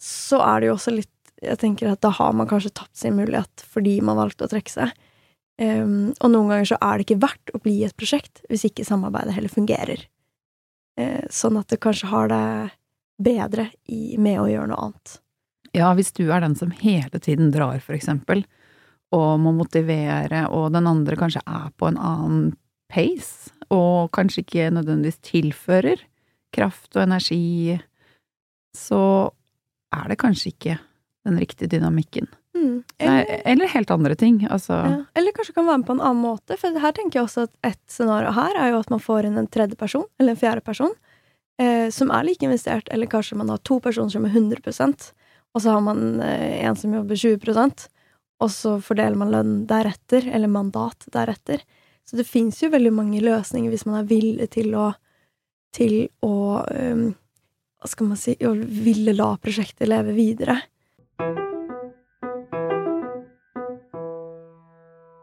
så 0.00 0.40
er 0.46 0.62
det 0.62 0.70
jo 0.70 0.78
også 0.78 0.96
litt 0.96 1.10
Jeg 1.44 1.58
tenker 1.60 1.90
at 1.90 2.00
da 2.00 2.08
har 2.14 2.30
man 2.32 2.46
kanskje 2.48 2.70
tapt 2.72 2.96
sin 2.96 3.16
mulighet 3.18 3.64
fordi 3.68 3.98
man 4.00 4.16
valgte 4.16 4.46
å 4.46 4.48
trekke 4.48 4.70
seg. 4.70 4.92
Um, 5.60 6.14
og 6.22 6.30
noen 6.30 6.48
ganger 6.48 6.68
så 6.70 6.78
er 6.78 6.96
det 6.96 7.04
ikke 7.04 7.20
verdt 7.20 7.52
å 7.52 7.60
bli 7.60 7.74
i 7.82 7.84
et 7.84 7.96
prosjekt 7.98 8.40
hvis 8.48 8.64
ikke 8.70 8.86
samarbeidet 8.86 9.34
heller 9.36 9.52
fungerer. 9.52 10.06
Eh, 11.00 11.24
sånn 11.30 11.58
at 11.58 11.70
du 11.70 11.78
kanskje 11.80 12.10
har 12.10 12.30
det 12.30 12.46
bedre 13.24 13.68
i, 13.90 14.16
med 14.18 14.40
å 14.42 14.48
gjøre 14.50 14.70
noe 14.70 14.88
annet. 14.88 15.16
Ja, 15.74 15.90
hvis 15.98 16.12
du 16.14 16.28
er 16.30 16.44
den 16.44 16.54
som 16.58 16.70
hele 16.70 17.18
tiden 17.18 17.50
drar, 17.54 17.80
for 17.82 17.96
eksempel, 17.96 18.44
og 19.14 19.40
må 19.42 19.54
motivere, 19.54 20.44
og 20.50 20.72
den 20.74 20.86
andre 20.90 21.18
kanskje 21.18 21.42
er 21.46 21.70
på 21.78 21.90
en 21.90 21.98
annen 21.98 22.52
pace, 22.90 23.50
og 23.74 24.12
kanskje 24.14 24.44
ikke 24.44 24.70
nødvendigvis 24.74 25.22
tilfører 25.24 26.02
kraft 26.54 26.94
og 26.94 27.06
energi, 27.08 27.78
så 28.74 29.02
er 29.94 30.10
det 30.10 30.20
kanskje 30.22 30.52
ikke 30.52 30.78
den 31.26 31.38
riktige 31.40 31.70
dynamikken. 31.74 32.28
Mm. 32.54 32.84
Eller, 32.98 33.10
Nei, 33.10 33.40
eller, 33.52 33.72
helt 33.72 33.90
andre 33.90 34.14
ting. 34.18 34.38
Altså. 34.50 34.76
Ja. 34.78 35.00
Eller 35.18 35.34
kanskje 35.34 35.56
kan 35.56 35.66
være 35.66 35.82
med 35.82 35.88
på 35.88 35.96
en 35.96 36.04
annen 36.04 36.22
måte. 36.22 36.58
For 36.60 36.84
her 36.84 36.94
tenker 36.94 37.20
jeg 37.20 37.28
også 37.28 37.48
at 37.48 37.72
et 37.72 37.80
scenario 37.90 38.30
her 38.36 38.60
er 38.60 38.72
jo 38.72 38.80
at 38.84 38.92
man 38.94 39.02
får 39.02 39.28
inn 39.28 39.40
en 39.40 39.50
tredje 39.50 39.78
person, 39.80 40.06
eller 40.18 40.36
en 40.36 40.40
fjerde 40.40 40.62
person, 40.64 40.94
eh, 41.58 41.90
som 41.94 42.14
er 42.14 42.28
like 42.28 42.46
investert, 42.46 42.88
eller 42.94 43.10
kanskje 43.10 43.40
man 43.40 43.50
har 43.50 43.62
to 43.66 43.80
personer 43.82 44.14
som 44.14 44.28
er 44.28 44.34
100% 44.36 45.10
og 45.54 45.62
så 45.62 45.70
har 45.70 45.82
man 45.86 46.20
eh, 46.20 46.64
en 46.66 46.76
som 46.76 46.94
jobber 46.94 47.14
20% 47.14 47.86
og 48.42 48.50
så 48.50 48.76
fordeler 48.82 49.16
man 49.18 49.32
lønn 49.32 49.52
deretter, 49.70 50.26
eller 50.26 50.50
mandat 50.50 51.06
deretter. 51.14 51.62
Så 52.04 52.18
det 52.18 52.26
fins 52.28 52.58
jo 52.60 52.72
veldig 52.72 52.92
mange 52.92 53.22
løsninger 53.22 53.72
hvis 53.72 53.86
man 53.88 54.02
er 54.02 54.10
villig 54.10 54.50
til 54.58 54.74
å 54.76 54.92
til 55.74 56.04
å 56.22 56.62
um, 56.70 57.08
Hva 57.82 57.88
skal 57.90 58.06
man 58.06 58.18
si 58.20 58.36
Å 58.46 58.52
ville 58.54 59.10
la 59.16 59.32
prosjektet 59.42 59.90
leve 59.90 60.14
videre. 60.14 60.60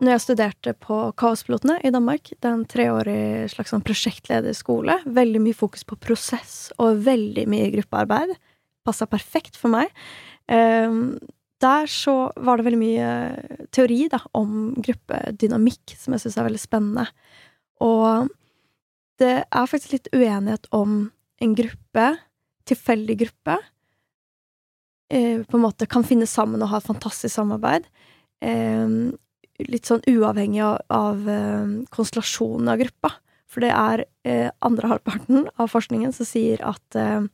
Når 0.01 0.15
jeg 0.15 0.21
studerte 0.23 0.71
på 0.81 0.95
Kaospilotene 1.13 1.75
i 1.85 1.91
Danmark, 1.93 2.31
det 2.33 2.47
er 2.47 2.55
en 2.55 2.65
treårig 2.65 3.51
slags 3.53 3.69
sånn 3.69 3.83
prosjektlederskole, 3.85 4.95
veldig 5.05 5.41
mye 5.43 5.57
fokus 5.57 5.85
på 5.85 5.99
prosess 6.01 6.71
og 6.81 7.03
veldig 7.05 7.43
mye 7.51 7.67
gruppearbeid, 7.75 8.33
passa 8.81 9.05
perfekt 9.05 9.59
for 9.61 9.69
meg. 9.75 9.93
Um, 10.49 11.19
der 11.61 11.85
så 11.85 12.15
var 12.33 12.57
det 12.57 12.65
veldig 12.65 12.81
mye 12.81 13.11
teori 13.69 14.07
da, 14.09 14.23
om 14.33 14.73
gruppedynamikk, 14.81 15.93
som 16.01 16.17
jeg 16.17 16.25
syns 16.25 16.39
er 16.41 16.49
veldig 16.49 16.63
spennende. 16.65 17.05
Og 17.85 18.31
det 19.21 19.35
er 19.45 19.69
faktisk 19.69 19.93
litt 19.93 20.09
uenighet 20.15 20.65
om 20.73 21.11
en 21.45 21.57
gruppe, 21.57 22.07
tilfeldig 22.65 23.21
gruppe, 23.21 23.59
eh, 25.13 25.45
på 25.45 25.59
en 25.59 25.65
måte 25.69 25.85
kan 25.85 26.05
finne 26.05 26.25
sammen 26.29 26.61
og 26.65 26.73
ha 26.73 26.81
et 26.81 26.89
fantastisk 26.89 27.35
samarbeid. 27.35 27.85
Litt 29.69 29.89
sånn 29.89 30.03
uavhengig 30.09 30.63
av, 30.65 30.79
av 30.93 31.29
eh, 31.29 31.75
konstellasjonen 31.93 32.71
av 32.71 32.81
gruppa. 32.81 33.13
For 33.51 33.63
det 33.65 33.71
er 33.75 34.05
eh, 34.23 34.49
andre 34.63 34.93
halvparten 34.93 35.47
av 35.59 35.71
forskningen 35.73 36.13
som 36.15 36.27
sier 36.27 36.61
at 36.63 36.97
eh, 36.97 37.25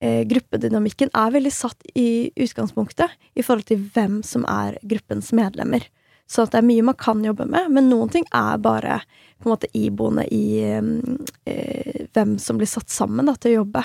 eh, 0.00 0.22
gruppedynamikken 0.28 1.12
er 1.12 1.34
veldig 1.34 1.52
satt 1.52 1.84
i 1.92 2.32
utgangspunktet 2.32 3.12
i 3.36 3.44
forhold 3.44 3.68
til 3.68 3.82
hvem 3.92 4.22
som 4.26 4.46
er 4.48 4.78
gruppens 4.82 5.32
medlemmer. 5.36 5.84
Så 6.32 6.46
det 6.48 6.62
er 6.62 6.64
mye 6.64 6.84
man 6.86 6.96
kan 6.96 7.20
jobbe 7.24 7.44
med, 7.50 7.68
men 7.74 7.90
noen 7.90 8.08
ting 8.12 8.24
er 8.32 8.60
bare 8.62 9.02
på 9.42 9.48
en 9.48 9.52
måte 9.52 9.68
iboende 9.76 10.24
i 10.32 10.62
eh, 10.64 12.06
hvem 12.14 12.38
som 12.40 12.60
blir 12.60 12.70
satt 12.70 12.88
sammen 12.92 13.28
da, 13.28 13.36
til 13.36 13.52
å 13.52 13.60
jobbe. 13.60 13.84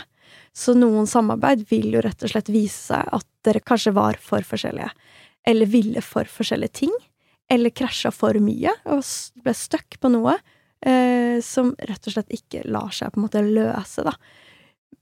Så 0.55 0.73
noen 0.77 1.09
samarbeid 1.09 1.65
vil 1.69 1.91
jo 1.97 2.03
rett 2.05 2.23
og 2.23 2.31
slett 2.31 2.51
vise 2.53 2.93
seg 2.93 3.11
at 3.17 3.27
dere 3.45 3.63
kanskje 3.65 3.93
var 3.97 4.19
for 4.23 4.45
forskjellige, 4.47 4.89
eller 5.47 5.71
ville 5.71 6.03
for 6.05 6.29
forskjellige 6.31 6.79
ting, 6.85 6.95
eller 7.49 7.73
krasja 7.75 8.11
for 8.11 8.37
mye 8.43 8.73
og 8.89 9.03
ble 9.43 9.53
stuck 9.55 9.99
på 10.01 10.11
noe 10.11 10.35
eh, 10.85 11.39
som 11.43 11.73
rett 11.79 12.09
og 12.09 12.15
slett 12.15 12.33
ikke 12.35 12.65
lar 12.67 12.91
seg 12.95 13.13
på 13.13 13.21
en 13.21 13.27
måte 13.27 13.43
løse, 13.45 14.03
da. 14.07 14.13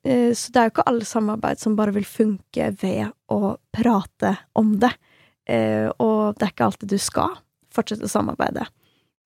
Eh, 0.06 0.32
så 0.38 0.54
det 0.54 0.62
er 0.62 0.70
jo 0.70 0.76
ikke 0.76 0.88
alle 0.92 1.10
samarbeid 1.10 1.62
som 1.62 1.78
bare 1.78 1.96
vil 1.96 2.08
funke 2.08 2.70
ved 2.82 3.10
å 3.34 3.56
prate 3.74 4.36
om 4.54 4.76
det. 4.82 4.94
Eh, 5.50 5.90
og 6.02 6.38
det 6.38 6.48
er 6.48 6.54
ikke 6.54 6.70
alltid 6.70 6.94
du 6.94 7.00
skal 7.02 7.38
fortsette 7.74 8.08
å 8.08 8.12
samarbeide. 8.12 8.68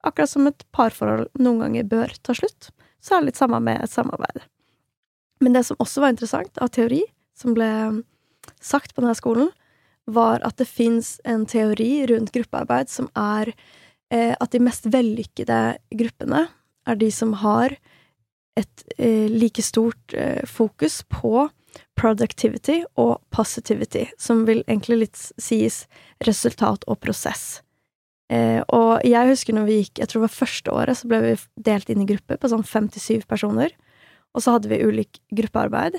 Akkurat 0.08 0.32
som 0.32 0.48
et 0.48 0.64
parforhold 0.76 1.28
noen 1.40 1.66
ganger 1.66 1.90
bør 1.92 2.16
ta 2.24 2.36
slutt, 2.36 2.72
så 3.04 3.16
er 3.16 3.22
det 3.22 3.32
litt 3.32 3.40
samme 3.40 3.60
med 3.64 3.84
et 3.84 3.92
samarbeid. 3.92 4.46
Men 5.44 5.56
det 5.56 5.66
som 5.68 5.80
også 5.80 6.04
var 6.04 6.14
interessant 6.14 6.60
av 6.64 6.72
teori, 6.76 7.04
som 7.36 7.56
ble 7.56 7.70
sagt 8.64 8.96
på 8.96 9.04
denne 9.04 9.16
skolen, 9.16 9.52
var 10.16 10.44
at 10.48 10.58
det 10.62 10.68
fins 10.70 11.18
en 11.28 11.46
teori 11.50 12.06
rundt 12.10 12.34
gruppearbeid 12.36 12.92
som 12.92 13.10
er 13.18 13.54
eh, 14.14 14.34
at 14.34 14.52
de 14.54 14.62
mest 14.64 14.90
vellykkede 14.92 15.62
gruppene 16.00 16.48
er 16.90 17.00
de 17.00 17.10
som 17.14 17.36
har 17.44 17.76
et 18.60 18.84
eh, 18.98 19.30
like 19.30 19.64
stort 19.64 20.14
eh, 20.18 20.44
fokus 20.48 21.02
på 21.08 21.48
productivity 22.00 22.82
og 23.00 23.20
positivity, 23.34 24.08
som 24.18 24.46
vil 24.48 24.64
egentlig 24.66 25.04
litt 25.04 25.20
sies 25.40 25.84
resultat 26.26 26.86
og 26.90 27.00
prosess. 27.04 27.62
Eh, 28.30 28.62
og 28.76 29.06
jeg 29.08 29.32
husker 29.32 29.56
når 29.56 29.68
vi 29.68 29.80
gikk, 29.82 30.02
jeg 30.02 30.10
tror 30.10 30.22
det 30.22 30.28
var 30.28 30.38
første 30.38 30.74
året, 30.82 31.00
så 31.00 31.10
ble 31.10 31.22
vi 31.24 31.36
delt 31.70 31.90
inn 31.90 32.04
i 32.06 32.10
grupper 32.10 32.40
på 32.40 32.52
sånn 32.52 32.66
fem 32.68 32.90
til 32.92 33.04
syv 33.04 33.28
personer. 33.30 33.74
Og 34.38 34.46
så 34.46 34.56
hadde 34.56 34.70
vi 34.70 34.84
ulik 34.86 35.22
gruppearbeid, 35.34 35.98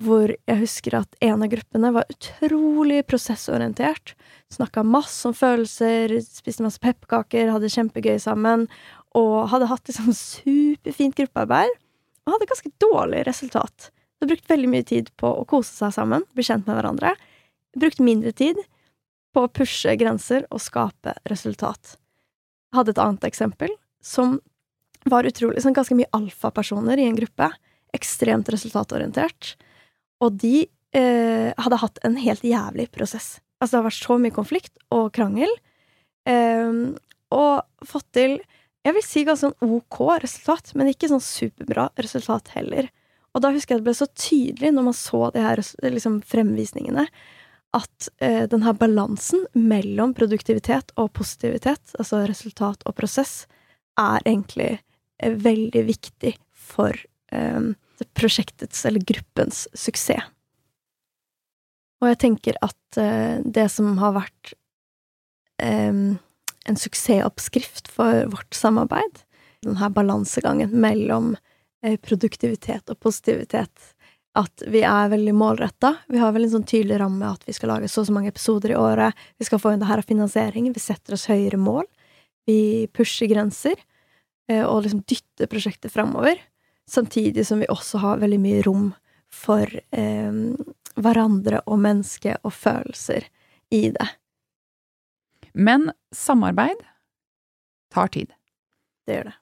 hvor 0.00 0.32
jeg 0.32 0.60
husker 0.62 0.96
at 0.96 1.18
en 1.24 1.44
av 1.44 1.50
gruppene 1.52 1.90
var 1.92 2.08
utrolig 2.08 3.02
prosessorientert. 3.08 4.14
Snakka 4.52 4.84
masse 4.86 5.28
om 5.28 5.36
følelser, 5.36 6.14
spiste 6.24 6.64
masse 6.64 6.80
pepperkaker, 6.80 7.52
hadde 7.52 7.72
kjempegøy 7.72 8.16
sammen. 8.22 8.66
Og 9.18 9.50
hadde 9.52 9.68
hatt 9.68 9.90
liksom 9.90 10.12
superfint 10.16 11.18
gruppearbeid, 11.18 11.72
og 12.24 12.36
hadde 12.36 12.48
ganske 12.48 12.72
dårlig 12.82 13.24
resultat. 13.26 13.90
Hadde 14.20 14.34
brukt 14.34 14.52
veldig 14.52 14.70
mye 14.70 14.86
tid 14.86 15.10
på 15.20 15.32
å 15.40 15.46
kose 15.48 15.72
seg 15.74 15.94
sammen, 15.96 16.24
bli 16.36 16.46
kjent 16.46 16.68
med 16.68 16.78
hverandre. 16.78 17.14
Brukt 17.76 18.00
mindre 18.04 18.32
tid 18.36 18.60
på 19.34 19.44
å 19.44 19.50
pushe 19.52 19.94
grenser 19.98 20.46
og 20.50 20.62
skape 20.62 21.16
resultat. 21.30 21.96
Jeg 22.70 22.80
hadde 22.80 22.94
et 22.94 23.02
annet 23.02 23.26
eksempel 23.26 23.74
som 24.04 24.38
var 25.10 25.26
utrolig 25.28 25.62
sånn 25.64 25.76
ganske 25.76 25.96
mye 25.96 26.10
alfapersoner 26.16 27.00
i 27.00 27.08
en 27.08 27.18
gruppe. 27.18 27.50
Ekstremt 27.96 28.48
resultatorientert. 28.52 29.56
Og 30.20 30.36
de 30.42 30.66
eh, 30.96 31.50
hadde 31.56 31.80
hatt 31.82 32.00
en 32.06 32.18
helt 32.20 32.44
jævlig 32.44 32.90
prosess. 32.94 33.38
Altså, 33.60 33.76
det 33.76 33.80
har 33.80 33.88
vært 33.88 34.04
så 34.04 34.18
mye 34.20 34.36
konflikt 34.36 34.80
og 34.94 35.10
krangel. 35.16 35.52
Eh, 36.28 36.72
og 37.30 37.86
fått 37.88 38.08
til 38.16 38.40
jeg 38.80 38.96
vil 38.96 39.04
si 39.04 39.26
ganske 39.28 39.50
sånn 39.50 39.74
ok 39.76 39.98
resultat, 40.22 40.72
men 40.78 40.88
ikke 40.88 41.10
sånn 41.10 41.20
superbra 41.20 41.90
resultat 42.00 42.48
heller. 42.54 42.88
Og 43.36 43.44
da 43.44 43.50
husker 43.52 43.76
jeg 43.76 43.82
det 43.82 43.88
ble 43.90 43.96
så 43.98 44.08
tydelig 44.08 44.70
når 44.74 44.86
man 44.88 44.96
så 44.96 45.26
de 45.34 45.42
her 45.44 45.60
liksom, 45.84 46.20
fremvisningene, 46.26 47.04
at 47.76 48.08
eh, 48.24 48.46
den 48.50 48.64
her 48.64 48.74
balansen 48.74 49.44
mellom 49.54 50.14
produktivitet 50.16 50.90
og 50.98 51.12
positivitet, 51.14 51.92
altså 52.00 52.24
resultat 52.26 52.82
og 52.88 52.96
prosess, 52.98 53.44
er 54.00 54.24
egentlig 54.24 54.72
eh, 55.20 55.36
veldig 55.36 55.84
viktig 55.92 56.34
for 56.50 56.96
eh, 57.30 57.70
prosjektets 58.16 58.84
eller 58.88 59.04
gruppens 59.06 59.66
suksess. 59.74 60.28
Og 62.00 62.08
jeg 62.08 62.20
tenker 62.22 62.56
at 62.64 63.00
eh, 63.00 63.40
det 63.44 63.66
som 63.72 63.92
har 64.00 64.16
vært 64.16 64.54
eh, 65.62 65.92
en 66.16 66.80
suksessoppskrift 66.82 67.90
for 67.92 68.24
vårt 68.32 68.56
samarbeid, 68.56 69.22
denne 69.64 69.90
balansegangen 69.92 70.72
mellom 70.80 71.34
eh, 71.84 71.98
produktivitet 72.00 72.88
og 72.88 73.00
positivitet, 73.04 73.92
at 74.38 74.64
vi 74.70 74.84
er 74.86 75.10
veldig 75.10 75.34
målretta. 75.34 75.92
Vi 76.08 76.20
har 76.22 76.32
vel 76.32 76.46
en 76.46 76.54
sånn 76.54 76.68
tydelig 76.68 77.00
ramme 77.02 77.34
at 77.34 77.44
vi 77.44 77.52
skal 77.52 77.74
lage 77.74 77.90
så 77.90 78.04
og 78.04 78.08
så 78.08 78.14
mange 78.16 78.30
episoder 78.32 78.72
i 78.72 78.78
året, 78.78 79.16
vi 79.36 79.48
skal 79.48 79.60
få 79.60 79.74
inn 79.74 79.82
det 79.82 79.90
her 79.90 80.00
av 80.00 80.08
finansiering, 80.08 80.70
vi 80.72 80.82
setter 80.82 81.18
oss 81.18 81.28
høyere 81.28 81.60
mål, 81.60 81.84
vi 82.48 82.86
pusher 82.94 83.28
grenser, 83.30 83.76
og 84.50 84.80
liksom 84.82 85.02
dytter 85.06 85.46
prosjektet 85.50 85.92
framover. 85.94 86.38
Samtidig 86.90 87.46
som 87.46 87.62
vi 87.62 87.68
også 87.70 88.00
har 88.02 88.22
veldig 88.22 88.40
mye 88.42 88.62
rom 88.66 88.88
for 89.30 89.66
eh, 89.70 90.38
hverandre 90.98 91.62
og 91.70 91.78
mennesket 91.82 92.42
og 92.42 92.54
følelser 92.56 93.28
i 93.70 93.84
det. 93.94 94.08
Men 95.54 95.90
samarbeid 96.14 96.82
tar 97.94 98.10
tid. 98.14 98.32
Det 99.06 99.18
gjør 99.18 99.30
det. 99.30 99.36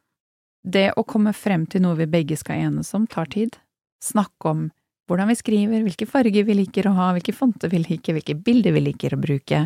Det 0.69 0.89
å 1.01 1.05
komme 1.09 1.33
frem 1.33 1.65
til 1.71 1.85
noe 1.85 1.97
vi 1.97 2.09
begge 2.11 2.37
skal 2.37 2.67
enes 2.69 2.93
om, 2.97 3.07
tar 3.09 3.31
tid. 3.33 3.57
Snakke 4.05 4.53
om 4.53 4.67
hvordan 5.09 5.31
vi 5.31 5.39
skriver, 5.39 5.85
hvilke 5.87 6.09
farger 6.09 6.45
vi 6.45 6.59
liker 6.59 6.91
å 6.91 6.97
ha, 6.99 7.13
hvilke 7.17 7.33
fonter 7.33 7.73
vi 7.73 7.81
liker, 7.81 8.17
hvilke 8.19 8.37
bilder 8.45 8.75
vi 8.77 8.83
liker 8.91 9.17
å 9.17 9.21
bruke, 9.21 9.63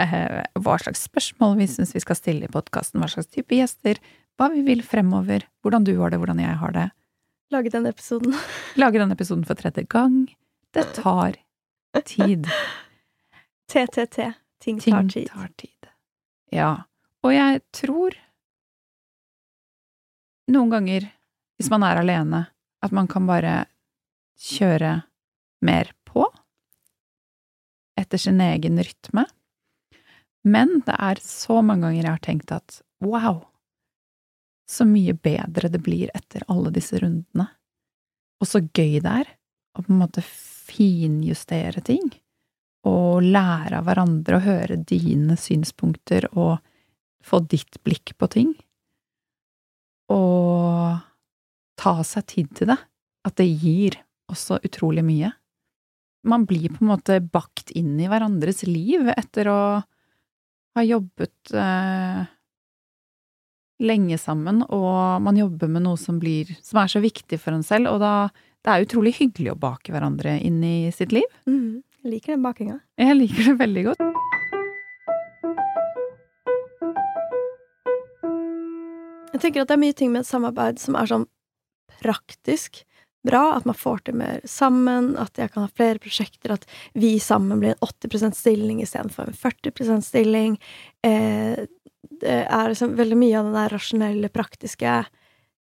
eh, 0.00 0.38
hva 0.56 0.78
slags 0.80 1.04
spørsmål 1.10 1.58
vi 1.58 1.68
syns 1.68 1.92
vi 1.92 2.00
skal 2.00 2.16
stille 2.16 2.48
i 2.48 2.52
podkasten, 2.52 3.02
hva 3.02 3.10
slags 3.12 3.28
type 3.28 3.52
gjester, 3.52 4.00
hva 4.40 4.48
vi 4.54 4.64
vil 4.64 4.80
fremover, 4.86 5.44
hvordan 5.60 5.84
du 5.84 5.92
har 5.98 6.14
det, 6.14 6.22
hvordan 6.22 6.40
jeg 6.40 6.56
har 6.62 6.72
det. 6.76 6.88
Lage 7.50 7.70
denne 7.72 7.90
episoden. 7.90 8.34
Lage 8.80 8.98
denne 9.00 9.16
episoden 9.16 9.44
for 9.46 9.58
tredje 9.58 9.82
gang. 9.90 10.22
Det 10.74 10.84
tar 10.94 11.36
tid. 12.06 12.46
TTT. 13.72 14.32
Ting, 14.60 14.78
Ting 14.80 14.94
tar 14.94 15.08
tid. 15.08 15.28
tar 15.32 15.48
tid. 15.56 15.88
Ja. 16.52 16.70
Og 17.24 17.34
jeg 17.34 17.60
tror 17.74 18.14
noen 20.50 20.70
ganger, 20.72 21.06
hvis 21.58 21.70
man 21.70 21.84
er 21.86 22.00
alene, 22.00 22.44
at 22.82 22.92
man 22.96 23.08
kan 23.10 23.26
bare 23.28 23.64
kjøre 24.40 25.02
mer 25.66 25.90
på. 26.08 26.24
Etter 28.00 28.18
sin 28.18 28.40
egen 28.40 28.80
rytme. 28.80 29.26
Men 30.44 30.80
det 30.86 30.96
er 30.96 31.20
så 31.22 31.60
mange 31.62 31.84
ganger 31.88 32.02
jeg 32.06 32.14
har 32.14 32.24
tenkt 32.24 32.52
at 32.56 32.80
wow, 33.04 33.42
så 34.70 34.86
mye 34.86 35.16
bedre 35.18 35.70
det 35.72 35.80
blir 35.82 36.12
etter 36.14 36.44
alle 36.52 36.70
disse 36.74 36.98
rundene. 37.02 37.48
Og 38.40 38.48
så 38.48 38.62
gøy 38.62 39.00
det 39.02 39.14
er 39.22 39.30
å 39.76 39.82
på 39.82 39.92
en 39.92 40.00
måte 40.00 40.22
finjustere 40.24 41.82
ting, 41.84 42.06
og 42.86 43.26
lære 43.26 43.80
av 43.80 43.88
hverandre 43.88 44.38
og 44.38 44.46
høre 44.46 44.78
dine 44.88 45.36
synspunkter 45.36 46.30
og 46.32 46.60
få 47.26 47.42
ditt 47.50 47.76
blikk 47.84 48.14
på 48.16 48.28
ting. 48.32 48.54
Og 50.10 50.96
ta 51.80 51.92
seg 52.06 52.26
tid 52.30 52.54
til 52.56 52.72
det. 52.72 52.78
At 53.28 53.36
det 53.36 53.50
gir 53.50 53.98
også 54.32 54.62
utrolig 54.64 55.04
mye. 55.04 55.28
Man 56.24 56.46
blir 56.48 56.72
på 56.72 56.84
en 56.84 56.92
måte 56.94 57.18
bakt 57.20 57.72
inn 57.76 57.98
i 58.00 58.08
hverandres 58.08 58.62
liv 58.68 59.10
etter 59.12 59.50
å 59.52 59.60
ha 60.76 60.84
jobbet 60.86 61.52
eh, 61.52 62.24
lenge 63.80 64.18
sammen, 64.20 64.62
og 64.68 65.22
man 65.24 65.38
jobber 65.40 65.70
med 65.72 65.86
noe 65.86 65.98
som, 66.00 66.20
blir, 66.20 66.50
som 66.62 66.82
er 66.82 66.92
så 66.92 67.00
viktig 67.02 67.40
for 67.40 67.56
en 67.56 67.64
selv, 67.66 67.90
og 67.94 68.02
da 68.04 68.14
det 68.60 68.72
er 68.72 68.84
utrolig 68.84 69.14
hyggelig 69.16 69.54
å 69.54 69.60
bake 69.60 69.92
hverandre 69.92 70.36
inn 70.44 70.60
i 70.64 70.90
sitt 70.92 71.14
liv. 71.16 71.24
Mm, 71.48 71.80
jeg 72.04 72.12
liker 72.12 72.34
den 72.34 72.44
bakinga. 72.44 72.76
Jeg 73.00 73.16
liker 73.16 73.48
det 73.48 73.56
veldig 73.62 73.84
godt. 73.88 74.04
Jeg 79.30 79.40
tenker 79.46 79.64
at 79.64 79.70
det 79.70 79.76
er 79.78 79.84
mye 79.86 79.96
ting 79.96 80.12
med 80.12 80.26
et 80.26 80.28
samarbeid 80.28 80.80
som 80.82 80.98
er 81.00 81.08
sånn 81.08 81.24
praktisk 82.02 82.82
bra, 83.24 83.54
at 83.56 83.66
man 83.68 83.76
får 83.76 84.04
til 84.04 84.16
mer 84.20 84.40
sammen, 84.48 85.14
at 85.20 85.40
jeg 85.40 85.52
kan 85.52 85.66
ha 85.66 85.72
flere 85.76 86.00
prosjekter, 86.00 86.54
at 86.56 86.66
vi 86.96 87.14
sammen 87.20 87.60
blir 87.60 87.74
en 87.74 87.84
80% 87.84 88.36
stilling 88.36 88.80
istedenfor 88.84 89.28
en 89.28 89.36
40% 89.36 90.04
stilling. 90.04 90.56
Eh, 91.06 91.64
det 92.20 92.44
er 92.46 92.70
liksom 92.70 92.94
veldig 92.98 93.18
mye 93.20 93.38
av 93.38 93.48
den 93.48 93.56
der 93.58 93.74
rasjonelle, 93.74 94.30
praktiske 94.32 94.92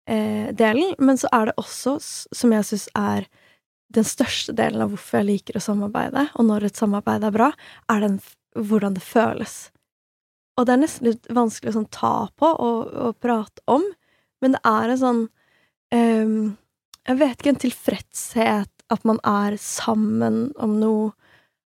eh, 0.06 0.50
delen, 0.56 0.94
men 0.98 1.18
så 1.18 1.30
er 1.34 1.50
det 1.50 1.56
også, 1.60 1.96
som 2.00 2.54
jeg 2.54 2.68
syns 2.68 2.88
er 2.98 3.26
den 3.90 4.06
største 4.06 4.54
delen 4.54 4.84
av 4.84 4.92
hvorfor 4.92 5.20
jeg 5.20 5.28
liker 5.32 5.58
å 5.58 5.64
samarbeide, 5.64 6.28
og 6.38 6.46
når 6.46 6.68
et 6.68 6.78
samarbeid 6.78 7.26
er 7.26 7.34
bra, 7.34 7.50
er 7.90 8.04
den 8.06 8.18
hvordan 8.54 8.94
det 8.96 9.02
føles. 9.04 9.70
Og 10.58 10.66
det 10.66 10.74
er 10.74 10.82
nesten 10.82 11.08
litt 11.10 11.30
vanskelig 11.32 11.72
å 11.72 11.78
sånn 11.78 11.90
ta 11.94 12.14
på 12.38 12.50
og, 12.50 12.90
og 12.90 13.18
prate 13.22 13.62
om, 13.70 13.84
men 14.42 14.56
det 14.56 14.60
er 14.66 14.92
en 14.92 15.00
sånn 15.00 15.22
ehm, 15.94 16.56
Jeg 17.08 17.18
vet 17.20 17.40
ikke, 17.40 17.52
en 17.54 17.64
tilfredshet 17.64 18.84
at 18.90 19.04
man 19.08 19.18
er 19.26 19.56
sammen 19.60 20.50
om 20.60 20.76
noe. 20.80 21.10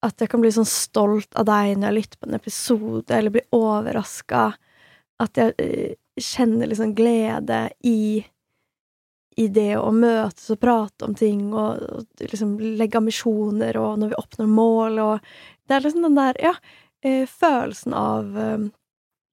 At 0.07 0.23
jeg 0.23 0.31
kan 0.33 0.41
bli 0.41 0.53
sånn 0.55 0.69
stolt 0.69 1.35
av 1.37 1.45
deg 1.49 1.77
når 1.77 1.91
jeg 1.91 1.97
lytter 1.99 2.21
på 2.21 2.29
en 2.29 2.39
episode, 2.39 3.11
eller 3.13 3.35
blir 3.35 3.57
overraska. 3.57 4.45
At 5.21 5.41
jeg 5.41 5.57
eh, 5.61 5.97
kjenner 6.21 6.71
liksom 6.71 6.95
glede 6.97 7.67
i 7.87 8.25
i 9.39 9.47
det 9.49 9.77
å 9.79 9.91
møtes 9.95 10.51
og 10.53 10.59
prate 10.61 11.07
om 11.07 11.15
ting 11.17 11.53
og, 11.55 11.79
og 11.81 12.25
liksom 12.33 12.57
legge 12.77 12.99
ambisjoner, 12.99 13.79
og 13.81 14.01
når 14.01 14.13
vi 14.13 14.19
oppnår 14.19 14.51
mål, 14.51 14.99
og 15.05 15.33
Det 15.71 15.77
er 15.77 15.85
liksom 15.85 16.03
den 16.03 16.19
der, 16.19 16.39
ja, 16.43 16.55
eh, 17.07 17.27
følelsen 17.31 17.95
av 17.95 18.39
eh, 18.39 18.65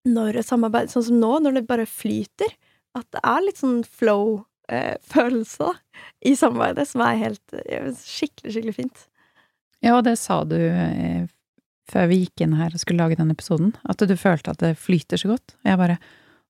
når 0.08 0.38
et 0.38 0.48
samarbeid 0.48 0.92
Sånn 0.94 1.08
som 1.10 1.18
nå, 1.20 1.32
når 1.42 1.58
det 1.58 1.68
bare 1.68 1.88
flyter. 1.90 2.54
At 2.96 3.08
det 3.12 3.24
er 3.26 3.42
litt 3.44 3.58
sånn 3.60 3.82
flow-følelse 3.84 5.74
i 6.30 6.36
samarbeidet, 6.38 6.88
som 6.88 7.04
er 7.06 7.20
helt 7.26 7.58
skikkelig, 8.06 8.54
skikkelig 8.54 8.76
fint. 8.78 9.04
Ja, 9.86 9.98
og 9.98 10.06
det 10.08 10.16
sa 10.20 10.42
du 10.48 10.58
eh, 10.58 11.28
før 11.92 12.08
vi 12.12 12.22
gikk 12.24 12.44
inn 12.44 12.56
her 12.60 12.74
og 12.74 12.82
skulle 12.82 13.04
lage 13.04 13.20
den 13.20 13.34
episoden, 13.34 13.74
at 13.88 14.02
du 14.02 14.16
følte 14.20 14.54
at 14.54 14.64
det 14.64 14.78
flyter 14.82 15.22
så 15.22 15.34
godt. 15.36 15.58
Og 15.64 15.70
jeg 15.72 15.82
bare 15.84 16.00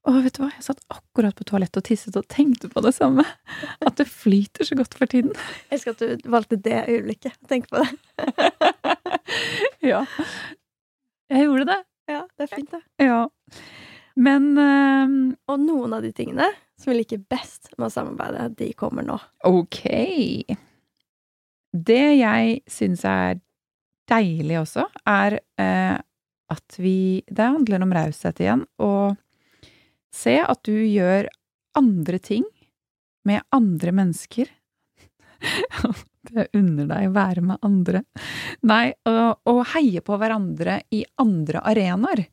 Å, 0.08 0.12
vet 0.24 0.38
du 0.38 0.40
hva, 0.40 0.48
jeg 0.56 0.64
satt 0.64 0.80
akkurat 0.94 1.36
på 1.36 1.44
toalettet 1.50 1.82
og 1.82 1.84
tisset 1.84 2.16
og 2.16 2.28
tenkte 2.32 2.70
på 2.72 2.80
det 2.86 2.94
samme. 2.96 3.26
At 3.88 3.98
det 4.00 4.06
flyter 4.08 4.64
så 4.64 4.78
godt 4.80 4.94
for 4.96 5.10
tiden. 5.12 5.34
Jeg 5.68 5.82
elsker 5.82 5.98
at 5.98 6.00
du 6.24 6.30
valgte 6.32 6.56
det 6.64 6.78
øyeblikket. 6.88 7.36
Tenk 7.52 7.68
på 7.68 7.82
det. 7.82 7.90
ja. 9.92 10.06
Jeg 11.28 11.44
gjorde 11.50 11.68
det. 11.74 11.78
Ja, 12.08 12.22
det 12.40 12.48
er 12.48 12.54
fint, 12.54 12.72
det. 12.72 12.80
Ja. 13.04 13.20
Men 14.16 14.48
eh, 14.64 15.18
Og 15.52 15.60
noen 15.66 15.98
av 15.98 16.08
de 16.08 16.14
tingene 16.16 16.48
som 16.80 16.94
vi 16.94 17.02
liker 17.02 17.26
best 17.28 17.74
med 17.76 17.90
å 17.90 17.92
samarbeide, 17.92 18.48
de 18.56 18.72
kommer 18.80 19.04
nå. 19.04 19.20
Ok. 19.50 19.84
Det 21.86 22.18
jeg 22.18 22.60
syns 22.72 23.04
er 23.08 23.40
deilig 24.10 24.62
også, 24.62 24.88
er 25.08 25.40
eh, 25.60 25.96
at 26.48 26.78
vi 26.80 27.24
Det 27.28 27.44
handler 27.44 27.84
om 27.84 27.94
raushet 27.94 28.40
igjen. 28.40 28.64
Og 28.80 29.18
se 30.14 30.38
at 30.42 30.62
du 30.64 30.76
gjør 30.76 31.28
andre 31.78 32.20
ting 32.20 32.46
med 33.28 33.44
andre 33.52 33.92
mennesker. 33.92 34.50
Jeg 36.28 36.50
unner 36.60 36.88
deg 36.90 37.06
å 37.08 37.14
være 37.16 37.42
med 37.46 37.62
andre. 37.64 38.02
Nei, 38.68 38.92
å, 39.08 39.12
å 39.48 39.54
heie 39.72 40.02
på 40.04 40.18
hverandre 40.20 40.82
i 40.92 41.06
andre 41.24 41.62
arenaer 41.64 42.26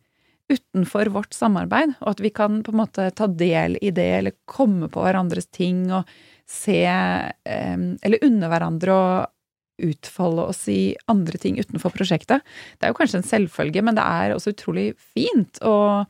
utenfor 0.51 1.13
vårt 1.15 1.37
samarbeid, 1.37 1.95
og 2.03 2.09
at 2.11 2.23
vi 2.25 2.33
kan 2.35 2.59
på 2.65 2.73
en 2.75 2.81
måte 2.83 3.07
ta 3.17 3.29
del 3.31 3.79
i 3.81 3.93
det, 3.95 4.09
eller 4.19 4.35
komme 4.51 4.91
på 4.93 5.05
hverandres 5.05 5.47
ting 5.55 5.87
og 5.95 6.11
se 6.45 6.83
eh, 6.85 7.79
Eller 8.05 8.27
unne 8.27 8.51
hverandre 8.53 8.93
å 8.93 9.07
utfolde 9.83 10.47
oss 10.53 10.65
i 10.71 10.95
andre 11.11 11.39
ting 11.41 11.59
utenfor 11.59 11.95
prosjektet. 11.95 12.45
Det 12.79 12.87
er 12.87 12.93
jo 12.93 12.99
kanskje 12.99 13.21
en 13.21 13.27
selvfølge, 13.27 13.83
men 13.83 13.99
det 13.99 14.05
er 14.05 14.35
også 14.35 14.55
utrolig 14.55 14.93
fint 15.15 15.61
å 15.67 16.05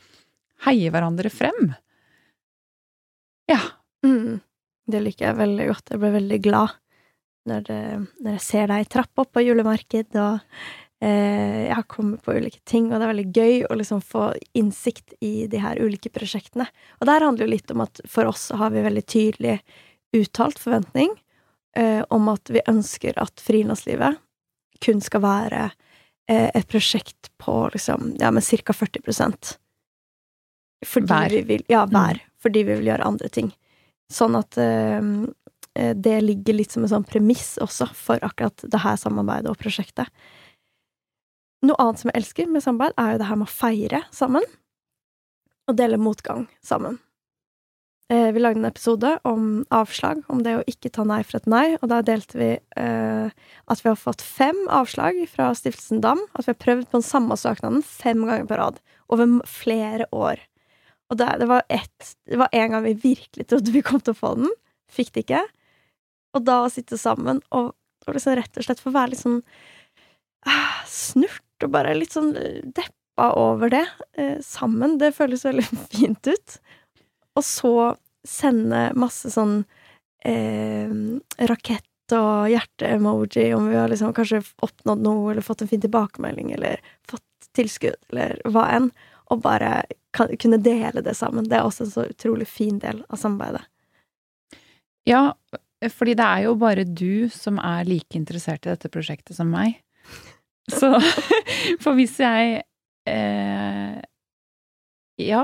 heie 0.66 0.93
hverandre 0.93 1.32
frem. 1.32 1.74
Ja. 3.51 3.61
Mm. 4.05 4.41
Det 4.85 5.01
liker 5.01 5.31
jeg 5.31 5.41
veldig 5.41 5.69
godt. 5.70 5.93
Jeg 5.93 6.01
ble 6.03 6.11
veldig 6.19 6.41
glad 6.45 6.74
når, 7.49 7.66
det, 7.69 7.82
når 8.24 8.36
jeg 8.36 8.45
ser 8.45 8.73
deg 8.73 8.91
trappe 8.93 9.24
opp 9.24 9.32
på 9.36 9.45
julemarked, 9.45 10.16
og 10.20 10.61
eh, 11.05 11.70
jeg 11.70 11.89
kommet 11.93 12.24
på 12.24 12.36
ulike 12.36 12.61
ting, 12.69 12.91
og 12.91 12.99
det 12.99 13.07
er 13.07 13.12
veldig 13.15 13.27
gøy 13.32 13.57
å 13.69 13.78
liksom 13.81 14.05
få 14.05 14.31
innsikt 14.57 15.16
i 15.24 15.49
de 15.51 15.61
her 15.65 15.81
ulike 15.81 16.12
prosjektene. 16.12 16.69
Og 17.01 17.09
der 17.09 17.24
handler 17.24 17.47
jo 17.47 17.55
litt 17.55 17.73
om 17.73 17.85
at 17.85 18.05
for 18.09 18.28
oss 18.28 18.51
har 18.53 18.73
vi 18.77 18.85
veldig 18.85 19.05
tydelig 19.09 19.59
uttalt 20.15 20.61
forventning 20.61 21.16
eh, 21.77 22.03
om 22.11 22.29
at 22.33 22.51
vi 22.53 22.63
ønsker 22.71 23.19
at 23.21 23.43
frilanslivet 23.43 24.21
kun 24.85 25.01
skal 25.05 25.23
være 25.25 25.63
eh, 26.31 26.51
et 26.55 26.69
prosjekt 26.71 27.31
på 27.41 27.69
liksom, 27.75 28.15
ja, 28.21 28.31
med 28.35 28.45
ca. 28.45 28.73
40 28.73 29.59
fordi 30.85 31.07
Hver. 31.09 31.31
Vi 31.31 31.43
vil, 31.49 31.63
ja, 31.69 31.87
hver. 31.89 32.21
Fordi 32.43 32.63
vi 32.63 32.75
vil 32.77 32.91
gjøre 32.91 33.07
andre 33.09 33.29
ting. 33.33 33.55
Sånn 34.13 34.37
at 34.37 34.59
eh, 34.61 35.01
det 35.97 36.19
ligger 36.21 36.59
litt 36.59 36.75
som 36.75 36.85
en 36.85 36.93
sånn 36.93 37.07
premiss 37.09 37.55
også 37.63 37.89
for 37.97 38.21
akkurat 38.23 38.67
det 38.69 38.83
her 38.85 38.99
samarbeidet 39.01 39.49
og 39.51 39.59
prosjektet. 39.59 40.11
Noe 41.65 41.81
annet 41.81 42.03
som 42.03 42.11
jeg 42.13 42.21
elsker 42.21 42.51
med 42.53 42.63
samarbeid, 42.63 42.95
er 43.01 43.15
jo 43.15 43.23
det 43.23 43.31
her 43.31 43.41
med 43.41 43.49
å 43.49 43.55
feire 43.55 44.03
sammen. 44.13 44.45
Og 45.65 45.79
dele 45.79 45.97
motgang 45.97 46.45
sammen. 46.61 47.01
Eh, 48.12 48.32
vi 48.32 48.40
lagde 48.40 48.60
en 48.60 48.68
episode 48.68 49.18
om 49.24 49.64
avslag, 49.72 50.20
om 50.28 50.43
det 50.44 50.59
å 50.59 50.64
ikke 50.68 50.90
ta 50.93 51.06
nei 51.09 51.22
for 51.24 51.39
et 51.39 51.47
nei, 51.48 51.78
og 51.78 51.89
da 51.89 52.02
delte 52.05 52.36
vi 52.36 52.51
eh, 52.52 53.31
at 53.32 53.81
vi 53.81 53.89
har 53.89 53.97
fått 53.97 54.20
fem 54.20 54.59
avslag 54.68 55.22
fra 55.32 55.48
Stiftelsen 55.56 56.02
Dam. 56.05 56.20
At 56.36 56.44
vi 56.44 56.52
har 56.52 56.60
prøvd 56.60 56.90
på 56.90 56.98
den 56.98 57.06
samme 57.06 57.39
søknaden 57.40 57.81
fem 57.86 58.26
ganger 58.28 58.44
på 58.51 58.59
rad. 58.60 58.82
Over 59.09 59.39
flere 59.48 60.09
år. 60.12 60.43
Og 61.09 61.20
det, 61.20 61.31
det 61.40 61.48
var 61.48 61.64
ett 61.72 62.14
Det 62.28 62.39
var 62.40 62.52
en 62.52 62.72
gang 62.72 62.85
vi 62.85 62.94
virkelig 63.02 63.48
trodde 63.48 63.72
vi 63.72 63.85
kom 63.85 64.02
til 64.05 64.12
å 64.12 64.20
få 64.20 64.35
den. 64.43 64.52
Fikk 64.93 65.14
det 65.14 65.24
ikke. 65.24 65.40
Og 66.36 66.44
da 66.44 66.60
å 66.64 66.72
sitte 66.72 67.01
sammen 67.01 67.40
og, 67.56 67.72
og 68.05 68.16
liksom 68.16 68.36
rett 68.36 68.60
og 68.60 68.66
slett 68.66 68.85
få 68.85 68.93
være 68.93 69.14
litt 69.14 69.24
sånn 69.24 69.40
ah, 70.51 70.81
snurt 70.90 71.64
og 71.64 71.72
bare 71.72 71.94
litt 71.97 72.12
sånn 72.12 72.35
deppa 72.76 73.31
over 73.39 73.70
det 73.72 73.85
eh, 74.18 74.40
sammen, 74.44 74.98
det 75.01 75.14
føles 75.16 75.47
veldig 75.47 75.64
fint 75.94 76.28
ut. 76.28 76.59
Og 77.35 77.44
så 77.44 77.74
sende 78.24 78.86
masse 78.97 79.31
sånn 79.32 79.62
eh, 80.24 80.93
rakett 81.51 82.15
og 82.15 82.51
hjerte-emoji 82.52 83.48
om 83.56 83.69
vi 83.70 83.77
har 83.78 83.90
liksom 83.90 84.12
kanskje 84.16 84.43
oppnådd 84.65 85.02
noe, 85.05 85.32
eller 85.32 85.44
fått 85.44 85.65
en 85.65 85.70
fin 85.70 85.82
tilbakemelding, 85.82 86.52
eller 86.56 86.81
fått 87.09 87.51
tilskudd, 87.56 88.01
eller 88.12 88.40
hva 88.52 88.69
enn. 88.77 88.90
Og 89.32 89.40
bare 89.44 89.85
kan, 90.15 90.28
kunne 90.40 90.61
dele 90.61 91.02
det 91.05 91.16
sammen. 91.16 91.48
Det 91.48 91.56
er 91.59 91.65
også 91.66 91.86
en 91.86 91.94
så 91.94 92.05
utrolig 92.12 92.48
fin 92.48 92.78
del 92.82 93.01
av 93.09 93.20
samarbeidet. 93.20 93.65
Ja, 95.09 95.32
fordi 95.93 96.15
det 96.16 96.24
er 96.24 96.44
jo 96.47 96.55
bare 96.61 96.85
du 96.89 97.28
som 97.32 97.59
er 97.61 97.89
like 97.89 98.16
interessert 98.16 98.65
i 98.65 98.73
dette 98.73 98.93
prosjektet 98.93 99.36
som 99.36 99.51
meg. 99.52 99.81
Så 100.73 100.94
For 101.85 101.93
hvis 101.93 102.15
jeg 102.23 102.62
eh, 103.11 103.97
Ja, 105.20 105.43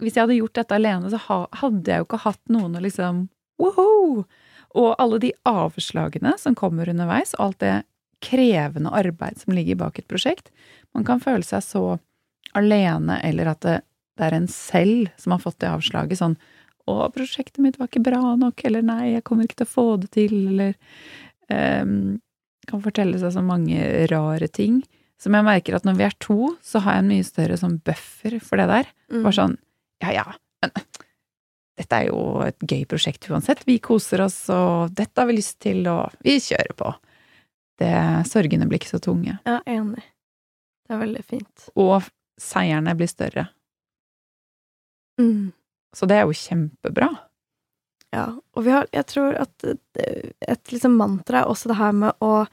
hvis 0.00 0.16
jeg 0.16 0.24
hadde 0.24 0.38
gjort 0.38 0.56
dette 0.58 0.76
alene, 0.76 1.10
så 1.12 1.20
hadde 1.24 1.92
jeg 1.92 2.02
jo 2.02 2.08
ikke 2.08 2.24
hatt 2.24 2.42
noen 2.52 2.78
å 2.78 2.84
liksom 2.84 3.28
Woho! 3.60 4.24
Og 4.78 4.94
alle 5.02 5.18
de 5.20 5.32
avslagene 5.48 6.36
som 6.38 6.54
kommer 6.56 6.88
underveis, 6.88 7.34
og 7.36 7.50
alt 7.50 7.62
det 7.64 7.74
krevende 8.22 8.92
arbeid 8.94 9.40
som 9.40 9.54
ligger 9.56 9.78
bak 9.80 9.98
et 9.98 10.08
prosjekt. 10.08 10.52
Man 10.94 11.06
kan 11.08 11.22
føle 11.22 11.44
seg 11.46 11.64
så 11.64 11.84
alene, 12.56 13.18
eller 13.26 13.50
at 13.52 13.64
det, 13.66 13.76
det 14.18 14.28
er 14.28 14.36
en 14.36 14.48
selv 14.50 15.10
som 15.20 15.34
har 15.34 15.42
fått 15.42 15.60
det 15.62 15.72
avslaget. 15.72 16.20
Sånn 16.20 16.38
'Å, 16.88 17.10
prosjektet 17.14 17.60
mitt 17.62 17.78
var 17.78 17.90
ikke 17.90 18.02
bra 18.02 18.34
nok', 18.38 18.64
eller 18.64 18.82
'Nei, 18.82 19.14
jeg 19.14 19.24
kommer 19.24 19.46
ikke 19.46 19.60
til 19.62 19.68
å 19.68 19.74
få 19.74 19.86
det 20.00 20.10
til', 20.16 20.48
eller 20.48 20.74
um, 21.82 22.20
Kan 22.68 22.82
fortelle 22.84 23.18
seg 23.18 23.32
så 23.34 23.42
mange 23.42 24.06
rare 24.10 24.46
ting. 24.46 24.82
Som 25.18 25.34
jeg 25.34 25.44
merker 25.44 25.74
at 25.74 25.84
når 25.84 25.96
vi 25.96 26.04
er 26.04 26.14
to, 26.20 26.56
så 26.62 26.78
har 26.84 26.94
jeg 26.94 27.02
en 27.02 27.08
mye 27.10 27.24
større 27.26 27.56
sånn 27.58 27.80
buffer 27.82 28.36
for 28.38 28.60
det 28.60 28.68
der. 28.70 28.86
Mm. 29.10 29.22
Bare 29.24 29.34
sånn 29.34 29.56
Ja, 30.00 30.12
ja, 30.14 30.24
men 30.64 30.72
dette 31.80 31.96
er 31.96 32.10
jo 32.10 32.40
et 32.44 32.60
gøy 32.60 32.84
prosjekt 32.88 33.28
uansett. 33.30 33.62
Vi 33.68 33.78
koser 33.82 34.24
oss, 34.26 34.42
og 34.52 34.92
dette 34.96 35.20
har 35.20 35.28
vi 35.30 35.38
lyst 35.38 35.58
til, 35.64 35.86
og 35.88 36.12
vi 36.24 36.36
kjører 36.42 36.74
på. 36.76 36.92
Det, 37.80 37.92
sorgene 38.28 38.68
blir 38.68 38.80
ikke 38.80 38.92
så 38.92 39.00
tunge. 39.00 39.38
Ja, 39.48 39.60
enig. 39.68 40.04
Det 40.84 40.96
er 40.96 41.00
veldig 41.00 41.24
fint. 41.24 41.70
Og 41.80 42.04
seierne 42.40 42.92
blir 42.98 43.08
større. 43.08 43.46
Mm. 45.20 45.52
Så 45.96 46.08
det 46.08 46.18
er 46.18 46.28
jo 46.28 46.36
kjempebra. 46.36 47.08
Ja, 48.10 48.26
og 48.56 48.66
vi 48.66 48.74
har, 48.74 48.88
jeg 48.92 49.06
tror 49.06 49.36
at 49.38 49.64
et 49.64 50.72
liksom 50.72 50.96
mantra 50.98 51.44
er 51.44 51.50
også 51.50 51.70
det 51.70 51.78
her 51.78 51.92
med 51.94 52.24
å 52.24 52.44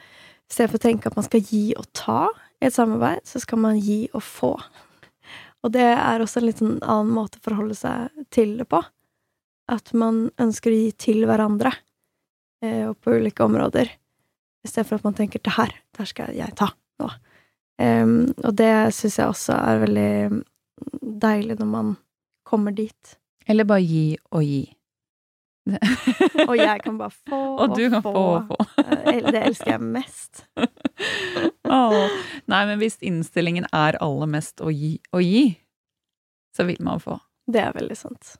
stedet 0.47 0.71
for 0.71 0.79
å 0.79 0.83
tenke 0.85 1.09
at 1.09 1.17
man 1.17 1.25
skal 1.25 1.43
gi 1.43 1.63
og 1.79 1.87
ta 1.97 2.27
i 2.61 2.69
et 2.69 2.75
samarbeid, 2.75 3.23
så 3.27 3.41
skal 3.43 3.59
man 3.61 3.79
gi 3.81 4.05
og 4.13 4.23
få. 4.23 4.53
Og 5.67 5.73
det 5.75 5.83
er 5.83 6.23
også 6.23 6.39
en 6.39 6.47
litt 6.47 6.61
sånn 6.61 6.77
annen 6.79 7.11
måte 7.11 7.41
å 7.41 7.43
forholde 7.43 7.75
seg 7.75 8.25
til 8.31 8.55
det 8.61 8.69
på. 8.71 8.79
At 9.67 9.91
man 9.91 10.29
ønsker 10.39 10.71
å 10.71 10.77
gi 10.77 10.91
til 10.95 11.25
hverandre, 11.27 11.73
eh, 12.63 12.85
og 12.87 13.01
på 13.03 13.17
ulike 13.19 13.43
områder. 13.43 13.91
I 14.63 14.69
stedet 14.71 14.87
for 14.87 14.95
at 14.95 15.03
man 15.03 15.17
tenker 15.17 15.43
'det 15.43 15.57
her, 15.57 15.67
det 15.91 15.99
her 15.99 16.05
skal 16.05 16.33
jeg 16.35 16.55
ta 16.55 16.71
nå'. 17.01 17.11
Um, 17.79 18.33
og 18.43 18.55
det 18.55 18.93
syns 18.95 19.19
jeg 19.19 19.27
også 19.27 19.53
er 19.53 19.83
veldig 19.85 20.43
deilig 21.21 21.59
når 21.59 21.67
man 21.69 21.97
kommer 22.43 22.71
dit. 22.71 23.17
Eller 23.45 23.65
bare 23.65 23.83
gi 23.83 24.17
og 24.31 24.43
gi. 24.43 24.63
Og 26.47 26.55
jeg 26.57 26.81
kan 26.83 26.97
bare 26.99 27.13
få 27.27 27.39
Og 27.63 27.75
du 27.77 27.83
kan 27.91 28.03
få 28.05 28.13
og 28.15 28.49
få. 28.51 28.57
Eh, 28.83 29.21
Det 29.27 29.41
elsker 29.43 29.73
jeg 29.75 29.83
mest. 29.83 30.43
oh. 31.77 32.01
Nei, 32.47 32.63
men 32.69 32.81
hvis 32.81 32.99
innstillingen 33.05 33.67
er 33.75 33.99
aller 34.03 34.31
mest 34.37 34.63
å 34.63 34.71
gi 34.73 34.97
og 35.11 35.23
gi, 35.25 35.45
så 36.55 36.65
vil 36.67 36.79
man 36.85 37.01
få. 37.03 37.19
Det 37.47 37.61
er 37.63 37.75
veldig 37.75 37.97
sant. 37.97 38.37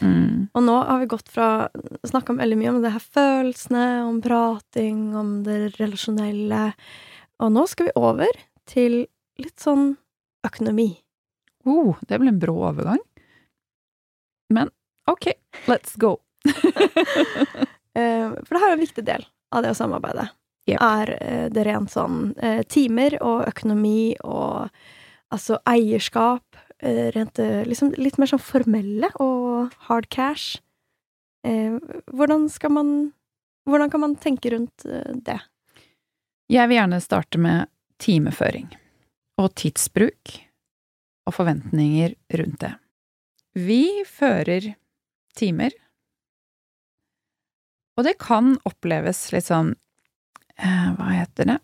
Mm. 0.00 0.48
Og 0.56 0.62
nå 0.64 0.76
har 0.88 1.02
vi 1.02 1.10
gått 1.12 1.28
fra 1.28 1.68
Snakka 2.08 2.32
veldig 2.38 2.56
mye 2.56 2.70
om 2.72 2.78
det 2.80 2.94
her 2.94 3.04
følelsene, 3.04 3.84
om 4.08 4.20
prating, 4.24 5.10
om 5.16 5.40
det 5.44 5.74
relasjonelle. 5.76 6.70
Og 7.44 7.52
nå 7.52 7.66
skal 7.68 7.90
vi 7.90 7.98
over 8.00 8.40
til 8.70 9.02
litt 9.40 9.60
sånn 9.60 9.94
økonomi. 10.46 10.94
Oh, 11.68 11.98
det 12.08 12.16
ble 12.20 12.32
en 12.32 12.40
brå 12.40 12.56
overgang. 12.70 13.00
Men 14.52 14.72
ok, 15.10 15.32
let's 15.68 15.96
go. 16.00 16.16
Eh, 17.90 18.30
For 18.46 18.54
det 18.54 18.60
har 18.62 18.70
jo 18.70 18.74
en 18.76 18.84
viktig 18.84 19.02
del 19.02 19.24
av 19.50 19.64
det 19.64 19.72
å 19.72 19.74
samarbeide. 19.74 20.28
Yep. 20.70 20.76
Er 20.78 21.10
eh, 21.16 21.46
det 21.50 21.64
rent 21.66 21.90
sånn 21.90 22.20
eh, 22.38 22.60
timer 22.70 23.16
og 23.18 23.48
økonomi 23.48 24.14
og 24.22 24.70
altså 25.34 25.58
eierskap. 25.66 26.46
Rent 26.80 27.36
liksom 27.66 27.90
litt 27.98 28.14
mer 28.22 28.30
sånn 28.30 28.40
formelle 28.40 29.10
og 29.18 29.74
hard 29.88 30.06
cash. 30.08 30.62
Hvordan 31.42 32.46
skal 32.48 32.72
man 32.78 32.92
Hvordan 33.66 33.90
kan 33.90 34.04
man 34.06 34.14
tenke 34.22 34.54
rundt 34.54 34.86
det? 35.26 35.40
Jeg 36.48 36.70
vil 36.70 36.78
gjerne 36.78 37.02
starte 37.02 37.42
med 37.42 37.68
timeføring 38.00 38.70
og 39.42 39.50
tidsbruk 39.60 40.38
og 41.28 41.36
forventninger 41.36 42.16
rundt 42.40 42.64
det. 42.64 42.72
Vi 43.58 44.02
fører 44.08 44.72
timer, 45.36 45.74
og 48.00 48.06
det 48.08 48.16
kan 48.22 48.54
oppleves 48.68 49.26
litt 49.34 49.48
sånn 49.50 49.74
eh, 50.56 50.88
Hva 50.96 51.10
heter 51.12 51.52
det? 51.52 51.58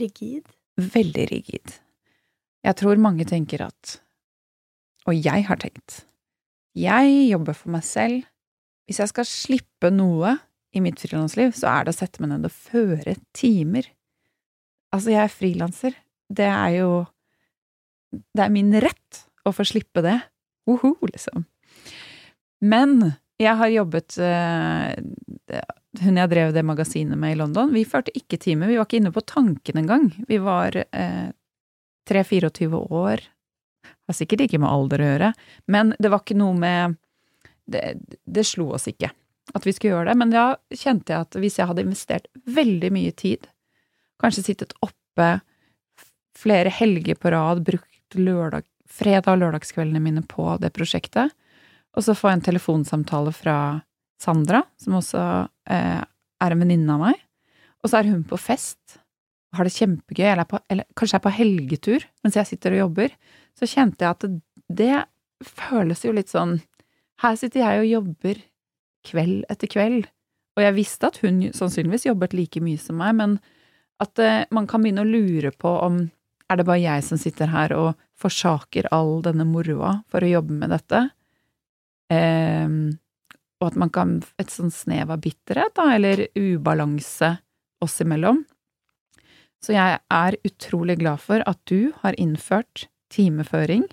Rigid? 0.00 0.48
Veldig 0.76 1.26
rigid. 1.30 1.74
Jeg 2.66 2.78
tror 2.80 3.00
mange 3.00 3.26
tenker 3.28 3.66
at 3.68 3.98
Og 5.08 5.16
jeg 5.16 5.46
har 5.48 5.60
tenkt 5.60 6.02
Jeg 6.76 7.12
jobber 7.30 7.56
for 7.56 7.72
meg 7.76 7.84
selv. 7.86 8.24
Hvis 8.88 9.00
jeg 9.02 9.12
skal 9.12 9.28
slippe 9.28 9.90
noe 9.92 10.36
i 10.76 10.82
mitt 10.84 11.00
frilansliv, 11.00 11.54
så 11.56 11.70
er 11.72 11.86
det 11.86 11.94
å 11.94 11.96
sette 11.96 12.20
meg 12.22 12.30
ned 12.34 12.46
og 12.46 12.52
føre 12.52 13.16
timer. 13.34 13.86
Altså, 14.92 15.14
jeg 15.14 15.22
er 15.24 15.32
frilanser. 15.32 15.96
Det 16.28 16.48
er 16.50 16.72
jo 16.82 16.90
Det 18.12 18.44
er 18.44 18.52
min 18.52 18.72
rett 18.80 19.22
å 19.46 19.52
få 19.56 19.64
slippe 19.66 20.02
det. 20.04 20.18
Oho, 20.70 20.94
liksom. 21.06 21.46
Men 22.60 23.16
jeg 23.42 23.56
har 23.60 23.72
jobbet 23.72 24.16
eh, 24.22 25.62
Hun 26.02 26.20
jeg 26.20 26.30
drev 26.32 26.52
det 26.56 26.64
magasinet 26.66 27.18
med 27.20 27.34
i 27.34 27.38
London, 27.40 27.72
vi 27.74 27.84
førte 27.88 28.14
ikke 28.16 28.38
time. 28.40 28.68
Vi 28.68 28.76
var 28.78 28.88
ikke 28.88 29.00
inne 29.00 29.12
på 29.14 29.24
tanken 29.24 29.80
engang. 29.80 30.10
Vi 30.28 30.38
var 30.42 30.76
eh, 30.76 31.28
3-24 32.08 32.80
år. 32.92 33.24
Har 34.06 34.16
sikkert 34.16 34.46
ikke 34.46 34.60
med 34.62 34.70
alder 34.70 35.02
å 35.02 35.10
gjøre, 35.10 35.30
men 35.72 35.94
det 35.98 36.10
var 36.12 36.22
ikke 36.22 36.38
noe 36.38 36.54
med 36.58 36.96
det, 37.66 37.96
det 38.22 38.44
slo 38.46 38.70
oss 38.76 38.86
ikke 38.90 39.10
at 39.54 39.66
vi 39.66 39.74
skulle 39.74 39.94
gjøre 39.94 40.10
det. 40.10 40.18
Men 40.20 40.32
da 40.34 40.46
kjente 40.74 41.14
jeg 41.14 41.26
at 41.26 41.38
hvis 41.42 41.58
jeg 41.60 41.70
hadde 41.70 41.84
investert 41.86 42.30
veldig 42.46 42.90
mye 42.94 43.14
tid, 43.18 43.48
kanskje 44.22 44.46
sittet 44.48 44.74
oppe 44.84 45.28
flere 46.36 46.72
helger 46.72 47.18
på 47.18 47.32
rad, 47.34 47.64
brukt 47.66 48.18
lørdag, 48.18 48.66
fredag- 48.86 49.34
og 49.34 49.42
lørdagskveldene 49.42 50.02
mine 50.02 50.22
på 50.28 50.48
det 50.62 50.72
prosjektet, 50.76 51.34
og 51.96 52.04
så 52.04 52.14
får 52.16 52.30
jeg 52.30 52.38
en 52.38 52.46
telefonsamtale 52.50 53.32
fra 53.34 53.56
Sandra, 54.20 54.62
som 54.80 54.98
også 54.98 55.22
eh, 55.72 56.02
er 56.04 56.54
en 56.54 56.62
venninne 56.62 56.92
av 56.92 57.02
meg, 57.02 57.20
og 57.82 57.90
så 57.90 58.00
er 58.00 58.10
hun 58.12 58.24
på 58.28 58.38
fest, 58.40 58.98
har 59.56 59.64
det 59.64 59.74
kjempegøy, 59.76 60.26
eller, 60.26 60.44
er 60.44 60.50
på, 60.50 60.60
eller 60.72 60.88
kanskje 60.98 61.18
er 61.18 61.24
på 61.24 61.32
helgetur 61.32 62.04
mens 62.24 62.36
jeg 62.36 62.48
sitter 62.50 62.74
og 62.74 62.82
jobber, 62.82 63.14
så 63.56 63.68
kjente 63.70 64.04
jeg 64.04 64.16
at 64.16 64.26
det, 64.26 64.40
det 64.68 65.46
føles 65.46 66.02
jo 66.04 66.12
litt 66.16 66.32
sånn 66.32 66.58
Her 67.22 67.36
sitter 67.38 67.62
jeg 67.62 67.80
og 67.80 67.88
jobber 67.88 68.40
kveld 69.06 69.46
etter 69.52 69.70
kveld, 69.72 70.08
og 70.56 70.64
jeg 70.64 70.76
visste 70.76 71.08
at 71.08 71.20
hun 71.22 71.38
sannsynligvis 71.56 72.08
jobbet 72.10 72.34
like 72.36 72.60
mye 72.60 72.80
som 72.80 72.98
meg, 73.00 73.14
men 73.16 73.38
at 74.02 74.20
eh, 74.20 74.44
man 74.52 74.66
kan 74.68 74.82
begynne 74.84 75.06
å 75.06 75.08
lure 75.08 75.52
på 75.56 75.72
om 75.86 76.02
er 76.46 76.60
det 76.60 76.66
bare 76.68 76.82
jeg 76.82 77.04
som 77.06 77.18
sitter 77.18 77.50
her 77.50 77.72
og 77.74 77.94
forsaker 78.20 78.90
all 78.94 79.18
denne 79.24 79.46
moroa 79.48 80.00
for 80.12 80.22
å 80.22 80.30
jobbe 80.30 80.58
med 80.60 80.74
dette? 80.74 81.06
Ehm, 82.12 82.98
og 83.60 83.70
at 83.70 83.78
man 83.80 83.90
kan 83.90 84.18
Et 84.38 84.52
sånn 84.52 84.70
snev 84.70 85.10
av 85.10 85.22
bitterhet, 85.24 85.74
da, 85.74 85.88
eller 85.96 86.26
ubalanse 86.36 87.36
oss 87.82 88.00
imellom. 88.04 88.44
Så 89.64 89.74
jeg 89.74 89.98
er 89.98 90.36
utrolig 90.46 90.98
glad 91.00 91.22
for 91.24 91.42
at 91.48 91.58
du 91.66 91.92
har 92.02 92.16
innført 92.20 92.86
timeføring. 93.12 93.86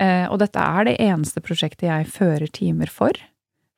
Eh, 0.00 0.26
og 0.32 0.40
dette 0.40 0.62
er 0.62 0.88
det 0.88 0.96
eneste 1.04 1.42
prosjektet 1.44 1.88
jeg 1.90 2.08
fører 2.10 2.48
timer 2.48 2.90
for, 2.90 3.12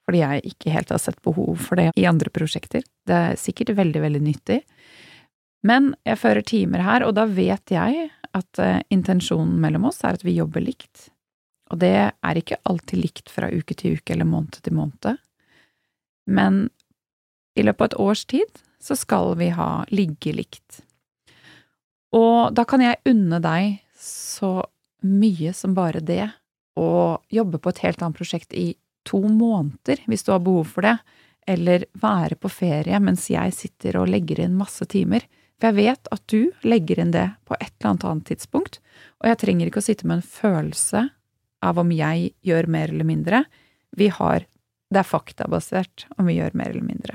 fordi 0.07 0.23
jeg 0.23 0.53
ikke 0.53 0.75
helt 0.75 0.93
har 0.95 1.03
sett 1.03 1.19
behov 1.27 1.59
for 1.67 1.81
det 1.81 1.91
i 1.99 2.07
andre 2.09 2.31
prosjekter. 2.31 2.85
Det 3.07 3.19
er 3.19 3.41
sikkert 3.41 3.75
veldig, 3.79 4.05
veldig 4.07 4.23
nyttig. 4.23 4.61
Men 5.67 5.93
jeg 6.07 6.19
fører 6.19 6.47
timer 6.47 6.83
her, 6.83 7.07
og 7.07 7.17
da 7.19 7.27
vet 7.27 7.75
jeg 7.75 8.09
at 8.33 8.63
eh, 8.63 8.81
intensjonen 8.95 9.59
mellom 9.63 9.91
oss 9.91 10.01
er 10.07 10.19
at 10.19 10.25
vi 10.27 10.39
jobber 10.39 10.65
likt. 10.65 11.11
Og 11.73 11.81
det 11.81 11.95
er 12.13 12.39
ikke 12.39 12.61
alltid 12.69 13.01
likt 13.01 13.33
fra 13.33 13.49
uke 13.49 13.75
til 13.75 13.97
uke 13.97 14.13
eller 14.13 14.29
måned 14.29 14.61
til 14.61 14.77
måned. 14.77 15.17
Men 16.29 16.67
i 17.57 17.65
løpet 17.65 17.81
av 17.81 17.89
et 17.91 18.01
års 18.05 18.25
tid 18.29 18.63
så 18.83 18.97
skal 18.99 19.35
vi 19.41 19.49
ha 19.57 19.85
ligge 19.91 20.35
likt. 20.37 20.83
Og 22.13 22.53
da 22.53 22.67
kan 22.69 22.85
jeg 22.85 23.01
unne 23.09 23.41
deg 23.41 23.81
så 23.97 24.61
mye 25.03 25.53
som 25.57 25.75
bare 25.75 26.03
det, 26.05 26.29
å 26.77 27.19
jobbe 27.33 27.61
på 27.61 27.73
et 27.73 27.83
helt 27.85 28.03
annet 28.03 28.17
prosjekt 28.17 28.55
i 28.57 28.73
to 29.09 29.21
måneder, 29.21 30.01
hvis 30.09 30.25
du 30.25 30.33
har 30.33 30.43
behov 30.45 30.71
for 30.73 30.87
det, 30.87 30.97
eller 31.49 31.85
være 31.99 32.39
på 32.39 32.51
ferie 32.53 33.01
mens 33.03 33.27
jeg 33.33 33.55
sitter 33.57 33.99
og 34.01 34.13
legger 34.13 34.45
inn 34.45 34.55
masse 34.57 34.87
timer. 34.89 35.25
For 35.59 35.71
jeg 35.71 35.79
vet 35.81 36.13
at 36.15 36.23
du 36.31 36.53
legger 36.67 37.03
inn 37.03 37.13
det 37.15 37.27
på 37.49 37.57
et 37.59 37.73
eller 37.73 37.93
annet 37.93 38.07
annet 38.09 38.31
tidspunkt, 38.31 38.79
og 39.21 39.31
jeg 39.31 39.41
trenger 39.43 39.69
ikke 39.69 39.83
å 39.83 39.89
sitte 39.89 40.09
med 40.09 40.21
en 40.21 40.31
følelse 40.37 41.07
av 41.63 41.79
om 41.83 41.93
jeg 41.95 42.33
gjør 42.47 42.69
mer 42.71 42.93
eller 42.93 43.09
mindre. 43.09 43.45
Vi 43.97 44.09
har 44.09 44.47
Det 44.93 45.01
er 45.01 45.09
faktabasert 45.09 46.03
om 46.21 46.27
vi 46.29 46.35
gjør 46.37 46.53
mer 46.53 46.69
eller 46.69 46.85
mindre. 46.85 47.15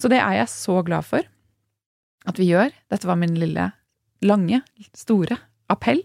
Så 0.00 0.08
det 0.08 0.22
er 0.24 0.38
jeg 0.38 0.48
så 0.48 0.78
glad 0.86 1.04
for 1.04 1.20
at 2.24 2.38
vi 2.40 2.46
gjør. 2.48 2.72
Dette 2.88 3.04
var 3.04 3.18
min 3.20 3.34
lille, 3.36 3.66
lange, 4.24 4.62
store 4.96 5.36
appell 5.68 6.00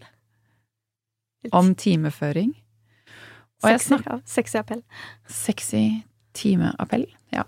om 1.55 1.71
timeføring. 1.75 2.51
Og 3.63 3.69
jeg 3.71 3.79
Sexy, 3.79 3.87
snakker 3.87 4.11
ja, 4.11 4.19
sexy 4.27 4.57
appell. 4.59 4.83
sexy 5.27 5.83
timeappell. 6.35 7.05
Ja. 7.31 7.45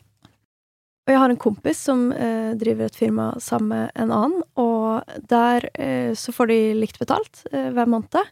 Og 1.06 1.12
jeg 1.14 1.22
har 1.22 1.30
en 1.34 1.42
kompis 1.42 1.82
som 1.86 2.08
eh, 2.16 2.54
driver 2.58 2.88
et 2.88 2.96
firma 2.98 3.34
sammen 3.44 3.74
med 3.74 3.92
en 4.00 4.14
annen, 4.16 4.44
og 4.56 5.04
der 5.30 5.68
eh, 5.76 6.14
så 6.18 6.32
får 6.34 6.50
de 6.54 6.60
likt 6.80 7.02
betalt 7.02 7.44
eh, 7.52 7.68
hver 7.76 7.90
måned. 7.92 8.32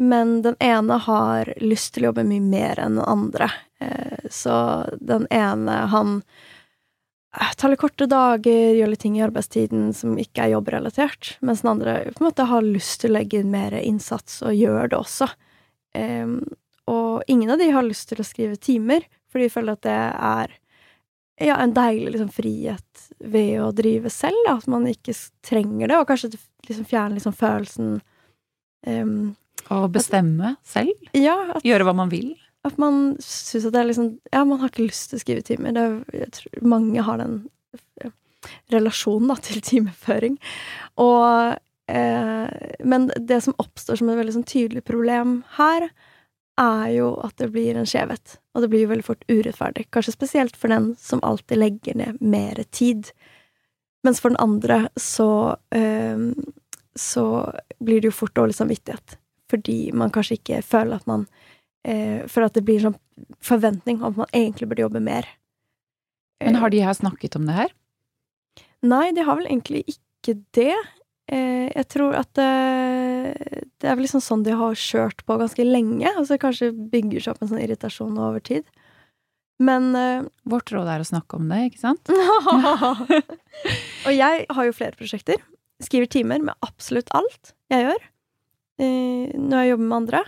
Men 0.00 0.38
den 0.42 0.56
ene 0.64 0.96
har 1.04 1.52
lyst 1.60 1.92
til 1.94 2.06
å 2.06 2.10
jobbe 2.10 2.24
mye 2.24 2.40
mer 2.40 2.80
enn 2.80 2.96
den 2.96 3.04
andre. 3.04 3.50
Eh, 3.84 4.24
så 4.32 4.54
den 4.96 5.26
ene, 5.28 5.74
han 5.92 6.14
eh, 7.36 7.52
tar 7.60 7.74
litt 7.74 7.82
korte 7.82 8.08
dager, 8.08 8.72
gjør 8.78 8.94
litt 8.94 9.04
ting 9.04 9.18
i 9.18 9.24
arbeidstiden 9.26 9.90
som 9.96 10.16
ikke 10.20 10.46
er 10.46 10.54
jobbrelatert, 10.54 11.34
mens 11.44 11.60
den 11.64 11.74
andre 11.74 11.98
på 12.14 12.24
en 12.24 12.30
måte 12.30 12.48
har 12.48 12.64
lyst 12.64 13.02
til 13.02 13.12
å 13.12 13.18
legge 13.18 13.42
inn 13.42 13.52
mer 13.52 13.76
innsats 13.76 14.40
og 14.40 14.56
gjør 14.56 14.88
det 14.88 15.00
også. 15.02 15.28
Og 16.90 17.22
ingen 17.26 17.50
av 17.52 17.58
de 17.60 17.68
har 17.74 17.84
lyst 17.84 18.08
til 18.08 18.22
å 18.22 18.26
skrive 18.26 18.56
timer, 18.56 19.04
for 19.30 19.42
de 19.42 19.50
føler 19.52 19.76
at 19.76 19.84
det 19.86 19.98
er 20.16 20.56
ja, 21.40 21.56
en 21.56 21.74
deilig 21.74 22.14
liksom, 22.14 22.32
frihet 22.34 23.04
ved 23.18 23.60
å 23.62 23.70
drive 23.76 24.10
selv, 24.12 24.48
at 24.50 24.66
man 24.70 24.88
ikke 24.90 25.14
trenger 25.46 25.88
det, 25.88 25.98
og 26.00 26.08
kanskje 26.08 26.34
liksom 26.68 26.88
fjerner 26.88 27.16
liksom 27.16 27.36
følelsen 27.36 27.92
em, 28.86 29.14
Å 29.70 29.86
bestemme 29.92 30.56
selv. 30.66 30.92
Ja, 31.14 31.36
at, 31.54 31.64
Gjøre 31.66 31.86
hva 31.86 31.94
man 31.96 32.10
vil. 32.12 32.34
at 32.66 32.76
man 32.80 33.16
syns 33.22 33.68
at 33.68 33.74
det 33.74 33.80
er 33.80 33.90
liksom 33.92 34.12
Ja, 34.32 34.44
man 34.44 34.60
har 34.60 34.72
ikke 34.72 34.88
lyst 34.88 35.10
til 35.10 35.20
å 35.20 35.22
skrive 35.22 35.46
timer. 35.46 35.74
Det 36.10 36.30
tror 36.36 36.66
mange 36.66 37.04
har 37.06 37.22
den 37.22 37.42
relasjonen 38.72 39.30
da, 39.30 39.36
til 39.44 39.60
timeføring. 39.64 40.38
Og 41.00 41.56
eh, 41.92 42.76
Men 42.84 43.10
det 43.16 43.42
som 43.44 43.56
oppstår 43.60 44.00
som 44.00 44.10
et 44.10 44.18
veldig 44.20 44.38
sånn 44.38 44.48
tydelig 44.48 44.84
problem 44.88 45.42
her, 45.58 45.90
er 46.60 46.86
jo 46.92 47.12
at 47.24 47.36
det 47.40 47.50
blir 47.54 47.78
en 47.78 47.88
skjevhet. 47.88 48.38
Og 48.54 48.64
det 48.64 48.70
blir 48.72 48.84
jo 48.84 48.90
veldig 48.90 49.06
fort 49.06 49.22
urettferdig. 49.30 49.86
Kanskje 49.94 50.16
spesielt 50.16 50.58
for 50.60 50.72
den 50.72 50.94
som 51.00 51.22
alltid 51.24 51.60
legger 51.62 51.96
ned 51.96 52.20
mer 52.20 52.60
tid. 52.70 53.12
Mens 54.04 54.20
for 54.20 54.32
den 54.32 54.40
andre 54.40 54.88
så 55.00 55.56
eh, 55.76 56.26
så 56.98 57.24
blir 57.80 58.00
det 58.00 58.10
jo 58.10 58.16
fort 58.16 58.34
dårlig 58.36 58.56
samvittighet. 58.58 59.16
Fordi 59.50 59.78
man 59.96 60.12
kanskje 60.14 60.38
ikke 60.38 60.60
føler 60.66 61.00
at 61.00 61.06
man 61.10 61.26
eh, 61.86 62.22
For 62.30 62.46
at 62.46 62.54
det 62.56 62.64
blir 62.68 62.82
sånn 62.82 62.96
forventning 63.44 64.00
om 64.00 64.12
at 64.12 64.22
man 64.22 64.32
egentlig 64.36 64.70
burde 64.70 64.86
jobbe 64.86 65.02
mer. 65.04 65.28
Men 66.40 66.56
har 66.62 66.72
de 66.72 66.80
her 66.80 66.96
snakket 66.96 67.36
om 67.36 67.44
det 67.48 67.56
her? 67.58 67.72
Nei, 68.80 69.10
de 69.12 69.26
har 69.26 69.36
vel 69.36 69.50
egentlig 69.50 69.82
ikke 69.92 70.38
det. 70.56 70.76
eh, 71.32 71.68
jeg 71.68 71.86
tror 71.92 72.16
at 72.16 72.30
det, 72.38 72.46
det 73.80 73.88
er 73.90 73.96
vel 73.98 74.06
liksom 74.06 74.22
sånn 74.24 74.44
de 74.46 74.54
har 74.56 74.78
kjørt 74.78 75.20
på 75.28 75.36
ganske 75.40 75.66
lenge. 75.66 76.08
Altså 76.16 76.38
kanskje 76.40 76.70
bygger 76.72 77.20
seg 77.26 77.34
opp 77.34 77.44
en 77.44 77.52
sånn 77.52 77.60
irritasjon 77.64 78.16
over 78.16 78.40
tid. 78.40 78.64
Men 79.60 79.90
eh, 79.96 80.24
Vårt 80.48 80.72
råd 80.72 80.88
er 80.88 81.04
å 81.04 81.08
snakke 81.10 81.36
om 81.36 81.50
det, 81.52 81.60
ikke 81.68 81.82
sant? 81.82 82.08
Og 84.06 84.12
jeg 84.16 84.46
har 84.48 84.68
jo 84.70 84.76
flere 84.76 84.96
prosjekter. 84.96 85.42
Skriver 85.84 86.08
timer 86.12 86.40
med 86.44 86.56
absolutt 86.64 87.12
alt 87.16 87.52
jeg 87.72 87.84
gjør. 87.84 88.08
Eh, 88.80 89.32
når 89.36 89.62
jeg 89.62 89.72
jobber 89.74 89.88
med 89.90 89.98
andre. 89.98 90.22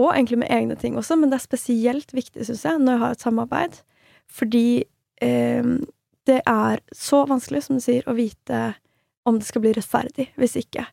Og 0.00 0.12
egentlig 0.12 0.40
med 0.42 0.52
egne 0.54 0.76
ting 0.80 0.96
også, 0.96 1.16
men 1.18 1.32
det 1.32 1.40
er 1.40 1.48
spesielt 1.48 2.14
viktig, 2.16 2.44
syns 2.46 2.64
jeg, 2.64 2.80
når 2.80 2.94
jeg 2.94 3.02
har 3.02 3.16
et 3.16 3.24
samarbeid. 3.24 3.80
Fordi 4.30 4.68
eh, 5.24 5.72
det 6.28 6.40
er 6.46 6.84
så 6.94 7.24
vanskelig, 7.28 7.64
som 7.66 7.80
du 7.80 7.84
sier, 7.84 8.06
å 8.06 8.16
vite 8.16 8.62
om 9.28 9.38
det 9.38 9.48
skal 9.48 9.64
bli 9.64 9.74
rettferdig 9.76 10.30
hvis 10.40 10.56
ikke. 10.60 10.86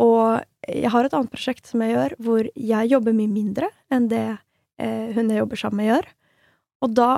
Og 0.00 0.40
jeg 0.68 0.90
har 0.92 1.06
et 1.06 1.16
annet 1.16 1.32
prosjekt 1.32 1.68
som 1.68 1.82
jeg 1.84 1.94
gjør, 1.94 2.16
hvor 2.24 2.48
jeg 2.48 2.92
jobber 2.92 3.16
mye 3.16 3.30
mindre 3.30 3.68
enn 3.92 4.08
det 4.10 4.24
eh, 4.80 5.12
hun 5.16 5.30
jeg 5.30 5.42
jobber 5.42 5.60
sammen 5.60 5.82
med, 5.82 5.90
gjør. 5.92 6.08
Og 6.80 6.96
da 6.96 7.10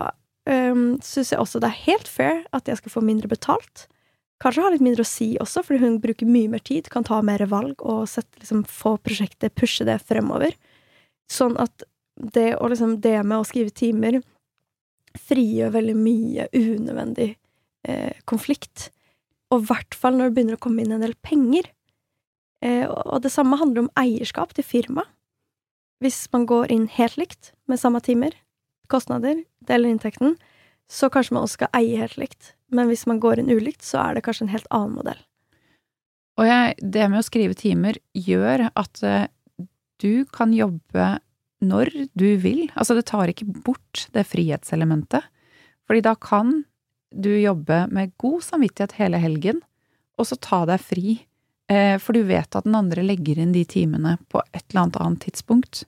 um, 0.49 0.87
syns 1.05 1.33
jeg 1.33 1.41
også 1.41 1.61
det 1.63 1.71
er 1.71 1.85
helt 1.87 2.11
fair 2.11 2.43
at 2.57 2.69
jeg 2.69 2.81
skal 2.81 2.97
få 2.97 3.05
mindre 3.07 3.31
betalt. 3.31 3.87
Kanskje 4.43 4.65
ha 4.65 4.73
litt 4.75 4.83
mindre 4.83 5.05
å 5.05 5.09
si 5.09 5.33
også, 5.43 5.63
fordi 5.63 5.85
hun 5.85 6.01
bruker 6.03 6.27
mye 6.27 6.51
mer 6.51 6.63
tid, 6.67 6.89
kan 6.91 7.07
ta 7.07 7.21
mer 7.23 7.45
valg 7.51 7.83
og 7.87 8.09
sette, 8.11 8.41
liksom, 8.43 8.65
få 8.67 8.97
prosjektet, 8.99 9.55
pushe 9.55 9.87
det 9.87 10.01
fremover. 10.03 10.57
Sånn 11.31 11.55
at 11.63 11.85
det, 12.19 12.57
og 12.59 12.73
liksom, 12.73 12.97
det 13.05 13.21
med 13.23 13.39
å 13.39 13.47
skrive 13.47 13.71
timer 13.71 14.19
frigjør 15.19 15.73
veldig 15.77 15.95
mye 15.99 16.49
unødvendig 16.57 17.29
eh, 17.89 18.19
konflikt. 18.29 18.91
Og 19.53 19.63
i 19.63 19.69
hvert 19.71 19.97
fall 19.97 20.17
når 20.17 20.31
det 20.31 20.37
begynner 20.37 20.59
å 20.59 20.63
komme 20.65 20.83
inn 20.83 20.95
en 20.97 21.05
del 21.05 21.15
penger. 21.23 21.69
Eh, 22.65 22.87
og 22.89 23.23
det 23.23 23.33
samme 23.35 23.59
handler 23.61 23.85
om 23.85 23.93
eierskap 24.01 24.55
til 24.57 24.67
firmaet. 24.67 25.11
Hvis 26.03 26.25
man 26.33 26.49
går 26.51 26.73
inn 26.75 26.89
helt 26.91 27.15
likt 27.15 27.53
med 27.71 27.79
samme 27.79 28.01
timer, 28.03 28.35
kostnader, 28.91 29.45
deler 29.63 29.93
inntekten, 29.93 30.35
så 30.91 31.07
kanskje 31.13 31.37
man 31.37 31.47
også 31.47 31.61
skal 31.61 31.71
eie 31.79 32.01
helt 32.01 32.19
likt. 32.19 32.57
Men 32.73 32.89
hvis 32.89 33.05
man 33.09 33.21
går 33.21 33.43
inn 33.43 33.53
ulikt, 33.53 33.85
så 33.85 34.01
er 34.07 34.17
det 34.17 34.25
kanskje 34.27 34.47
en 34.47 34.55
helt 34.55 34.71
annen 34.73 34.97
modell. 34.97 35.21
Og 36.41 36.49
jeg, 36.49 36.77
det 36.81 37.09
med 37.13 37.21
å 37.21 37.27
skrive 37.27 37.57
timer 37.59 37.99
gjør 38.17 38.71
at 38.73 39.03
eh, 39.05 39.29
du 40.03 40.25
kan 40.33 40.55
jobbe 40.57 41.17
når 41.63 41.93
du 42.19 42.29
vil. 42.43 42.65
Altså, 42.75 42.97
det 42.99 43.07
tar 43.11 43.31
ikke 43.31 43.49
bort 43.67 44.07
det 44.17 44.25
frihetselementet. 44.27 45.29
Fordi 45.87 46.03
da 46.05 46.15
kan 46.17 46.63
du 47.13 47.31
jobbe 47.37 47.85
med 47.93 48.15
god 48.23 48.41
samvittighet 48.47 48.97
hele 48.97 49.21
helgen, 49.21 49.61
og 50.17 50.29
så 50.29 50.39
ta 50.41 50.63
deg 50.69 50.81
fri. 50.83 51.19
Eh, 51.71 51.99
for 52.03 52.17
du 52.17 52.25
vet 52.27 52.57
at 52.57 52.67
den 52.67 52.79
andre 52.79 53.05
legger 53.05 53.39
inn 53.43 53.53
de 53.55 53.67
timene 53.69 54.17
på 54.33 54.41
et 54.51 54.65
eller 54.71 54.87
annet 54.87 55.01
annet 55.05 55.27
tidspunkt. 55.29 55.85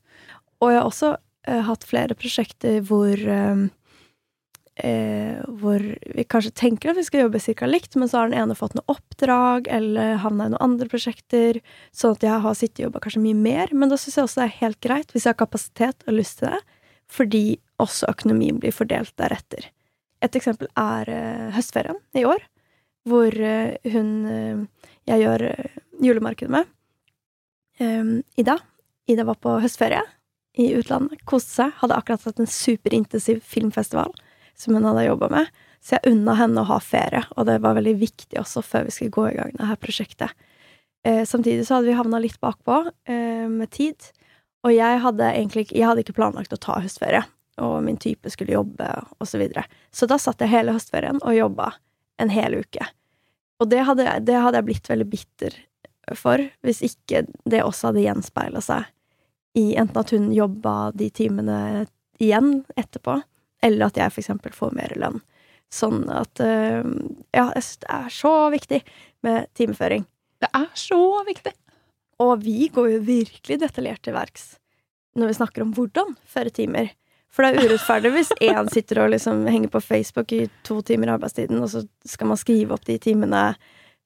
Og 0.60 0.70
jeg 0.70 0.80
har 0.80 0.90
også 0.90 1.14
eh, 1.48 1.64
hatt 1.66 1.88
flere 1.88 2.16
prosjekter 2.18 2.84
hvor 2.84 3.16
eh, 4.76 5.40
Hvor 5.60 5.82
vi 6.14 6.24
kanskje 6.24 6.54
tenker 6.54 6.90
at 6.90 6.98
vi 6.98 7.06
skal 7.06 7.24
jobbe 7.24 7.42
cirka 7.42 7.68
likt, 7.68 7.96
men 7.96 8.10
så 8.10 8.20
har 8.20 8.30
den 8.30 8.40
ene 8.40 8.56
fått 8.58 8.76
noe 8.78 8.86
oppdrag, 8.94 9.68
eller 9.70 10.18
havna 10.22 10.48
i 10.48 10.54
noen 10.54 10.64
andre 10.64 10.88
prosjekter, 10.90 11.60
sånn 11.94 12.16
at 12.16 12.26
jeg 12.26 12.44
har 12.46 12.58
sittet 12.58 12.82
og 12.82 12.88
jobba 12.88 13.04
kanskje 13.04 13.24
mye 13.26 13.38
mer. 13.38 13.74
Men 13.74 13.92
da 13.92 13.98
syns 14.00 14.18
jeg 14.18 14.28
også 14.28 14.42
det 14.42 14.48
er 14.48 14.58
helt 14.62 14.80
greit, 14.84 15.14
hvis 15.14 15.26
jeg 15.26 15.34
har 15.34 15.42
kapasitet 15.44 16.08
og 16.08 16.18
lyst 16.18 16.40
til 16.40 16.54
det, 16.54 16.80
fordi 17.10 17.44
også 17.82 18.08
økonomien 18.10 18.58
blir 18.62 18.74
fordelt 18.74 19.14
deretter. 19.20 19.68
Et 20.24 20.36
eksempel 20.38 20.70
er 20.78 21.10
eh, 21.12 21.48
høstferien 21.52 21.98
i 22.16 22.24
år, 22.24 22.42
hvor 23.04 23.34
eh, 23.36 23.76
hun 23.92 24.12
eh, 24.30 24.86
jeg 25.10 25.24
gjør 25.24 25.48
eh, 25.50 25.80
julemarkedet 26.04 26.52
med. 26.54 26.70
Um, 27.80 28.22
Ida. 28.38 28.56
Ida 29.10 29.26
var 29.26 29.36
på 29.42 29.56
høstferie 29.60 30.00
i 30.54 30.70
utlandet, 30.78 31.24
koste 31.28 31.50
seg, 31.50 31.72
hadde 31.80 31.96
akkurat 31.98 32.22
hatt 32.28 32.40
en 32.40 32.48
superintensiv 32.48 33.40
filmfestival 33.44 34.14
som 34.58 34.76
hun 34.76 34.86
hadde 34.88 35.06
jobba 35.08 35.30
med, 35.32 35.62
så 35.84 35.96
jeg 35.96 36.14
unna 36.14 36.34
henne 36.38 36.62
å 36.62 36.68
ha 36.68 36.80
ferie, 36.80 37.24
og 37.36 37.48
det 37.48 37.58
var 37.64 37.76
veldig 37.76 37.94
viktig 38.00 38.38
også 38.40 38.62
før 38.64 38.86
vi 38.88 38.94
skulle 38.94 39.14
gå 39.14 39.26
i 39.30 39.36
gang 39.36 39.52
med 39.52 39.64
dette 39.66 39.82
prosjektet. 39.82 40.32
Eh, 41.04 41.24
samtidig 41.28 41.66
så 41.66 41.76
hadde 41.76 41.90
vi 41.90 41.98
havna 41.98 42.20
litt 42.22 42.40
bakpå 42.40 42.78
eh, 43.10 43.44
med 43.50 43.68
tid, 43.74 44.08
og 44.64 44.72
jeg 44.72 45.02
hadde 45.04 45.28
egentlig 45.28 45.66
jeg 45.68 45.84
hadde 45.84 46.04
ikke 46.04 46.16
planlagt 46.16 46.54
å 46.56 46.60
ta 46.60 46.78
høstferie, 46.80 47.24
og 47.60 47.76
min 47.84 48.00
type 48.00 48.32
skulle 48.32 48.56
jobbe, 48.56 48.88
og 49.20 49.28
så 49.28 49.38
videre. 49.42 49.66
Så 49.92 50.08
da 50.10 50.16
satt 50.18 50.40
jeg 50.40 50.54
hele 50.54 50.74
høstferien 50.74 51.20
og 51.20 51.36
jobba 51.36 51.74
en 52.22 52.32
hel 52.32 52.56
uke. 52.62 52.88
Og 53.60 53.68
det 53.70 53.84
hadde, 53.86 54.08
det 54.24 54.40
hadde 54.40 54.60
jeg 54.60 54.68
blitt 54.70 54.90
veldig 54.90 55.06
bitter 55.10 55.60
for, 56.16 56.40
hvis 56.64 56.82
ikke 56.84 57.26
det 57.48 57.62
også 57.64 57.90
hadde 57.90 58.06
gjenspeila 58.06 58.62
seg 58.64 58.88
i 59.54 59.74
enten 59.78 60.00
at 60.00 60.10
hun 60.10 60.32
jobba 60.34 60.90
de 60.96 61.08
timene 61.14 61.58
igjen 62.22 62.64
etterpå, 62.78 63.20
eller 63.64 63.88
at 63.88 64.00
jeg 64.00 64.14
eksempel 64.22 64.54
får 64.54 64.74
mer 64.76 64.92
lønn. 65.00 65.22
Sånn 65.72 66.04
at 66.12 66.40
øh, 66.44 66.84
Ja, 67.34 67.48
jeg 67.56 67.64
syns 67.64 67.80
det 67.82 67.92
er 67.96 68.10
så 68.14 68.34
viktig 68.52 68.82
med 69.26 69.48
timeføring. 69.58 70.04
Det 70.42 70.50
er 70.54 70.68
så 70.78 71.00
viktig! 71.26 71.54
Og 72.22 72.44
vi 72.44 72.68
går 72.70 72.92
jo 72.92 73.00
virkelig 73.08 73.58
detaljert 73.64 74.04
til 74.06 74.14
verks 74.14 74.54
når 75.14 75.30
vi 75.30 75.36
snakker 75.38 75.62
om 75.62 75.72
hvordan 75.74 76.14
føre 76.26 76.50
timer. 76.50 76.88
For 77.34 77.46
det 77.46 77.54
er 77.54 77.68
urettferdig 77.68 78.12
hvis 78.14 78.32
én 78.48 78.70
sitter 78.70 79.04
og 79.04 79.12
liksom 79.14 79.44
henger 79.50 79.72
på 79.72 79.82
Facebook 79.82 80.34
i 80.34 80.44
to 80.66 80.80
timer 80.86 81.14
arbeidstiden, 81.14 81.62
og 81.62 81.70
så 81.70 81.84
skal 82.06 82.30
man 82.30 82.40
skrive 82.40 82.74
opp 82.76 82.86
de 82.86 82.98
timene 83.02 83.44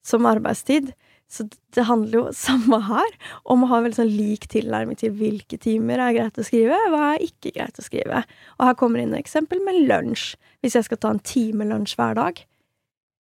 som 0.05 0.27
arbeidstid. 0.29 0.91
Så 1.29 1.45
det 1.75 1.85
handler 1.85 2.17
jo 2.17 2.23
samme 2.47 2.81
her, 2.87 3.15
om 3.45 3.63
å 3.63 3.69
ha 3.71 3.79
en 3.79 3.87
veldig 3.87 3.99
sånn 4.01 4.11
lik 4.11 4.49
tilnærming 4.51 4.99
til 4.99 5.13
hvilke 5.15 5.59
timer 5.61 6.01
er 6.03 6.15
greit 6.17 6.41
å 6.41 6.45
skrive, 6.45 6.77
hva 6.89 7.13
er 7.13 7.25
ikke 7.27 7.53
greit 7.55 7.79
å 7.79 7.85
skrive. 7.85 8.23
Og 8.57 8.67
her 8.69 8.77
kommer 8.79 9.01
inn 9.01 9.13
et 9.13 9.23
eksempel 9.23 9.61
med 9.65 9.83
lunsj. 9.89 10.33
Hvis 10.63 10.75
jeg 10.75 10.89
skal 10.89 10.99
ta 10.99 11.13
en 11.13 11.23
time 11.23 11.67
lunsj 11.69 11.95
hver 11.99 12.17
dag, 12.17 12.41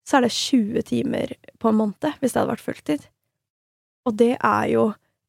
så 0.08 0.18
er 0.18 0.26
det 0.26 0.34
20 0.34 0.88
timer 0.90 1.36
på 1.62 1.70
en 1.70 1.78
måned, 1.78 2.16
hvis 2.18 2.34
det 2.34 2.42
hadde 2.42 2.54
vært 2.56 2.66
fulltid. 2.66 3.04
Og 4.10 4.16
det 4.18 4.32
er 4.38 4.70
jo 4.72 4.86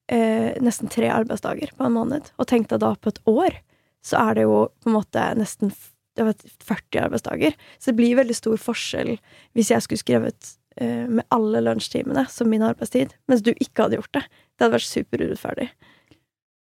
eh, 0.09 0.57
nesten 0.63 0.89
tre 0.93 1.11
arbeidsdager 1.13 1.75
på 1.77 1.85
en 1.85 1.97
måned. 1.99 2.31
Og 2.41 2.49
tenk 2.49 2.71
deg 2.71 2.81
da 2.81 2.95
på 2.97 3.13
et 3.13 3.21
år, 3.29 3.59
så 4.01 4.23
er 4.23 4.39
det 4.39 4.47
jo 4.47 4.63
på 4.81 4.89
en 4.89 4.97
måte 4.97 5.27
nesten 5.37 5.75
vet, 6.17 6.47
40 6.65 7.03
arbeidsdager. 7.05 7.59
Så 7.79 7.91
det 7.91 7.99
blir 8.01 8.17
veldig 8.19 8.37
stor 8.37 8.57
forskjell 8.61 9.17
hvis 9.59 9.75
jeg 9.75 9.85
skulle 9.85 10.05
skrevet 10.05 10.55
med 10.81 11.24
alle 11.35 11.61
lunsjtimene 11.66 12.23
som 12.32 12.48
min 12.51 12.62
arbeidstid, 12.65 13.12
mens 13.28 13.43
du 13.44 13.51
ikke 13.52 13.85
hadde 13.85 13.98
gjort 13.98 14.15
det. 14.16 14.23
Det 14.57 14.65
hadde 14.65 14.77
vært 14.78 14.89
superurettferdig. 14.89 15.66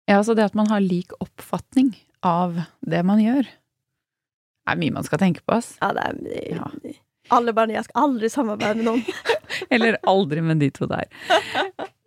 Ja, 0.08 0.16
altså 0.18 0.34
det 0.34 0.46
at 0.48 0.56
man 0.58 0.70
har 0.72 0.80
lik 0.82 1.12
oppfatning 1.22 1.92
av 2.26 2.56
det 2.80 3.02
man 3.06 3.20
gjør, 3.22 3.46
er 4.68 4.80
mye 4.80 4.94
man 4.98 5.06
skal 5.06 5.20
tenke 5.22 5.44
på, 5.44 5.58
ass. 5.60 5.74
Ja, 5.82 5.92
det 5.96 6.08
er 6.08 6.56
Ja. 6.56 6.70
Alle 7.30 7.52
barn 7.52 7.68
Jeg 7.68 7.84
skal 7.84 8.06
aldri 8.06 8.28
samarbeide 8.32 8.78
med 8.80 8.86
noen. 8.86 9.02
Eller 9.74 9.98
aldri 10.08 10.40
med 10.40 10.62
de 10.62 10.70
to 10.72 10.86
der. 10.88 11.10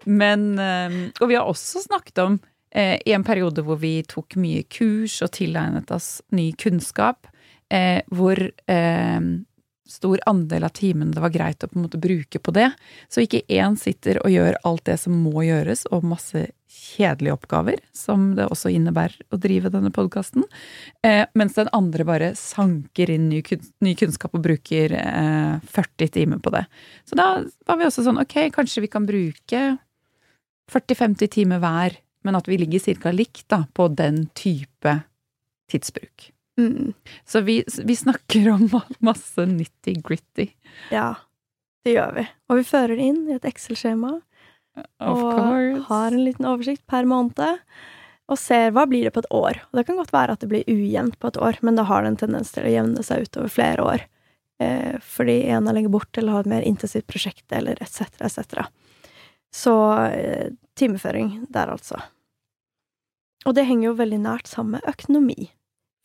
Men 0.09 0.57
eh, 0.57 0.95
Og 1.21 1.29
vi 1.29 1.35
har 1.37 1.45
også 1.45 1.83
snakket 1.83 2.17
om 2.23 2.39
eh, 2.73 2.97
i 3.05 3.13
en 3.13 3.25
periode 3.27 3.61
hvor 3.67 3.77
vi 3.83 3.99
tok 4.09 4.33
mye 4.41 4.63
kurs 4.65 5.19
og 5.21 5.29
tilegnet 5.37 5.93
oss 5.93 6.23
ny 6.33 6.47
kunnskap, 6.57 7.29
eh, 7.69 8.01
hvor 8.09 8.41
eh, 8.41 9.19
stor 9.91 10.21
andel 10.29 10.65
av 10.67 10.73
timene 10.77 11.13
det 11.15 11.23
var 11.23 11.33
greit 11.33 11.63
å 11.63 11.69
på 11.69 11.77
en 11.79 11.85
måte 11.85 11.99
bruke 12.01 12.39
på 12.39 12.53
det. 12.55 12.69
Så 13.11 13.25
ikke 13.25 13.43
én 13.51 13.77
sitter 13.79 14.21
og 14.23 14.31
gjør 14.33 14.59
alt 14.67 14.85
det 14.87 14.97
som 15.01 15.17
må 15.19 15.43
gjøres, 15.45 15.85
og 15.91 16.07
masse 16.07 16.47
kjedelige 16.71 17.35
oppgaver, 17.35 17.81
som 17.95 18.31
det 18.37 18.47
også 18.51 18.71
innebærer 18.71 19.17
å 19.31 19.39
drive 19.41 19.71
denne 19.73 19.91
podkasten, 19.93 20.45
eh, 21.03 21.25
mens 21.35 21.57
den 21.57 21.69
andre 21.75 22.05
bare 22.07 22.31
sanker 22.39 23.11
inn 23.11 23.27
ny, 23.29 23.41
kun 23.45 23.61
ny 23.83 23.93
kunnskap 23.99 24.35
og 24.37 24.45
bruker 24.45 24.95
eh, 24.97 25.59
40 25.75 26.13
timer 26.15 26.41
på 26.43 26.53
det. 26.55 26.63
Så 27.05 27.19
da 27.19 27.43
var 27.67 27.79
vi 27.79 27.87
også 27.87 28.07
sånn 28.07 28.21
ok, 28.23 28.37
kanskje 28.55 28.85
vi 28.87 28.91
kan 28.91 29.07
bruke 29.07 29.63
40-50 30.71 31.31
timer 31.35 31.61
hver, 31.63 31.99
men 32.23 32.37
at 32.37 32.47
vi 32.47 32.59
ligger 32.61 33.01
ca. 33.01 33.11
likt 33.11 33.47
da, 33.51 33.65
på 33.73 33.89
den 33.91 34.25
type 34.37 35.01
tidsbruk. 35.71 36.31
Mm. 36.61 37.15
Så 37.27 37.41
vi, 37.47 37.61
vi 37.83 37.95
snakker 37.97 38.51
om 38.53 38.67
masse 38.99 39.45
nitty-gritty. 39.49 40.51
Ja, 40.93 41.15
det 41.85 41.95
gjør 41.95 42.13
vi. 42.19 42.27
Og 42.49 42.61
vi 42.61 42.67
fører 42.67 42.95
det 42.97 43.07
inn 43.11 43.23
i 43.29 43.37
et 43.37 43.47
Excel-skjema. 43.47 44.19
Og 45.03 45.19
course. 45.19 45.81
har 45.89 46.13
en 46.13 46.23
liten 46.23 46.47
oversikt 46.47 46.85
per 46.89 47.07
måned. 47.09 47.59
Og 48.31 48.39
ser 48.39 48.71
hva 48.71 48.85
blir 48.87 49.07
det 49.07 49.13
på 49.15 49.23
et 49.25 49.33
år. 49.35 49.59
Og 49.71 49.79
det 49.79 49.85
kan 49.87 49.99
godt 49.99 50.13
være 50.15 50.37
at 50.37 50.43
det 50.43 50.51
blir 50.51 50.69
ujevnt 50.69 51.17
på 51.19 51.31
et 51.31 51.39
år, 51.41 51.59
men 51.65 51.75
da 51.75 51.83
har 51.89 52.03
det 52.03 52.13
en 52.13 52.21
tendens 52.21 52.53
til 52.55 52.67
å 52.67 52.71
jevne 52.71 53.03
seg 53.03 53.25
ut 53.25 53.41
over 53.41 53.51
flere 53.51 53.87
år. 53.87 54.05
Eh, 54.61 54.95
fordi 55.03 55.41
en 55.51 55.67
er 55.67 55.75
lenger 55.75 55.91
bort 55.91 56.17
eller 56.17 56.37
har 56.37 56.45
et 56.45 56.53
mer 56.53 56.67
intensivt 56.67 57.09
prosjekt, 57.11 57.47
eller 57.51 57.81
etc., 57.83 58.21
etc. 58.21 58.69
Så 59.51 59.75
eh, 60.13 60.53
timeføring 60.79 61.47
der, 61.49 61.73
altså. 61.73 61.99
Og 63.45 63.57
det 63.57 63.65
henger 63.67 63.89
jo 63.89 63.97
veldig 63.99 64.21
nært 64.21 64.47
sammen 64.47 64.77
med 64.77 64.87
økonomi. 64.87 65.49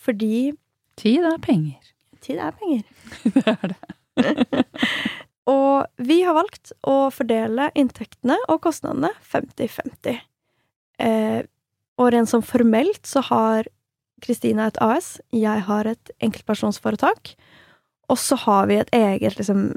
Fordi 0.07 0.55
Tid 0.97 1.27
er 1.29 1.37
penger. 1.45 1.93
tid 2.25 2.39
er 2.41 2.55
penger. 2.57 2.85
det 3.35 3.53
er 3.53 3.75
det. 3.75 4.65
Og 5.53 5.87
vi 6.03 6.23
har 6.27 6.35
valgt 6.35 6.73
å 6.89 7.11
fordele 7.15 7.69
inntektene 7.79 8.39
og 8.51 8.63
kostnadene 8.65 9.13
50-50. 9.29 10.17
Eh, 10.99 11.43
og 12.01 12.11
rent 12.13 12.33
sånn 12.33 12.45
formelt 12.45 13.07
så 13.07 13.23
har 13.29 13.69
Kristina 14.25 14.67
et 14.67 14.81
AS, 14.83 15.19
jeg 15.31 15.63
har 15.69 15.87
et 15.87 16.13
enkeltpersonsforetak, 16.25 17.37
og 18.11 18.19
så 18.19 18.39
har 18.47 18.67
vi 18.71 18.81
et 18.81 18.93
eget 18.97 19.39
liksom 19.39 19.69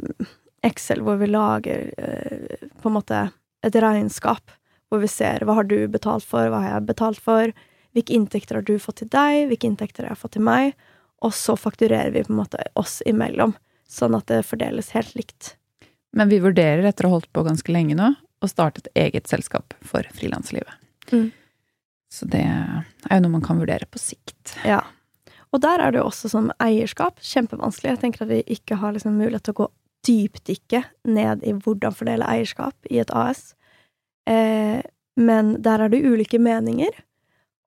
Excel 0.66 1.04
hvor 1.06 1.20
vi 1.22 1.30
lager 1.30 1.92
eh, 2.00 2.66
på 2.82 2.90
en 2.90 2.98
måte 2.98 3.20
et 3.64 3.76
regnskap 3.80 4.56
hvor 4.90 5.04
vi 5.04 5.10
ser 5.12 5.46
hva 5.46 5.60
har 5.60 5.68
du 5.70 5.78
betalt 5.92 6.26
for, 6.26 6.50
hva 6.50 6.64
har 6.64 6.74
jeg 6.74 6.88
betalt 6.90 7.22
for, 7.24 7.54
hvilke 7.96 8.14
inntekter 8.14 8.60
har 8.60 8.66
du 8.68 8.78
fått 8.82 9.02
til 9.02 9.12
deg, 9.12 9.48
hvilke 9.50 9.70
inntekter 9.70 10.06
har 10.06 10.16
jeg 10.16 10.22
fått 10.24 10.36
til 10.38 10.46
meg, 10.46 10.76
og 11.26 11.34
så 11.36 11.56
fakturerer 11.60 12.14
vi 12.16 12.24
på 12.24 12.34
en 12.34 12.40
måte 12.40 12.64
oss 12.80 13.00
imellom, 13.10 13.56
sånn 13.90 14.16
at 14.18 14.30
det 14.32 14.44
fordeles 14.48 14.94
helt 14.96 15.16
likt. 15.18 15.56
Men 16.16 16.32
vi 16.32 16.40
vurderer, 16.42 16.86
etter 16.88 17.06
å 17.06 17.12
ha 17.12 17.20
holdt 17.20 17.32
på 17.34 17.44
ganske 17.46 17.74
lenge 17.74 17.98
nå, 17.98 18.14
å 18.40 18.48
starte 18.50 18.86
et 18.86 19.02
eget 19.08 19.28
selskap 19.30 19.76
for 19.86 20.06
frilanslivet. 20.16 20.72
Mm. 21.12 21.30
Så 22.10 22.26
det 22.30 22.46
er 22.46 23.20
jo 23.20 23.24
noe 23.26 23.36
man 23.36 23.46
kan 23.46 23.60
vurdere 23.62 23.86
på 23.90 24.02
sikt. 24.02 24.56
Ja. 24.66 24.82
Og 25.54 25.62
der 25.62 25.82
er 25.82 25.94
det 25.94 26.02
jo 26.02 26.08
også 26.10 26.32
sånn 26.32 26.50
eierskap 26.62 27.20
kjempevanskelig. 27.26 27.92
Jeg 27.92 28.02
tenker 28.04 28.26
at 28.26 28.32
vi 28.32 28.40
ikke 28.56 28.80
har 28.82 28.96
liksom 28.96 29.18
mulighet 29.18 29.46
til 29.46 29.58
å 29.58 29.62
gå 29.64 29.70
dypdykke 30.08 30.84
ned 31.12 31.44
i 31.46 31.54
hvordan 31.58 31.94
fordele 31.94 32.28
eierskap 32.32 32.90
i 32.90 33.02
et 33.02 33.12
AS. 33.14 33.52
Eh, 34.30 34.80
men 35.20 35.56
der 35.66 35.84
er 35.84 35.92
det 35.92 36.02
ulike 36.06 36.40
meninger 36.42 36.96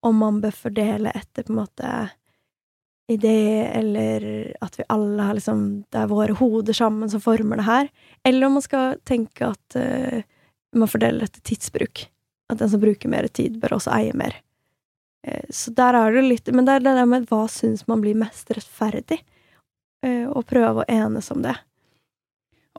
om 0.03 0.19
man 0.19 0.41
bør 0.43 0.55
fordele 0.55 1.12
etter 1.15 1.47
på 1.47 1.55
en 1.55 1.61
måte 1.62 1.93
idé, 3.12 3.66
eller 3.73 4.24
at 4.61 4.79
vi 4.79 4.85
alle 4.89 5.23
har 5.23 5.35
liksom 5.35 5.85
Det 5.91 5.99
er 5.99 6.11
våre 6.11 6.37
hoder 6.39 6.73
sammen 6.73 7.11
som 7.11 7.20
former 7.20 7.61
det 7.61 7.66
her. 7.66 7.91
Eller 8.24 8.47
om 8.47 8.59
man 8.59 8.65
skal 8.65 8.97
tenke 9.05 9.53
at 9.53 9.77
uh, 9.77 10.23
man 10.74 10.91
fordeler 10.91 11.27
etter 11.27 11.43
tidsbruk. 11.45 12.07
At 12.53 12.59
den 12.59 12.70
som 12.70 12.81
bruker 12.81 13.09
mer 13.09 13.29
tid, 13.29 13.59
bør 13.61 13.77
også 13.79 13.93
eie 13.97 14.15
mer. 14.16 14.39
Uh, 15.27 15.45
så 15.51 15.74
der 15.77 15.99
er 15.99 16.16
det 16.16 16.24
litt 16.27 16.53
Men 16.55 16.66
det 16.66 16.79
er 16.79 16.87
det 16.87 16.97
der 16.99 17.11
med 17.11 17.29
hva 17.31 17.45
syns 17.51 17.87
man 17.91 18.03
blir 18.05 18.19
mest 18.19 18.51
rettferdig? 18.51 19.23
Uh, 20.07 20.27
og 20.31 20.47
prøve 20.51 20.83
å 20.83 20.89
enes 20.91 21.31
om 21.35 21.45
det. 21.45 21.55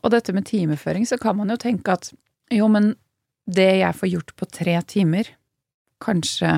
Og 0.04 0.12
dette 0.12 0.34
med 0.36 0.48
timeføring, 0.50 1.06
så 1.08 1.18
kan 1.18 1.38
man 1.38 1.52
jo 1.54 1.60
tenke 1.60 1.96
at 1.96 2.12
jo, 2.52 2.68
men 2.68 2.96
det 3.48 3.70
jeg 3.80 3.96
får 3.96 4.10
gjort 4.10 4.34
på 4.40 4.48
tre 4.52 4.76
timer, 4.88 5.30
kanskje 6.04 6.52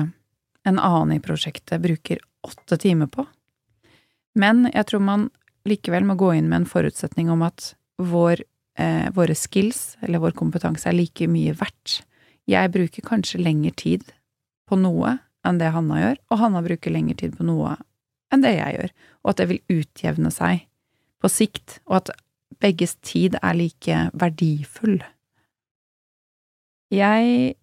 en 0.66 0.80
annen 0.82 1.16
i 1.16 1.22
prosjektet 1.22 1.82
bruker 1.82 2.20
åtte 2.46 2.78
timer 2.82 3.10
på. 3.10 3.26
Men 4.36 4.66
jeg 4.72 4.90
tror 4.90 5.04
man 5.06 5.28
likevel 5.66 6.06
må 6.06 6.16
gå 6.18 6.32
inn 6.36 6.50
med 6.50 6.62
en 6.62 6.68
forutsetning 6.70 7.30
om 7.32 7.44
at 7.46 7.72
vår, 8.02 8.42
eh, 8.78 9.08
våre 9.14 9.34
skills, 9.34 9.96
eller 10.02 10.22
vår 10.22 10.36
kompetanse, 10.36 10.88
er 10.88 10.98
like 10.98 11.26
mye 11.30 11.54
verdt. 11.56 12.02
Jeg 12.46 12.72
bruker 12.74 13.02
kanskje 13.02 13.42
lengre 13.42 13.74
tid 13.74 14.04
på 14.68 14.78
noe 14.78 15.18
enn 15.46 15.58
det 15.58 15.72
Hanna 15.74 16.00
gjør, 16.02 16.18
og 16.30 16.38
Hanna 16.42 16.62
bruker 16.62 16.94
lengre 16.94 17.16
tid 17.18 17.36
på 17.38 17.46
noe 17.46 17.76
enn 18.34 18.42
det 18.42 18.56
jeg 18.56 18.76
gjør, 18.76 18.94
og 19.22 19.30
at 19.30 19.40
det 19.40 19.48
vil 19.50 19.78
utjevne 19.80 20.32
seg 20.34 20.64
på 21.22 21.30
sikt, 21.30 21.78
og 21.86 22.00
at 22.02 22.10
begges 22.62 22.96
tid 23.06 23.38
er 23.42 23.54
like 23.54 24.00
verdifull. 24.18 24.98
Jeg 26.94 27.54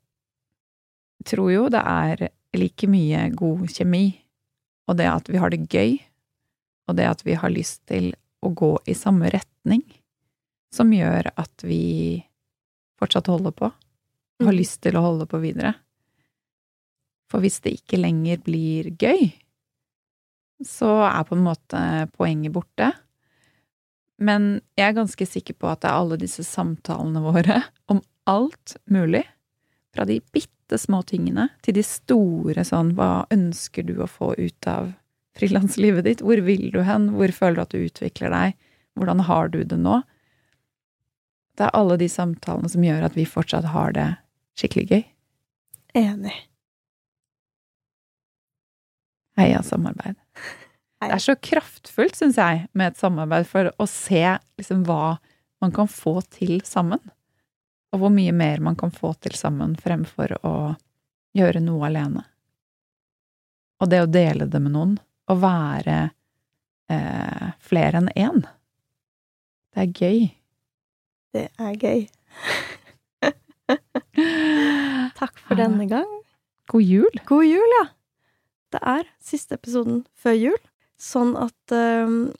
tror 1.27 1.51
jo 1.51 1.67
det 1.71 1.83
er 1.83 2.29
like 2.57 2.87
mye 2.89 3.29
god 3.35 3.67
kjemi, 3.71 4.19
og 4.87 4.97
det 4.99 5.07
at 5.09 5.29
vi 5.31 5.39
har 5.41 5.53
det 5.53 5.67
gøy, 5.71 5.97
og 6.87 6.97
det 6.97 7.07
at 7.07 7.23
vi 7.25 7.37
har 7.39 7.53
lyst 7.53 7.85
til 7.89 8.11
å 8.43 8.51
gå 8.53 8.75
i 8.89 8.95
samme 8.97 9.29
retning, 9.31 9.83
som 10.73 10.91
gjør 10.91 11.31
at 11.39 11.63
vi 11.63 12.23
fortsatt 12.99 13.29
holder 13.31 13.55
på, 13.55 13.71
og 13.71 14.45
har 14.45 14.53
Mm. 14.53 14.59
lyst 14.59 14.81
til 14.81 14.97
å 14.97 15.01
holde 15.01 15.25
på 15.29 15.39
videre. 15.39 15.75
For 17.29 17.39
hvis 17.39 17.61
det 17.61 17.73
ikke 17.79 18.01
lenger 18.01 18.37
blir 18.43 18.91
gøy, 18.97 19.33
så 20.63 21.09
er 21.09 21.23
på 21.23 21.35
en 21.35 21.43
måte 21.43 22.11
poenget 22.13 22.53
borte. 22.53 22.91
Men 24.19 24.61
jeg 24.77 24.89
er 24.89 24.97
ganske 24.99 25.25
sikker 25.27 25.53
på 25.53 25.67
at 25.71 25.81
det 25.81 25.89
er 25.89 25.99
alle 25.99 26.17
disse 26.17 26.43
samtalene 26.43 27.21
våre 27.23 27.63
om 27.89 28.01
alt 28.27 28.77
mulig, 28.87 29.25
fra 29.93 30.05
de 30.09 30.19
bitte 30.33 30.77
små 30.79 31.03
tingene 31.05 31.49
til 31.65 31.77
de 31.77 31.83
store 31.85 32.65
sånn 32.65 32.93
hva 32.97 33.25
ønsker 33.33 33.85
du 33.85 33.99
å 34.01 34.09
få 34.09 34.33
ut 34.39 34.69
av 34.69 34.91
frilanslivet 35.37 36.05
ditt, 36.05 36.23
hvor 36.25 36.41
vil 36.45 36.69
du 36.73 36.81
hen, 36.85 37.11
hvor 37.17 37.31
føler 37.33 37.57
du 37.57 37.63
at 37.63 37.73
du 37.73 37.85
utvikler 37.85 38.33
deg, 38.33 38.57
hvordan 38.97 39.23
har 39.27 39.53
du 39.53 39.61
det 39.65 39.79
nå? 39.81 40.01
Det 41.57 41.67
er 41.67 41.77
alle 41.77 41.97
de 42.01 42.09
samtalene 42.09 42.69
som 42.69 42.85
gjør 42.85 43.05
at 43.05 43.17
vi 43.17 43.25
fortsatt 43.29 43.69
har 43.73 43.93
det 43.93 44.07
skikkelig 44.57 44.85
gøy. 44.89 45.03
Enig. 45.97 46.35
Heia 49.37 49.61
samarbeid. 49.65 50.17
Hei. 51.01 51.09
Det 51.09 51.15
er 51.17 51.23
så 51.25 51.35
kraftfullt, 51.37 52.17
syns 52.17 52.37
jeg, 52.39 52.65
med 52.77 52.93
et 52.93 53.01
samarbeid 53.01 53.49
for 53.49 53.69
å 53.81 53.87
se 53.89 54.23
liksom 54.57 54.85
hva 54.87 55.17
man 55.63 55.73
kan 55.73 55.89
få 55.89 56.19
til 56.33 56.59
sammen. 56.65 57.01
Og 57.93 58.01
hvor 58.01 58.09
mye 58.13 58.33
mer 58.33 58.61
man 58.65 58.75
kan 58.79 58.91
få 58.93 59.13
til 59.21 59.35
sammen 59.37 59.75
fremfor 59.77 60.33
å 60.45 60.53
gjøre 61.37 61.61
noe 61.61 61.85
alene. 61.89 62.23
Og 63.83 63.89
det 63.91 63.99
å 64.03 64.09
dele 64.09 64.47
det 64.49 64.61
med 64.63 64.73
noen, 64.73 64.95
å 65.29 65.35
være 65.39 65.97
eh, 66.89 67.47
flere 67.63 68.01
enn 68.01 68.09
én, 68.17 68.43
det 69.73 69.83
er 69.85 69.93
gøy. 69.97 70.19
Det 71.33 71.47
er 71.57 71.73
gøy. 71.81 72.03
Takk 75.17 75.39
for 75.41 75.57
Ja. 75.57 75.63
denne 75.67 75.87
gang. 75.89 76.09
God 76.69 76.81
jul! 76.85 77.19
God 77.25 77.45
jul, 77.45 77.73
ja! 77.79 77.85
Det 78.73 78.79
er 78.81 79.03
siste 79.21 79.55
episoden 79.57 80.05
før 80.17 80.33
jul, 80.37 80.61
sånn 80.97 81.35
at 81.37 81.73
um, 81.75 82.31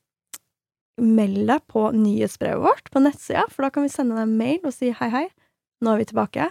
Meld 1.02 1.48
deg 1.50 1.64
på 1.74 1.88
nyhetsbrevet 1.98 2.62
vårt 2.62 2.90
på 2.94 3.02
nettsida, 3.02 3.48
for 3.50 3.66
da 3.66 3.70
kan 3.74 3.82
vi 3.86 3.90
sende 3.90 4.14
deg 4.14 4.28
en 4.28 4.36
mail 4.38 4.60
og 4.70 4.74
si 4.76 4.92
hei, 4.94 5.08
hei, 5.10 5.24
nå 5.84 5.94
er 5.94 6.02
vi 6.04 6.10
tilbake. 6.12 6.50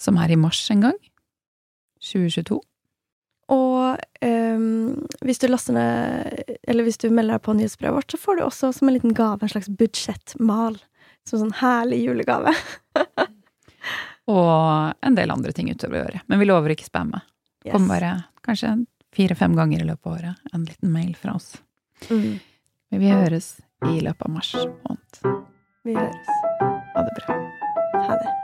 Som 0.00 0.18
er 0.20 0.32
i 0.32 0.38
mars 0.40 0.62
en 0.72 0.80
gang. 0.88 0.98
2022. 2.00 2.58
Og 3.50 3.98
um, 4.22 5.06
hvis 5.26 5.40
du 5.42 5.48
laster 5.50 5.74
ned 5.74 6.52
Eller 6.70 6.86
hvis 6.86 7.00
du 7.02 7.08
melder 7.10 7.34
deg 7.34 7.42
på 7.44 7.54
nyhetsbrevet 7.58 7.96
vårt, 7.98 8.14
så 8.14 8.20
får 8.22 8.38
du 8.38 8.44
også 8.46 8.70
som 8.76 8.88
en 8.88 8.94
liten 8.94 9.12
gave 9.16 9.42
en 9.42 9.50
slags 9.52 9.68
budsjettmal. 9.68 10.78
Som 11.26 11.36
en 11.36 11.42
sånn 11.48 11.58
herlig 11.60 11.98
julegave. 12.06 12.54
Og 14.30 14.94
en 15.02 15.16
del 15.18 15.32
andre 15.34 15.52
ting 15.56 15.70
utover 15.72 16.04
året. 16.06 16.22
Men 16.30 16.38
vi 16.40 16.46
lover 16.48 16.74
ikke 16.76 16.86
spamme. 16.86 17.20
Yes. 17.64 17.74
Kommer 17.74 17.96
bare 17.98 18.12
kanskje 18.46 18.74
fire-fem 19.16 19.56
ganger 19.58 19.82
i 19.82 19.88
løpet 19.88 20.06
av 20.06 20.12
året. 20.14 20.44
En 20.54 20.64
liten 20.68 20.92
mail 20.94 21.16
fra 21.18 21.34
oss. 21.36 21.56
Mm, 22.08 22.38
Men 22.94 23.02
vi 23.02 23.10
høres 23.10 23.56
i 23.90 23.98
løpet 24.00 24.22
av 24.28 24.30
mars 24.32 24.54
måned. 24.54 25.20
vi 25.84 25.96
høres. 25.98 26.30
Ha 26.94 27.02
det 27.08 27.16
bra. 27.18 27.40
Ha 28.06 28.20
det. 28.22 28.39